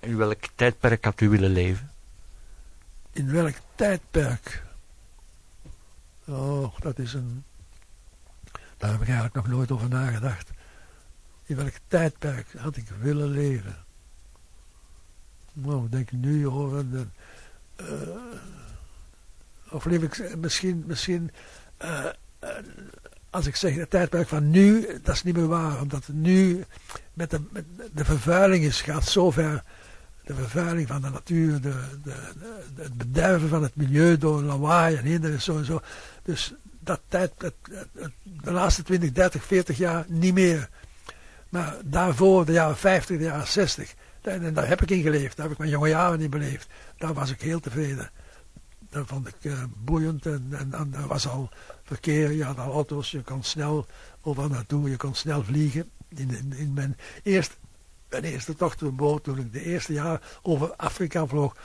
In 0.00 0.16
welk 0.16 0.44
tijdperk 0.54 1.04
had 1.04 1.20
u 1.20 1.28
willen 1.28 1.50
leven? 1.50 1.90
In 3.12 3.32
welk 3.32 3.54
tijdperk? 3.74 4.62
Oh, 6.24 6.78
dat 6.78 6.98
is 6.98 7.12
een... 7.14 7.44
Daar 8.76 8.90
heb 8.90 9.00
ik 9.00 9.06
eigenlijk 9.06 9.34
nog 9.34 9.46
nooit 9.48 9.70
over 9.70 9.88
nagedacht. 9.88 10.50
In 11.44 11.56
welk 11.56 11.74
tijdperk 11.86 12.52
had 12.56 12.76
ik 12.76 12.88
willen 13.00 13.30
leven? 13.30 13.76
Nou, 15.52 15.84
ik 15.84 15.90
denk 15.92 16.12
nu 16.12 16.48
over 16.48 16.90
de... 16.90 17.06
Uh, 17.80 18.16
of 19.70 19.84
leef 19.84 20.02
ik 20.02 20.36
misschien, 20.36 20.84
misschien 20.86 21.30
uh, 21.82 22.04
als 23.30 23.46
ik 23.46 23.56
zeg 23.56 23.74
het 23.74 23.90
tijdperk 23.90 24.28
van 24.28 24.50
nu, 24.50 24.86
dat 25.02 25.14
is 25.14 25.22
niet 25.22 25.36
meer 25.36 25.46
waar. 25.46 25.80
Omdat 25.80 26.08
nu 26.12 26.64
met 27.12 27.30
de, 27.30 27.40
met 27.50 27.64
de 27.92 28.04
vervuiling 28.04 28.64
is, 28.64 28.80
gaat 28.80 29.06
zo 29.06 29.30
ver. 29.30 29.62
De 30.24 30.34
vervuiling 30.34 30.88
van 30.88 31.02
de 31.02 31.10
natuur, 31.10 31.60
de, 31.60 31.74
de, 32.04 32.14
de, 32.74 32.82
het 32.82 32.94
bederven 32.94 33.48
van 33.48 33.62
het 33.62 33.76
milieu 33.76 34.18
door 34.18 34.42
lawaai 34.42 34.96
en 34.96 35.40
zo 35.40 35.56
en 35.56 35.64
zo. 35.64 35.80
Dus 36.22 36.54
dat 36.80 37.00
tijd, 37.08 37.32
de 38.22 38.52
laatste 38.52 38.82
20, 38.82 39.12
30, 39.12 39.44
40 39.44 39.76
jaar 39.78 40.04
niet 40.08 40.34
meer. 40.34 40.68
Maar 41.48 41.76
daarvoor, 41.84 42.44
de 42.44 42.52
jaren 42.52 42.76
50, 42.76 43.18
de 43.18 43.24
jaren 43.24 43.46
60, 43.46 43.94
daar, 44.20 44.52
daar 44.52 44.68
heb 44.68 44.82
ik 44.82 44.90
in 44.90 45.02
geleefd. 45.02 45.36
Daar 45.36 45.44
heb 45.44 45.54
ik 45.54 45.58
mijn 45.58 45.70
jonge 45.70 45.88
jaren 45.88 46.20
in 46.20 46.30
beleefd. 46.30 46.66
Daar 46.96 47.14
was 47.14 47.30
ik 47.30 47.40
heel 47.40 47.60
tevreden. 47.60 48.10
Dat 48.90 49.06
vond 49.06 49.28
ik 49.28 49.34
uh, 49.40 49.62
boeiend 49.76 50.26
en, 50.26 50.48
en, 50.50 50.72
en 50.72 50.94
er 50.94 51.06
was 51.06 51.28
al 51.28 51.50
verkeer, 51.88 52.32
je 52.32 52.44
had 52.44 52.58
al 52.58 52.72
auto's, 52.72 53.10
je 53.10 53.22
kon 53.22 53.42
snel 53.42 53.86
overal 54.22 54.48
naartoe, 54.48 54.90
je 54.90 54.96
kon 54.96 55.14
snel 55.14 55.44
vliegen. 55.44 55.90
In, 56.08 56.30
in, 56.30 56.52
in 56.56 56.72
mijn, 56.72 56.96
eerst, 57.22 57.56
mijn 58.08 58.24
eerste 58.24 58.54
tocht 58.54 58.80
met 58.80 58.96
boot, 58.96 59.24
toen 59.24 59.38
ik 59.38 59.52
de 59.52 59.64
eerste 59.64 59.92
jaar 59.92 60.20
over 60.42 60.74
Afrika 60.76 61.26
vloog, 61.26 61.56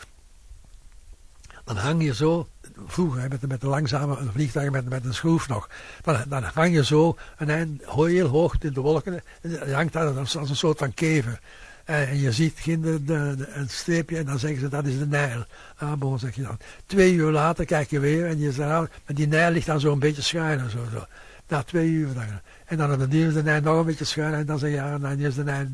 dan 1.63 1.77
hang 1.77 2.03
je 2.03 2.13
zo, 2.13 2.47
vroeger 2.85 3.29
met, 3.29 3.47
met 3.47 3.61
de 3.61 3.67
langzame 3.67 4.17
vliegtuigen 4.31 4.73
met, 4.73 4.89
met 4.89 5.05
een 5.05 5.13
schroef 5.13 5.47
nog, 5.47 5.69
dan, 6.01 6.23
dan 6.27 6.43
hang 6.43 6.73
je 6.73 6.85
zo 6.85 7.17
een 7.37 7.49
eind 7.49 7.83
heel 7.85 8.27
hoog 8.27 8.55
in 8.59 8.73
de 8.73 8.81
wolken 8.81 9.23
en 9.41 9.49
je 9.49 9.73
hangt 9.73 9.93
daar 9.93 10.17
als, 10.17 10.37
als 10.37 10.49
een 10.49 10.55
soort 10.55 10.77
van 10.77 10.93
kever. 10.93 11.39
En 11.83 12.19
je 12.19 12.31
ziet 12.31 12.59
ginder 12.59 13.05
de, 13.05 13.33
de, 13.37 13.47
een 13.47 13.69
streepje 13.69 14.17
en 14.17 14.25
dan 14.25 14.39
zeggen 14.39 14.59
ze 14.59 14.67
dat 14.67 14.85
is 14.85 14.97
de 14.97 15.07
Nijl. 15.07 15.45
Ah, 15.75 15.93
bon, 15.93 16.19
zeg 16.19 16.35
je 16.35 16.41
dan. 16.41 16.57
Twee 16.85 17.13
uur 17.13 17.31
later 17.31 17.65
kijk 17.65 17.89
je 17.89 17.99
weer 17.99 18.25
en 18.25 18.39
je 18.39 18.51
zegt, 18.51 18.69
ah, 18.69 18.79
maar 18.79 19.15
die 19.15 19.27
Nijl 19.27 19.51
ligt 19.51 19.65
dan 19.65 19.79
zo'n 19.79 19.99
beetje 19.99 20.21
schuin 20.21 20.59
en 20.59 20.69
zo, 20.69 20.85
zo. 20.91 21.05
Na 21.47 21.63
twee 21.63 21.89
uur 21.89 22.13
dan. 22.13 22.23
En 22.65 22.77
dan 22.77 22.91
op 22.91 23.11
de 23.11 23.19
is 23.19 23.33
de 23.33 23.43
Nijl 23.43 23.61
nog 23.61 23.79
een 23.79 23.85
beetje 23.85 24.05
schuin 24.05 24.33
en 24.33 24.45
dan 24.45 24.59
zeg 24.59 24.69
je, 24.69 24.75
ja, 24.75 24.97
dan 24.97 25.19
is 25.19 25.35
de 25.35 25.43
Nijl. 25.43 25.67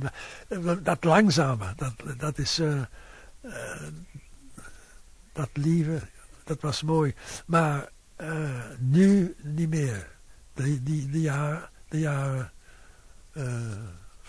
Dat 0.84 1.04
langzame, 1.04 1.74
dat, 1.76 1.94
dat 2.18 2.38
is, 2.38 2.60
uh, 2.60 2.82
uh, 3.46 3.54
dat 5.34 5.50
lieve, 5.54 6.00
dat 6.44 6.62
was 6.62 6.84
mooi. 6.84 7.14
Maar 7.46 7.90
nu 8.80 9.36
niet 9.42 9.70
meer. 9.70 10.08
Die, 10.54 10.84
die, 10.84 11.10
die 11.10 11.22
jaren, 11.22 11.70
de 11.90 12.00
jaren 12.00 12.52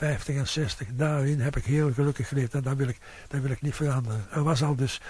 50 0.00 0.36
en 0.36 0.48
60, 0.48 0.88
daarin 0.92 1.40
heb 1.40 1.56
ik 1.56 1.64
heel 1.64 1.92
gelukkig 1.92 2.28
geleefd 2.28 2.54
en 2.54 2.62
dat 2.62 2.76
wil 2.76 2.88
ik, 2.88 2.98
dat 3.28 3.40
wil 3.40 3.50
ik 3.50 3.62
niet 3.62 3.74
veranderen. 3.74 4.24
Er 4.30 4.42
was 4.42 4.62
al 4.62 4.74
dus 4.76 5.00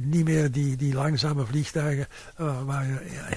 niet 0.00 0.24
meer 0.24 0.50
die, 0.50 0.76
die 0.76 0.94
langzame 0.94 1.46
vliegtuigen 1.46 2.06
uh, 2.40 2.62
waar 2.62 2.86
je 2.86 3.10
ja, 3.12 3.36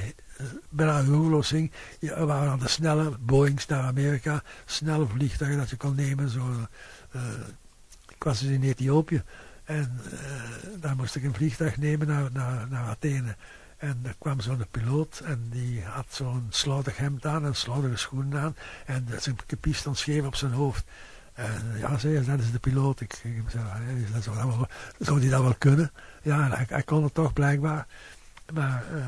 bijna 0.70 1.04
roerloos 1.04 1.47
ging. 1.47 1.72
Ja, 1.99 2.16
er 2.16 2.26
waren 2.26 2.52
al 2.52 2.58
de 2.58 2.68
snelle 2.68 3.18
Boeings 3.20 3.66
naar 3.66 3.84
Amerika, 3.84 4.43
snelle 4.66 5.08
vliegtuigen 5.08 5.60
dat 5.60 5.70
je 5.70 5.78
kon 5.78 5.95
nemen. 5.95 6.30
Zo, 6.30 6.39
uh, 7.16 7.22
ik 8.08 8.24
was 8.24 8.39
dus 8.39 8.49
in 8.49 8.64
Ethiopië 8.64 9.24
en 9.64 9.99
daar 10.80 10.95
moest 10.95 11.16
ik 11.16 11.24
een 11.24 11.34
vliegtuig 11.34 11.78
nemen 11.78 12.08
naar, 12.08 12.30
naar, 12.34 12.68
naar 12.70 12.88
Athene. 12.88 13.36
En 13.82 13.99
er 14.03 14.15
kwam 14.19 14.39
zo'n 14.39 14.65
piloot 14.71 15.19
en 15.19 15.47
die 15.49 15.84
had 15.84 16.05
zo'n 16.09 16.47
slordig 16.49 16.97
hemd 16.97 17.25
aan 17.25 17.45
en 17.45 17.55
slordige 17.55 17.97
schoenen 17.97 18.41
aan. 18.41 18.55
En 18.86 19.07
zijn 19.19 19.38
kepies 19.45 19.77
stond 19.77 19.97
scheef 19.97 20.25
op 20.25 20.36
zijn 20.36 20.51
hoofd. 20.51 20.86
En 21.34 21.77
ja, 21.77 21.97
zei 21.97 22.15
hij, 22.15 22.25
dat 22.25 22.39
is 22.39 22.51
de 22.51 22.59
piloot. 22.59 23.01
Ik, 23.01 23.13
ik 23.13 23.43
zei, 23.47 23.63
dat 24.13 24.23
zou, 24.23 24.36
wel, 24.36 24.67
zou 24.99 25.19
die 25.19 25.29
dat 25.29 25.41
wel 25.41 25.55
kunnen? 25.57 25.91
Ja, 26.21 26.49
hij, 26.49 26.65
hij, 26.69 26.84
kon 26.84 27.03
het 27.03 27.13
toch 27.13 27.34
blijkbaar. 27.34 27.88
Maar 28.53 28.84
uh, 28.93 29.05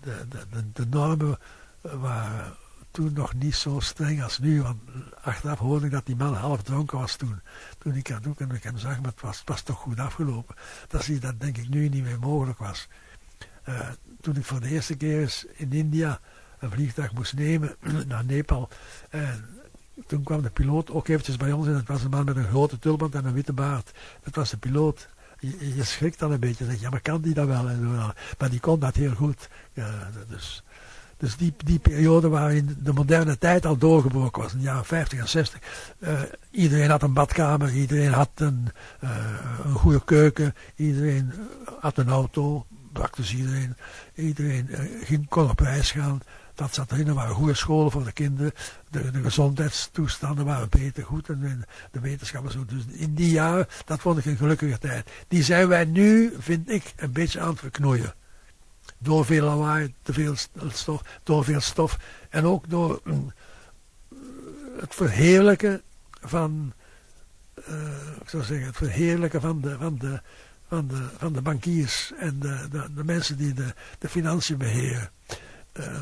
de, 0.00 0.26
de, 0.28 0.72
de, 0.72 0.86
normen 0.86 1.38
waren 1.80 2.54
toen 2.90 3.12
nog 3.12 3.34
niet 3.34 3.56
zo 3.56 3.80
streng 3.80 4.22
als 4.22 4.38
nu. 4.38 4.62
Want 4.62 4.80
achteraf 5.22 5.58
hoorde 5.58 5.86
ik 5.86 5.92
dat 5.92 6.06
die 6.06 6.16
man 6.16 6.34
half 6.34 6.62
dronken 6.62 6.98
was 6.98 7.16
toen. 7.16 7.40
Toen 7.78 7.94
ik, 7.94 8.18
toen 8.22 8.54
ik 8.54 8.62
hem 8.62 8.78
zag, 8.78 9.00
maar 9.00 9.10
het 9.10 9.20
was, 9.20 9.38
het 9.38 9.48
was 9.48 9.62
toch 9.62 9.78
goed 9.78 9.98
afgelopen. 9.98 10.54
Dat 10.88 11.04
zie 11.04 11.18
dat 11.18 11.40
denk 11.40 11.56
ik 11.56 11.68
nu 11.68 11.88
niet 11.88 12.04
meer 12.04 12.18
mogelijk 12.18 12.58
was. 12.58 12.88
Uh, 13.68 13.88
toen 14.20 14.36
ik 14.36 14.44
voor 14.44 14.60
de 14.60 14.68
eerste 14.68 14.96
keer 14.96 15.20
eens 15.20 15.46
in 15.52 15.72
India 15.72 16.20
een 16.58 16.70
vliegtuig 16.70 17.12
moest 17.12 17.34
nemen 17.34 17.76
naar 18.08 18.24
Nepal. 18.24 18.68
En 19.10 19.44
toen 20.06 20.22
kwam 20.22 20.42
de 20.42 20.50
piloot 20.50 20.90
ook 20.90 21.08
eventjes 21.08 21.36
bij 21.36 21.52
ons 21.52 21.66
en 21.66 21.74
het 21.74 21.88
was 21.88 22.02
een 22.02 22.10
man 22.10 22.24
met 22.24 22.36
een 22.36 22.48
grote 22.48 22.78
tulband 22.78 23.14
en 23.14 23.24
een 23.24 23.32
witte 23.32 23.52
baard. 23.52 23.92
Dat 24.22 24.34
was 24.34 24.50
de 24.50 24.56
piloot. 24.56 25.08
Je, 25.38 25.84
schrikt 25.84 26.18
dan 26.18 26.32
een 26.32 26.40
beetje. 26.40 26.64
Zeg, 26.64 26.80
ja, 26.80 26.90
maar 26.90 27.00
kan 27.00 27.20
die 27.20 27.34
dat 27.34 27.46
wel? 27.46 27.68
En, 27.68 27.90
maar 28.38 28.50
die 28.50 28.60
kon 28.60 28.78
dat 28.78 28.94
heel 28.94 29.14
goed. 29.14 29.48
Dus 30.28 30.62
dus 31.22 31.36
die, 31.36 31.54
die 31.64 31.78
periode 31.78 32.28
waarin 32.28 32.76
de 32.82 32.92
moderne 32.92 33.38
tijd 33.38 33.66
al 33.66 33.76
doorgebroken 33.76 34.42
was, 34.42 34.52
in 34.52 34.58
de 34.58 34.64
jaren 34.64 34.84
50 34.84 35.18
en 35.18 35.28
60. 35.28 35.60
Uh, 35.98 36.20
iedereen 36.50 36.90
had 36.90 37.02
een 37.02 37.12
badkamer, 37.12 37.72
iedereen 37.72 38.12
had 38.12 38.30
een, 38.34 38.68
uh, 39.04 39.10
een 39.64 39.72
goede 39.72 40.04
keuken, 40.04 40.54
iedereen 40.76 41.32
had 41.80 41.98
een 41.98 42.08
auto, 42.08 42.66
praktisch 42.92 43.34
iedereen, 43.34 43.76
iedereen 44.14 44.66
uh, 44.70 44.78
ging, 45.04 45.28
kon 45.28 45.50
op 45.50 45.58
reis 45.58 45.90
gaan. 45.90 46.20
Dat 46.54 46.74
zat 46.74 46.92
erin, 46.92 47.06
er 47.08 47.14
waren 47.14 47.34
goede 47.34 47.54
scholen 47.54 47.90
voor 47.90 48.04
de 48.04 48.12
kinderen, 48.12 48.52
de, 48.90 49.10
de 49.10 49.22
gezondheidstoestanden 49.22 50.44
waren 50.44 50.68
beter, 50.68 51.04
goed, 51.04 51.28
en 51.28 51.64
de 51.90 52.00
wetenschap 52.00 52.50
zo. 52.50 52.64
Dus 52.64 52.84
in 52.86 53.14
die 53.14 53.30
jaren, 53.30 53.66
dat 53.84 54.00
vond 54.00 54.18
ik 54.18 54.24
een 54.24 54.36
gelukkige 54.36 54.78
tijd. 54.78 55.10
Die 55.28 55.42
zijn 55.42 55.68
wij 55.68 55.84
nu, 55.84 56.34
vind 56.38 56.70
ik, 56.70 56.92
een 56.96 57.12
beetje 57.12 57.40
aan 57.40 57.48
het 57.48 57.58
verknoeien. 57.58 58.14
Door 58.98 59.24
veel 59.24 59.44
lawaai, 59.44 59.94
te 60.02 60.12
veel 60.12 60.34
stof, 60.68 61.02
door 61.22 61.44
veel 61.44 61.60
stof. 61.60 61.98
En 62.30 62.44
ook 62.44 62.70
door 62.70 63.00
uh, 63.04 63.14
het 64.80 64.94
verheerlijken 64.94 65.82
van, 66.20 66.72
uh, 67.68 67.76
zeggen, 68.24 68.66
het 68.66 68.76
verheerlijken 68.76 69.40
van 69.40 69.60
de, 69.60 69.76
van 69.78 69.98
de, 69.98 70.20
van 70.72 70.86
de, 70.86 71.08
van 71.16 71.32
de 71.32 71.42
bankiers 71.42 72.12
en 72.18 72.38
de, 72.38 72.68
de, 72.70 72.94
de 72.94 73.04
mensen 73.04 73.36
die 73.36 73.52
de, 73.52 73.74
de 73.98 74.08
financiën 74.08 74.58
beheren. 74.58 75.10
Uh, 75.72 76.00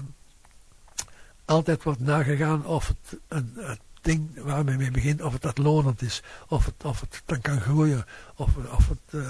altijd 1.45 1.83
wordt 1.83 2.01
nagegaan 2.01 2.67
of 2.67 2.89
het 2.89 3.21
een, 3.29 3.79
ding 4.01 4.43
waar 4.43 4.65
men 4.65 4.77
mee 4.77 4.91
begint, 4.91 5.23
of 5.23 5.33
het 5.33 5.43
dat 5.43 5.59
lonend 5.59 6.03
is, 6.03 6.23
of 6.49 6.65
het, 6.65 6.85
of 6.85 7.01
het 7.01 7.23
dan 7.25 7.41
kan 7.41 7.61
groeien, 7.61 8.05
of, 8.37 8.51
of 8.77 8.89
het 8.89 9.25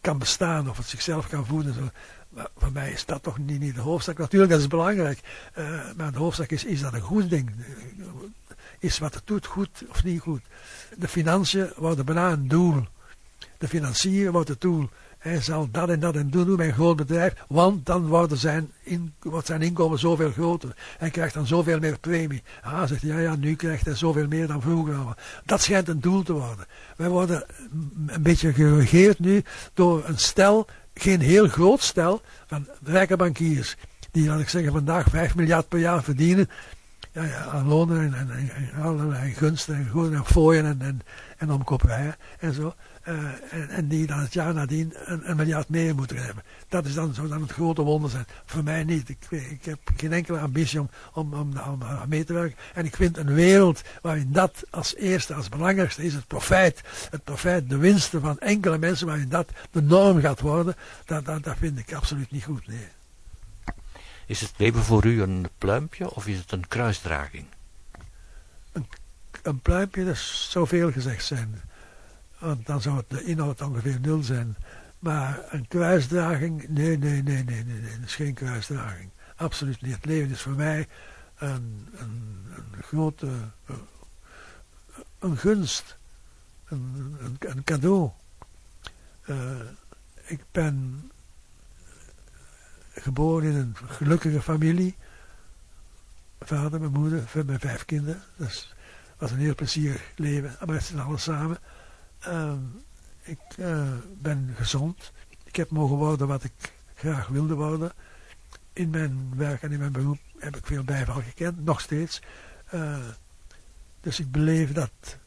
kan 0.00 0.18
bestaan 0.18 0.70
of 0.70 0.76
het 0.76 0.86
zichzelf 0.86 1.28
kan 1.28 1.46
voeden. 1.46 1.74
Zo. 1.74 1.88
Maar 2.28 2.48
voor 2.56 2.72
mij 2.72 2.90
is 2.90 3.04
dat 3.04 3.22
toch 3.22 3.38
niet, 3.38 3.60
niet 3.60 3.74
de 3.74 3.80
hoofdzaak. 3.80 4.18
Natuurlijk, 4.18 4.52
dat 4.52 4.60
is 4.60 4.66
belangrijk. 4.66 5.20
Uh, 5.58 5.80
maar 5.96 6.12
de 6.12 6.18
hoofdzaak 6.18 6.50
is, 6.50 6.64
is 6.64 6.80
dat 6.80 6.92
een 6.92 7.00
goed 7.00 7.30
ding? 7.30 7.50
Is 8.78 8.98
wat 8.98 9.14
het 9.14 9.26
doet 9.26 9.46
goed 9.46 9.84
of 9.88 10.04
niet 10.04 10.20
goed? 10.20 10.42
De 10.96 11.08
financiën 11.08 11.72
worden 11.76 12.04
bijna 12.04 12.30
een 12.30 12.48
doel. 12.48 12.86
De 13.58 13.68
financier 13.68 14.32
wordt 14.32 14.48
het 14.48 14.60
doel. 14.60 14.88
Hij 15.18 15.42
zal 15.42 15.68
dat 15.70 15.88
en 15.88 16.00
dat 16.00 16.16
en 16.16 16.30
doen 16.30 16.56
bij 16.56 16.66
een 16.66 16.72
groot 16.72 16.96
bedrijf, 16.96 17.34
want 17.48 17.86
dan 17.86 18.06
worden 18.06 18.38
zijn, 18.38 18.72
in, 18.82 19.14
wordt 19.20 19.46
zijn 19.46 19.62
inkomen 19.62 19.98
zoveel 19.98 20.30
groter. 20.30 20.76
Hij 20.98 21.10
krijgt 21.10 21.34
dan 21.34 21.46
zoveel 21.46 21.78
meer 21.78 21.98
premie. 21.98 22.42
Ah, 22.62 22.86
zegt 22.86 23.02
hij, 23.02 23.10
ja, 23.10 23.18
ja, 23.18 23.36
nu 23.36 23.54
krijgt 23.54 23.84
hij 23.84 23.94
zoveel 23.94 24.26
meer 24.28 24.46
dan 24.46 24.62
vroeger. 24.62 24.96
Dat 25.44 25.62
schijnt 25.62 25.88
een 25.88 26.00
doel 26.00 26.22
te 26.22 26.32
worden. 26.32 26.66
Wij 26.96 27.08
worden 27.08 27.44
een 28.06 28.22
beetje 28.22 28.52
geregeerd 28.52 29.18
nu 29.18 29.44
door 29.74 30.02
een 30.06 30.18
stel, 30.18 30.66
geen 30.94 31.20
heel 31.20 31.48
groot 31.48 31.82
stel, 31.82 32.22
van 32.46 32.66
rijke 32.84 33.16
bankiers. 33.16 33.76
Die, 34.10 34.28
laat 34.28 34.40
ik 34.40 34.48
zeggen, 34.48 34.72
vandaag 34.72 35.06
5 35.10 35.34
miljard 35.34 35.68
per 35.68 35.78
jaar 35.78 36.02
verdienen 36.02 36.48
ja, 37.12 37.22
ja, 37.22 37.44
aan 37.44 37.68
lonen 37.68 38.14
en, 38.14 38.30
en, 38.30 38.82
allerlei 38.82 39.32
gunsten 39.32 39.74
en 39.74 40.14
en 40.14 40.24
fooien 40.24 40.64
en, 40.64 40.80
en, 40.80 41.00
en 42.38 42.54
zo. 42.54 42.74
Uh, 43.08 43.14
en, 43.50 43.68
en, 43.68 43.88
die 43.88 44.06
dan 44.06 44.18
het 44.18 44.32
jaar 44.32 44.54
nadien 44.54 44.92
een, 45.04 45.30
een, 45.30 45.36
miljard 45.36 45.68
meer 45.68 45.94
moeten 45.94 46.16
hebben. 46.16 46.44
Dat 46.68 46.86
is 46.86 46.94
dan, 46.94 47.14
zou 47.14 47.28
dan 47.28 47.40
het 47.40 47.52
grote 47.52 47.82
wonder 47.82 48.10
zijn. 48.10 48.26
Voor 48.44 48.62
mij 48.62 48.84
niet. 48.84 49.08
Ik, 49.08 49.30
ik 49.30 49.64
heb 49.64 49.78
geen 49.96 50.12
enkele 50.12 50.38
ambitie 50.38 50.80
om, 50.80 50.90
om, 51.12 51.34
om, 51.34 51.52
om, 51.58 51.80
mee 52.08 52.24
te 52.24 52.32
werken. 52.32 52.56
En 52.74 52.84
ik 52.84 52.96
vind 52.96 53.16
een 53.16 53.34
wereld 53.34 53.82
waarin 54.02 54.32
dat 54.32 54.64
als 54.70 54.94
eerste, 54.94 55.34
als 55.34 55.48
belangrijkste 55.48 56.04
is, 56.04 56.14
het 56.14 56.26
profijt. 56.26 56.82
Het 57.10 57.24
profijt, 57.24 57.68
de 57.68 57.76
winsten 57.76 58.20
van 58.20 58.38
enkele 58.38 58.78
mensen, 58.78 59.06
waarin 59.06 59.28
dat 59.28 59.50
de 59.70 59.82
norm 59.82 60.20
gaat 60.20 60.40
worden. 60.40 60.74
Dat, 61.04 61.24
dat, 61.24 61.44
dat 61.44 61.56
vind 61.58 61.78
ik 61.78 61.92
absoluut 61.92 62.30
niet 62.30 62.44
goed. 62.44 62.66
Nee. 62.66 62.88
Is 64.26 64.40
het 64.40 64.52
leven 64.56 64.82
voor 64.82 65.04
u 65.04 65.22
een 65.22 65.48
pluimpje 65.58 66.10
of 66.10 66.26
is 66.26 66.38
het 66.38 66.52
een 66.52 66.68
kruisdraging? 66.68 67.46
Een, 68.72 68.86
een 69.42 69.60
pluimpje, 69.60 70.04
dat 70.04 70.16
zou 70.16 70.66
veel 70.66 70.92
gezegd 70.92 71.24
zijn. 71.24 71.60
Want 72.42 72.66
dan 72.66 72.80
zou 72.80 72.96
het 72.96 73.10
de 73.10 73.24
inhoud 73.24 73.60
ongeveer 73.60 74.00
nul 74.00 74.22
zijn. 74.22 74.56
Maar 74.98 75.40
een 75.50 75.68
kruisdraging, 75.68 76.68
nee, 76.68 76.98
nee, 76.98 77.22
nee, 77.22 77.44
nee, 77.44 77.64
nee, 77.64 77.80
nee, 77.80 77.98
dat 77.98 78.06
is 78.06 78.14
geen 78.14 78.34
kruisdraging. 78.34 79.10
Absoluut 79.36 79.82
niet. 79.82 79.94
Het 79.94 80.04
leven 80.04 80.30
is 80.30 80.40
voor 80.40 80.52
mij 80.52 80.88
een, 81.36 81.88
een, 81.94 82.12
grote, 82.80 83.28
een 85.18 85.36
gunst, 85.36 85.96
een, 86.64 87.64
cadeau. 87.64 88.10
Uh, 89.26 89.60
ik 90.24 90.40
ben 90.50 91.10
geboren 92.94 93.50
in 93.50 93.56
een 93.56 93.76
gelukkige 93.86 94.42
familie. 94.42 94.96
Vader, 96.40 96.80
mijn 96.80 96.92
moeder, 96.92 97.30
mijn 97.46 97.60
vijf 97.60 97.84
kinderen. 97.84 98.22
Dat 98.36 98.74
was 99.18 99.30
een 99.30 99.38
heel 99.38 99.54
plezierig 99.54 100.02
leven, 100.16 100.56
maar 100.66 100.74
het 100.74 100.84
zijn 100.84 101.00
alles 101.00 101.22
samen. 101.22 101.58
Uh, 102.28 102.52
ik 103.22 103.56
uh, 103.56 103.92
ben 104.18 104.54
gezond. 104.56 105.12
Ik 105.44 105.56
heb 105.56 105.70
mogen 105.70 105.96
worden 105.96 106.26
wat 106.26 106.44
ik 106.44 106.72
graag 106.94 107.26
wilde 107.26 107.54
worden. 107.54 107.92
In 108.72 108.90
mijn 108.90 109.32
werk 109.36 109.62
en 109.62 109.72
in 109.72 109.78
mijn 109.78 109.92
beroep 109.92 110.18
heb 110.38 110.56
ik 110.56 110.66
veel 110.66 110.84
bijval 110.84 111.22
gekend, 111.22 111.64
nog 111.64 111.80
steeds. 111.80 112.22
Uh, 112.74 112.98
dus 114.00 114.20
ik 114.20 114.30
beleef 114.30 114.72
dat 114.72 115.18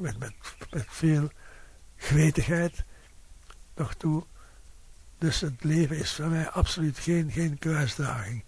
met, 0.00 0.18
met, 0.18 0.32
met, 0.70 0.84
veel 0.88 1.30
gretigheid 1.96 2.84
nog 3.74 3.94
toe. 3.94 4.24
Dus 5.18 5.40
het 5.40 5.64
leven 5.64 5.96
is 5.96 6.12
voor 6.12 6.26
mij 6.26 6.50
absoluut 6.50 6.98
geen, 6.98 7.30
geen 7.30 7.58
kruisdraging. 7.58 8.44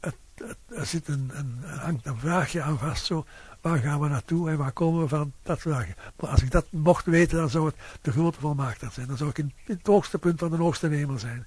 Het, 0.00 0.16
het, 0.34 0.56
er 0.68 0.86
zit 0.86 1.08
een, 1.08 1.30
een, 1.32 1.62
hangt 1.64 2.06
een 2.06 2.18
vraagje 2.18 2.62
aan 2.62 2.78
vast 2.78 3.04
zo 3.04 3.26
waar 3.60 3.78
gaan 3.78 4.00
we 4.00 4.08
naartoe 4.08 4.50
en 4.50 4.56
waar 4.56 4.72
komen 4.72 5.02
we 5.02 5.08
van, 5.08 5.32
dat 5.42 5.60
vragen. 5.60 5.94
Maar 6.20 6.30
als 6.30 6.42
ik 6.42 6.50
dat 6.50 6.66
mocht 6.70 7.06
weten, 7.06 7.38
dan 7.38 7.50
zou 7.50 7.66
het 7.66 7.74
de 8.00 8.10
grote 8.10 8.40
volmaaktheid 8.40 8.92
zijn. 8.92 9.06
Dan 9.06 9.16
zou 9.16 9.30
ik 9.30 9.38
in, 9.38 9.52
het 9.64 9.86
hoogste 9.86 10.18
punt 10.18 10.38
van 10.38 10.50
de 10.50 10.56
hoogste 10.56 10.88
hemel 10.88 11.18
zijn. 11.18 11.46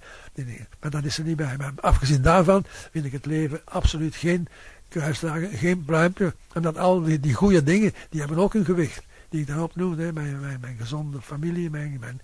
Maar 0.80 0.92
dat 0.92 1.04
is 1.04 1.18
er 1.18 1.24
niet 1.24 1.36
bij. 1.36 1.58
Maar 1.58 1.72
afgezien 1.76 2.22
daarvan 2.22 2.64
vind 2.92 3.06
ik 3.06 3.12
het 3.12 3.26
leven 3.26 3.62
absoluut 3.66 4.16
geen 4.16 4.48
kruisdragen, 4.88 5.50
geen 5.50 5.86
pluimpje. 5.86 6.34
Omdat 6.54 6.78
al 6.78 7.02
die, 7.02 7.20
die 7.20 7.34
goede 7.34 7.64
dingen, 7.64 7.94
die 8.10 8.20
hebben 8.20 8.38
ook 8.38 8.54
een 8.54 8.66
gewicht 8.66 9.04
die 9.32 9.42
ik 9.42 9.48
daarop 9.48 9.76
noemde. 9.76 10.14
Mijn, 10.14 10.40
mijn, 10.40 10.60
mijn 10.60 10.78
gezonde 10.78 11.22
familie, 11.22 11.70
mijn, 11.70 12.00
mijn, 12.00 12.22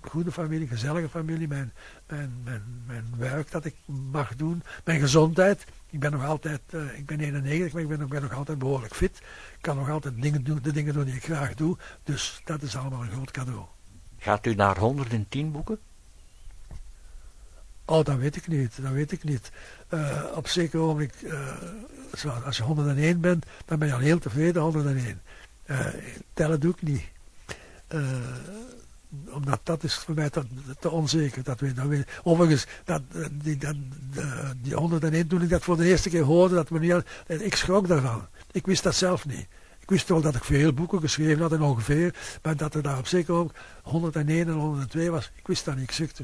goede 0.00 0.32
familie, 0.32 0.66
gezellige 0.66 1.08
familie, 1.08 1.48
mijn, 1.48 1.72
mijn, 2.06 2.62
mijn 2.86 3.04
werk 3.16 3.50
dat 3.50 3.64
ik 3.64 3.74
mag 4.10 4.36
doen, 4.36 4.62
mijn 4.84 5.00
gezondheid. 5.00 5.64
Ik 5.96 6.02
ben 6.02 6.12
nog 6.12 6.24
altijd, 6.24 6.60
uh, 6.70 6.98
ik 6.98 7.06
ben 7.06 7.20
91, 7.20 7.72
maar 7.72 7.82
ik 7.82 7.88
ben, 7.88 8.00
ik 8.00 8.08
ben 8.08 8.22
nog 8.22 8.32
altijd 8.32 8.58
behoorlijk 8.58 8.94
fit. 8.94 9.16
Ik 9.56 9.58
kan 9.60 9.76
nog 9.76 9.90
altijd 9.90 10.22
dingen 10.22 10.44
doen, 10.44 10.58
de 10.62 10.72
dingen 10.72 10.94
doen 10.94 11.04
die 11.04 11.14
ik 11.14 11.24
graag 11.24 11.54
doe. 11.54 11.76
Dus 12.02 12.40
dat 12.44 12.62
is 12.62 12.76
allemaal 12.76 13.02
een 13.02 13.10
groot 13.10 13.30
cadeau. 13.30 13.64
Gaat 14.18 14.46
u 14.46 14.54
naar 14.54 14.78
110 14.78 15.52
boeken? 15.52 15.78
Oh, 17.84 18.04
dat 18.04 18.16
weet 18.16 18.36
ik 18.36 18.48
niet. 18.48 18.82
Dat 18.82 18.92
weet 18.92 19.12
ik 19.12 19.24
niet. 19.24 19.50
Uh, 19.90 20.24
op 20.34 20.48
zeker 20.48 20.80
ogenblik, 20.80 21.14
uh, 21.22 22.44
als 22.44 22.56
je 22.56 22.62
101 22.62 23.20
bent, 23.20 23.46
dan 23.64 23.78
ben 23.78 23.88
je 23.88 23.94
al 23.94 24.00
heel 24.00 24.18
tevreden 24.18 24.62
101. 24.62 25.20
Uh, 25.66 25.86
tellen 26.32 26.60
doe 26.60 26.72
ik 26.72 26.82
niet. 26.82 27.04
Omdat 29.30 29.60
dat 29.62 29.84
is 29.84 29.94
voor 29.94 30.14
mij 30.14 30.30
te, 30.30 30.42
te 30.80 30.90
onzeker. 30.90 31.42
Dat 31.42 31.60
weet, 31.60 31.76
dat 31.76 31.86
weet. 31.86 32.08
Overigens, 32.22 32.66
dat, 32.84 33.02
die, 33.32 33.56
dat, 33.56 33.76
die 34.62 34.74
101 34.74 35.26
toen 35.26 35.42
ik 35.42 35.48
dat 35.48 35.62
voor 35.62 35.76
de 35.76 35.84
eerste 35.84 36.10
keer 36.10 36.22
hoorde, 36.22 36.54
dat 36.54 36.68
we 36.68 36.78
niet, 36.78 37.42
ik 37.42 37.56
schrok 37.56 37.88
daarvan. 37.88 38.26
Ik 38.50 38.66
wist 38.66 38.82
dat 38.82 38.94
zelf 38.94 39.26
niet. 39.26 39.46
Ik 39.86 39.92
wist 39.92 40.08
wel 40.08 40.20
dat 40.20 40.34
ik 40.34 40.44
veel 40.44 40.72
boeken 40.72 41.00
geschreven 41.00 41.42
had 41.42 41.52
en 41.52 41.62
ongeveer, 41.62 42.14
maar 42.42 42.56
dat 42.56 42.74
er 42.74 42.82
daar 42.82 42.98
op 42.98 43.06
zeker 43.06 43.34
ook 43.34 43.52
101 43.82 44.46
en 44.46 44.52
102 44.52 45.10
was, 45.10 45.30
ik 45.34 45.46
wist 45.46 45.64
dat 45.64 45.76
niet. 45.76 45.98
Ik 45.98 46.14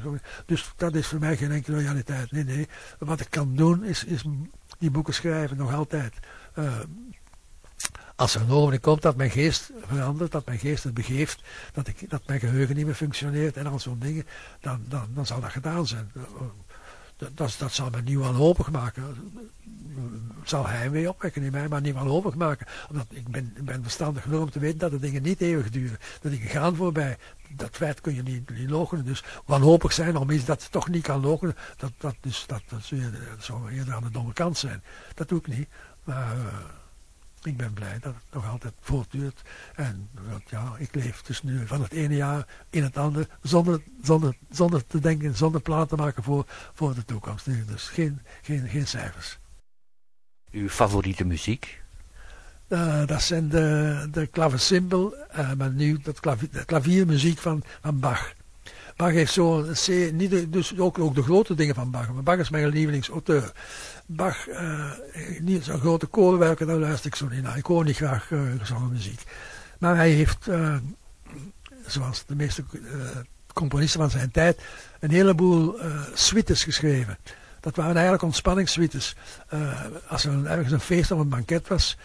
dus 0.45 0.73
dat 0.75 0.95
is 0.95 1.07
voor 1.07 1.19
mij 1.19 1.37
geen 1.37 1.51
enkele 1.51 1.77
realiteit. 1.77 2.31
Nee, 2.31 2.43
nee. 2.43 2.67
Wat 2.99 3.19
ik 3.19 3.29
kan 3.29 3.55
doen 3.55 3.83
is, 3.83 4.03
is 4.03 4.23
die 4.79 4.91
boeken 4.91 5.13
schrijven, 5.13 5.57
nog 5.57 5.73
altijd. 5.73 6.13
Uh, 6.59 6.79
als 8.15 8.35
er 8.35 8.41
een 8.41 8.51
ogenblik 8.51 8.81
komt 8.81 9.01
dat 9.01 9.15
mijn 9.15 9.31
geest 9.31 9.71
verandert, 9.87 10.31
dat 10.31 10.45
mijn 10.45 10.59
geest 10.59 10.83
het 10.83 10.93
begeeft, 10.93 11.41
dat, 11.73 11.87
ik, 11.87 12.09
dat 12.09 12.27
mijn 12.27 12.39
geheugen 12.39 12.75
niet 12.75 12.85
meer 12.85 12.95
functioneert 12.95 13.57
en 13.57 13.67
al 13.67 13.79
zo'n 13.79 13.99
dingen, 13.99 14.25
dan, 14.59 14.81
dan, 14.87 15.07
dan 15.13 15.25
zal 15.25 15.41
dat 15.41 15.51
gedaan 15.51 15.87
zijn. 15.87 16.11
Dat, 17.17 17.55
dat, 17.57 17.71
zal 17.71 17.89
me 17.89 18.01
niet 18.01 18.17
wanhopig 18.17 18.71
maken. 18.71 19.03
Het 20.39 20.49
zal 20.49 20.67
heimwee 20.67 21.09
opwekken 21.09 21.43
in 21.43 21.51
mij, 21.51 21.67
maar 21.67 21.81
niet 21.81 21.93
wanhopig 21.93 22.35
maken. 22.35 22.67
Omdat 22.89 23.05
ik 23.09 23.27
ben, 23.27 23.53
ben 23.61 23.83
verstandig 23.83 24.23
genoeg 24.23 24.41
om 24.41 24.51
te 24.51 24.59
weten 24.59 24.79
dat 24.79 24.91
de 24.91 24.99
dingen 24.99 25.21
niet 25.21 25.41
eeuwig 25.41 25.69
duren. 25.69 25.97
De 26.21 26.29
dingen 26.29 26.47
gaan 26.47 26.75
voorbij. 26.75 27.17
Dat 27.55 27.75
feit 27.75 28.01
kun 28.01 28.15
je 28.15 28.23
niet, 28.23 28.49
niet. 28.49 29.05
Dus 29.05 29.23
wanhopig 29.45 29.93
zijn 29.93 30.15
om 30.15 30.29
iets 30.29 30.45
dat 30.45 30.71
toch 30.71 30.89
niet 30.89 31.03
kan 31.03 31.21
logenen, 31.21 31.55
dat, 31.77 31.91
dat, 31.97 32.15
dus, 32.21 32.43
dat, 32.47 32.61
dat, 32.69 32.91
zou 33.39 33.71
eerder 33.71 33.93
aan 33.93 34.03
de 34.03 34.11
domme 34.11 34.33
kant 34.33 34.57
zijn. 34.57 34.83
Dat 35.13 35.29
doe 35.29 35.39
ik 35.39 35.47
niet. 35.47 35.67
Maar... 36.03 36.37
Uh, 36.37 36.43
ik 37.45 37.57
ben 37.57 37.73
blij 37.73 37.97
dat 37.99 38.13
het 38.13 38.33
nog 38.33 38.49
altijd 38.49 38.73
voortduurt. 38.79 39.41
En 39.75 40.09
ja, 40.45 40.73
ik 40.77 40.95
leef 40.95 41.21
dus 41.21 41.43
nu 41.43 41.67
van 41.67 41.81
het 41.81 41.91
ene 41.91 42.15
jaar 42.15 42.47
in 42.69 42.83
het 42.83 42.97
andere, 42.97 43.27
zonder, 43.41 43.81
zonder, 44.01 44.35
zonder 44.49 44.85
te 44.85 44.99
denken, 44.99 45.35
zonder 45.35 45.61
plannen 45.61 45.87
te 45.87 45.95
maken 45.95 46.23
voor, 46.23 46.45
voor 46.73 46.95
de 46.95 47.05
toekomst. 47.05 47.45
dus 47.67 47.87
geen, 47.87 48.21
geen, 48.41 48.67
geen 48.69 48.87
cijfers. 48.87 49.39
Uw 50.51 50.69
favoriete 50.69 51.25
muziek? 51.25 51.81
Uh, 52.67 53.05
dat 53.05 53.21
zijn 53.21 53.49
de, 53.49 54.07
de 54.11 54.27
klaversimbel, 54.27 55.15
uh, 55.37 55.53
maar 55.53 55.71
nu 55.71 55.97
dat 55.97 56.19
klavier, 56.19 56.49
de 56.51 56.65
klaviermuziek 56.65 57.37
van, 57.37 57.63
van 57.81 57.99
Bach. 57.99 58.33
Bach 58.95 59.11
heeft 59.11 59.33
zo, 59.33 59.65
niet 60.11 60.53
dus 60.53 60.77
ook, 60.79 60.99
ook 60.99 61.15
de 61.15 61.23
grote 61.23 61.55
dingen 61.55 61.75
van 61.75 61.91
Bach, 61.91 62.13
maar 62.13 62.23
Bach 62.23 62.37
is 62.37 62.49
mijn 62.49 62.67
lievelingsauteur. 62.67 63.51
Bach, 64.05 64.47
uh, 64.49 64.91
niet 65.39 65.63
zo'n 65.63 65.79
grote 65.79 66.05
kolenwerken, 66.05 66.67
daar 66.67 66.77
luister 66.77 67.05
ik 67.05 67.15
zo 67.15 67.27
niet 67.27 67.43
naar. 67.43 67.57
Ik 67.57 67.65
hoor 67.65 67.83
niet 67.83 67.95
graag 67.95 68.29
uh, 68.29 68.87
muziek. 68.89 69.23
Maar 69.79 69.95
hij 69.95 70.09
heeft, 70.09 70.47
uh, 70.47 70.75
zoals 71.85 72.25
de 72.25 72.35
meeste 72.35 72.63
componisten 73.53 73.99
van 73.99 74.09
zijn 74.09 74.31
tijd, 74.31 74.61
een 74.99 75.11
heleboel 75.11 75.75
suites 76.13 76.63
geschreven. 76.63 77.17
Dat 77.59 77.75
waren 77.75 77.93
eigenlijk 77.93 78.23
ontspanningssuites. 78.23 79.15
als 80.07 80.25
er 80.25 80.45
ergens 80.45 80.71
een 80.71 80.79
feest 80.79 81.11
of 81.11 81.19
een 81.19 81.29
banket 81.29 81.67
was, 81.67 81.97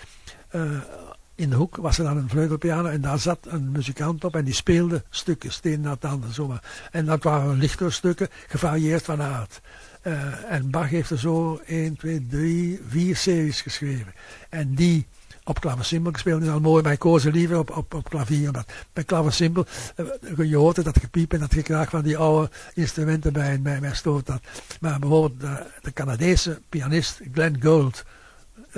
in 1.38 1.50
de 1.50 1.56
hoek 1.56 1.76
was 1.76 1.98
er 1.98 2.04
dan 2.04 2.16
een 2.16 2.28
vleugelpiano 2.28 2.88
en 2.88 3.00
daar 3.00 3.18
zat 3.18 3.38
een 3.42 3.70
muzikant 3.70 4.24
op 4.24 4.36
en 4.36 4.44
die 4.44 4.54
speelde 4.54 5.04
stukken, 5.10 5.52
steen 5.52 5.80
na 5.80 5.96
tanden, 5.96 6.34
zomaar. 6.34 6.62
En 6.90 7.04
dat 7.04 7.22
waren 7.22 7.58
lichtere 7.58 7.90
stukken, 7.90 8.28
gevarieerd 8.48 9.04
van 9.04 9.22
aard. 9.22 9.60
Uh, 10.02 10.52
en 10.52 10.70
Bach 10.70 10.88
heeft 10.88 11.10
er 11.10 11.18
zo 11.18 11.60
1, 11.66 11.96
2, 11.96 12.26
3, 12.26 12.80
4 12.88 13.16
series 13.16 13.60
geschreven. 13.60 14.14
En 14.48 14.74
die 14.74 15.06
op 15.44 15.60
klaversymbol 15.60 16.12
gespeeld 16.12 16.42
is 16.42 16.48
al 16.48 16.60
mooi, 16.60 16.82
maar 16.82 16.92
ik 16.92 16.98
koos 16.98 17.24
liever 17.24 17.58
op, 17.58 17.76
op, 17.76 17.94
op 17.94 18.08
klavier. 18.08 18.46
Omdat 18.46 18.72
bij 18.92 19.04
klaversymbol, 19.04 19.64
uh, 19.96 20.50
je 20.50 20.56
hoort 20.56 20.84
dat 20.84 20.98
gepiep 20.98 21.32
en 21.32 21.40
dat 21.40 21.54
gekraak 21.54 21.90
van 21.90 22.02
die 22.02 22.16
oude 22.16 22.50
instrumenten 22.74 23.32
bij 23.32 23.58
mij, 23.58 23.80
mij 23.80 23.94
stoort 23.94 24.26
dat. 24.26 24.40
Maar 24.80 24.98
bijvoorbeeld 24.98 25.40
de, 25.40 25.66
de 25.80 25.92
Canadese 25.92 26.60
pianist 26.68 27.20
Glenn 27.32 27.60
Gould, 27.60 28.04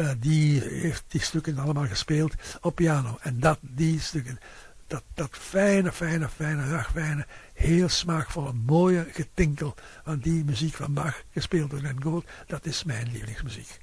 uh, 0.00 0.10
die 0.18 0.60
heeft 0.62 1.04
die 1.08 1.20
stukken 1.20 1.58
allemaal 1.58 1.86
gespeeld 1.86 2.34
op 2.60 2.74
piano. 2.74 3.18
En 3.20 3.40
dat, 3.40 3.58
die 3.60 4.00
stukken, 4.00 4.38
dat, 4.86 5.02
dat 5.14 5.28
fijne, 5.30 5.92
fijne, 5.92 6.28
fijne, 6.28 6.70
ragfijne, 6.70 7.26
heel 7.54 7.88
smaakvolle, 7.88 8.52
mooie 8.52 9.06
getinkel 9.12 9.74
van 10.04 10.18
die 10.18 10.44
muziek 10.44 10.74
van 10.74 10.94
Bach, 10.94 11.22
gespeeld 11.32 11.70
door 11.70 11.78
Glenn 11.78 12.02
Gould, 12.02 12.26
dat 12.46 12.66
is 12.66 12.84
mijn 12.84 13.08
lievelingsmuziek. 13.10 13.80